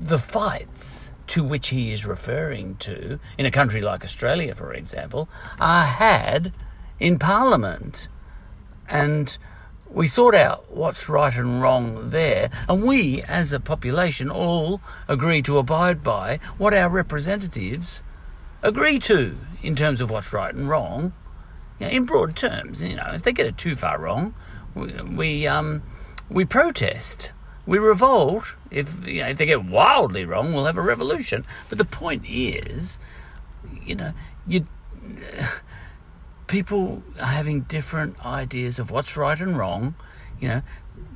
the 0.00 0.18
fights 0.18 1.12
to 1.28 1.44
which 1.44 1.68
he 1.68 1.92
is 1.92 2.06
referring 2.06 2.76
to, 2.76 3.20
in 3.38 3.46
a 3.46 3.50
country 3.50 3.80
like 3.80 4.02
Australia, 4.02 4.54
for 4.54 4.72
example, 4.72 5.28
are 5.60 5.84
had 5.84 6.52
in 6.98 7.18
Parliament. 7.18 8.08
And 8.88 9.36
we 9.92 10.06
sort 10.06 10.34
out 10.34 10.70
what's 10.70 11.08
right 11.08 11.36
and 11.36 11.60
wrong 11.60 12.08
there, 12.08 12.50
and 12.68 12.82
we, 12.84 13.22
as 13.22 13.52
a 13.52 13.60
population, 13.60 14.30
all 14.30 14.80
agree 15.08 15.42
to 15.42 15.58
abide 15.58 16.02
by 16.02 16.38
what 16.58 16.72
our 16.72 16.88
representatives 16.88 18.02
agree 18.62 18.98
to 19.00 19.36
in 19.62 19.74
terms 19.74 20.00
of 20.00 20.10
what's 20.10 20.32
right 20.32 20.54
and 20.54 20.68
wrong. 20.68 21.12
You 21.78 21.86
know, 21.86 21.92
in 21.92 22.04
broad 22.04 22.36
terms, 22.36 22.82
you 22.82 22.96
know, 22.96 23.10
if 23.12 23.22
they 23.22 23.32
get 23.32 23.46
it 23.46 23.56
too 23.56 23.74
far 23.74 23.98
wrong, 23.98 24.34
we, 24.74 24.92
we 25.02 25.46
um, 25.46 25.82
we 26.28 26.44
protest, 26.44 27.32
we 27.66 27.78
revolt. 27.78 28.56
If 28.70 29.06
you 29.06 29.22
know, 29.22 29.28
if 29.28 29.38
they 29.38 29.46
get 29.46 29.64
wildly 29.64 30.24
wrong, 30.24 30.52
we'll 30.52 30.66
have 30.66 30.76
a 30.76 30.82
revolution. 30.82 31.44
But 31.68 31.78
the 31.78 31.84
point 31.84 32.24
is, 32.26 33.00
you 33.84 33.94
know, 33.94 34.12
you 34.46 34.66
people 36.46 37.02
are 37.18 37.26
having 37.26 37.62
different 37.62 38.24
ideas 38.26 38.78
of 38.78 38.90
what's 38.90 39.16
right 39.16 39.40
and 39.40 39.56
wrong. 39.56 39.94
You 40.40 40.48
know, 40.48 40.62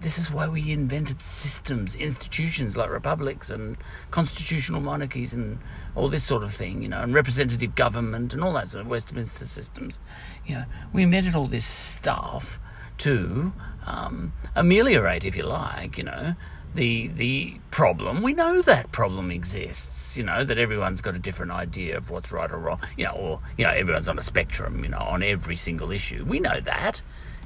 this 0.04 0.18
is 0.18 0.30
why 0.30 0.46
we 0.46 0.70
invented 0.70 1.22
systems, 1.22 1.96
institutions 1.96 2.76
like 2.76 2.90
republics 2.90 3.48
and 3.48 3.78
constitutional 4.10 4.82
monarchies 4.82 5.32
and 5.32 5.58
all 5.94 6.10
this 6.10 6.22
sort 6.22 6.42
of 6.42 6.52
thing, 6.52 6.82
you 6.82 6.88
know, 6.90 7.00
and 7.00 7.14
representative 7.14 7.74
government 7.74 8.34
and 8.34 8.44
all 8.44 8.52
that 8.52 8.68
sort 8.68 8.82
of 8.82 8.90
Westminster 8.90 9.46
systems. 9.46 9.98
You 10.44 10.56
know, 10.56 10.64
we 10.92 11.02
invented 11.04 11.34
all 11.34 11.46
this 11.46 11.64
stuff 11.64 12.60
to 12.98 13.54
um, 13.86 14.34
ameliorate, 14.54 15.24
if 15.24 15.38
you 15.38 15.44
like, 15.44 15.96
you 15.96 16.04
know, 16.04 16.36
the 16.74 17.06
the 17.08 17.56
problem. 17.70 18.22
We 18.22 18.34
know 18.34 18.60
that 18.60 18.92
problem 18.92 19.30
exists. 19.30 20.18
You 20.18 20.24
know 20.24 20.44
that 20.44 20.58
everyone's 20.58 21.00
got 21.00 21.16
a 21.16 21.18
different 21.18 21.52
idea 21.52 21.96
of 21.96 22.10
what's 22.10 22.30
right 22.30 22.50
or 22.50 22.58
wrong. 22.58 22.80
You 22.98 23.04
know, 23.04 23.12
or 23.12 23.40
you 23.56 23.64
know 23.64 23.70
everyone's 23.70 24.08
on 24.08 24.18
a 24.18 24.22
spectrum. 24.22 24.82
You 24.84 24.90
know, 24.90 24.98
on 24.98 25.22
every 25.22 25.56
single 25.56 25.92
issue. 25.92 26.24
We 26.26 26.40
know 26.40 26.60
that. 26.60 27.00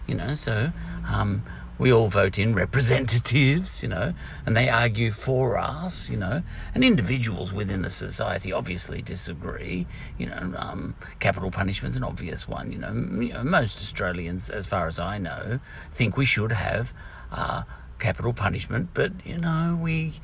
You 0.06 0.14
know, 0.14 0.34
so 0.34 0.72
um, 1.12 1.42
we 1.78 1.92
all 1.92 2.08
vote 2.08 2.38
in 2.38 2.54
representatives. 2.54 3.82
You 3.82 3.88
know, 3.88 4.14
and 4.44 4.56
they 4.56 4.68
argue 4.68 5.10
for 5.10 5.56
us. 5.56 6.10
You 6.10 6.16
know, 6.16 6.42
and 6.74 6.84
individuals 6.84 7.52
within 7.52 7.82
the 7.82 7.90
society 7.90 8.52
obviously 8.52 9.02
disagree. 9.02 9.86
You 10.18 10.26
know, 10.26 10.54
um, 10.56 10.94
capital 11.20 11.50
punishment's 11.50 11.96
an 11.96 12.04
obvious 12.04 12.48
one. 12.48 12.72
You 12.72 12.78
know, 12.78 12.92
you 12.92 13.32
know, 13.32 13.44
most 13.44 13.78
Australians, 13.78 14.50
as 14.50 14.66
far 14.66 14.86
as 14.86 14.98
I 14.98 15.18
know, 15.18 15.60
think 15.92 16.16
we 16.16 16.24
should 16.24 16.52
have. 16.52 16.92
Uh, 17.30 17.62
capital 17.98 18.32
punishment, 18.32 18.90
but 18.94 19.12
you 19.24 19.36
know, 19.36 19.78
we 19.80 20.14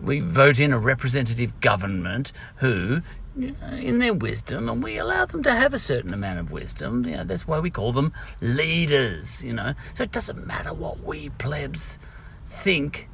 we 0.00 0.20
vote 0.20 0.58
in 0.58 0.72
a 0.72 0.78
representative 0.78 1.58
government 1.60 2.32
who, 2.56 3.00
know, 3.36 3.76
in 3.76 3.98
their 3.98 4.14
wisdom, 4.14 4.68
and 4.68 4.82
we 4.82 4.98
allow 4.98 5.24
them 5.24 5.42
to 5.42 5.54
have 5.54 5.74
a 5.74 5.78
certain 5.78 6.14
amount 6.14 6.38
of 6.38 6.52
wisdom. 6.52 7.04
You 7.04 7.16
know, 7.18 7.24
that's 7.24 7.46
why 7.46 7.58
we 7.58 7.70
call 7.70 7.92
them 7.92 8.12
leaders. 8.40 9.44
You 9.44 9.54
know, 9.54 9.74
so 9.94 10.04
it 10.04 10.12
doesn't 10.12 10.46
matter 10.46 10.72
what 10.72 11.00
we 11.02 11.30
plebs 11.30 11.98
think 12.46 13.08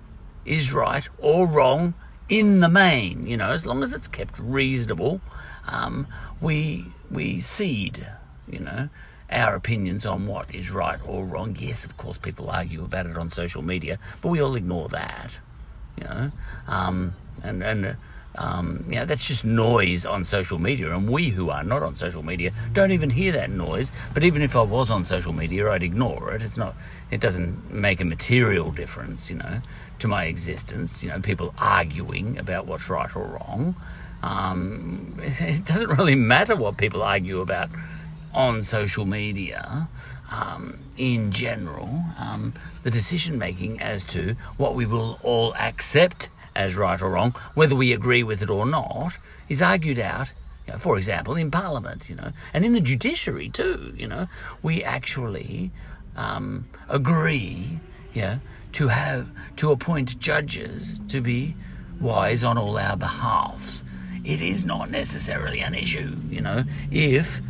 is 0.45 0.73
right 0.73 1.09
or 1.19 1.47
wrong 1.47 1.95
in 2.29 2.61
the 2.61 2.69
main. 2.69 3.27
You 3.27 3.37
know, 3.37 3.51
as 3.51 3.67
long 3.67 3.83
as 3.83 3.93
it's 3.93 4.09
kept 4.09 4.39
reasonable, 4.39 5.21
um, 5.71 6.07
we 6.41 6.87
we 7.11 7.41
cede. 7.41 8.07
You 8.49 8.61
know 8.61 8.89
our 9.31 9.55
opinions 9.55 10.05
on 10.05 10.27
what 10.27 10.53
is 10.55 10.71
right 10.71 10.99
or 11.07 11.25
wrong. 11.25 11.57
Yes, 11.59 11.85
of 11.85 11.97
course, 11.97 12.19
people 12.19 12.51
argue 12.51 12.85
about 12.85 13.07
it 13.07 13.17
on 13.17 13.31
social 13.31 13.63
media, 13.63 13.99
but 14.21 14.29
we 14.29 14.41
all 14.41 14.57
ignore 14.57 14.89
that, 14.89 15.39
you 15.97 16.05
know. 16.05 16.33
Um, 16.67 17.15
and 17.43 17.63
and 17.63 17.87
uh, 17.87 17.93
um, 18.37 18.85
you 18.87 18.95
know, 18.95 19.05
that's 19.05 19.27
just 19.27 19.45
noise 19.45 20.07
on 20.07 20.25
social 20.25 20.59
media, 20.59 20.95
and 20.95 21.09
we 21.09 21.31
who 21.31 21.51
are 21.51 21.65
not 21.65 21.83
on 21.83 21.97
social 21.97 22.23
media 22.23 22.53
don't 22.73 22.93
even 22.93 23.11
hear 23.11 23.33
that 23.33 23.51
noise. 23.51 23.91
But 24.15 24.25
even 24.25 24.43
if 24.43 24.55
I 24.55 24.63
was 24.63 24.91
on 24.91 25.05
social 25.05 25.33
media, 25.33 25.71
I'd 25.71 25.83
ignore 25.83 26.33
it. 26.35 26.43
It's 26.43 26.57
not. 26.57 26.75
It 27.11 27.21
doesn't 27.21 27.73
make 27.73 28.01
a 28.01 28.05
material 28.05 28.71
difference, 28.71 29.31
you 29.31 29.37
know, 29.39 29.61
to 29.99 30.09
my 30.09 30.25
existence. 30.25 31.03
You 31.03 31.11
know, 31.11 31.21
people 31.21 31.55
arguing 31.59 32.39
about 32.39 32.67
what's 32.67 32.89
right 32.89 33.15
or 33.17 33.25
wrong. 33.25 33.75
Um, 34.23 35.17
it 35.23 35.65
doesn't 35.65 35.91
really 35.91 36.15
matter 36.15 36.55
what 36.55 36.77
people 36.77 37.03
argue 37.03 37.41
about 37.41 37.71
on 38.33 38.63
social 38.63 39.05
media 39.05 39.89
um, 40.33 40.79
in 40.97 41.33
general, 41.33 42.05
um, 42.19 42.55
the 42.83 42.91
decision 42.91 43.39
making 43.39 43.81
as 43.81 44.05
to 44.05 44.37
what 44.57 44.75
we 44.75 44.87
will 44.87 45.19
all 45.23 45.55
accept 45.55 46.29
as 46.55 46.77
right 46.77 47.01
or 47.01 47.11
wrong, 47.11 47.35
whether 47.55 47.75
we 47.75 47.93
agree 47.93 48.23
with 48.23 48.43
it 48.43 48.51
or 48.51 48.67
not, 48.67 49.19
is 49.49 49.63
argued 49.63 49.99
out. 49.99 50.33
You 50.67 50.75
know, 50.75 50.79
for 50.79 50.97
example, 50.97 51.37
in 51.37 51.51
Parliament, 51.51 52.09
you 52.09 52.17
know, 52.17 52.33
and 52.53 52.65
in 52.65 52.73
the 52.73 52.81
judiciary 52.81 53.49
too. 53.49 53.95
You 53.97 54.09
know, 54.09 54.27
we 54.63 54.85
actually 54.85 55.71
um, 56.17 56.69
agree, 56.89 57.81
you 58.13 58.23
know, 58.23 58.41
to 58.73 58.89
have 58.89 59.29
to 59.57 59.73
appoint 59.73 60.19
judges 60.19 61.01
to 61.09 61.21
be 61.21 61.55
wise 62.01 62.45
on 62.45 62.57
all 62.57 62.79
our 62.79 62.97
behalfs. 62.97 63.85
It 64.25 64.41
is 64.41 64.65
not 64.65 64.91
necessarily 64.91 65.61
an 65.61 65.75
issue, 65.75 66.17
you 66.29 66.41
know, 66.41 66.65
if 66.91 67.41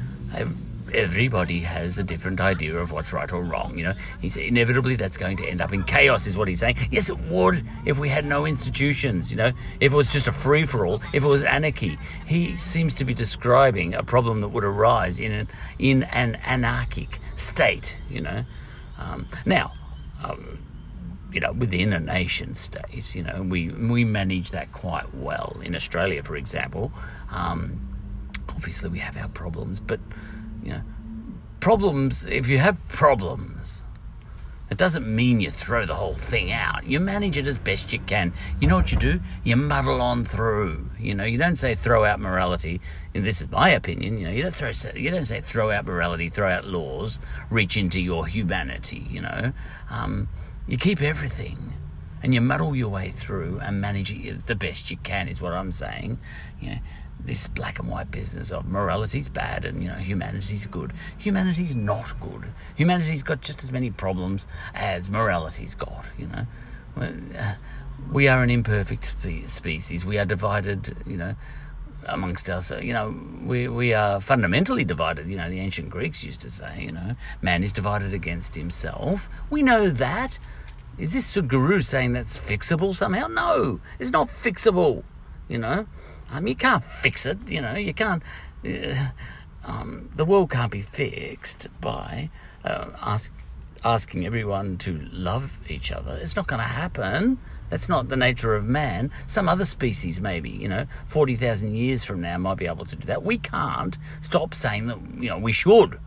everybody 0.94 1.60
has 1.60 1.98
a 1.98 2.02
different 2.02 2.40
idea 2.40 2.76
of 2.76 2.92
what's 2.92 3.12
right 3.12 3.30
or 3.32 3.42
wrong. 3.42 3.76
You 3.76 3.84
know, 3.84 3.94
he's 4.20 4.36
inevitably 4.36 4.96
that's 4.96 5.16
going 5.16 5.36
to 5.38 5.46
end 5.46 5.60
up 5.60 5.72
in 5.72 5.84
chaos, 5.84 6.26
is 6.26 6.36
what 6.36 6.48
he's 6.48 6.60
saying. 6.60 6.76
Yes, 6.90 7.10
it 7.10 7.18
would 7.18 7.64
if 7.84 7.98
we 7.98 8.08
had 8.08 8.24
no 8.24 8.46
institutions. 8.46 9.30
You 9.30 9.38
know, 9.38 9.52
if 9.80 9.92
it 9.92 9.96
was 9.96 10.12
just 10.12 10.28
a 10.28 10.32
free 10.32 10.64
for 10.64 10.86
all, 10.86 11.02
if 11.12 11.22
it 11.22 11.28
was 11.28 11.44
anarchy. 11.44 11.98
He 12.26 12.56
seems 12.56 12.94
to 12.94 13.04
be 13.04 13.14
describing 13.14 13.94
a 13.94 14.02
problem 14.02 14.40
that 14.40 14.48
would 14.48 14.64
arise 14.64 15.20
in 15.20 15.32
an 15.32 15.48
in 15.78 16.04
an 16.04 16.36
anarchic 16.44 17.18
state, 17.36 17.96
you 18.08 18.20
know. 18.20 18.44
Um, 18.98 19.26
now, 19.46 19.72
um, 20.22 20.58
you 21.32 21.40
know, 21.40 21.52
within 21.52 21.92
a 21.92 22.00
nation 22.00 22.54
state, 22.54 23.14
you 23.14 23.22
know, 23.22 23.42
we 23.42 23.70
we 23.70 24.04
manage 24.04 24.50
that 24.50 24.72
quite 24.72 25.14
well. 25.14 25.56
In 25.62 25.74
Australia, 25.74 26.22
for 26.22 26.36
example, 26.36 26.92
um, 27.32 27.80
obviously 28.48 28.90
we 28.90 28.98
have 28.98 29.16
our 29.16 29.28
problems, 29.28 29.80
but 29.80 30.00
you 30.62 30.72
know, 30.72 30.82
problems. 31.60 32.26
If 32.26 32.48
you 32.48 32.58
have 32.58 32.86
problems, 32.88 33.84
it 34.70 34.78
doesn't 34.78 35.04
mean 35.04 35.40
you 35.40 35.50
throw 35.50 35.84
the 35.84 35.96
whole 35.96 36.12
thing 36.12 36.52
out. 36.52 36.86
You 36.86 37.00
manage 37.00 37.36
it 37.36 37.46
as 37.48 37.58
best 37.58 37.92
you 37.92 37.98
can. 37.98 38.32
You 38.60 38.68
know 38.68 38.76
what 38.76 38.92
you 38.92 38.98
do? 38.98 39.20
You 39.42 39.56
muddle 39.56 40.00
on 40.00 40.24
through. 40.24 40.88
You 40.98 41.14
know, 41.16 41.24
you 41.24 41.38
don't 41.38 41.56
say 41.56 41.74
throw 41.74 42.04
out 42.04 42.20
morality. 42.20 42.80
And 43.12 43.24
this 43.24 43.40
is 43.40 43.50
my 43.50 43.70
opinion. 43.70 44.18
You 44.18 44.26
know, 44.26 44.32
you 44.32 44.42
don't 44.42 44.54
throw. 44.54 44.70
You 44.94 45.10
don't 45.10 45.24
say 45.24 45.40
throw 45.40 45.72
out 45.72 45.86
morality, 45.86 46.28
throw 46.28 46.48
out 46.48 46.66
laws, 46.66 47.18
reach 47.50 47.76
into 47.76 48.00
your 48.00 48.26
humanity. 48.28 49.04
You 49.10 49.22
know, 49.22 49.52
um, 49.90 50.28
you 50.68 50.76
keep 50.76 51.02
everything, 51.02 51.72
and 52.22 52.32
you 52.32 52.40
muddle 52.40 52.76
your 52.76 52.90
way 52.90 53.10
through 53.10 53.58
and 53.60 53.80
manage 53.80 54.12
it 54.12 54.46
the 54.46 54.54
best 54.54 54.88
you 54.88 54.98
can. 54.98 55.26
Is 55.26 55.42
what 55.42 55.52
I'm 55.52 55.72
saying. 55.72 56.20
Know, 56.62 56.76
this 57.24 57.46
black 57.48 57.78
and 57.78 57.88
white 57.88 58.10
business 58.10 58.50
of 58.50 58.66
morality's 58.66 59.28
bad 59.28 59.64
and 59.64 59.82
you 59.82 59.88
know 59.88 59.94
humanity's 59.94 60.66
good. 60.66 60.92
Humanity's 61.18 61.74
not 61.74 62.18
good. 62.20 62.44
Humanity's 62.76 63.22
got 63.22 63.40
just 63.40 63.62
as 63.62 63.72
many 63.72 63.90
problems 63.90 64.46
as 64.74 65.10
morality's 65.10 65.74
got. 65.74 66.06
You 66.18 66.28
know, 66.28 66.46
uh, 66.96 67.54
we 68.12 68.28
are 68.28 68.42
an 68.42 68.50
imperfect 68.50 69.14
species. 69.46 70.04
We 70.04 70.18
are 70.18 70.24
divided. 70.24 70.96
You 71.06 71.16
know. 71.16 71.36
Amongst 72.06 72.48
us, 72.48 72.72
you 72.80 72.94
know, 72.94 73.14
we 73.44 73.68
we 73.68 73.92
are 73.92 74.22
fundamentally 74.22 74.84
divided. 74.84 75.28
You 75.28 75.36
know, 75.36 75.50
the 75.50 75.60
ancient 75.60 75.90
Greeks 75.90 76.24
used 76.24 76.40
to 76.40 76.50
say, 76.50 76.84
you 76.86 76.92
know, 76.92 77.12
man 77.42 77.62
is 77.62 77.72
divided 77.72 78.14
against 78.14 78.54
himself. 78.54 79.28
We 79.50 79.62
know 79.62 79.90
that. 79.90 80.38
Is 80.96 81.12
this 81.12 81.36
Guru 81.36 81.80
saying 81.82 82.14
that's 82.14 82.38
fixable 82.38 82.94
somehow? 82.94 83.26
No, 83.26 83.80
it's 83.98 84.12
not 84.12 84.28
fixable. 84.28 85.04
You 85.46 85.58
know, 85.58 85.86
um, 86.32 86.46
you 86.46 86.54
can't 86.54 86.84
fix 86.84 87.26
it. 87.26 87.50
You 87.50 87.60
know, 87.60 87.74
you 87.74 87.94
can't. 87.94 88.22
Uh, 88.64 89.10
um, 89.64 90.10
the 90.14 90.24
world 90.24 90.50
can't 90.50 90.72
be 90.72 90.80
fixed 90.80 91.68
by 91.80 92.30
uh, 92.64 92.86
ask, 93.00 93.30
asking 93.84 94.26
everyone 94.26 94.78
to 94.78 94.98
love 95.12 95.60
each 95.68 95.92
other. 95.92 96.18
It's 96.20 96.36
not 96.36 96.46
going 96.46 96.60
to 96.60 96.66
happen. 96.66 97.38
That's 97.68 97.88
not 97.88 98.08
the 98.08 98.16
nature 98.16 98.54
of 98.54 98.64
man. 98.64 99.12
Some 99.26 99.48
other 99.48 99.64
species, 99.64 100.20
maybe, 100.20 100.50
you 100.50 100.68
know, 100.68 100.86
40,000 101.06 101.74
years 101.74 102.04
from 102.04 102.20
now, 102.20 102.36
might 102.36 102.56
be 102.56 102.66
able 102.66 102.84
to 102.84 102.96
do 102.96 103.06
that. 103.06 103.22
We 103.22 103.38
can't 103.38 103.96
stop 104.20 104.54
saying 104.54 104.88
that, 104.88 104.98
you 105.18 105.30
know, 105.30 105.38
we 105.38 105.52
should. 105.52 105.98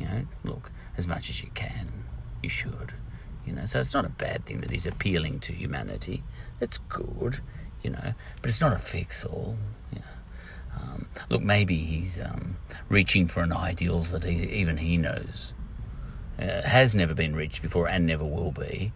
You 0.00 0.06
know, 0.06 0.26
look, 0.44 0.72
as 0.96 1.06
much 1.06 1.28
as 1.28 1.42
you 1.42 1.50
can, 1.54 2.04
you 2.42 2.48
should. 2.48 2.94
You 3.46 3.52
know, 3.52 3.66
so 3.66 3.80
it's 3.80 3.92
not 3.92 4.04
a 4.04 4.10
bad 4.10 4.46
thing 4.46 4.60
that 4.60 4.70
he's 4.70 4.86
appealing 4.86 5.40
to 5.40 5.52
humanity. 5.52 6.22
It's 6.60 6.78
good, 6.78 7.40
you 7.82 7.90
know, 7.90 8.14
but 8.40 8.48
it's 8.48 8.60
not 8.60 8.72
a 8.72 8.78
fix 8.78 9.24
all. 9.24 9.56
You 9.92 10.00
know. 10.00 10.80
um, 10.80 11.06
look, 11.28 11.42
maybe 11.42 11.76
he's 11.76 12.22
um, 12.22 12.56
reaching 12.88 13.26
for 13.26 13.42
an 13.42 13.52
ideal 13.52 14.00
that 14.00 14.24
he, 14.24 14.44
even 14.46 14.78
he 14.78 14.96
knows 14.96 15.54
uh, 16.38 16.62
has 16.62 16.94
never 16.94 17.14
been 17.14 17.34
reached 17.36 17.62
before 17.62 17.88
and 17.88 18.06
never 18.06 18.24
will 18.24 18.52
be 18.52 18.92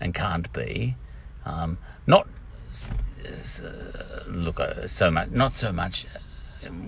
and 0.00 0.14
can't 0.14 0.52
be. 0.52 0.96
Um, 1.44 1.78
not 2.06 2.28
uh, 2.70 4.20
look 4.26 4.60
uh, 4.60 4.86
so 4.86 5.10
much, 5.10 5.30
not 5.30 5.56
so 5.56 5.72
much 5.72 6.06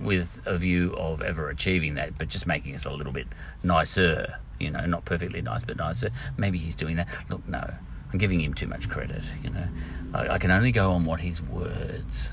with 0.03 0.41
a 0.45 0.57
view 0.57 0.95
of 0.95 1.21
ever 1.21 1.49
achieving 1.49 1.95
that, 1.95 2.17
but 2.17 2.27
just 2.27 2.45
making 2.45 2.75
us 2.75 2.85
a 2.85 2.91
little 2.91 3.13
bit 3.13 3.27
nicer. 3.63 4.39
You 4.59 4.71
know, 4.71 4.85
not 4.85 5.05
perfectly 5.05 5.41
nice, 5.41 5.63
but 5.63 5.77
nicer. 5.77 6.09
Maybe 6.37 6.57
he's 6.57 6.75
doing 6.75 6.95
that. 6.97 7.09
Look, 7.29 7.47
no, 7.47 7.63
I'm 8.11 8.19
giving 8.19 8.39
him 8.39 8.53
too 8.53 8.67
much 8.67 8.89
credit. 8.89 9.23
You 9.43 9.49
know, 9.49 9.67
I, 10.13 10.35
I 10.35 10.37
can 10.37 10.51
only 10.51 10.71
go 10.71 10.91
on 10.91 11.05
what 11.05 11.19
his 11.19 11.41
words 11.41 12.31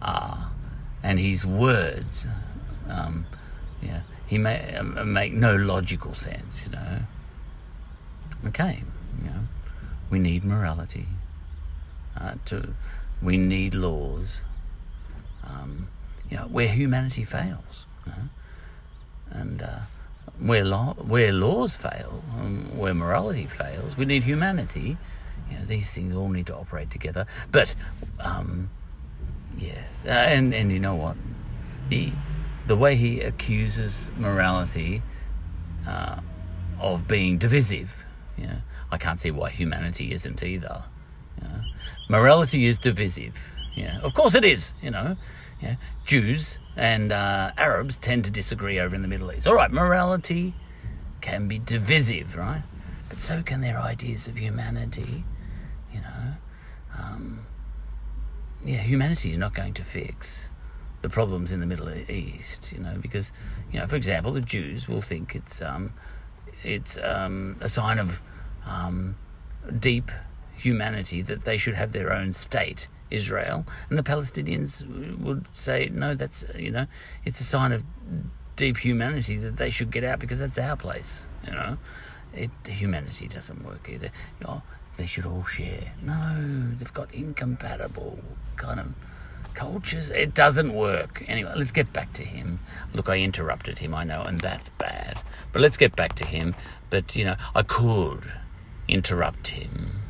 are, 0.00 0.50
and 1.02 1.18
his 1.18 1.44
words, 1.46 2.26
um, 2.88 3.26
yeah, 3.82 4.02
he 4.26 4.38
may 4.38 4.74
um, 4.76 5.12
make 5.12 5.32
no 5.32 5.56
logical 5.56 6.14
sense. 6.14 6.68
You 6.68 6.78
know. 6.78 6.98
Okay, 8.48 8.82
you 9.18 9.30
know, 9.30 9.40
we 10.10 10.18
need 10.18 10.44
morality. 10.44 11.06
Uh, 12.18 12.34
to, 12.46 12.74
we 13.22 13.36
need 13.36 13.74
laws. 13.74 14.42
Um, 15.44 15.88
you 16.30 16.36
know, 16.36 16.44
where 16.44 16.68
humanity 16.68 17.24
fails, 17.24 17.86
you 18.04 18.12
know? 18.12 18.28
and 19.30 19.62
uh, 19.62 19.78
where 20.38 20.64
law, 20.64 20.94
where 20.94 21.32
laws 21.32 21.76
fail, 21.76 22.24
um, 22.38 22.76
where 22.76 22.94
morality 22.94 23.46
fails, 23.46 23.96
we 23.96 24.04
need 24.04 24.24
humanity. 24.24 24.96
You 25.50 25.58
know, 25.58 25.64
these 25.64 25.92
things 25.92 26.14
all 26.14 26.28
need 26.28 26.46
to 26.46 26.56
operate 26.56 26.90
together. 26.90 27.26
But 27.52 27.74
um, 28.20 28.70
yes, 29.56 30.04
uh, 30.06 30.10
and 30.10 30.54
and 30.54 30.72
you 30.72 30.80
know 30.80 30.94
what, 30.94 31.16
the 31.88 32.12
the 32.66 32.76
way 32.76 32.96
he 32.96 33.20
accuses 33.20 34.12
morality 34.16 35.02
uh, 35.86 36.20
of 36.80 37.06
being 37.06 37.38
divisive, 37.38 38.04
you 38.36 38.46
know, 38.46 38.58
I 38.90 38.98
can't 38.98 39.20
see 39.20 39.30
why 39.30 39.50
humanity 39.50 40.12
isn't 40.12 40.42
either. 40.42 40.84
You 41.40 41.48
know. 41.48 41.60
Morality 42.08 42.64
is 42.64 42.78
divisive. 42.78 43.52
Yeah, 43.74 44.00
of 44.00 44.14
course 44.14 44.34
it 44.34 44.44
is. 44.44 44.74
You 44.82 44.90
know, 44.90 45.16
yeah. 45.60 45.76
Jews 46.04 46.58
and 46.76 47.12
uh, 47.12 47.52
Arabs 47.56 47.96
tend 47.96 48.24
to 48.24 48.30
disagree 48.30 48.78
over 48.78 48.94
in 48.94 49.02
the 49.02 49.08
Middle 49.08 49.32
East. 49.32 49.46
All 49.46 49.54
right, 49.54 49.70
morality 49.70 50.54
can 51.20 51.48
be 51.48 51.58
divisive, 51.58 52.36
right? 52.36 52.62
But 53.08 53.20
so 53.20 53.42
can 53.42 53.60
their 53.60 53.78
ideas 53.78 54.28
of 54.28 54.38
humanity. 54.38 55.24
You 56.96 57.02
know, 57.02 57.08
um, 57.08 57.46
yeah, 58.64 58.78
humanity 58.78 59.30
is 59.30 59.38
not 59.38 59.54
going 59.54 59.74
to 59.74 59.84
fix 59.84 60.50
the 61.02 61.08
problems 61.08 61.52
in 61.52 61.60
the 61.60 61.66
Middle 61.66 61.90
East. 62.10 62.72
You 62.72 62.80
know, 62.80 62.96
because 63.00 63.32
you 63.72 63.78
know, 63.80 63.86
for 63.86 63.96
example, 63.96 64.32
the 64.32 64.40
Jews 64.40 64.88
will 64.88 65.00
think 65.00 65.34
it's 65.34 65.62
um, 65.62 65.92
it's 66.62 66.98
um, 66.98 67.56
a 67.60 67.68
sign 67.68 67.98
of 67.98 68.22
um, 68.66 69.16
deep 69.78 70.10
humanity 70.56 71.22
that 71.22 71.44
they 71.44 71.56
should 71.56 71.74
have 71.74 71.92
their 71.92 72.12
own 72.12 72.32
state, 72.32 72.88
Israel, 73.10 73.66
and 73.88 73.98
the 73.98 74.02
Palestinians 74.02 74.84
would 75.18 75.46
say, 75.54 75.90
no, 75.92 76.14
that's 76.14 76.44
you 76.56 76.70
know, 76.70 76.86
it's 77.24 77.40
a 77.40 77.44
sign 77.44 77.72
of 77.72 77.84
deep 78.56 78.78
humanity 78.78 79.36
that 79.36 79.58
they 79.58 79.70
should 79.70 79.90
get 79.90 80.02
out 80.02 80.18
because 80.18 80.38
that's 80.38 80.58
our 80.58 80.76
place. 80.76 81.28
You 81.46 81.52
know, 81.52 81.78
it 82.34 82.50
humanity 82.66 83.28
doesn't 83.28 83.64
work 83.64 83.88
either. 83.90 84.10
Oh, 84.46 84.62
they 84.96 85.06
should 85.06 85.26
all 85.26 85.44
share. 85.44 85.92
No, 86.02 86.74
they've 86.76 86.92
got 86.92 87.14
incompatible 87.14 88.18
kind 88.56 88.80
of 88.80 88.94
cultures. 89.54 90.10
It 90.10 90.34
doesn't 90.34 90.72
work. 90.72 91.24
Anyway, 91.26 91.52
let's 91.56 91.72
get 91.72 91.92
back 91.92 92.12
to 92.14 92.22
him. 92.22 92.60
Look, 92.92 93.08
I 93.08 93.18
interrupted 93.20 93.78
him, 93.78 93.94
I 93.94 94.04
know, 94.04 94.22
and 94.22 94.38
that's 94.40 94.70
bad. 94.70 95.20
But 95.52 95.62
let's 95.62 95.76
get 95.76 95.96
back 95.96 96.14
to 96.16 96.26
him. 96.26 96.54
But, 96.90 97.16
you 97.16 97.24
know, 97.24 97.36
I 97.54 97.62
could 97.62 98.30
interrupt 98.86 99.48
him 99.48 100.02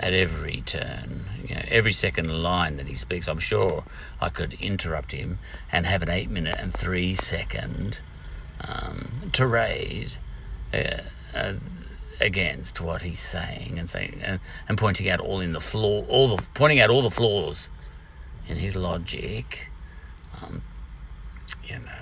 at 0.00 0.12
every 0.12 0.62
turn. 0.62 1.24
You 1.46 1.54
know, 1.54 1.62
every 1.68 1.92
second 1.92 2.42
line 2.42 2.76
that 2.76 2.88
he 2.88 2.94
speaks, 2.94 3.28
I'm 3.28 3.38
sure 3.38 3.84
I 4.20 4.30
could 4.30 4.54
interrupt 4.54 5.12
him 5.12 5.38
and 5.70 5.86
have 5.86 6.02
an 6.02 6.10
eight 6.10 6.30
minute 6.30 6.56
and 6.58 6.72
three 6.72 7.14
second 7.14 8.00
um, 8.60 9.30
tirade 9.32 10.16
uh, 10.74 11.02
uh, 11.34 11.54
against 12.20 12.80
what 12.80 13.02
he's 13.02 13.20
saying 13.20 13.78
and 13.78 13.88
saying 13.88 14.20
and, 14.22 14.40
and 14.68 14.78
pointing 14.78 15.08
out 15.08 15.20
all 15.20 15.40
in 15.40 15.52
the 15.52 15.60
flaw, 15.60 16.04
all 16.06 16.36
the 16.36 16.48
pointing 16.54 16.80
out 16.80 16.90
all 16.90 17.02
the 17.02 17.10
flaws 17.10 17.70
in 18.48 18.56
his 18.56 18.76
logic. 18.76 19.70
Um, 20.42 20.62
you 21.64 21.78
know, 21.78 21.92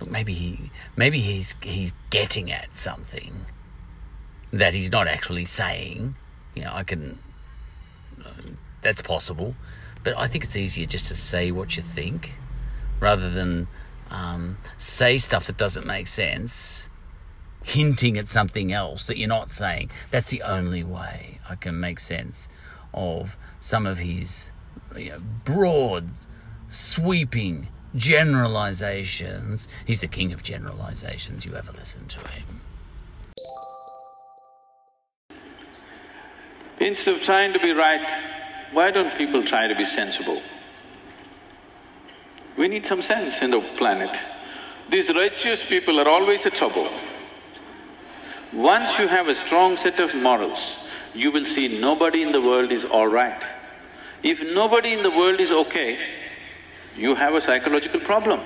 look, 0.00 0.10
maybe 0.10 0.32
he 0.32 0.70
maybe 0.96 1.18
he's 1.20 1.54
he's 1.62 1.92
getting 2.10 2.50
at 2.52 2.76
something 2.76 3.46
that 4.52 4.74
he's 4.74 4.90
not 4.90 5.08
actually 5.08 5.44
saying. 5.44 6.14
You 6.54 6.64
know, 6.64 6.72
I 6.72 6.82
can. 6.82 7.18
uh, 8.24 8.30
That's 8.82 9.02
possible, 9.02 9.54
but 10.04 10.16
I 10.16 10.26
think 10.28 10.44
it's 10.44 10.56
easier 10.56 10.86
just 10.86 11.06
to 11.06 11.14
say 11.16 11.50
what 11.50 11.76
you 11.76 11.82
think, 11.82 12.34
rather 13.00 13.28
than 13.30 13.66
um, 14.10 14.56
say 14.76 15.18
stuff 15.18 15.46
that 15.46 15.56
doesn't 15.56 15.86
make 15.86 16.06
sense, 16.06 16.87
hinting 17.68 18.16
at 18.16 18.26
something 18.26 18.72
else 18.72 19.06
that 19.06 19.18
you're 19.18 19.28
not 19.28 19.52
saying. 19.52 19.90
That's 20.10 20.30
the 20.30 20.42
only 20.42 20.82
way 20.82 21.38
I 21.48 21.54
can 21.54 21.78
make 21.78 22.00
sense 22.00 22.48
of 22.94 23.36
some 23.60 23.86
of 23.86 23.98
his 23.98 24.52
you 24.96 25.10
know, 25.10 25.20
broad, 25.44 26.10
sweeping 26.68 27.68
generalizations. 27.94 29.68
He's 29.84 30.00
the 30.00 30.08
king 30.08 30.32
of 30.32 30.42
generalizations. 30.42 31.44
You 31.44 31.54
ever 31.56 31.72
listen 31.72 32.06
to 32.06 32.28
him? 32.28 32.60
Instead 36.80 37.16
of 37.16 37.22
trying 37.22 37.52
to 37.52 37.58
be 37.58 37.72
right, 37.72 38.08
why 38.72 38.90
don't 38.90 39.14
people 39.16 39.42
try 39.44 39.66
to 39.66 39.74
be 39.74 39.84
sensible? 39.84 40.40
We 42.56 42.68
need 42.68 42.86
some 42.86 43.02
sense 43.02 43.42
in 43.42 43.50
the 43.50 43.60
planet. 43.76 44.16
These 44.88 45.12
righteous 45.12 45.66
people 45.66 46.00
are 46.00 46.08
always 46.08 46.46
a 46.46 46.50
trouble. 46.50 46.88
Once 48.52 48.98
you 48.98 49.06
have 49.08 49.28
a 49.28 49.34
strong 49.34 49.76
set 49.76 50.00
of 50.00 50.14
morals, 50.14 50.78
you 51.14 51.30
will 51.30 51.44
see 51.44 51.78
nobody 51.80 52.22
in 52.22 52.32
the 52.32 52.40
world 52.40 52.72
is 52.72 52.84
all 52.84 53.06
right. 53.06 53.42
If 54.22 54.40
nobody 54.42 54.94
in 54.94 55.02
the 55.02 55.10
world 55.10 55.38
is 55.40 55.50
okay, 55.50 55.98
you 56.96 57.14
have 57.14 57.34
a 57.34 57.40
psychological 57.40 58.00
problem. 58.00 58.40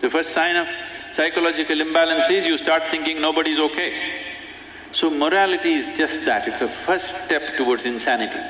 The 0.00 0.10
first 0.10 0.30
sign 0.30 0.56
of 0.56 0.66
psychological 1.14 1.80
imbalance 1.80 2.28
is 2.28 2.46
you 2.46 2.58
start 2.58 2.82
thinking 2.90 3.20
nobody 3.20 3.52
is 3.52 3.60
okay. 3.60 4.20
So 4.92 5.10
morality 5.10 5.74
is 5.74 5.96
just 5.96 6.24
that, 6.24 6.48
it's 6.48 6.60
a 6.60 6.68
first 6.68 7.06
step 7.06 7.56
towards 7.56 7.84
insanity. 7.84 8.40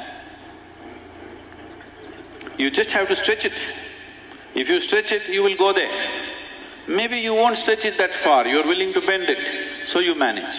You 2.57 2.71
just 2.71 2.91
have 2.93 3.09
to 3.09 3.17
stretch 3.17 3.45
it. 3.45 3.61
If 4.55 4.69
you 4.69 4.81
stretch 4.81 5.13
it, 5.13 5.29
you 5.29 5.43
will 5.43 5.57
go 5.57 5.73
there. 5.73 5.91
Maybe 6.87 7.19
you 7.19 7.35
won't 7.35 7.57
stretch 7.57 7.85
it 7.85 7.97
that 7.99 8.15
far, 8.15 8.47
you're 8.47 8.67
willing 8.67 8.93
to 8.93 9.01
bend 9.01 9.25
it, 9.25 9.89
so 9.89 10.01
you 10.01 10.15
manage. 10.15 10.55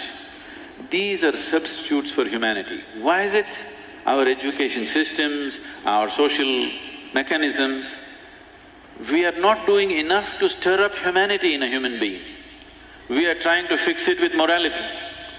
These 0.90 1.22
are 1.22 1.36
substitutes 1.36 2.10
for 2.10 2.24
humanity. 2.24 2.82
Why 3.00 3.22
is 3.22 3.34
it? 3.34 3.46
Our 4.04 4.26
education 4.26 4.86
systems, 4.86 5.58
our 5.84 6.10
social 6.10 6.70
mechanisms, 7.12 7.94
we 9.10 9.24
are 9.24 9.38
not 9.38 9.66
doing 9.66 9.90
enough 9.90 10.38
to 10.38 10.48
stir 10.48 10.84
up 10.84 10.94
humanity 10.94 11.54
in 11.54 11.62
a 11.62 11.68
human 11.68 12.00
being. 12.00 12.22
We 13.08 13.26
are 13.26 13.34
trying 13.34 13.68
to 13.68 13.76
fix 13.78 14.08
it 14.08 14.20
with 14.20 14.34
morality 14.34 14.84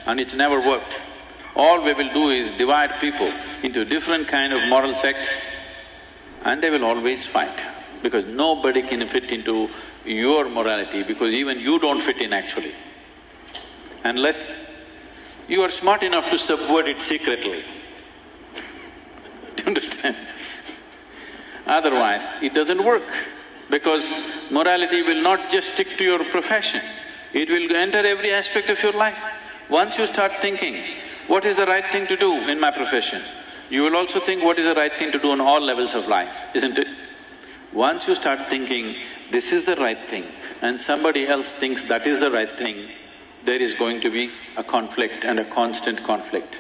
and 0.06 0.20
it's 0.20 0.34
never 0.34 0.62
worked. 0.62 1.00
All 1.56 1.84
we 1.84 1.94
will 1.94 2.14
do 2.14 2.30
is 2.30 2.52
divide 2.58 3.00
people 3.02 3.32
into 3.64 3.84
different 3.84 4.28
kind 4.28 4.54
of 4.54 4.68
moral 4.70 4.96
sects 4.96 5.30
and 6.44 6.62
they 6.62 6.70
will 6.70 6.86
always 6.86 7.26
fight 7.26 7.60
because 8.04 8.26
nobody 8.26 8.84
can 8.84 9.08
fit 9.10 9.32
into 9.32 9.70
your 10.08 10.50
morality 10.50 11.04
because 11.04 11.34
even 11.34 11.60
you 11.60 11.80
don't 11.80 12.02
fit 12.02 12.22
in 12.22 12.34
actually. 12.34 12.74
Unless 14.04 14.66
you 15.48 15.62
are 15.62 15.72
smart 15.72 16.04
enough 16.04 16.30
to 16.30 16.38
subvert 16.38 16.88
it 16.88 17.02
secretly. 17.02 17.64
Do 19.56 19.64
you 19.64 19.68
understand? 19.68 20.16
Otherwise, 21.66 22.24
it 22.42 22.54
doesn't 22.54 22.84
work 22.84 23.04
because 23.70 24.10
morality 24.50 25.02
will 25.02 25.22
not 25.22 25.52
just 25.52 25.74
stick 25.74 25.98
to 25.98 26.04
your 26.04 26.24
profession, 26.26 26.82
it 27.34 27.50
will 27.50 27.76
enter 27.76 28.06
every 28.06 28.32
aspect 28.32 28.70
of 28.70 28.82
your 28.82 28.94
life. 28.94 29.18
Once 29.70 29.98
you 29.98 30.08
start 30.08 30.32
thinking, 30.42 30.82
what 31.28 31.44
is 31.44 31.58
the 31.58 31.66
right 31.66 31.86
thing 31.92 32.08
to 32.08 32.16
do 32.16 32.34
in 32.50 32.60
my 32.60 32.72
profession? 32.72 33.22
You 33.70 33.84
will 33.84 33.98
also 33.98 34.22
think 34.22 34.44
what 34.44 34.58
is 34.60 34.66
the 34.66 34.76
right 34.76 34.94
thing 34.94 35.12
to 35.12 35.20
do 35.20 35.32
on 35.32 35.42
all 35.42 35.60
levels 35.60 35.94
of 35.94 36.08
life, 36.08 36.34
isn't 36.56 36.78
it? 36.78 36.88
Once 37.74 38.08
you 38.08 38.16
start 38.16 38.50
thinking, 38.50 38.96
this 39.32 39.52
is 39.52 39.66
the 39.66 39.76
right 39.76 40.10
thing, 40.10 40.26
and 40.62 40.80
somebody 40.80 41.28
else 41.28 41.52
thinks 41.52 41.84
that 41.84 42.08
is 42.08 42.20
the 42.20 42.32
right 42.32 42.58
thing, 42.58 42.90
there 43.44 43.62
is 43.62 43.74
going 43.74 44.02
to 44.02 44.10
be 44.10 44.32
a 44.56 44.64
conflict 44.64 45.24
and 45.24 45.40
a 45.40 45.46
constant 45.52 46.04
conflict. 46.04 46.60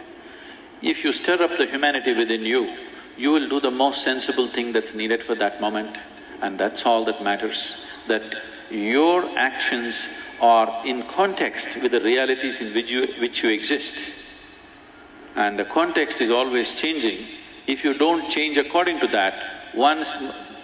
If 0.81 1.03
you 1.03 1.13
stir 1.13 1.41
up 1.41 1.57
the 1.57 1.65
humanity 1.65 2.13
within 2.13 2.45
you, 2.45 2.75
you 3.17 3.31
will 3.31 3.49
do 3.49 3.59
the 3.59 3.71
most 3.71 4.03
sensible 4.03 4.47
thing 4.47 4.73
that's 4.73 4.93
needed 4.93 5.23
for 5.23 5.33
that 5.35 5.59
moment, 5.59 5.97
and 6.41 6.59
that's 6.59 6.85
all 6.85 7.05
that 7.05 7.23
matters, 7.23 7.75
that 8.07 8.35
your 8.69 9.25
actions 9.37 9.95
are 10.39 10.85
in 10.85 11.03
context 11.07 11.81
with 11.81 11.93
the 11.93 12.01
realities 12.01 12.57
in 12.59 12.73
which 12.73 12.91
you, 12.91 13.07
which 13.19 13.43
you 13.43 13.49
exist. 13.49 13.93
And 15.35 15.57
the 15.57 15.65
context 15.65 16.21
is 16.21 16.29
always 16.29 16.73
changing. 16.73 17.27
If 17.65 17.83
you 17.83 17.93
don't 17.93 18.29
change 18.29 18.57
according 18.57 18.99
to 18.99 19.07
that, 19.07 19.75
once 19.75 20.07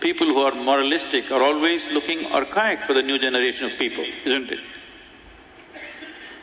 people 0.03 0.27
who 0.27 0.41
are 0.47 0.53
moralistic 0.69 1.31
are 1.31 1.41
always 1.41 1.87
looking 1.97 2.25
archaic 2.39 2.83
for 2.85 2.93
the 2.93 3.01
new 3.01 3.17
generation 3.17 3.71
of 3.71 3.77
people, 3.79 4.05
isn't 4.25 4.51
it? 4.51 4.59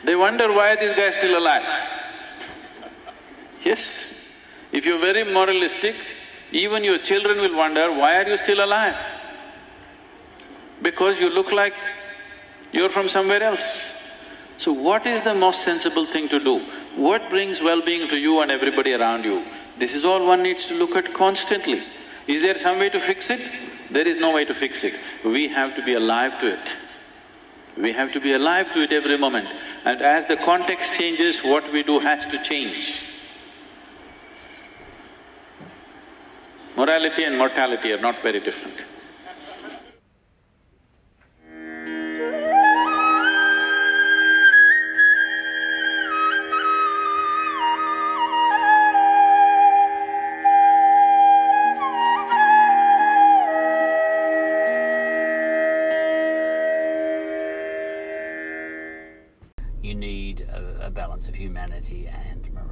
They 0.03 0.15
wonder 0.15 0.51
why 0.51 0.75
this 0.75 0.95
guy 0.97 1.09
is 1.09 1.15
still 1.15 1.37
alive. 1.37 1.67
Yes, 3.63 3.85
if 4.71 4.85
you're 4.85 4.99
very 4.99 5.23
moralistic, 5.31 5.95
even 6.51 6.83
your 6.83 6.97
children 6.97 7.37
will 7.37 7.55
wonder, 7.55 7.91
why 7.91 8.15
are 8.15 8.27
you 8.27 8.37
still 8.37 8.63
alive? 8.65 8.95
Because 10.81 11.19
you 11.19 11.29
look 11.29 11.51
like 11.51 11.75
you're 12.71 12.89
from 12.89 13.07
somewhere 13.07 13.43
else. 13.43 13.91
So 14.57 14.73
what 14.73 15.05
is 15.05 15.21
the 15.21 15.35
most 15.35 15.63
sensible 15.63 16.07
thing 16.07 16.29
to 16.29 16.39
do? 16.39 16.59
What 16.95 17.29
brings 17.29 17.61
well-being 17.61 18.09
to 18.09 18.17
you 18.17 18.41
and 18.41 18.51
everybody 18.51 18.93
around 18.93 19.23
you? 19.23 19.45
This 19.77 19.93
is 19.93 20.03
all 20.03 20.25
one 20.25 20.43
needs 20.43 20.65
to 20.67 20.73
look 20.73 20.95
at 20.95 21.13
constantly. 21.13 21.83
Is 22.27 22.41
there 22.41 22.57
some 22.57 22.79
way 22.79 22.89
to 22.89 22.99
fix 22.99 23.29
it? 23.29 23.41
There 23.89 24.07
is 24.07 24.17
no 24.17 24.31
way 24.31 24.45
to 24.45 24.53
fix 24.53 24.83
it. 24.83 24.93
We 25.25 25.47
have 25.49 25.75
to 25.75 25.83
be 25.83 25.95
alive 25.95 26.39
to 26.39 26.53
it. 26.53 26.75
We 27.77 27.93
have 27.93 28.11
to 28.13 28.19
be 28.19 28.33
alive 28.33 28.71
to 28.73 28.83
it 28.83 28.91
every 28.91 29.17
moment. 29.17 29.47
And 29.85 30.01
as 30.01 30.27
the 30.27 30.37
context 30.37 30.93
changes, 30.93 31.39
what 31.39 31.71
we 31.71 31.83
do 31.83 31.99
has 31.99 32.25
to 32.27 32.43
change. 32.43 33.05
Morality 36.75 37.23
and 37.23 37.37
mortality 37.37 37.91
are 37.91 38.01
not 38.01 38.21
very 38.21 38.39
different. 38.39 38.83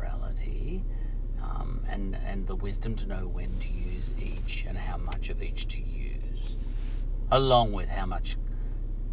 Morality, 0.09 0.83
um, 1.41 1.81
and 1.89 2.15
and 2.25 2.47
the 2.47 2.55
wisdom 2.55 2.95
to 2.95 3.05
know 3.05 3.27
when 3.27 3.57
to 3.59 3.69
use 3.69 4.09
each 4.19 4.65
and 4.67 4.77
how 4.77 4.97
much 4.97 5.29
of 5.29 5.41
each 5.41 5.67
to 5.67 5.81
use, 5.81 6.57
along 7.31 7.73
with 7.73 7.89
how 7.89 8.05
much 8.05 8.37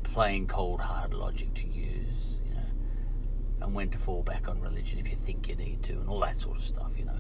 plain 0.03 0.47
cold 0.47 0.81
hard 0.81 1.13
logic 1.15 1.53
to 1.55 1.67
use, 1.67 2.37
you 2.45 2.55
know, 2.55 3.65
and 3.67 3.75
when 3.75 3.91
to 3.91 3.99
fall 3.99 4.23
back 4.23 4.49
on 4.49 4.61
religion 4.61 4.99
if 4.99 5.11
you 5.11 5.17
think 5.17 5.49
you 5.49 5.57
need 5.57 5.83
to, 5.83 5.93
and 5.93 6.09
all 6.09 6.21
that 6.21 6.37
sort 6.37 6.57
of 6.57 6.65
stuff, 6.65 6.93
you 6.99 7.05
know. 7.05 7.13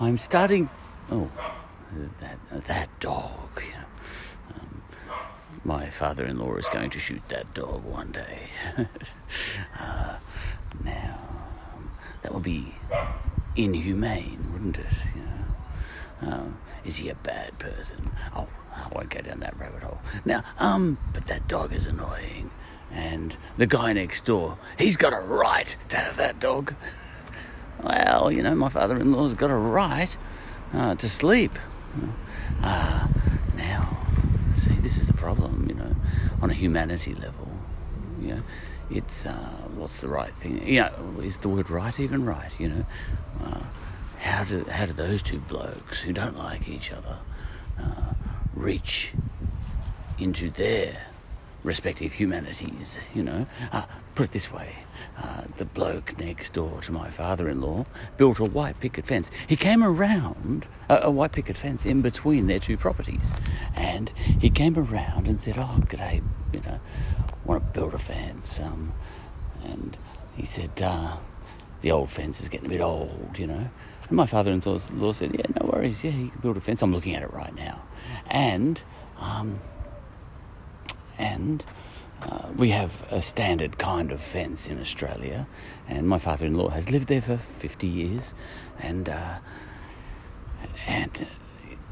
I'm 0.00 0.16
starting. 0.18 0.70
Oh, 1.10 1.28
that 2.20 2.38
that 2.66 3.00
dog. 3.00 3.50
you 3.56 3.72
know. 3.72 3.87
My 5.64 5.90
father-in-law 5.90 6.54
is 6.56 6.68
going 6.68 6.90
to 6.90 6.98
shoot 6.98 7.22
that 7.28 7.52
dog 7.54 7.84
one 7.84 8.12
day. 8.12 8.48
uh, 9.78 10.16
now, 10.84 11.18
um, 11.74 11.90
that 12.22 12.32
would 12.32 12.42
be 12.42 12.74
inhumane, 13.56 14.52
wouldn't 14.52 14.78
it? 14.78 15.02
You 15.14 15.22
know? 15.22 16.32
um, 16.32 16.58
is 16.84 16.96
he 16.96 17.08
a 17.08 17.14
bad 17.16 17.58
person? 17.58 18.10
Oh, 18.34 18.48
I 18.74 18.88
won't 18.94 19.10
go 19.10 19.20
down 19.20 19.40
that 19.40 19.58
rabbit 19.58 19.82
hole. 19.82 20.00
Now, 20.24 20.44
um, 20.58 20.98
but 21.12 21.26
that 21.26 21.48
dog 21.48 21.72
is 21.72 21.86
annoying, 21.86 22.50
and 22.92 23.36
the 23.56 23.66
guy 23.66 23.92
next 23.92 24.24
door, 24.24 24.58
he's 24.78 24.96
got 24.96 25.12
a 25.12 25.20
right 25.20 25.76
to 25.90 25.96
have 25.96 26.16
that 26.16 26.40
dog. 26.40 26.74
Well, 27.80 28.32
you 28.32 28.42
know, 28.42 28.56
my 28.56 28.70
father-in-law's 28.70 29.34
got 29.34 29.50
a 29.50 29.54
right 29.54 30.16
uh, 30.74 30.96
to 30.96 31.08
sleep. 31.08 31.56
Ah, 32.60 33.08
now, 33.56 33.96
see, 34.58 34.74
this 34.74 34.98
is 34.98 35.06
the 35.06 35.12
problem, 35.12 35.66
you 35.68 35.74
know, 35.74 35.94
on 36.42 36.50
a 36.50 36.54
humanity 36.54 37.14
level. 37.14 37.48
You 38.20 38.36
know, 38.36 38.42
it's 38.90 39.26
uh, 39.26 39.68
what's 39.76 39.98
the 39.98 40.08
right 40.08 40.30
thing? 40.30 40.66
You 40.66 40.80
know, 40.80 41.20
is 41.22 41.38
the 41.38 41.48
word 41.48 41.70
right 41.70 41.98
even 41.98 42.24
right? 42.24 42.50
You 42.58 42.68
know, 42.68 42.86
uh, 43.44 43.62
how 44.18 44.44
do 44.44 44.64
how 44.64 44.86
do 44.86 44.92
those 44.92 45.22
two 45.22 45.38
blokes 45.38 46.00
who 46.00 46.12
don't 46.12 46.36
like 46.36 46.68
each 46.68 46.90
other 46.92 47.18
uh, 47.80 48.12
reach 48.54 49.12
into 50.18 50.50
their 50.50 51.06
respective 51.62 52.14
humanities? 52.14 52.98
You 53.14 53.22
know, 53.22 53.46
uh, 53.72 53.84
put 54.14 54.26
it 54.26 54.32
this 54.32 54.52
way: 54.52 54.74
uh, 55.16 55.44
the 55.56 55.64
bloke 55.64 56.18
next 56.18 56.52
door 56.52 56.80
to 56.82 56.92
my 56.92 57.10
father-in-law 57.10 57.86
built 58.16 58.38
a 58.38 58.44
white 58.44 58.80
picket 58.80 59.06
fence. 59.06 59.30
He 59.46 59.56
came 59.56 59.82
around 59.82 60.66
a, 60.88 61.02
a 61.02 61.10
white 61.10 61.32
picket 61.32 61.56
fence 61.56 61.84
in 61.84 62.02
between 62.02 62.46
their 62.46 62.58
two 62.58 62.76
properties, 62.76 63.34
and 63.74 64.10
he 64.40 64.50
came 64.50 64.76
around 64.78 65.26
and 65.26 65.40
said, 65.40 65.56
"Oh, 65.58 65.80
g'day, 65.86 66.22
you 66.52 66.60
know, 66.60 66.80
want 67.44 67.66
to 67.66 67.80
build 67.80 67.94
a 67.94 67.98
fence?" 67.98 68.60
Um, 68.60 68.92
and 69.64 69.98
he 70.36 70.44
said, 70.44 70.80
uh, 70.82 71.16
"The 71.80 71.90
old 71.90 72.10
fence 72.10 72.40
is 72.40 72.48
getting 72.48 72.66
a 72.66 72.70
bit 72.70 72.80
old, 72.80 73.38
you 73.38 73.46
know." 73.46 73.70
And 74.08 74.16
my 74.16 74.26
father-in-law 74.26 75.12
said, 75.12 75.34
"Yeah, 75.34 75.46
no 75.60 75.70
worries. 75.70 76.04
Yeah, 76.04 76.12
you 76.12 76.30
can 76.30 76.40
build 76.40 76.56
a 76.56 76.60
fence. 76.60 76.82
I'm 76.82 76.94
looking 76.94 77.14
at 77.14 77.22
it 77.22 77.32
right 77.32 77.54
now." 77.54 77.82
And 78.30 78.82
um, 79.18 79.58
and 81.18 81.64
uh, 82.22 82.48
we 82.56 82.70
have 82.70 83.06
a 83.10 83.22
standard 83.22 83.78
kind 83.78 84.10
of 84.10 84.20
fence 84.20 84.68
in 84.68 84.80
Australia, 84.80 85.46
and 85.88 86.08
my 86.08 86.18
father-in-law 86.18 86.70
has 86.70 86.90
lived 86.90 87.08
there 87.08 87.22
for 87.22 87.36
50 87.36 87.86
years, 87.86 88.34
and 88.80 89.08
uh, 89.08 89.38
and 90.86 91.26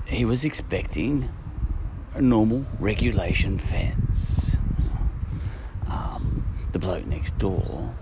he 0.07 0.25
was 0.25 0.45
expecting 0.45 1.29
a 2.15 2.21
normal 2.21 2.65
regulation 2.81 3.59
fence. 3.59 4.57
Um, 5.89 6.47
the 6.73 6.79
bloke 6.79 7.07
next 7.07 7.39
door 7.39 7.95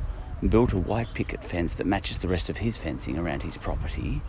built 0.49 0.73
a 0.73 0.79
white 0.79 1.13
picket 1.15 1.43
fence 1.43 1.75
that 1.75 1.87
matches 1.87 2.19
the 2.19 2.29
rest 2.29 2.49
of 2.49 2.59
his 2.59 2.79
fencing 2.79 3.19
around 3.19 3.43
his 3.43 3.57
property, 3.57 4.21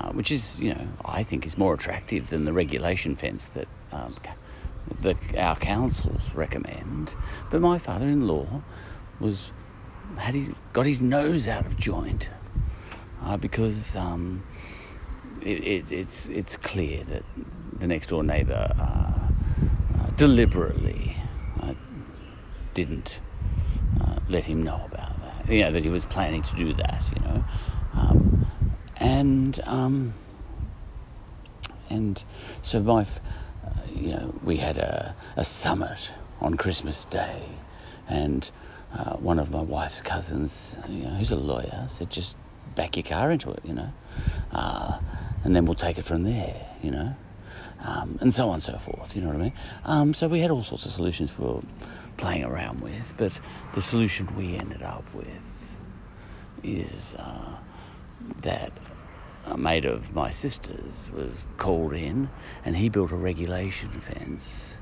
uh, 0.00 0.10
which 0.12 0.30
is, 0.30 0.60
you 0.60 0.74
know, 0.74 0.88
I 1.04 1.22
think 1.22 1.46
is 1.46 1.58
more 1.58 1.74
attractive 1.74 2.30
than 2.30 2.44
the 2.44 2.52
regulation 2.52 3.16
fence 3.16 3.46
that 3.46 3.68
um, 3.92 4.14
the, 5.00 5.16
our 5.38 5.56
councils 5.56 6.34
recommend. 6.34 7.14
But 7.50 7.60
my 7.60 7.78
father-in-law 7.78 8.62
was 9.20 9.52
had 10.16 10.34
he 10.34 10.54
got 10.72 10.86
his 10.86 11.02
nose 11.02 11.46
out 11.46 11.66
of 11.66 11.76
joint 11.76 12.30
uh, 13.22 13.36
because 13.36 13.94
um, 13.96 14.42
it, 15.42 15.64
it, 15.64 15.92
it's 15.92 16.28
it's 16.28 16.56
clear 16.56 17.04
that 17.04 17.22
the 17.78 17.86
next 17.86 18.08
door 18.08 18.22
neighbour 18.22 18.72
uh, 18.78 18.82
uh, 18.82 20.10
deliberately 20.16 21.16
uh, 21.60 21.74
didn't 22.74 23.20
uh, 24.00 24.18
let 24.28 24.44
him 24.44 24.62
know 24.62 24.82
about 24.84 25.20
that. 25.20 25.52
You 25.52 25.64
know 25.64 25.72
that 25.72 25.84
he 25.84 25.90
was 25.90 26.04
planning 26.04 26.42
to 26.42 26.56
do 26.56 26.72
that. 26.74 27.04
You 27.14 27.22
know, 27.22 27.44
um, 27.94 28.46
and 28.96 29.60
um, 29.64 30.14
and 31.90 32.22
so 32.62 32.80
my, 32.80 33.02
f- 33.02 33.20
you 33.94 34.10
know, 34.10 34.34
we 34.42 34.56
had 34.56 34.78
a, 34.78 35.14
a 35.36 35.44
summit 35.44 36.10
on 36.40 36.56
Christmas 36.56 37.04
Day, 37.04 37.42
and 38.08 38.50
uh, 38.92 39.16
one 39.16 39.38
of 39.38 39.50
my 39.50 39.60
wife's 39.60 40.00
cousins, 40.00 40.76
you 40.88 41.04
know, 41.04 41.10
who's 41.10 41.32
a 41.32 41.36
lawyer, 41.36 41.84
said 41.88 42.10
just 42.10 42.36
back 42.74 42.96
your 42.96 43.04
car 43.04 43.30
into 43.30 43.50
it, 43.50 43.60
you 43.64 43.74
know, 43.74 43.92
uh, 44.52 44.98
and 45.44 45.54
then 45.54 45.64
we'll 45.64 45.74
take 45.74 45.98
it 45.98 46.04
from 46.04 46.22
there, 46.22 46.66
you 46.82 46.90
know, 46.90 47.14
um, 47.84 48.18
and 48.20 48.32
so 48.32 48.48
on 48.48 48.54
and 48.54 48.62
so 48.62 48.78
forth. 48.78 49.14
You 49.14 49.22
know 49.22 49.28
what 49.28 49.36
I 49.36 49.40
mean? 49.40 49.52
Um, 49.84 50.14
so 50.14 50.28
we 50.28 50.40
had 50.40 50.50
all 50.50 50.62
sorts 50.62 50.86
of 50.86 50.92
solutions 50.92 51.30
we 51.38 51.46
were 51.46 51.60
playing 52.16 52.44
around 52.44 52.80
with, 52.80 53.14
but 53.16 53.38
the 53.74 53.82
solution 53.82 54.34
we 54.36 54.56
ended 54.56 54.82
up 54.82 55.04
with 55.14 55.78
is 56.62 57.14
uh, 57.18 57.56
that 58.40 58.72
a 59.48 59.56
mate 59.56 59.84
of 59.84 60.14
my 60.14 60.30
sister's 60.30 61.10
was 61.14 61.44
called 61.56 61.94
in 61.94 62.28
and 62.64 62.76
he 62.76 62.88
built 62.88 63.12
a 63.12 63.16
regulation 63.16 63.90
fence 63.90 64.80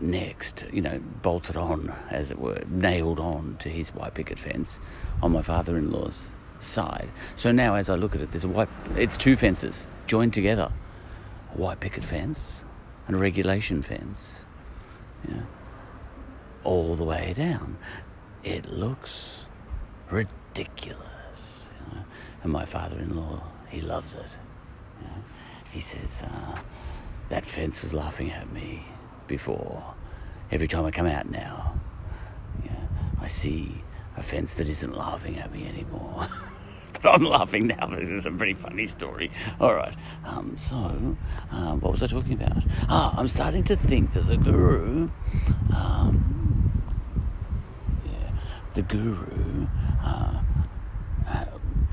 next, 0.00 0.66
you 0.72 0.80
know, 0.80 1.00
bolted 1.22 1.56
on, 1.56 1.94
as 2.10 2.30
it 2.30 2.38
were, 2.38 2.62
nailed 2.68 3.20
on 3.20 3.56
to 3.60 3.68
his 3.68 3.90
white 3.90 4.14
picket 4.14 4.38
fence 4.38 4.80
on 5.22 5.32
my 5.32 5.42
father 5.42 5.76
in 5.78 5.90
law's 5.90 6.32
side. 6.58 7.08
So 7.36 7.52
now, 7.52 7.74
as 7.74 7.88
I 7.88 7.94
look 7.94 8.14
at 8.14 8.20
it, 8.20 8.32
there's 8.32 8.44
a 8.44 8.48
white, 8.48 8.68
it's 8.96 9.16
two 9.16 9.36
fences 9.36 9.86
joined 10.06 10.32
together 10.32 10.72
a 11.54 11.58
white 11.58 11.80
picket 11.80 12.04
fence 12.04 12.64
and 13.06 13.16
a 13.16 13.18
regulation 13.18 13.82
fence, 13.82 14.44
know, 15.34 15.42
all 16.64 16.94
the 16.96 17.04
way 17.04 17.34
down. 17.36 17.76
It 18.42 18.68
looks 18.68 19.44
ridiculous. 20.10 21.11
And 22.42 22.52
my 22.52 22.64
father 22.64 22.98
in 22.98 23.16
law, 23.16 23.42
he 23.68 23.80
loves 23.80 24.14
it. 24.14 24.28
He 25.70 25.80
says, 25.80 26.22
uh, 26.22 26.58
that 27.30 27.46
fence 27.46 27.80
was 27.80 27.94
laughing 27.94 28.30
at 28.30 28.52
me 28.52 28.84
before. 29.26 29.94
Every 30.50 30.68
time 30.68 30.84
I 30.84 30.90
come 30.90 31.06
out 31.06 31.30
now, 31.30 31.80
I 33.22 33.28
see 33.28 33.82
a 34.16 34.22
fence 34.22 34.54
that 34.54 34.68
isn't 34.68 34.96
laughing 34.96 35.38
at 35.38 35.52
me 35.52 35.66
anymore. 35.68 36.26
but 36.92 37.06
I'm 37.06 37.24
laughing 37.24 37.68
now 37.68 37.86
because 37.86 38.08
it's 38.08 38.26
a 38.26 38.32
pretty 38.32 38.54
funny 38.54 38.86
story. 38.86 39.30
All 39.60 39.74
right. 39.74 39.94
Um, 40.24 40.56
so, 40.58 40.76
um, 41.52 41.80
what 41.80 41.92
was 41.92 42.02
I 42.02 42.08
talking 42.08 42.32
about? 42.32 42.64
Ah, 42.88 43.14
I'm 43.16 43.28
starting 43.28 43.62
to 43.64 43.76
think 43.76 44.12
that 44.14 44.26
the 44.26 44.36
guru, 44.36 45.08
um, 45.74 46.82
yeah, 48.04 48.30
the 48.74 48.82
guru 48.82 49.68
uh, 50.04 50.40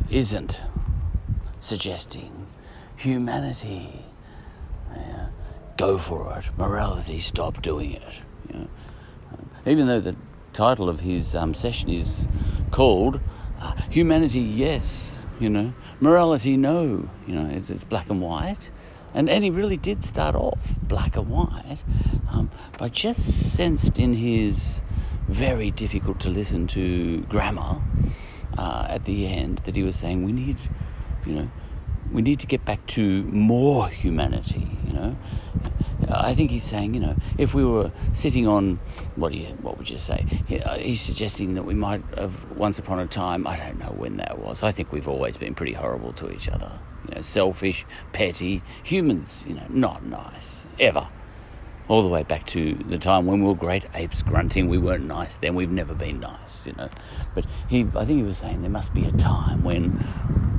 isn't 0.09 0.61
suggesting 1.59 2.47
humanity. 2.95 4.05
Yeah, 4.95 5.27
go 5.77 5.97
for 5.97 6.39
it. 6.39 6.45
Morality, 6.57 7.19
stop 7.19 7.61
doing 7.61 7.93
it. 7.93 8.21
Know? 8.51 8.67
Um, 9.31 9.49
even 9.65 9.87
though 9.87 9.99
the 9.99 10.15
title 10.53 10.89
of 10.89 11.01
his 11.01 11.35
um, 11.35 11.53
session 11.53 11.89
is 11.89 12.27
called 12.71 13.19
uh, 13.59 13.75
Humanity, 13.89 14.39
yes, 14.39 15.17
you 15.39 15.49
know, 15.49 15.73
morality, 15.99 16.57
no, 16.57 17.09
you 17.27 17.35
know, 17.35 17.49
it's, 17.53 17.69
it's 17.69 17.83
black 17.83 18.09
and 18.09 18.21
white. 18.21 18.71
And, 19.13 19.29
and 19.29 19.43
he 19.43 19.49
really 19.49 19.77
did 19.77 20.03
start 20.03 20.35
off 20.35 20.75
black 20.83 21.15
and 21.15 21.29
white. 21.29 21.83
Um, 22.31 22.51
but 22.77 22.93
just 22.93 23.53
sensed 23.53 23.97
in 23.97 24.13
his 24.13 24.81
very 25.27 25.71
difficult 25.71 26.19
to 26.21 26.29
listen 26.29 26.67
to 26.67 27.21
grammar 27.21 27.81
uh, 28.59 28.85
at 28.89 29.05
the 29.05 29.25
end 29.25 29.59
that 29.59 29.75
he 29.75 29.83
was 29.83 29.95
saying 29.95 30.25
we 30.25 30.33
need, 30.33 30.57
you 31.25 31.33
know, 31.33 31.49
we 32.11 32.21
need 32.21 32.39
to 32.39 32.47
get 32.47 32.65
back 32.65 32.85
to 32.87 33.23
more 33.23 33.87
humanity, 33.87 34.67
you 34.85 34.93
know. 34.93 35.15
I 36.11 36.33
think 36.33 36.49
he's 36.49 36.63
saying, 36.63 36.93
you 36.93 36.99
know, 36.99 37.15
if 37.37 37.53
we 37.53 37.63
were 37.63 37.91
sitting 38.13 38.47
on, 38.47 38.79
what 39.15 39.31
do 39.31 39.37
you, 39.37 39.47
what 39.61 39.77
would 39.77 39.89
you 39.89 39.97
say? 39.97 40.25
Uh, 40.65 40.77
He's 40.77 41.01
suggesting 41.01 41.53
that 41.53 41.63
we 41.63 41.73
might 41.73 42.03
have, 42.17 42.51
once 42.57 42.79
upon 42.79 42.99
a 42.99 43.05
time, 43.05 43.45
I 43.47 43.57
don't 43.57 43.79
know 43.79 43.93
when 43.95 44.17
that 44.17 44.39
was. 44.39 44.63
I 44.63 44.71
think 44.71 44.91
we've 44.91 45.07
always 45.07 45.37
been 45.37 45.53
pretty 45.55 45.73
horrible 45.73 46.11
to 46.13 46.31
each 46.31 46.49
other. 46.49 46.79
You 47.07 47.15
know, 47.15 47.21
selfish, 47.21 47.85
petty, 48.11 48.61
humans, 48.83 49.45
you 49.47 49.53
know, 49.53 49.67
not 49.69 50.03
nice, 50.03 50.65
ever. 50.79 51.07
All 51.89 52.01
the 52.03 52.07
way 52.07 52.23
back 52.23 52.45
to 52.47 52.75
the 52.75 52.97
time 52.97 53.25
when 53.25 53.41
we 53.41 53.47
were 53.47 53.55
great 53.55 53.85
apes 53.95 54.21
grunting, 54.21 54.69
we 54.69 54.77
weren't 54.77 55.05
nice. 55.05 55.37
Then 55.37 55.55
we've 55.55 55.71
never 55.71 55.93
been 55.93 56.19
nice, 56.19 56.65
you 56.67 56.73
know. 56.73 56.89
But 57.35 57.45
he, 57.67 57.81
I 57.95 58.05
think 58.05 58.19
he 58.19 58.23
was 58.23 58.37
saying 58.37 58.61
there 58.61 58.69
must 58.69 58.93
be 58.93 59.05
a 59.05 59.11
time 59.11 59.63
when 59.63 60.05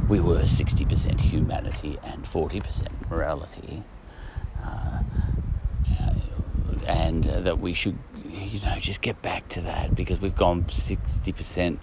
we 0.09 0.19
were 0.21 0.43
60% 0.43 1.21
humanity 1.21 1.99
and 2.03 2.25
40% 2.25 3.09
morality. 3.09 3.85
Uh, 4.61 5.03
and 6.87 7.29
uh, 7.29 7.41
that 7.41 7.61
we 7.61 7.73
should, 7.75 7.99
you 8.25 8.61
know, 8.61 8.77
just 8.81 9.01
get 9.01 9.23
back 9.23 9.49
to 9.51 9.61
that 9.61 9.95
because 9.95 10.21
we've 10.21 10.37
gone 10.37 10.65
60% 10.65 11.79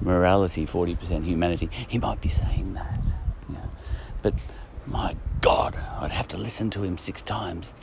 morality, 0.00 0.66
40% 0.66 1.24
humanity. 1.24 1.70
He 1.86 1.98
might 1.98 2.20
be 2.20 2.28
saying 2.28 2.74
that, 2.74 3.00
you 3.48 3.54
know. 3.54 3.70
But 4.22 4.34
my 4.86 5.16
God, 5.40 5.76
I'd 6.00 6.10
have 6.10 6.26
to 6.28 6.36
listen 6.36 6.70
to 6.70 6.82
him 6.82 6.98
six 6.98 7.22
times 7.22 7.74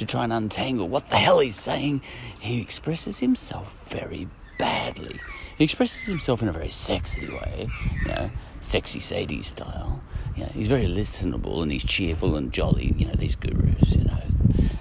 to 0.00 0.06
try 0.06 0.24
and 0.24 0.32
untangle 0.32 0.88
what 0.88 1.10
the 1.10 1.16
hell 1.16 1.40
he's 1.40 1.56
saying. 1.56 2.02
He 2.40 2.60
expresses 2.60 3.18
himself 3.18 3.88
very 3.88 4.28
badly. 4.58 5.20
He 5.58 5.64
expresses 5.64 6.04
himself 6.04 6.40
in 6.42 6.48
a 6.48 6.52
very 6.52 6.70
sexy 6.70 7.28
way, 7.28 7.68
you 8.02 8.08
know, 8.08 8.30
sexy 8.60 8.98
Sadie 8.98 9.42
style. 9.42 10.02
You 10.36 10.44
know, 10.44 10.50
he's 10.54 10.68
very 10.68 10.86
listenable 10.86 11.62
and 11.62 11.70
he's 11.70 11.84
cheerful 11.84 12.34
and 12.34 12.50
jolly, 12.50 12.94
you 12.96 13.06
know, 13.06 13.12
these 13.12 13.36
gurus, 13.36 13.94
you 13.94 14.04
know. 14.04 14.22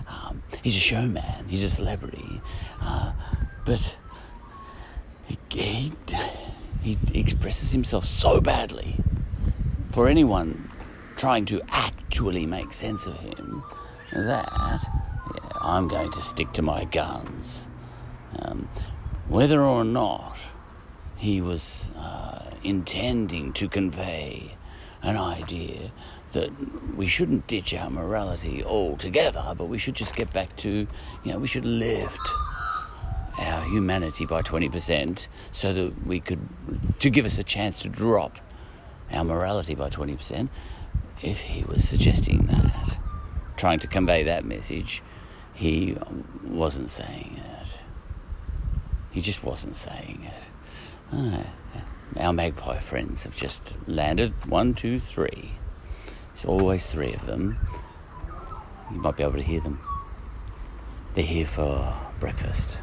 Um, 0.07 0.41
he's 0.64 0.77
a 0.77 0.80
showman, 0.80 1.49
he's 1.49 1.64
a 1.64 1.69
celebrity. 1.69 2.41
Uh, 2.81 3.11
but 3.65 3.98
he, 5.25 5.38
he, 5.49 6.98
he 7.11 7.19
expresses 7.19 7.72
himself 7.72 8.06
so 8.06 8.39
badly 8.39 8.95
for 9.89 10.07
anyone 10.07 10.69
trying 11.17 11.43
to 11.45 11.61
actually 11.67 12.45
make 12.45 12.72
sense 12.73 13.06
of 13.06 13.19
him 13.19 13.64
that 14.14 14.49
I'm 15.61 15.88
going 15.88 16.11
to 16.11 16.21
stick 16.21 16.53
to 16.53 16.61
my 16.61 16.85
guns. 16.85 17.67
Um, 18.38 18.69
whether 19.27 19.61
or 19.61 19.83
not 19.83 20.38
he 21.17 21.41
was 21.41 21.89
uh, 21.97 22.51
intending 22.63 23.53
to 23.53 23.67
convey 23.67 24.55
an 25.01 25.17
idea 25.17 25.91
that 26.31 26.49
we 26.95 27.07
shouldn't 27.07 27.47
ditch 27.47 27.73
our 27.73 27.89
morality 27.89 28.63
altogether, 28.63 29.53
but 29.57 29.65
we 29.65 29.77
should 29.77 29.95
just 29.95 30.15
get 30.15 30.31
back 30.31 30.55
to, 30.57 30.88
you 31.23 31.31
know, 31.31 31.39
we 31.39 31.47
should 31.47 31.65
lift 31.65 32.19
our 33.38 33.63
humanity 33.63 34.25
by 34.25 34.41
20% 34.41 35.27
so 35.51 35.73
that 35.73 36.05
we 36.05 36.19
could, 36.19 36.39
to 36.99 37.09
give 37.09 37.25
us 37.25 37.38
a 37.38 37.43
chance 37.43 37.81
to 37.81 37.89
drop 37.89 38.38
our 39.11 39.23
morality 39.23 39.75
by 39.75 39.89
20%. 39.89 40.49
If 41.21 41.39
he 41.39 41.63
was 41.63 41.88
suggesting 41.88 42.45
that, 42.47 42.97
trying 43.57 43.79
to 43.79 43.88
convey 43.88 44.23
that 44.23 44.45
message, 44.45 45.01
he 45.59 45.97
wasn't 46.47 46.89
saying 46.89 47.38
it. 47.38 47.67
He 49.11 49.19
just 49.19 49.43
wasn't 49.43 49.75
saying 49.75 50.21
it. 50.23 50.43
Ah, 51.11 51.43
our 52.15 52.31
magpie 52.31 52.79
friends 52.79 53.23
have 53.23 53.35
just 53.35 53.75
landed. 53.85 54.45
One, 54.45 54.73
two, 54.73 55.01
three. 55.01 55.51
There's 56.33 56.45
always 56.45 56.85
three 56.85 57.13
of 57.13 57.25
them. 57.25 57.59
You 58.89 59.01
might 59.01 59.17
be 59.17 59.23
able 59.23 59.33
to 59.33 59.41
hear 59.41 59.59
them. 59.59 59.81
They're 61.13 61.25
here 61.25 61.45
for 61.45 61.93
breakfast. 62.21 62.77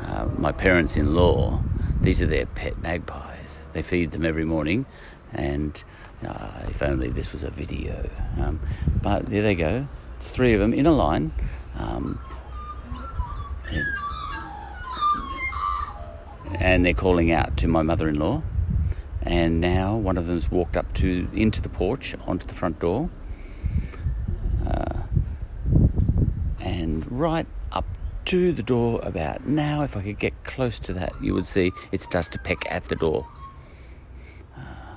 Uh, 0.00 0.28
my 0.38 0.52
parents 0.52 0.96
in 0.96 1.16
law, 1.16 1.60
these 2.00 2.22
are 2.22 2.26
their 2.26 2.46
pet 2.46 2.80
magpies. 2.80 3.64
They 3.72 3.82
feed 3.82 4.12
them 4.12 4.24
every 4.24 4.44
morning, 4.44 4.86
and 5.32 5.82
uh, 6.24 6.66
if 6.68 6.84
only 6.84 7.08
this 7.08 7.32
was 7.32 7.42
a 7.42 7.50
video. 7.50 8.08
Um, 8.40 8.60
but 9.02 9.26
there 9.26 9.42
they 9.42 9.56
go, 9.56 9.88
three 10.20 10.54
of 10.54 10.60
them 10.60 10.72
in 10.72 10.86
a 10.86 10.92
line. 10.92 11.32
Um, 11.76 12.20
and 16.58 16.84
they're 16.84 16.94
calling 16.94 17.32
out 17.32 17.56
to 17.58 17.68
my 17.68 17.82
mother-in-law. 17.82 18.42
And 19.22 19.60
now 19.60 19.96
one 19.96 20.18
of 20.18 20.26
them's 20.26 20.50
walked 20.50 20.76
up 20.76 20.92
to 20.94 21.28
into 21.32 21.62
the 21.62 21.70
porch 21.70 22.14
onto 22.26 22.46
the 22.46 22.52
front 22.52 22.78
door, 22.78 23.08
uh, 24.66 25.00
and 26.60 27.10
right 27.10 27.46
up 27.72 27.86
to 28.26 28.52
the 28.52 28.62
door. 28.62 29.00
About 29.02 29.46
now, 29.46 29.82
if 29.82 29.96
I 29.96 30.02
could 30.02 30.18
get 30.18 30.44
close 30.44 30.78
to 30.80 30.92
that, 30.92 31.14
you 31.22 31.32
would 31.32 31.46
see 31.46 31.72
it 31.90 32.02
starts 32.02 32.28
to 32.28 32.38
peck 32.38 32.70
at 32.70 32.84
the 32.88 32.96
door. 32.96 33.26
Uh, 34.54 34.96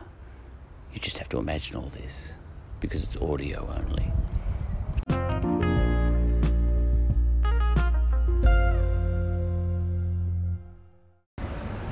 you 0.93 0.99
just 0.99 1.19
have 1.19 1.29
to 1.29 1.37
imagine 1.37 1.77
all 1.77 1.89
this 1.89 2.33
because 2.81 3.03
it's 3.03 3.15
audio 3.17 3.65
only. 3.77 4.11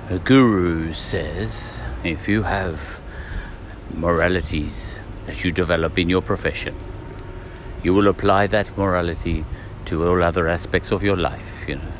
A 0.07 0.19
guru 0.19 0.93
says 0.93 1.81
if 2.03 2.27
you 2.27 2.43
have 2.43 2.99
moralities 3.91 4.99
that 5.25 5.43
you 5.43 5.51
develop 5.51 5.97
in 5.97 6.09
your 6.09 6.21
profession, 6.21 6.75
you 7.81 7.91
will 7.91 8.07
apply 8.07 8.45
that 8.47 8.77
morality 8.77 9.45
to 9.85 10.07
all 10.07 10.21
other 10.21 10.47
aspects 10.47 10.91
of 10.91 11.01
your 11.01 11.15
life, 11.15 11.67
you 11.67 11.77
know. 11.77 11.93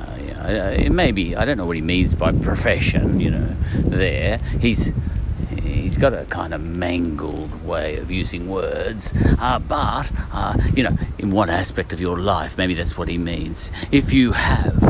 Uh, 0.00 0.16
yeah, 0.20 0.70
it 0.70 0.90
may 0.90 1.12
be, 1.12 1.36
I 1.36 1.44
don't 1.44 1.56
know 1.56 1.66
what 1.66 1.76
he 1.76 1.82
means 1.82 2.16
by 2.16 2.32
profession, 2.32 3.20
you 3.20 3.30
know, 3.30 3.54
there. 3.74 4.38
He's 4.60 4.90
he's 5.62 5.96
got 5.96 6.14
a 6.14 6.24
kind 6.26 6.52
of 6.52 6.60
mangled 6.60 7.64
way 7.64 7.96
of 7.96 8.10
using 8.10 8.48
words, 8.48 9.12
uh, 9.40 9.58
but, 9.58 10.10
uh, 10.32 10.56
you 10.74 10.82
know, 10.82 10.96
in 11.18 11.30
one 11.30 11.50
aspect 11.50 11.92
of 11.92 12.00
your 12.00 12.18
life, 12.18 12.58
maybe 12.58 12.74
that's 12.74 12.96
what 12.98 13.08
he 13.08 13.18
means. 13.18 13.70
If 13.90 14.12
you 14.12 14.32
have 14.32 14.82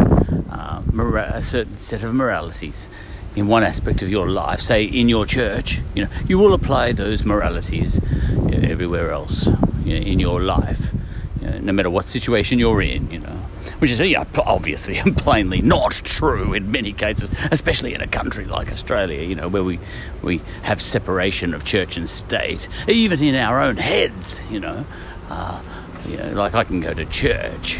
uh, 0.51 0.81
a 0.93 1.43
certain 1.43 1.77
set 1.77 2.03
of 2.03 2.15
moralities 2.15 2.89
in 3.35 3.49
one 3.49 3.63
aspect 3.63 4.03
of 4.03 4.09
your 4.09 4.29
life, 4.29 4.61
say 4.61 4.85
in 4.85 5.09
your 5.09 5.27
church, 5.27 5.81
you 5.95 6.05
know, 6.05 6.11
you 6.27 6.39
will 6.39 6.55
apply 6.55 6.93
those 6.93 7.25
moralities 7.25 8.01
you 8.31 8.57
know, 8.57 8.69
everywhere 8.69 9.11
else 9.11 9.47
you 9.85 10.01
know, 10.01 10.07
in 10.07 10.19
your 10.19 10.41
life, 10.41 10.93
you 11.41 11.51
know, 11.51 11.59
no 11.59 11.73
matter 11.73 11.91
what 11.91 12.07
situation 12.07 12.59
you're 12.59 12.81
in, 12.81 13.11
you 13.11 13.21
know. 13.21 13.43
Which 13.79 13.91
is 13.91 14.01
yeah, 14.01 14.25
obviously 14.39 14.97
and 14.97 15.17
plainly 15.27 15.61
not 15.61 15.93
true 15.93 16.55
in 16.55 16.71
many 16.71 16.93
cases, 16.93 17.31
especially 17.51 17.95
in 17.95 18.01
a 18.01 18.07
country 18.07 18.45
like 18.45 18.73
Australia, 18.73 19.23
you 19.23 19.35
know, 19.35 19.49
where 19.49 19.65
we 19.65 19.79
we 20.23 20.41
have 20.63 20.81
separation 20.81 21.55
of 21.55 21.65
church 21.65 21.97
and 21.97 22.09
state, 22.09 22.69
even 22.89 23.23
in 23.23 23.35
our 23.35 23.61
own 23.61 23.77
heads, 23.77 24.43
you 24.51 24.61
know. 24.61 24.87
Uh, 25.29 25.63
you 26.07 26.17
know, 26.17 26.33
like 26.35 26.55
I 26.55 26.65
can 26.65 26.81
go 26.81 26.95
to 26.95 27.05
church 27.07 27.79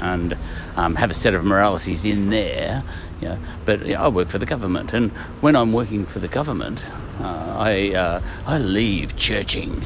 and 0.00 0.36
um, 0.76 0.96
have 0.96 1.10
a 1.10 1.14
set 1.14 1.34
of 1.34 1.44
moralities 1.44 2.04
in 2.04 2.30
there. 2.30 2.82
You 3.20 3.28
know, 3.28 3.38
but 3.64 3.86
you 3.86 3.94
know, 3.94 4.02
I 4.02 4.08
work 4.08 4.28
for 4.28 4.38
the 4.38 4.46
government, 4.46 4.92
and 4.92 5.10
when 5.40 5.56
I'm 5.56 5.72
working 5.72 6.06
for 6.06 6.18
the 6.18 6.28
government, 6.28 6.84
uh, 7.20 7.56
I 7.58 7.94
uh, 7.94 8.22
I 8.46 8.58
leave 8.58 9.16
churching 9.16 9.84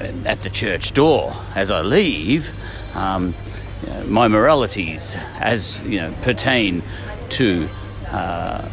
at 0.00 0.42
the 0.42 0.50
church 0.50 0.92
door. 0.92 1.32
As 1.54 1.70
I 1.70 1.82
leave, 1.82 2.52
um, 2.94 3.34
know, 3.86 4.04
my 4.04 4.28
moralities, 4.28 5.16
as 5.38 5.82
you 5.82 6.00
know, 6.00 6.12
pertain 6.22 6.82
to 7.30 7.68
uh, 8.08 8.68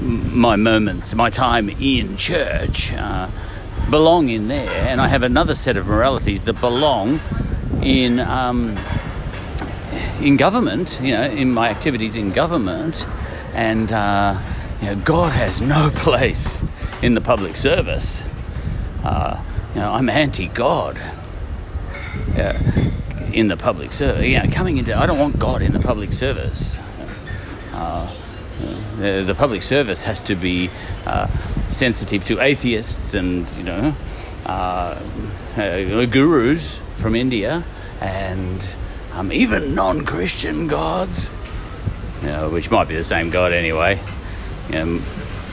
my 0.00 0.56
moments, 0.56 1.14
my 1.14 1.30
time 1.30 1.68
in 1.68 2.16
church, 2.16 2.92
uh, 2.92 3.28
belong 3.90 4.28
in 4.28 4.48
there, 4.48 4.88
and 4.88 5.00
I 5.00 5.08
have 5.08 5.22
another 5.22 5.54
set 5.54 5.76
of 5.76 5.86
moralities 5.86 6.44
that 6.44 6.60
belong 6.60 7.20
in. 7.82 8.20
Um, 8.20 8.76
in 10.20 10.36
government, 10.36 11.00
you 11.02 11.12
know, 11.12 11.24
in 11.24 11.52
my 11.52 11.68
activities 11.68 12.14
in 12.14 12.30
government, 12.30 13.06
and 13.54 13.92
uh, 13.92 14.40
you 14.80 14.86
know, 14.88 14.96
God 14.96 15.32
has 15.32 15.60
no 15.60 15.90
place 15.94 16.62
in 17.02 17.14
the 17.14 17.20
public 17.20 17.56
service. 17.56 18.22
Uh, 19.04 19.42
you 19.74 19.80
know, 19.80 19.92
I'm 19.92 20.08
anti-God 20.08 20.96
uh, 22.36 22.52
in 23.34 23.48
the 23.48 23.56
public 23.56 23.92
service. 23.92 24.26
Know, 24.26 24.50
coming 24.52 24.78
into, 24.78 24.96
I 24.96 25.06
don't 25.06 25.18
want 25.18 25.38
God 25.38 25.62
in 25.62 25.72
the 25.72 25.80
public 25.80 26.12
service. 26.12 26.76
Uh, 27.72 28.10
the, 28.98 29.24
the, 29.26 29.34
public 29.34 29.62
service 29.62 30.02
has 30.04 30.20
to 30.22 30.34
be 30.34 30.70
uh, 31.06 31.26
sensitive 31.68 32.24
to 32.26 32.40
atheists 32.40 33.14
and 33.14 33.50
you 33.52 33.64
know 33.64 33.96
uh, 34.46 35.00
gurus 35.56 36.78
from 36.96 37.16
India 37.16 37.64
and 38.00 38.68
um, 39.14 39.32
even 39.32 39.74
non 39.74 40.04
Christian 40.04 40.66
gods, 40.66 41.30
you 42.20 42.28
know, 42.28 42.50
which 42.50 42.70
might 42.70 42.88
be 42.88 42.94
the 42.94 43.04
same 43.04 43.30
God 43.30 43.52
anyway, 43.52 44.00
know, 44.70 45.00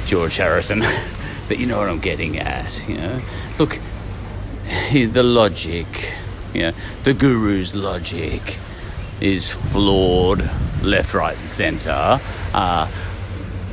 George 0.06 0.38
Harrison. 0.38 0.82
but 1.48 1.58
you 1.58 1.66
know 1.66 1.78
what 1.78 1.90
I'm 1.90 2.00
getting 2.00 2.38
at, 2.40 2.88
you 2.88 2.98
know. 2.98 3.22
Look, 3.58 3.80
the 4.92 5.24
logic, 5.24 5.88
know, 6.54 6.72
the 7.04 7.14
guru's 7.14 7.76
logic 7.76 8.58
is 9.22 9.52
flawed, 9.52 10.50
left, 10.84 11.14
right, 11.14 11.38
and 11.38 11.50
centre. 11.50 12.20
Uh, 12.54 12.90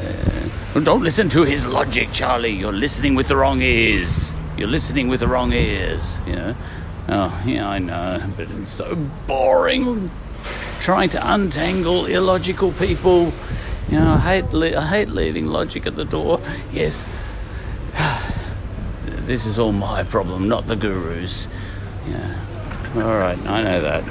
uh, 0.00 0.80
don't 0.80 1.02
listen 1.02 1.28
to 1.30 1.42
his 1.42 1.64
logic, 1.64 2.10
Charlie. 2.12 2.50
You're 2.50 2.72
listening 2.72 3.14
with 3.14 3.28
the 3.28 3.36
wrong 3.36 3.62
ears. 3.62 4.32
You're 4.56 4.68
listening 4.68 5.08
with 5.08 5.20
the 5.20 5.28
wrong 5.28 5.52
ears, 5.52 6.20
know. 6.26 6.56
Oh, 7.08 7.42
yeah, 7.46 7.68
I 7.68 7.78
know, 7.78 8.22
but 8.36 8.50
it's 8.50 8.72
so 8.72 8.94
boring. 9.26 10.10
Trying 10.80 11.08
to 11.10 11.32
untangle 11.32 12.06
illogical 12.06 12.72
people. 12.72 13.32
You 13.88 14.00
know, 14.00 14.14
I 14.14 14.18
hate, 14.18 14.52
le- 14.52 14.76
I 14.76 14.86
hate 14.86 15.10
leaving 15.10 15.46
logic 15.46 15.86
at 15.86 15.94
the 15.94 16.04
door. 16.04 16.40
Yes, 16.72 17.08
this 19.04 19.46
is 19.46 19.58
all 19.58 19.72
my 19.72 20.02
problem, 20.02 20.48
not 20.48 20.66
the 20.66 20.74
guru's. 20.74 21.46
Yeah. 22.08 22.45
All 22.96 23.18
right, 23.18 23.38
I 23.46 23.62
know 23.62 23.80
that. 23.82 24.02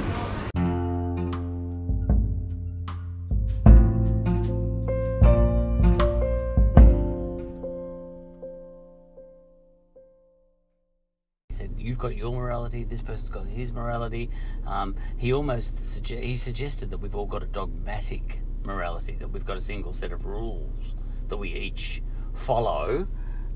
He 11.48 11.54
said 11.54 11.74
you've 11.76 11.98
got 11.98 12.14
your 12.14 12.32
morality 12.32 12.84
this 12.84 13.02
person's 13.02 13.28
got 13.28 13.46
his 13.48 13.72
morality 13.72 14.30
um, 14.68 14.94
he 15.16 15.32
almost 15.32 15.76
suge- 15.78 16.22
he 16.22 16.36
suggested 16.36 16.90
that 16.90 16.98
we've 16.98 17.16
all 17.16 17.26
got 17.26 17.42
a 17.42 17.46
dogmatic 17.46 18.40
morality 18.62 19.16
that 19.18 19.28
we've 19.28 19.44
got 19.44 19.56
a 19.56 19.60
single 19.60 19.92
set 19.92 20.12
of 20.12 20.26
rules 20.26 20.94
that 21.26 21.38
we 21.38 21.52
each 21.52 22.04
follow 22.34 23.08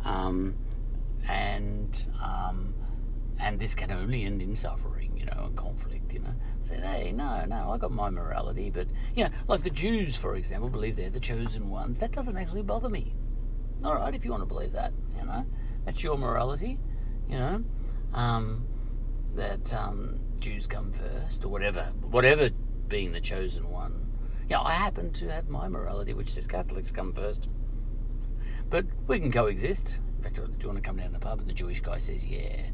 um, 0.04 0.56
and 1.28 2.06
um, 2.20 2.74
and 3.38 3.60
this 3.60 3.76
can 3.76 3.92
only 3.92 4.24
end 4.24 4.42
in 4.42 4.56
suffering 4.56 5.09
you 5.20 5.26
know 5.26 5.44
and 5.46 5.56
conflict 5.56 6.12
you 6.12 6.18
know 6.18 6.34
I 6.64 6.66
said 6.66 6.82
hey 6.82 7.12
no 7.12 7.44
no 7.44 7.70
I 7.70 7.78
got 7.78 7.92
my 7.92 8.10
morality 8.10 8.70
but 8.70 8.88
you 9.14 9.24
know 9.24 9.30
like 9.46 9.62
the 9.62 9.70
Jews 9.70 10.16
for 10.16 10.34
example 10.34 10.68
believe 10.68 10.96
they're 10.96 11.10
the 11.10 11.20
chosen 11.20 11.70
ones 11.70 11.98
that 11.98 12.10
doesn't 12.10 12.36
actually 12.36 12.62
bother 12.62 12.88
me 12.88 13.14
all 13.84 13.94
right 13.94 14.14
if 14.14 14.24
you 14.24 14.32
want 14.32 14.42
to 14.42 14.46
believe 14.46 14.72
that 14.72 14.92
you 15.16 15.24
know 15.24 15.46
that's 15.84 16.02
your 16.02 16.18
morality 16.18 16.78
you 17.28 17.38
know 17.38 17.62
um, 18.12 18.66
that 19.34 19.72
um, 19.72 20.18
Jews 20.40 20.66
come 20.66 20.92
first, 20.92 21.44
or 21.44 21.48
whatever, 21.48 21.92
whatever 22.02 22.50
being 22.88 23.12
the 23.12 23.20
chosen 23.20 23.70
one. 23.70 24.06
Yeah, 24.48 24.60
I 24.60 24.72
happen 24.72 25.12
to 25.14 25.28
have 25.28 25.48
my 25.48 25.68
morality, 25.68 26.12
which 26.12 26.30
says 26.30 26.46
Catholics 26.46 26.90
come 26.90 27.12
first. 27.12 27.48
But 28.68 28.86
we 29.06 29.20
can 29.20 29.30
coexist. 29.30 29.96
In 30.16 30.22
fact, 30.22 30.36
do 30.36 30.42
you 30.60 30.68
want 30.68 30.82
to 30.82 30.82
come 30.82 30.96
down 30.96 31.08
to 31.08 31.12
the 31.14 31.18
pub? 31.18 31.40
And 31.40 31.48
the 31.48 31.54
Jewish 31.54 31.80
guy 31.80 31.98
says, 31.98 32.26
yeah. 32.26 32.66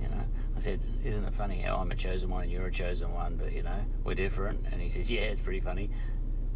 You 0.00 0.08
know, 0.08 0.24
I 0.60 0.62
said, 0.62 0.80
isn't 1.02 1.24
it 1.24 1.32
funny 1.32 1.62
how 1.62 1.76
I'm 1.76 1.90
a 1.90 1.94
chosen 1.94 2.28
one 2.28 2.42
and 2.42 2.52
you're 2.52 2.66
a 2.66 2.70
chosen 2.70 3.14
one, 3.14 3.36
but 3.36 3.50
you 3.50 3.62
know, 3.62 3.82
we're 4.04 4.14
different. 4.14 4.66
And 4.70 4.78
he 4.78 4.90
says, 4.90 5.10
yeah, 5.10 5.22
it's 5.22 5.40
pretty 5.40 5.60
funny. 5.60 5.88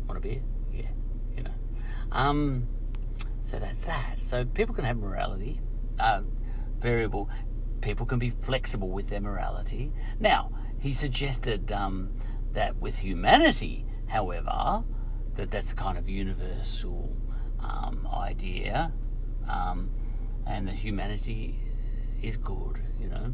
Want 0.07 0.18
a 0.18 0.20
beer? 0.20 0.42
Yeah. 0.70 0.91
You 1.34 1.44
know. 1.44 1.55
Um, 2.12 2.68
so 3.41 3.58
that's 3.58 3.84
that. 3.84 4.18
So 4.18 4.44
people 4.44 4.74
can 4.74 4.84
have 4.84 4.99
morality. 4.99 5.58
Uh, 5.99 6.20
variable 6.76 7.31
people 7.81 8.05
can 8.05 8.18
be 8.18 8.28
flexible 8.28 8.91
with 8.91 9.08
their 9.08 9.23
morality. 9.23 9.91
Now, 10.20 10.50
he 10.78 10.92
suggested 10.92 11.73
um, 11.73 12.12
that 12.52 12.76
with 12.76 12.99
humanity, 12.99 13.86
however, 14.08 14.84
that 15.36 15.50
that's 15.50 15.73
a 15.73 15.74
kind 15.74 15.97
of 15.97 16.10
universal 16.10 17.16
um, 17.58 18.07
idea, 18.12 18.92
um, 19.49 19.89
and 20.47 20.68
that 20.68 20.74
humanity 20.74 21.58
is 22.20 22.36
good, 22.36 22.83
you 23.00 23.08
know. 23.08 23.33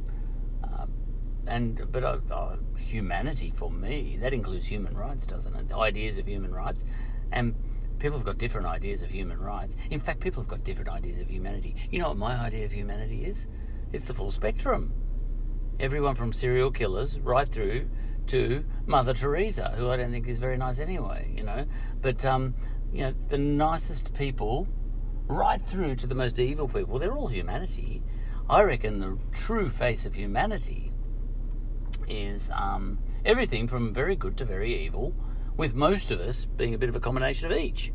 And 1.51 1.91
but 1.91 2.05
uh, 2.05 2.19
uh, 2.31 2.57
humanity 2.79 3.51
for 3.51 3.73
me 3.73 4.17
that 4.21 4.33
includes 4.33 4.69
human 4.69 4.97
rights, 4.97 5.27
doesn't 5.27 5.53
it? 5.53 5.69
The 5.69 5.77
ideas 5.77 6.17
of 6.17 6.27
human 6.27 6.55
rights, 6.55 6.85
and 7.33 7.57
people 7.99 8.19
have 8.19 8.25
got 8.25 8.39
different 8.39 8.69
ideas 8.69 9.03
of 9.03 9.11
human 9.11 9.41
rights. 9.41 9.77
In 9.91 9.99
fact, 9.99 10.21
people 10.21 10.41
have 10.41 10.49
got 10.49 10.63
different 10.63 10.91
ideas 10.91 11.19
of 11.19 11.29
humanity. 11.29 11.75
You 11.91 11.99
know 11.99 12.09
what 12.11 12.19
my 12.19 12.37
idea 12.37 12.67
of 12.67 12.73
humanity 12.73 13.25
is? 13.25 13.49
It's 13.93 14.05
the 14.05 14.15
full 14.15 14.31
spectrum. 14.31 14.95
Everyone 15.81 16.15
from 16.15 16.33
serial 16.33 16.71
killers 16.71 17.19
right 17.19 17.49
through 17.49 17.91
to 18.29 18.65
Mother 18.87 19.13
Teresa, 19.13 19.75
who 19.77 19.91
I 19.91 19.97
don't 19.97 20.13
think 20.13 20.29
is 20.29 20.39
very 20.39 20.57
nice 20.57 20.79
anyway. 20.79 21.35
You 21.37 21.43
know, 21.43 21.65
but 22.01 22.25
um, 22.25 22.55
you 22.93 23.01
know 23.01 23.15
the 23.27 23.39
nicest 23.39 24.15
people 24.15 24.69
right 25.27 25.61
through 25.67 25.97
to 25.97 26.07
the 26.07 26.15
most 26.15 26.39
evil 26.39 26.69
people. 26.69 27.01
They're 27.01 27.17
all 27.17 27.27
humanity. 27.27 28.05
I 28.49 28.63
reckon 28.63 29.01
the 29.01 29.19
true 29.33 29.69
face 29.69 30.07
of 30.07 30.15
humanity 30.15 30.90
is 32.11 32.51
um, 32.51 32.99
everything 33.25 33.69
from 33.69 33.95
very 33.95 34.17
good 34.17 34.37
to 34.39 34.45
very 34.45 34.85
evil, 34.85 35.15
with 35.57 35.75
most 35.75 36.11
of 36.11 36.21
us 36.21 36.45
being 36.45 36.75
a 36.75 36.79
bit 36.79 36.89
of 36.89 36.97
a 36.97 37.01
combination 37.01 37.51
of 37.51 37.57
each. 37.57 37.93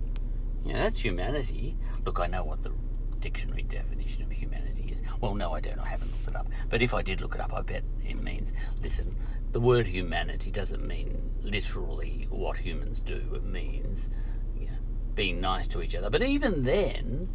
You 0.64 0.74
know, 0.74 0.80
that's 0.80 1.00
humanity. 1.00 1.78
Look, 2.06 2.20
I 2.20 2.28
know 2.28 2.44
what 2.44 2.64
the 2.64 2.72
dictionary 3.20 3.64
definition 3.64 4.24
of 4.24 4.32
humanity 4.32 4.90
is. 4.92 5.02
Well, 5.22 5.36
no, 5.36 5.54
I 5.54 5.60
don't. 5.60 5.80
I 5.80 5.88
haven't 5.88 6.12
looked 6.12 6.28
it 6.28 6.36
up. 6.36 6.48
But 6.70 6.82
if 6.82 6.94
I 6.94 7.02
did 7.02 7.22
look 7.22 7.36
it 7.36 7.42
up, 7.42 7.54
I 7.54 7.62
bet 7.62 7.84
it 8.04 8.22
means 8.22 8.54
listen, 8.82 9.16
the 9.52 9.60
word 9.60 9.88
humanity 9.88 10.52
doesn't 10.52 10.86
mean 10.86 11.32
literally 11.42 12.28
what 12.30 12.58
humans 12.58 13.00
do. 13.00 13.22
It 13.34 13.44
means 13.44 14.10
you 14.60 14.68
know, 14.68 14.78
being 15.14 15.42
nice 15.42 15.68
to 15.70 15.82
each 15.82 15.96
other. 15.96 16.10
But 16.10 16.24
even 16.24 16.64
then, 16.64 17.30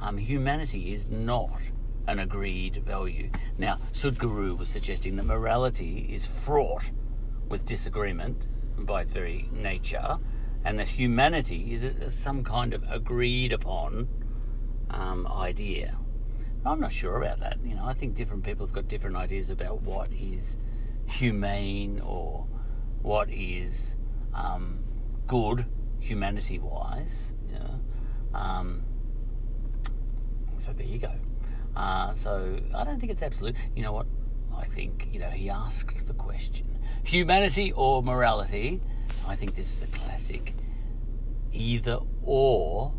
um, 0.00 0.18
humanity 0.18 0.92
is 0.92 1.08
not 1.08 1.60
an 2.06 2.18
agreed 2.18 2.76
value. 2.84 3.30
Now, 3.58 3.78
Sadhguru 3.92 4.58
was 4.58 4.68
suggesting 4.68 5.16
that 5.16 5.24
morality 5.24 6.10
is 6.12 6.26
fraught 6.26 6.90
with 7.48 7.64
disagreement 7.64 8.46
by 8.78 9.02
its 9.02 9.12
very 9.12 9.48
nature, 9.52 10.18
and 10.64 10.78
that 10.78 10.88
humanity 10.88 11.72
is 11.72 12.14
some 12.14 12.44
kind 12.44 12.74
of 12.74 12.84
agreed 12.90 13.52
upon 13.52 14.08
um, 14.90 15.26
idea. 15.26 15.98
I'm 16.64 16.80
not 16.80 16.92
sure 16.92 17.16
about 17.16 17.40
that. 17.40 17.58
You 17.64 17.74
know, 17.74 17.84
I 17.84 17.92
think 17.92 18.14
different 18.14 18.44
people 18.44 18.66
have 18.66 18.74
got 18.74 18.88
different 18.88 19.16
ideas 19.16 19.50
about 19.50 19.82
what 19.82 20.12
is 20.12 20.58
humane 21.06 22.00
or 22.00 22.46
what 23.02 23.28
is 23.30 23.96
um, 24.32 24.84
good 25.26 25.66
humanity 25.98 26.58
wise. 26.58 27.32
You 27.48 27.58
know? 27.58 27.80
um, 28.34 28.84
so 30.56 30.72
there 30.72 30.86
you 30.86 30.98
go. 30.98 31.12
Uh, 31.74 32.14
so 32.14 32.58
I 32.74 32.84
don't 32.84 33.00
think 33.00 33.12
it's 33.12 33.22
absolute. 33.22 33.56
You 33.74 33.82
know 33.82 33.92
what? 33.92 34.06
I 34.56 34.64
think, 34.64 35.08
you 35.10 35.18
know, 35.18 35.30
he 35.30 35.48
asked 35.48 36.06
the 36.06 36.14
question 36.14 36.72
humanity 37.04 37.72
or 37.72 38.02
morality? 38.02 38.80
I 39.26 39.36
think 39.36 39.54
this 39.54 39.72
is 39.76 39.82
a 39.82 39.86
classic 39.86 40.54
either 41.52 41.98
or 42.22 42.94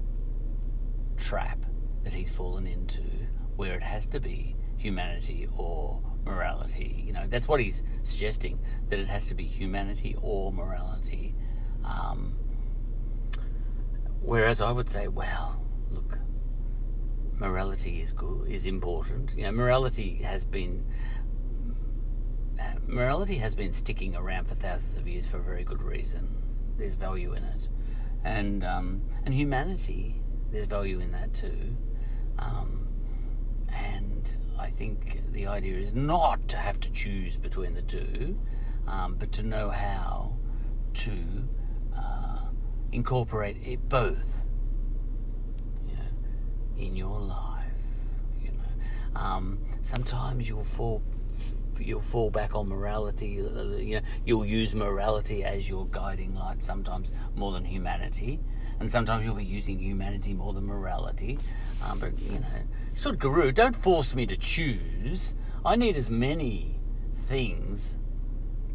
trap 1.17 1.65
that 2.03 2.13
he's 2.13 2.31
fallen 2.31 2.67
into 2.67 3.01
where 3.55 3.75
it 3.75 3.83
has 3.83 4.07
to 4.07 4.19
be 4.19 4.55
humanity 4.77 5.47
or 5.55 6.01
morality. 6.25 7.03
You 7.05 7.13
know, 7.13 7.25
that's 7.27 7.47
what 7.47 7.59
he's 7.59 7.83
suggesting 8.03 8.59
that 8.89 8.99
it 8.99 9.07
has 9.07 9.27
to 9.29 9.35
be 9.35 9.45
humanity 9.45 10.15
or 10.21 10.51
morality. 10.51 11.35
Um, 11.83 12.35
whereas 14.21 14.61
I 14.61 14.71
would 14.71 14.89
say, 14.89 15.07
well, 15.07 15.61
look, 15.89 16.19
morality 17.39 18.01
is 18.01 18.13
good, 18.13 18.47
is 18.47 18.65
important. 18.65 19.33
You 19.35 19.43
know, 19.43 19.51
morality 19.51 20.15
has 20.23 20.43
been 20.45 20.85
morality 22.87 23.37
has 23.37 23.55
been 23.55 23.73
sticking 23.73 24.15
around 24.15 24.47
for 24.47 24.55
thousands 24.55 24.97
of 24.97 25.07
years 25.07 25.27
for 25.27 25.37
a 25.37 25.43
very 25.43 25.63
good 25.63 25.81
reason. 25.81 26.41
There's 26.77 26.95
value 26.95 27.33
in 27.33 27.43
it, 27.43 27.67
and 28.23 28.63
um, 28.63 29.01
and 29.25 29.33
humanity, 29.33 30.21
there's 30.51 30.65
value 30.65 30.99
in 30.99 31.11
that 31.11 31.33
too. 31.33 31.75
Um, 32.37 32.87
and 33.69 34.35
I 34.59 34.69
think 34.69 35.31
the 35.31 35.47
idea 35.47 35.77
is 35.77 35.93
not 35.93 36.47
to 36.49 36.57
have 36.57 36.79
to 36.81 36.91
choose 36.91 37.37
between 37.37 37.73
the 37.73 37.81
two, 37.81 38.37
um, 38.87 39.15
but 39.15 39.31
to 39.33 39.43
know 39.43 39.69
how 39.69 40.37
to 40.93 41.13
uh, 41.97 42.45
incorporate 42.91 43.57
it 43.63 43.89
both 43.89 44.42
in 46.77 46.95
your 46.95 47.19
life. 47.19 47.63
You 48.41 48.51
know, 48.51 49.19
um, 49.19 49.59
sometimes 49.81 50.47
you'll 50.47 50.63
fall 50.63 51.01
you'll 51.79 52.01
fall 52.01 52.29
back 52.29 52.55
on 52.55 52.67
morality. 52.67 53.29
You 53.29 53.95
know, 53.95 54.01
you'll 54.25 54.45
use 54.45 54.73
morality 54.75 55.43
as 55.43 55.67
your 55.67 55.87
guiding 55.87 56.35
light 56.35 56.61
sometimes 56.61 57.11
more 57.35 57.51
than 57.51 57.65
humanity, 57.65 58.39
and 58.79 58.91
sometimes 58.91 59.25
you'll 59.25 59.35
be 59.35 59.45
using 59.45 59.79
humanity 59.79 60.33
more 60.33 60.53
than 60.53 60.65
morality. 60.65 61.39
Um, 61.83 61.99
but 61.99 62.19
you 62.19 62.39
know, 62.39 62.47
sort 62.93 63.15
of 63.15 63.21
guru, 63.21 63.51
don't 63.51 63.75
force 63.75 64.15
me 64.15 64.25
to 64.27 64.37
choose. 64.37 65.35
I 65.65 65.75
need 65.75 65.95
as 65.95 66.09
many 66.09 66.79
things. 67.15 67.97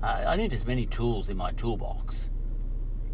Uh, 0.03 0.25
I 0.27 0.37
need 0.37 0.53
as 0.53 0.65
many 0.65 0.87
tools 0.87 1.29
in 1.29 1.37
my 1.37 1.53
toolbox 1.53 2.31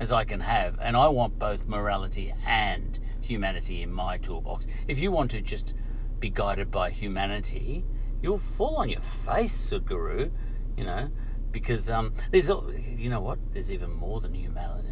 as 0.00 0.12
I 0.12 0.24
can 0.24 0.40
have, 0.40 0.78
and 0.80 0.96
I 0.96 1.08
want 1.08 1.38
both 1.38 1.66
morality 1.66 2.34
and 2.46 2.98
humanity 3.24 3.82
in 3.82 3.92
my 3.92 4.18
toolbox. 4.18 4.66
If 4.86 4.98
you 4.98 5.10
want 5.10 5.30
to 5.32 5.40
just 5.40 5.74
be 6.18 6.30
guided 6.30 6.70
by 6.70 6.90
humanity, 6.90 7.84
you'll 8.22 8.38
fall 8.38 8.76
on 8.76 8.88
your 8.88 9.00
face, 9.00 9.70
Sadhguru, 9.70 10.30
you 10.76 10.84
know, 10.84 11.10
because 11.50 11.88
um, 11.90 12.14
there's, 12.30 12.48
you 12.48 13.08
know 13.08 13.20
what, 13.20 13.38
there's 13.52 13.70
even 13.70 13.92
more 13.92 14.20
than 14.20 14.34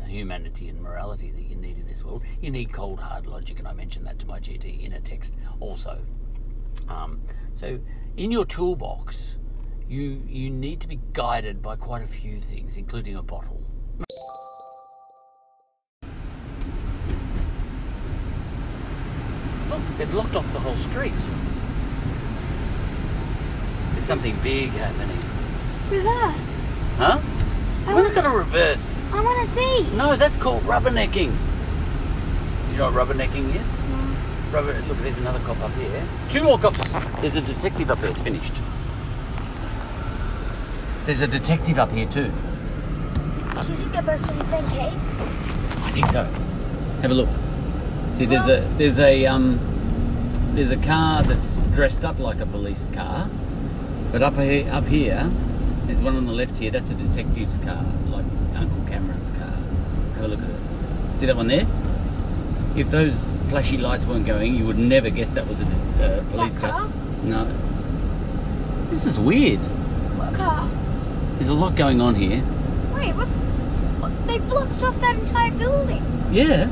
humanity 0.06 0.68
and 0.68 0.80
morality 0.80 1.30
that 1.32 1.42
you 1.42 1.56
need 1.56 1.78
in 1.78 1.86
this 1.86 2.04
world. 2.04 2.22
You 2.40 2.50
need 2.50 2.72
cold, 2.72 3.00
hard 3.00 3.26
logic, 3.26 3.58
and 3.58 3.66
I 3.66 3.72
mentioned 3.72 4.06
that 4.06 4.18
to 4.20 4.26
my 4.26 4.38
GT 4.38 4.84
in 4.84 4.92
a 4.92 5.00
text 5.00 5.36
also. 5.60 6.04
Um, 6.88 7.20
so, 7.54 7.80
in 8.16 8.30
your 8.30 8.44
toolbox, 8.44 9.38
you 9.88 10.22
you 10.26 10.50
need 10.50 10.80
to 10.80 10.88
be 10.88 11.00
guided 11.12 11.62
by 11.62 11.76
quite 11.76 12.02
a 12.02 12.06
few 12.06 12.40
things, 12.40 12.76
including 12.76 13.16
a 13.16 13.22
bottle. 13.22 13.62
They've 19.98 20.12
locked 20.14 20.34
off 20.36 20.50
the 20.52 20.60
whole 20.60 20.76
street. 20.76 21.12
There's 23.92 24.04
something 24.04 24.36
big 24.42 24.70
happening. 24.70 25.18
Reverse. 25.90 26.64
Huh? 26.96 27.20
I 27.86 27.94
We're 27.94 28.04
not 28.04 28.14
going 28.14 28.30
to 28.30 28.36
reverse. 28.36 29.02
I 29.12 29.20
want 29.20 29.48
to 29.48 29.54
see. 29.54 29.96
No, 29.96 30.16
that's 30.16 30.36
called 30.36 30.62
rubbernecking. 30.62 31.32
Do 32.66 32.72
you 32.72 32.78
know 32.78 32.90
what 32.90 33.08
rubbernecking 33.08 33.54
is? 33.54 33.82
Rubber. 34.52 34.74
Look, 34.88 34.98
there's 34.98 35.18
another 35.18 35.40
cop 35.40 35.60
up 35.60 35.72
here. 35.74 36.06
Two 36.30 36.42
more 36.42 36.58
cops. 36.58 36.78
There's 37.20 37.36
a 37.36 37.40
detective 37.40 37.90
up 37.90 37.98
here. 37.98 38.10
It's 38.10 38.20
finished. 38.20 38.54
There's 41.06 41.22
a 41.22 41.26
detective 41.26 41.78
up 41.78 41.90
here 41.90 42.06
too. 42.06 42.30
Do 42.30 43.68
you 43.68 43.74
think 43.74 43.92
they're 43.92 44.02
both 44.02 44.30
in 44.30 44.38
the 44.38 44.46
same 44.46 44.68
case? 44.68 45.20
I 45.84 45.90
think 45.90 46.06
so. 46.06 46.24
Have 47.02 47.10
a 47.10 47.14
look. 47.14 47.28
See, 48.14 48.26
there's 48.26 48.46
a 48.46 48.60
there's 48.76 48.98
a 48.98 49.26
um 49.26 49.58
there's 50.54 50.70
a 50.70 50.76
car 50.76 51.22
that's 51.22 51.58
dressed 51.74 52.04
up 52.04 52.18
like 52.18 52.40
a 52.40 52.46
police 52.46 52.86
car, 52.92 53.28
but 54.10 54.22
up 54.22 54.34
here 54.34 54.68
up 54.70 54.86
here 54.86 55.30
there's 55.86 56.00
one 56.00 56.16
on 56.16 56.26
the 56.26 56.32
left 56.32 56.58
here. 56.58 56.70
That's 56.70 56.92
a 56.92 56.94
detective's 56.94 57.58
car, 57.58 57.84
like 58.08 58.24
Uncle 58.54 58.84
Cameron's 58.86 59.30
car. 59.32 59.58
Have 60.14 60.24
a 60.24 60.28
look 60.28 60.40
at 60.40 60.48
it. 60.48 61.16
See 61.16 61.26
that 61.26 61.36
one 61.36 61.48
there? 61.48 61.66
If 62.76 62.90
those 62.90 63.34
flashy 63.48 63.76
lights 63.76 64.06
weren't 64.06 64.26
going, 64.26 64.54
you 64.54 64.66
would 64.66 64.78
never 64.78 65.10
guess 65.10 65.30
that 65.30 65.46
was 65.46 65.60
a 65.60 65.64
uh, 65.64 66.22
police 66.30 66.58
What 66.58 66.70
car? 66.70 66.92
No. 67.24 67.44
This 68.90 69.04
is 69.04 69.18
weird. 69.18 69.58
What 70.18 70.34
car? 70.34 70.68
There's 71.34 71.48
a 71.48 71.54
lot 71.54 71.76
going 71.76 72.00
on 72.00 72.14
here. 72.14 72.42
Wait, 72.94 73.14
what? 73.14 73.28
what 73.28 74.26
they 74.26 74.38
blocked 74.38 74.82
off 74.82 74.98
that 75.00 75.16
entire 75.16 75.50
building. 75.50 76.04
Yeah. 76.30 76.70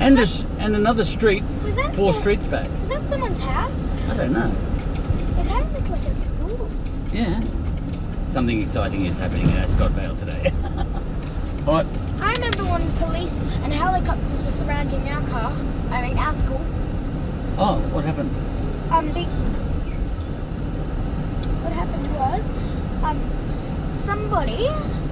And 0.00 0.18
a, 0.18 0.22
s- 0.22 0.44
and 0.58 0.74
another 0.74 1.04
street, 1.04 1.42
that 1.64 1.94
four 1.94 2.14
streets 2.14 2.46
back. 2.46 2.68
Was 2.80 2.88
that 2.88 3.06
someone's 3.08 3.38
house? 3.40 3.94
I 4.08 4.16
don't 4.16 4.32
know. 4.32 4.50
It 5.38 5.46
kind 5.46 5.62
of 5.64 5.72
looked 5.72 5.90
like 5.90 6.02
a 6.06 6.14
school. 6.14 6.70
Yeah. 7.12 7.42
Something 8.24 8.62
exciting 8.62 9.04
is 9.06 9.18
happening 9.18 9.42
in 9.50 9.56
Ascot 9.58 9.90
Vale 9.92 10.16
today. 10.16 10.50
What? 11.64 11.84
I 12.22 12.32
remember 12.32 12.64
when 12.64 12.90
police 12.96 13.38
and 13.62 13.70
helicopters 13.72 14.42
were 14.42 14.50
surrounding 14.50 15.06
our 15.10 15.20
car. 15.28 15.52
I 15.90 16.00
mean, 16.08 16.16
our 16.18 16.32
school. 16.32 16.60
Oh, 17.58 17.78
what 17.92 18.02
happened? 18.06 18.30
Um, 18.90 19.08
what 21.62 21.72
happened 21.74 22.14
was, 22.16 22.50
um, 23.04 23.20
somebody 23.92 24.68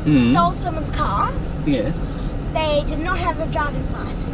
Mhm. 0.06 0.32
stole 0.32 0.52
someone's 0.54 0.90
car. 0.90 1.30
Yes. 1.66 2.00
They 2.54 2.82
did 2.88 3.00
not 3.00 3.18
have 3.18 3.36
the 3.36 3.46
driving 3.46 3.82
license. 3.82 4.26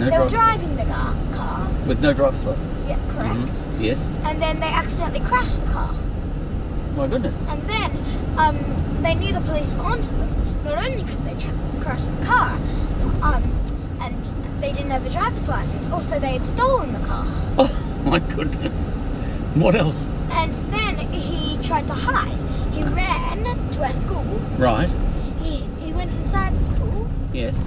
No 0.00 0.10
they 0.10 0.18
were 0.18 0.28
driver's 0.28 0.32
driving 0.32 0.76
the 0.76 0.84
car, 0.84 1.14
car. 1.32 1.68
With 1.86 2.00
no 2.00 2.12
driver's 2.12 2.44
license. 2.44 2.84
Yeah, 2.88 2.98
correct. 3.10 3.34
Mhm. 3.34 3.80
Yes. 3.80 4.08
And 4.24 4.40
then 4.42 4.60
they 4.60 4.66
accidentally 4.68 5.20
crashed 5.24 5.64
the 5.64 5.72
car. 5.72 5.94
My 6.96 7.06
goodness. 7.06 7.46
And 7.48 7.62
then 7.68 7.90
um, 8.36 8.58
they 9.02 9.14
knew 9.14 9.32
the 9.32 9.40
police 9.40 9.72
were 9.74 9.84
onto 9.84 10.10
them, 10.16 10.30
not 10.64 10.78
only 10.78 11.02
because 11.02 11.24
they 11.24 11.34
tr- 11.34 11.50
crashed 11.80 12.10
the 12.18 12.26
car, 12.26 12.58
um, 13.22 13.42
and 14.00 14.14
they 14.60 14.72
didn't 14.72 14.90
have 14.90 15.04
a 15.06 15.10
driver's 15.10 15.48
license, 15.48 15.88
also 15.90 16.18
they 16.18 16.32
had 16.32 16.44
stolen 16.44 16.92
the 16.92 17.06
car. 17.06 17.26
Oh 18.02 18.02
my 18.04 18.18
goodness. 18.20 18.96
What 19.54 19.74
else? 19.74 20.08
And 20.30 20.54
then 20.72 20.96
he 21.12 21.58
tried 21.62 21.86
to 21.88 21.92
hide. 21.94 22.40
He 22.72 22.82
ran 22.82 23.44
to 23.72 23.84
our 23.84 23.92
school. 23.92 24.24
Right. 24.56 24.88
He, 25.42 25.66
he 25.84 25.92
went 25.92 26.16
inside 26.16 26.58
the 26.58 26.64
school, 26.64 27.10
Yes. 27.32 27.62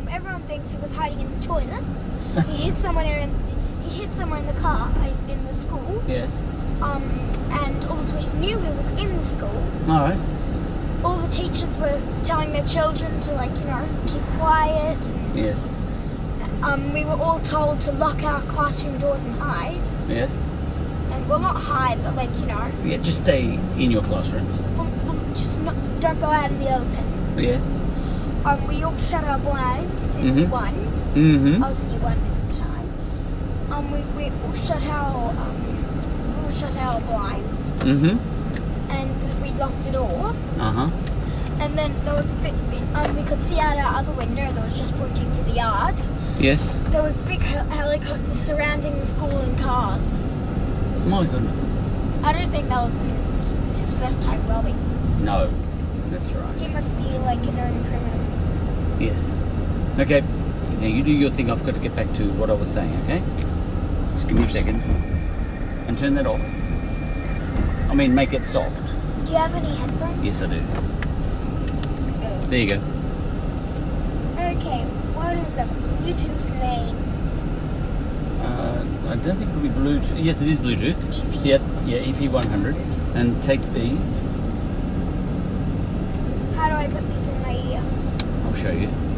Um, 0.00 0.08
everyone 0.08 0.42
thinks 0.42 0.72
he 0.72 0.78
was 0.78 0.94
hiding 0.94 1.20
in 1.20 1.38
the 1.40 1.46
toilets. 1.46 2.08
he 2.46 2.64
hid 2.64 2.78
somewhere 2.86 3.18
in 3.18 3.34
he 3.84 4.00
hid 4.00 4.14
somewhere 4.14 4.38
in 4.40 4.46
the 4.46 4.60
car 4.60 4.92
in 5.28 5.44
the 5.46 5.54
school. 5.54 6.02
Yes. 6.06 6.40
Um, 6.80 7.02
and 7.50 7.84
all 7.86 7.96
the 7.96 8.10
police 8.12 8.34
knew 8.34 8.58
he 8.58 8.68
was 8.70 8.92
in 8.92 9.16
the 9.16 9.22
school. 9.22 9.62
All 9.88 10.00
right. 10.08 10.18
all 11.04 11.16
the 11.16 11.28
teachers 11.32 11.68
were 11.78 12.00
telling 12.24 12.52
their 12.52 12.66
children 12.66 13.20
to 13.20 13.32
like 13.32 13.50
you 13.58 13.64
know 13.64 13.86
keep 14.06 14.22
quiet 14.38 15.04
and 15.10 15.36
Yes. 15.36 15.72
um, 16.62 16.92
we 16.92 17.04
were 17.04 17.18
all 17.26 17.40
told 17.40 17.80
to 17.82 17.92
lock 17.92 18.22
our 18.22 18.42
classroom 18.42 18.98
doors 18.98 19.24
and 19.24 19.34
hide 19.36 19.80
Yes. 20.08 20.30
and 21.10 21.26
well 21.28 21.38
not 21.38 21.56
hide 21.56 22.02
but 22.04 22.14
like 22.16 22.30
you 22.38 22.46
know 22.46 22.70
Yeah, 22.84 22.98
just 22.98 23.20
stay 23.20 23.44
in 23.78 23.90
your 23.90 24.02
classrooms. 24.02 24.50
well, 24.76 24.86
well, 25.06 25.18
just 25.34 25.58
not, 25.60 25.74
don't 26.00 26.20
go 26.20 26.26
out 26.26 26.50
in 26.50 26.58
the 26.60 26.68
open 26.74 27.04
Yeah. 27.38 27.58
We 28.68 28.82
all 28.82 28.96
shut 28.98 29.24
our 29.24 29.38
blinds 29.38 30.12
one 30.50 30.74
Mm-hmm. 31.14 31.62
I 31.64 31.68
was 31.68 31.82
in 31.82 31.90
year 31.90 31.98
one 32.00 32.12
at 32.18 32.50
the 32.50 32.56
time 32.58 33.72
um, 33.72 33.90
we, 33.90 34.00
we 34.16 34.30
all 34.30 34.54
shut 34.54 34.82
our 34.82 35.30
um, 35.30 36.36
we 36.36 36.44
all 36.44 36.50
shut 36.52 36.76
our 36.76 37.00
blinds 37.00 37.70
Mm-hmm. 37.82 38.90
and 38.90 39.42
we 39.42 39.50
locked 39.58 39.84
the 39.84 39.92
door 39.92 40.34
Uh-huh. 40.58 40.90
and 41.60 41.76
then 41.76 41.92
there 42.04 42.14
was 42.14 42.32
a 42.32 42.36
bit 42.36 42.54
um, 42.94 43.16
we 43.16 43.22
could 43.24 43.40
see 43.46 43.58
out 43.58 43.76
our 43.78 43.98
other 44.00 44.12
window 44.12 44.50
that 44.52 44.64
was 44.64 44.78
just 44.78 44.94
pointing 44.96 45.30
to 45.32 45.42
the 45.42 45.52
yard 45.52 46.00
Yes. 46.38 46.80
There 46.88 47.02
was 47.02 47.20
big 47.20 47.40
hel- 47.42 47.66
helicopters 47.66 48.32
surrounding 48.32 48.98
the 48.98 49.04
school 49.04 49.40
in 49.40 49.56
cars. 49.58 50.14
My 51.04 51.26
goodness. 51.26 51.66
I 52.24 52.32
don't 52.32 52.50
think 52.50 52.70
that 52.70 52.80
was 52.82 52.98
his 53.78 53.92
first 54.00 54.22
time 54.22 54.46
robbing. 54.48 54.74
No. 55.22 55.52
That's 56.08 56.30
right. 56.32 56.56
He 56.56 56.68
must 56.68 56.96
be 56.96 57.02
like 57.28 57.40
a 57.40 57.52
known 57.52 57.84
criminal. 57.84 58.24
Yes. 59.00 59.40
Okay. 59.98 60.20
Now 60.80 60.86
you 60.86 61.02
do 61.02 61.12
your 61.12 61.30
thing. 61.30 61.50
I've 61.50 61.64
got 61.64 61.74
to 61.74 61.80
get 61.80 61.96
back 61.96 62.12
to 62.14 62.24
what 62.34 62.50
I 62.50 62.52
was 62.52 62.70
saying, 62.70 62.94
okay? 63.04 63.22
Just 64.14 64.28
give 64.28 64.36
me 64.36 64.44
a 64.44 64.46
second. 64.46 64.80
And 65.88 65.98
turn 65.98 66.14
that 66.14 66.26
off. 66.26 66.40
I 67.90 67.94
mean, 67.94 68.14
make 68.14 68.32
it 68.32 68.46
soft. 68.46 68.86
Do 69.26 69.32
you 69.32 69.38
have 69.38 69.54
any 69.54 69.74
headphones? 69.74 70.24
Yes, 70.24 70.42
I 70.42 70.46
do. 70.46 70.60
There 72.48 72.58
you 72.58 72.68
go. 72.68 72.76
Okay, 74.36 74.84
what 75.14 75.36
is 75.36 75.50
the 75.52 75.62
Bluetooth 76.02 76.60
name? 76.60 76.96
Uh, 78.42 78.84
I 79.10 79.16
don't 79.16 79.36
think 79.36 79.50
it'll 79.50 79.62
be 79.62 79.68
Bluetooth. 79.68 80.24
Yes, 80.24 80.40
it 80.40 80.48
is 80.48 80.58
Bluetooth. 80.58 80.96
EP. 80.96 81.44
Yep. 81.44 81.60
Yeah, 81.86 81.98
EP100. 81.98 82.74
And 83.14 83.42
take 83.42 83.62
these. 83.72 84.22
How 86.54 86.68
do 86.68 86.74
I 86.74 86.86
put 86.86 87.06
these 87.08 87.28
in 87.28 87.42
my 87.42 87.54
ear? 87.54 87.82
I'll 88.44 88.49
show 88.60 88.70
you. 88.72 89.09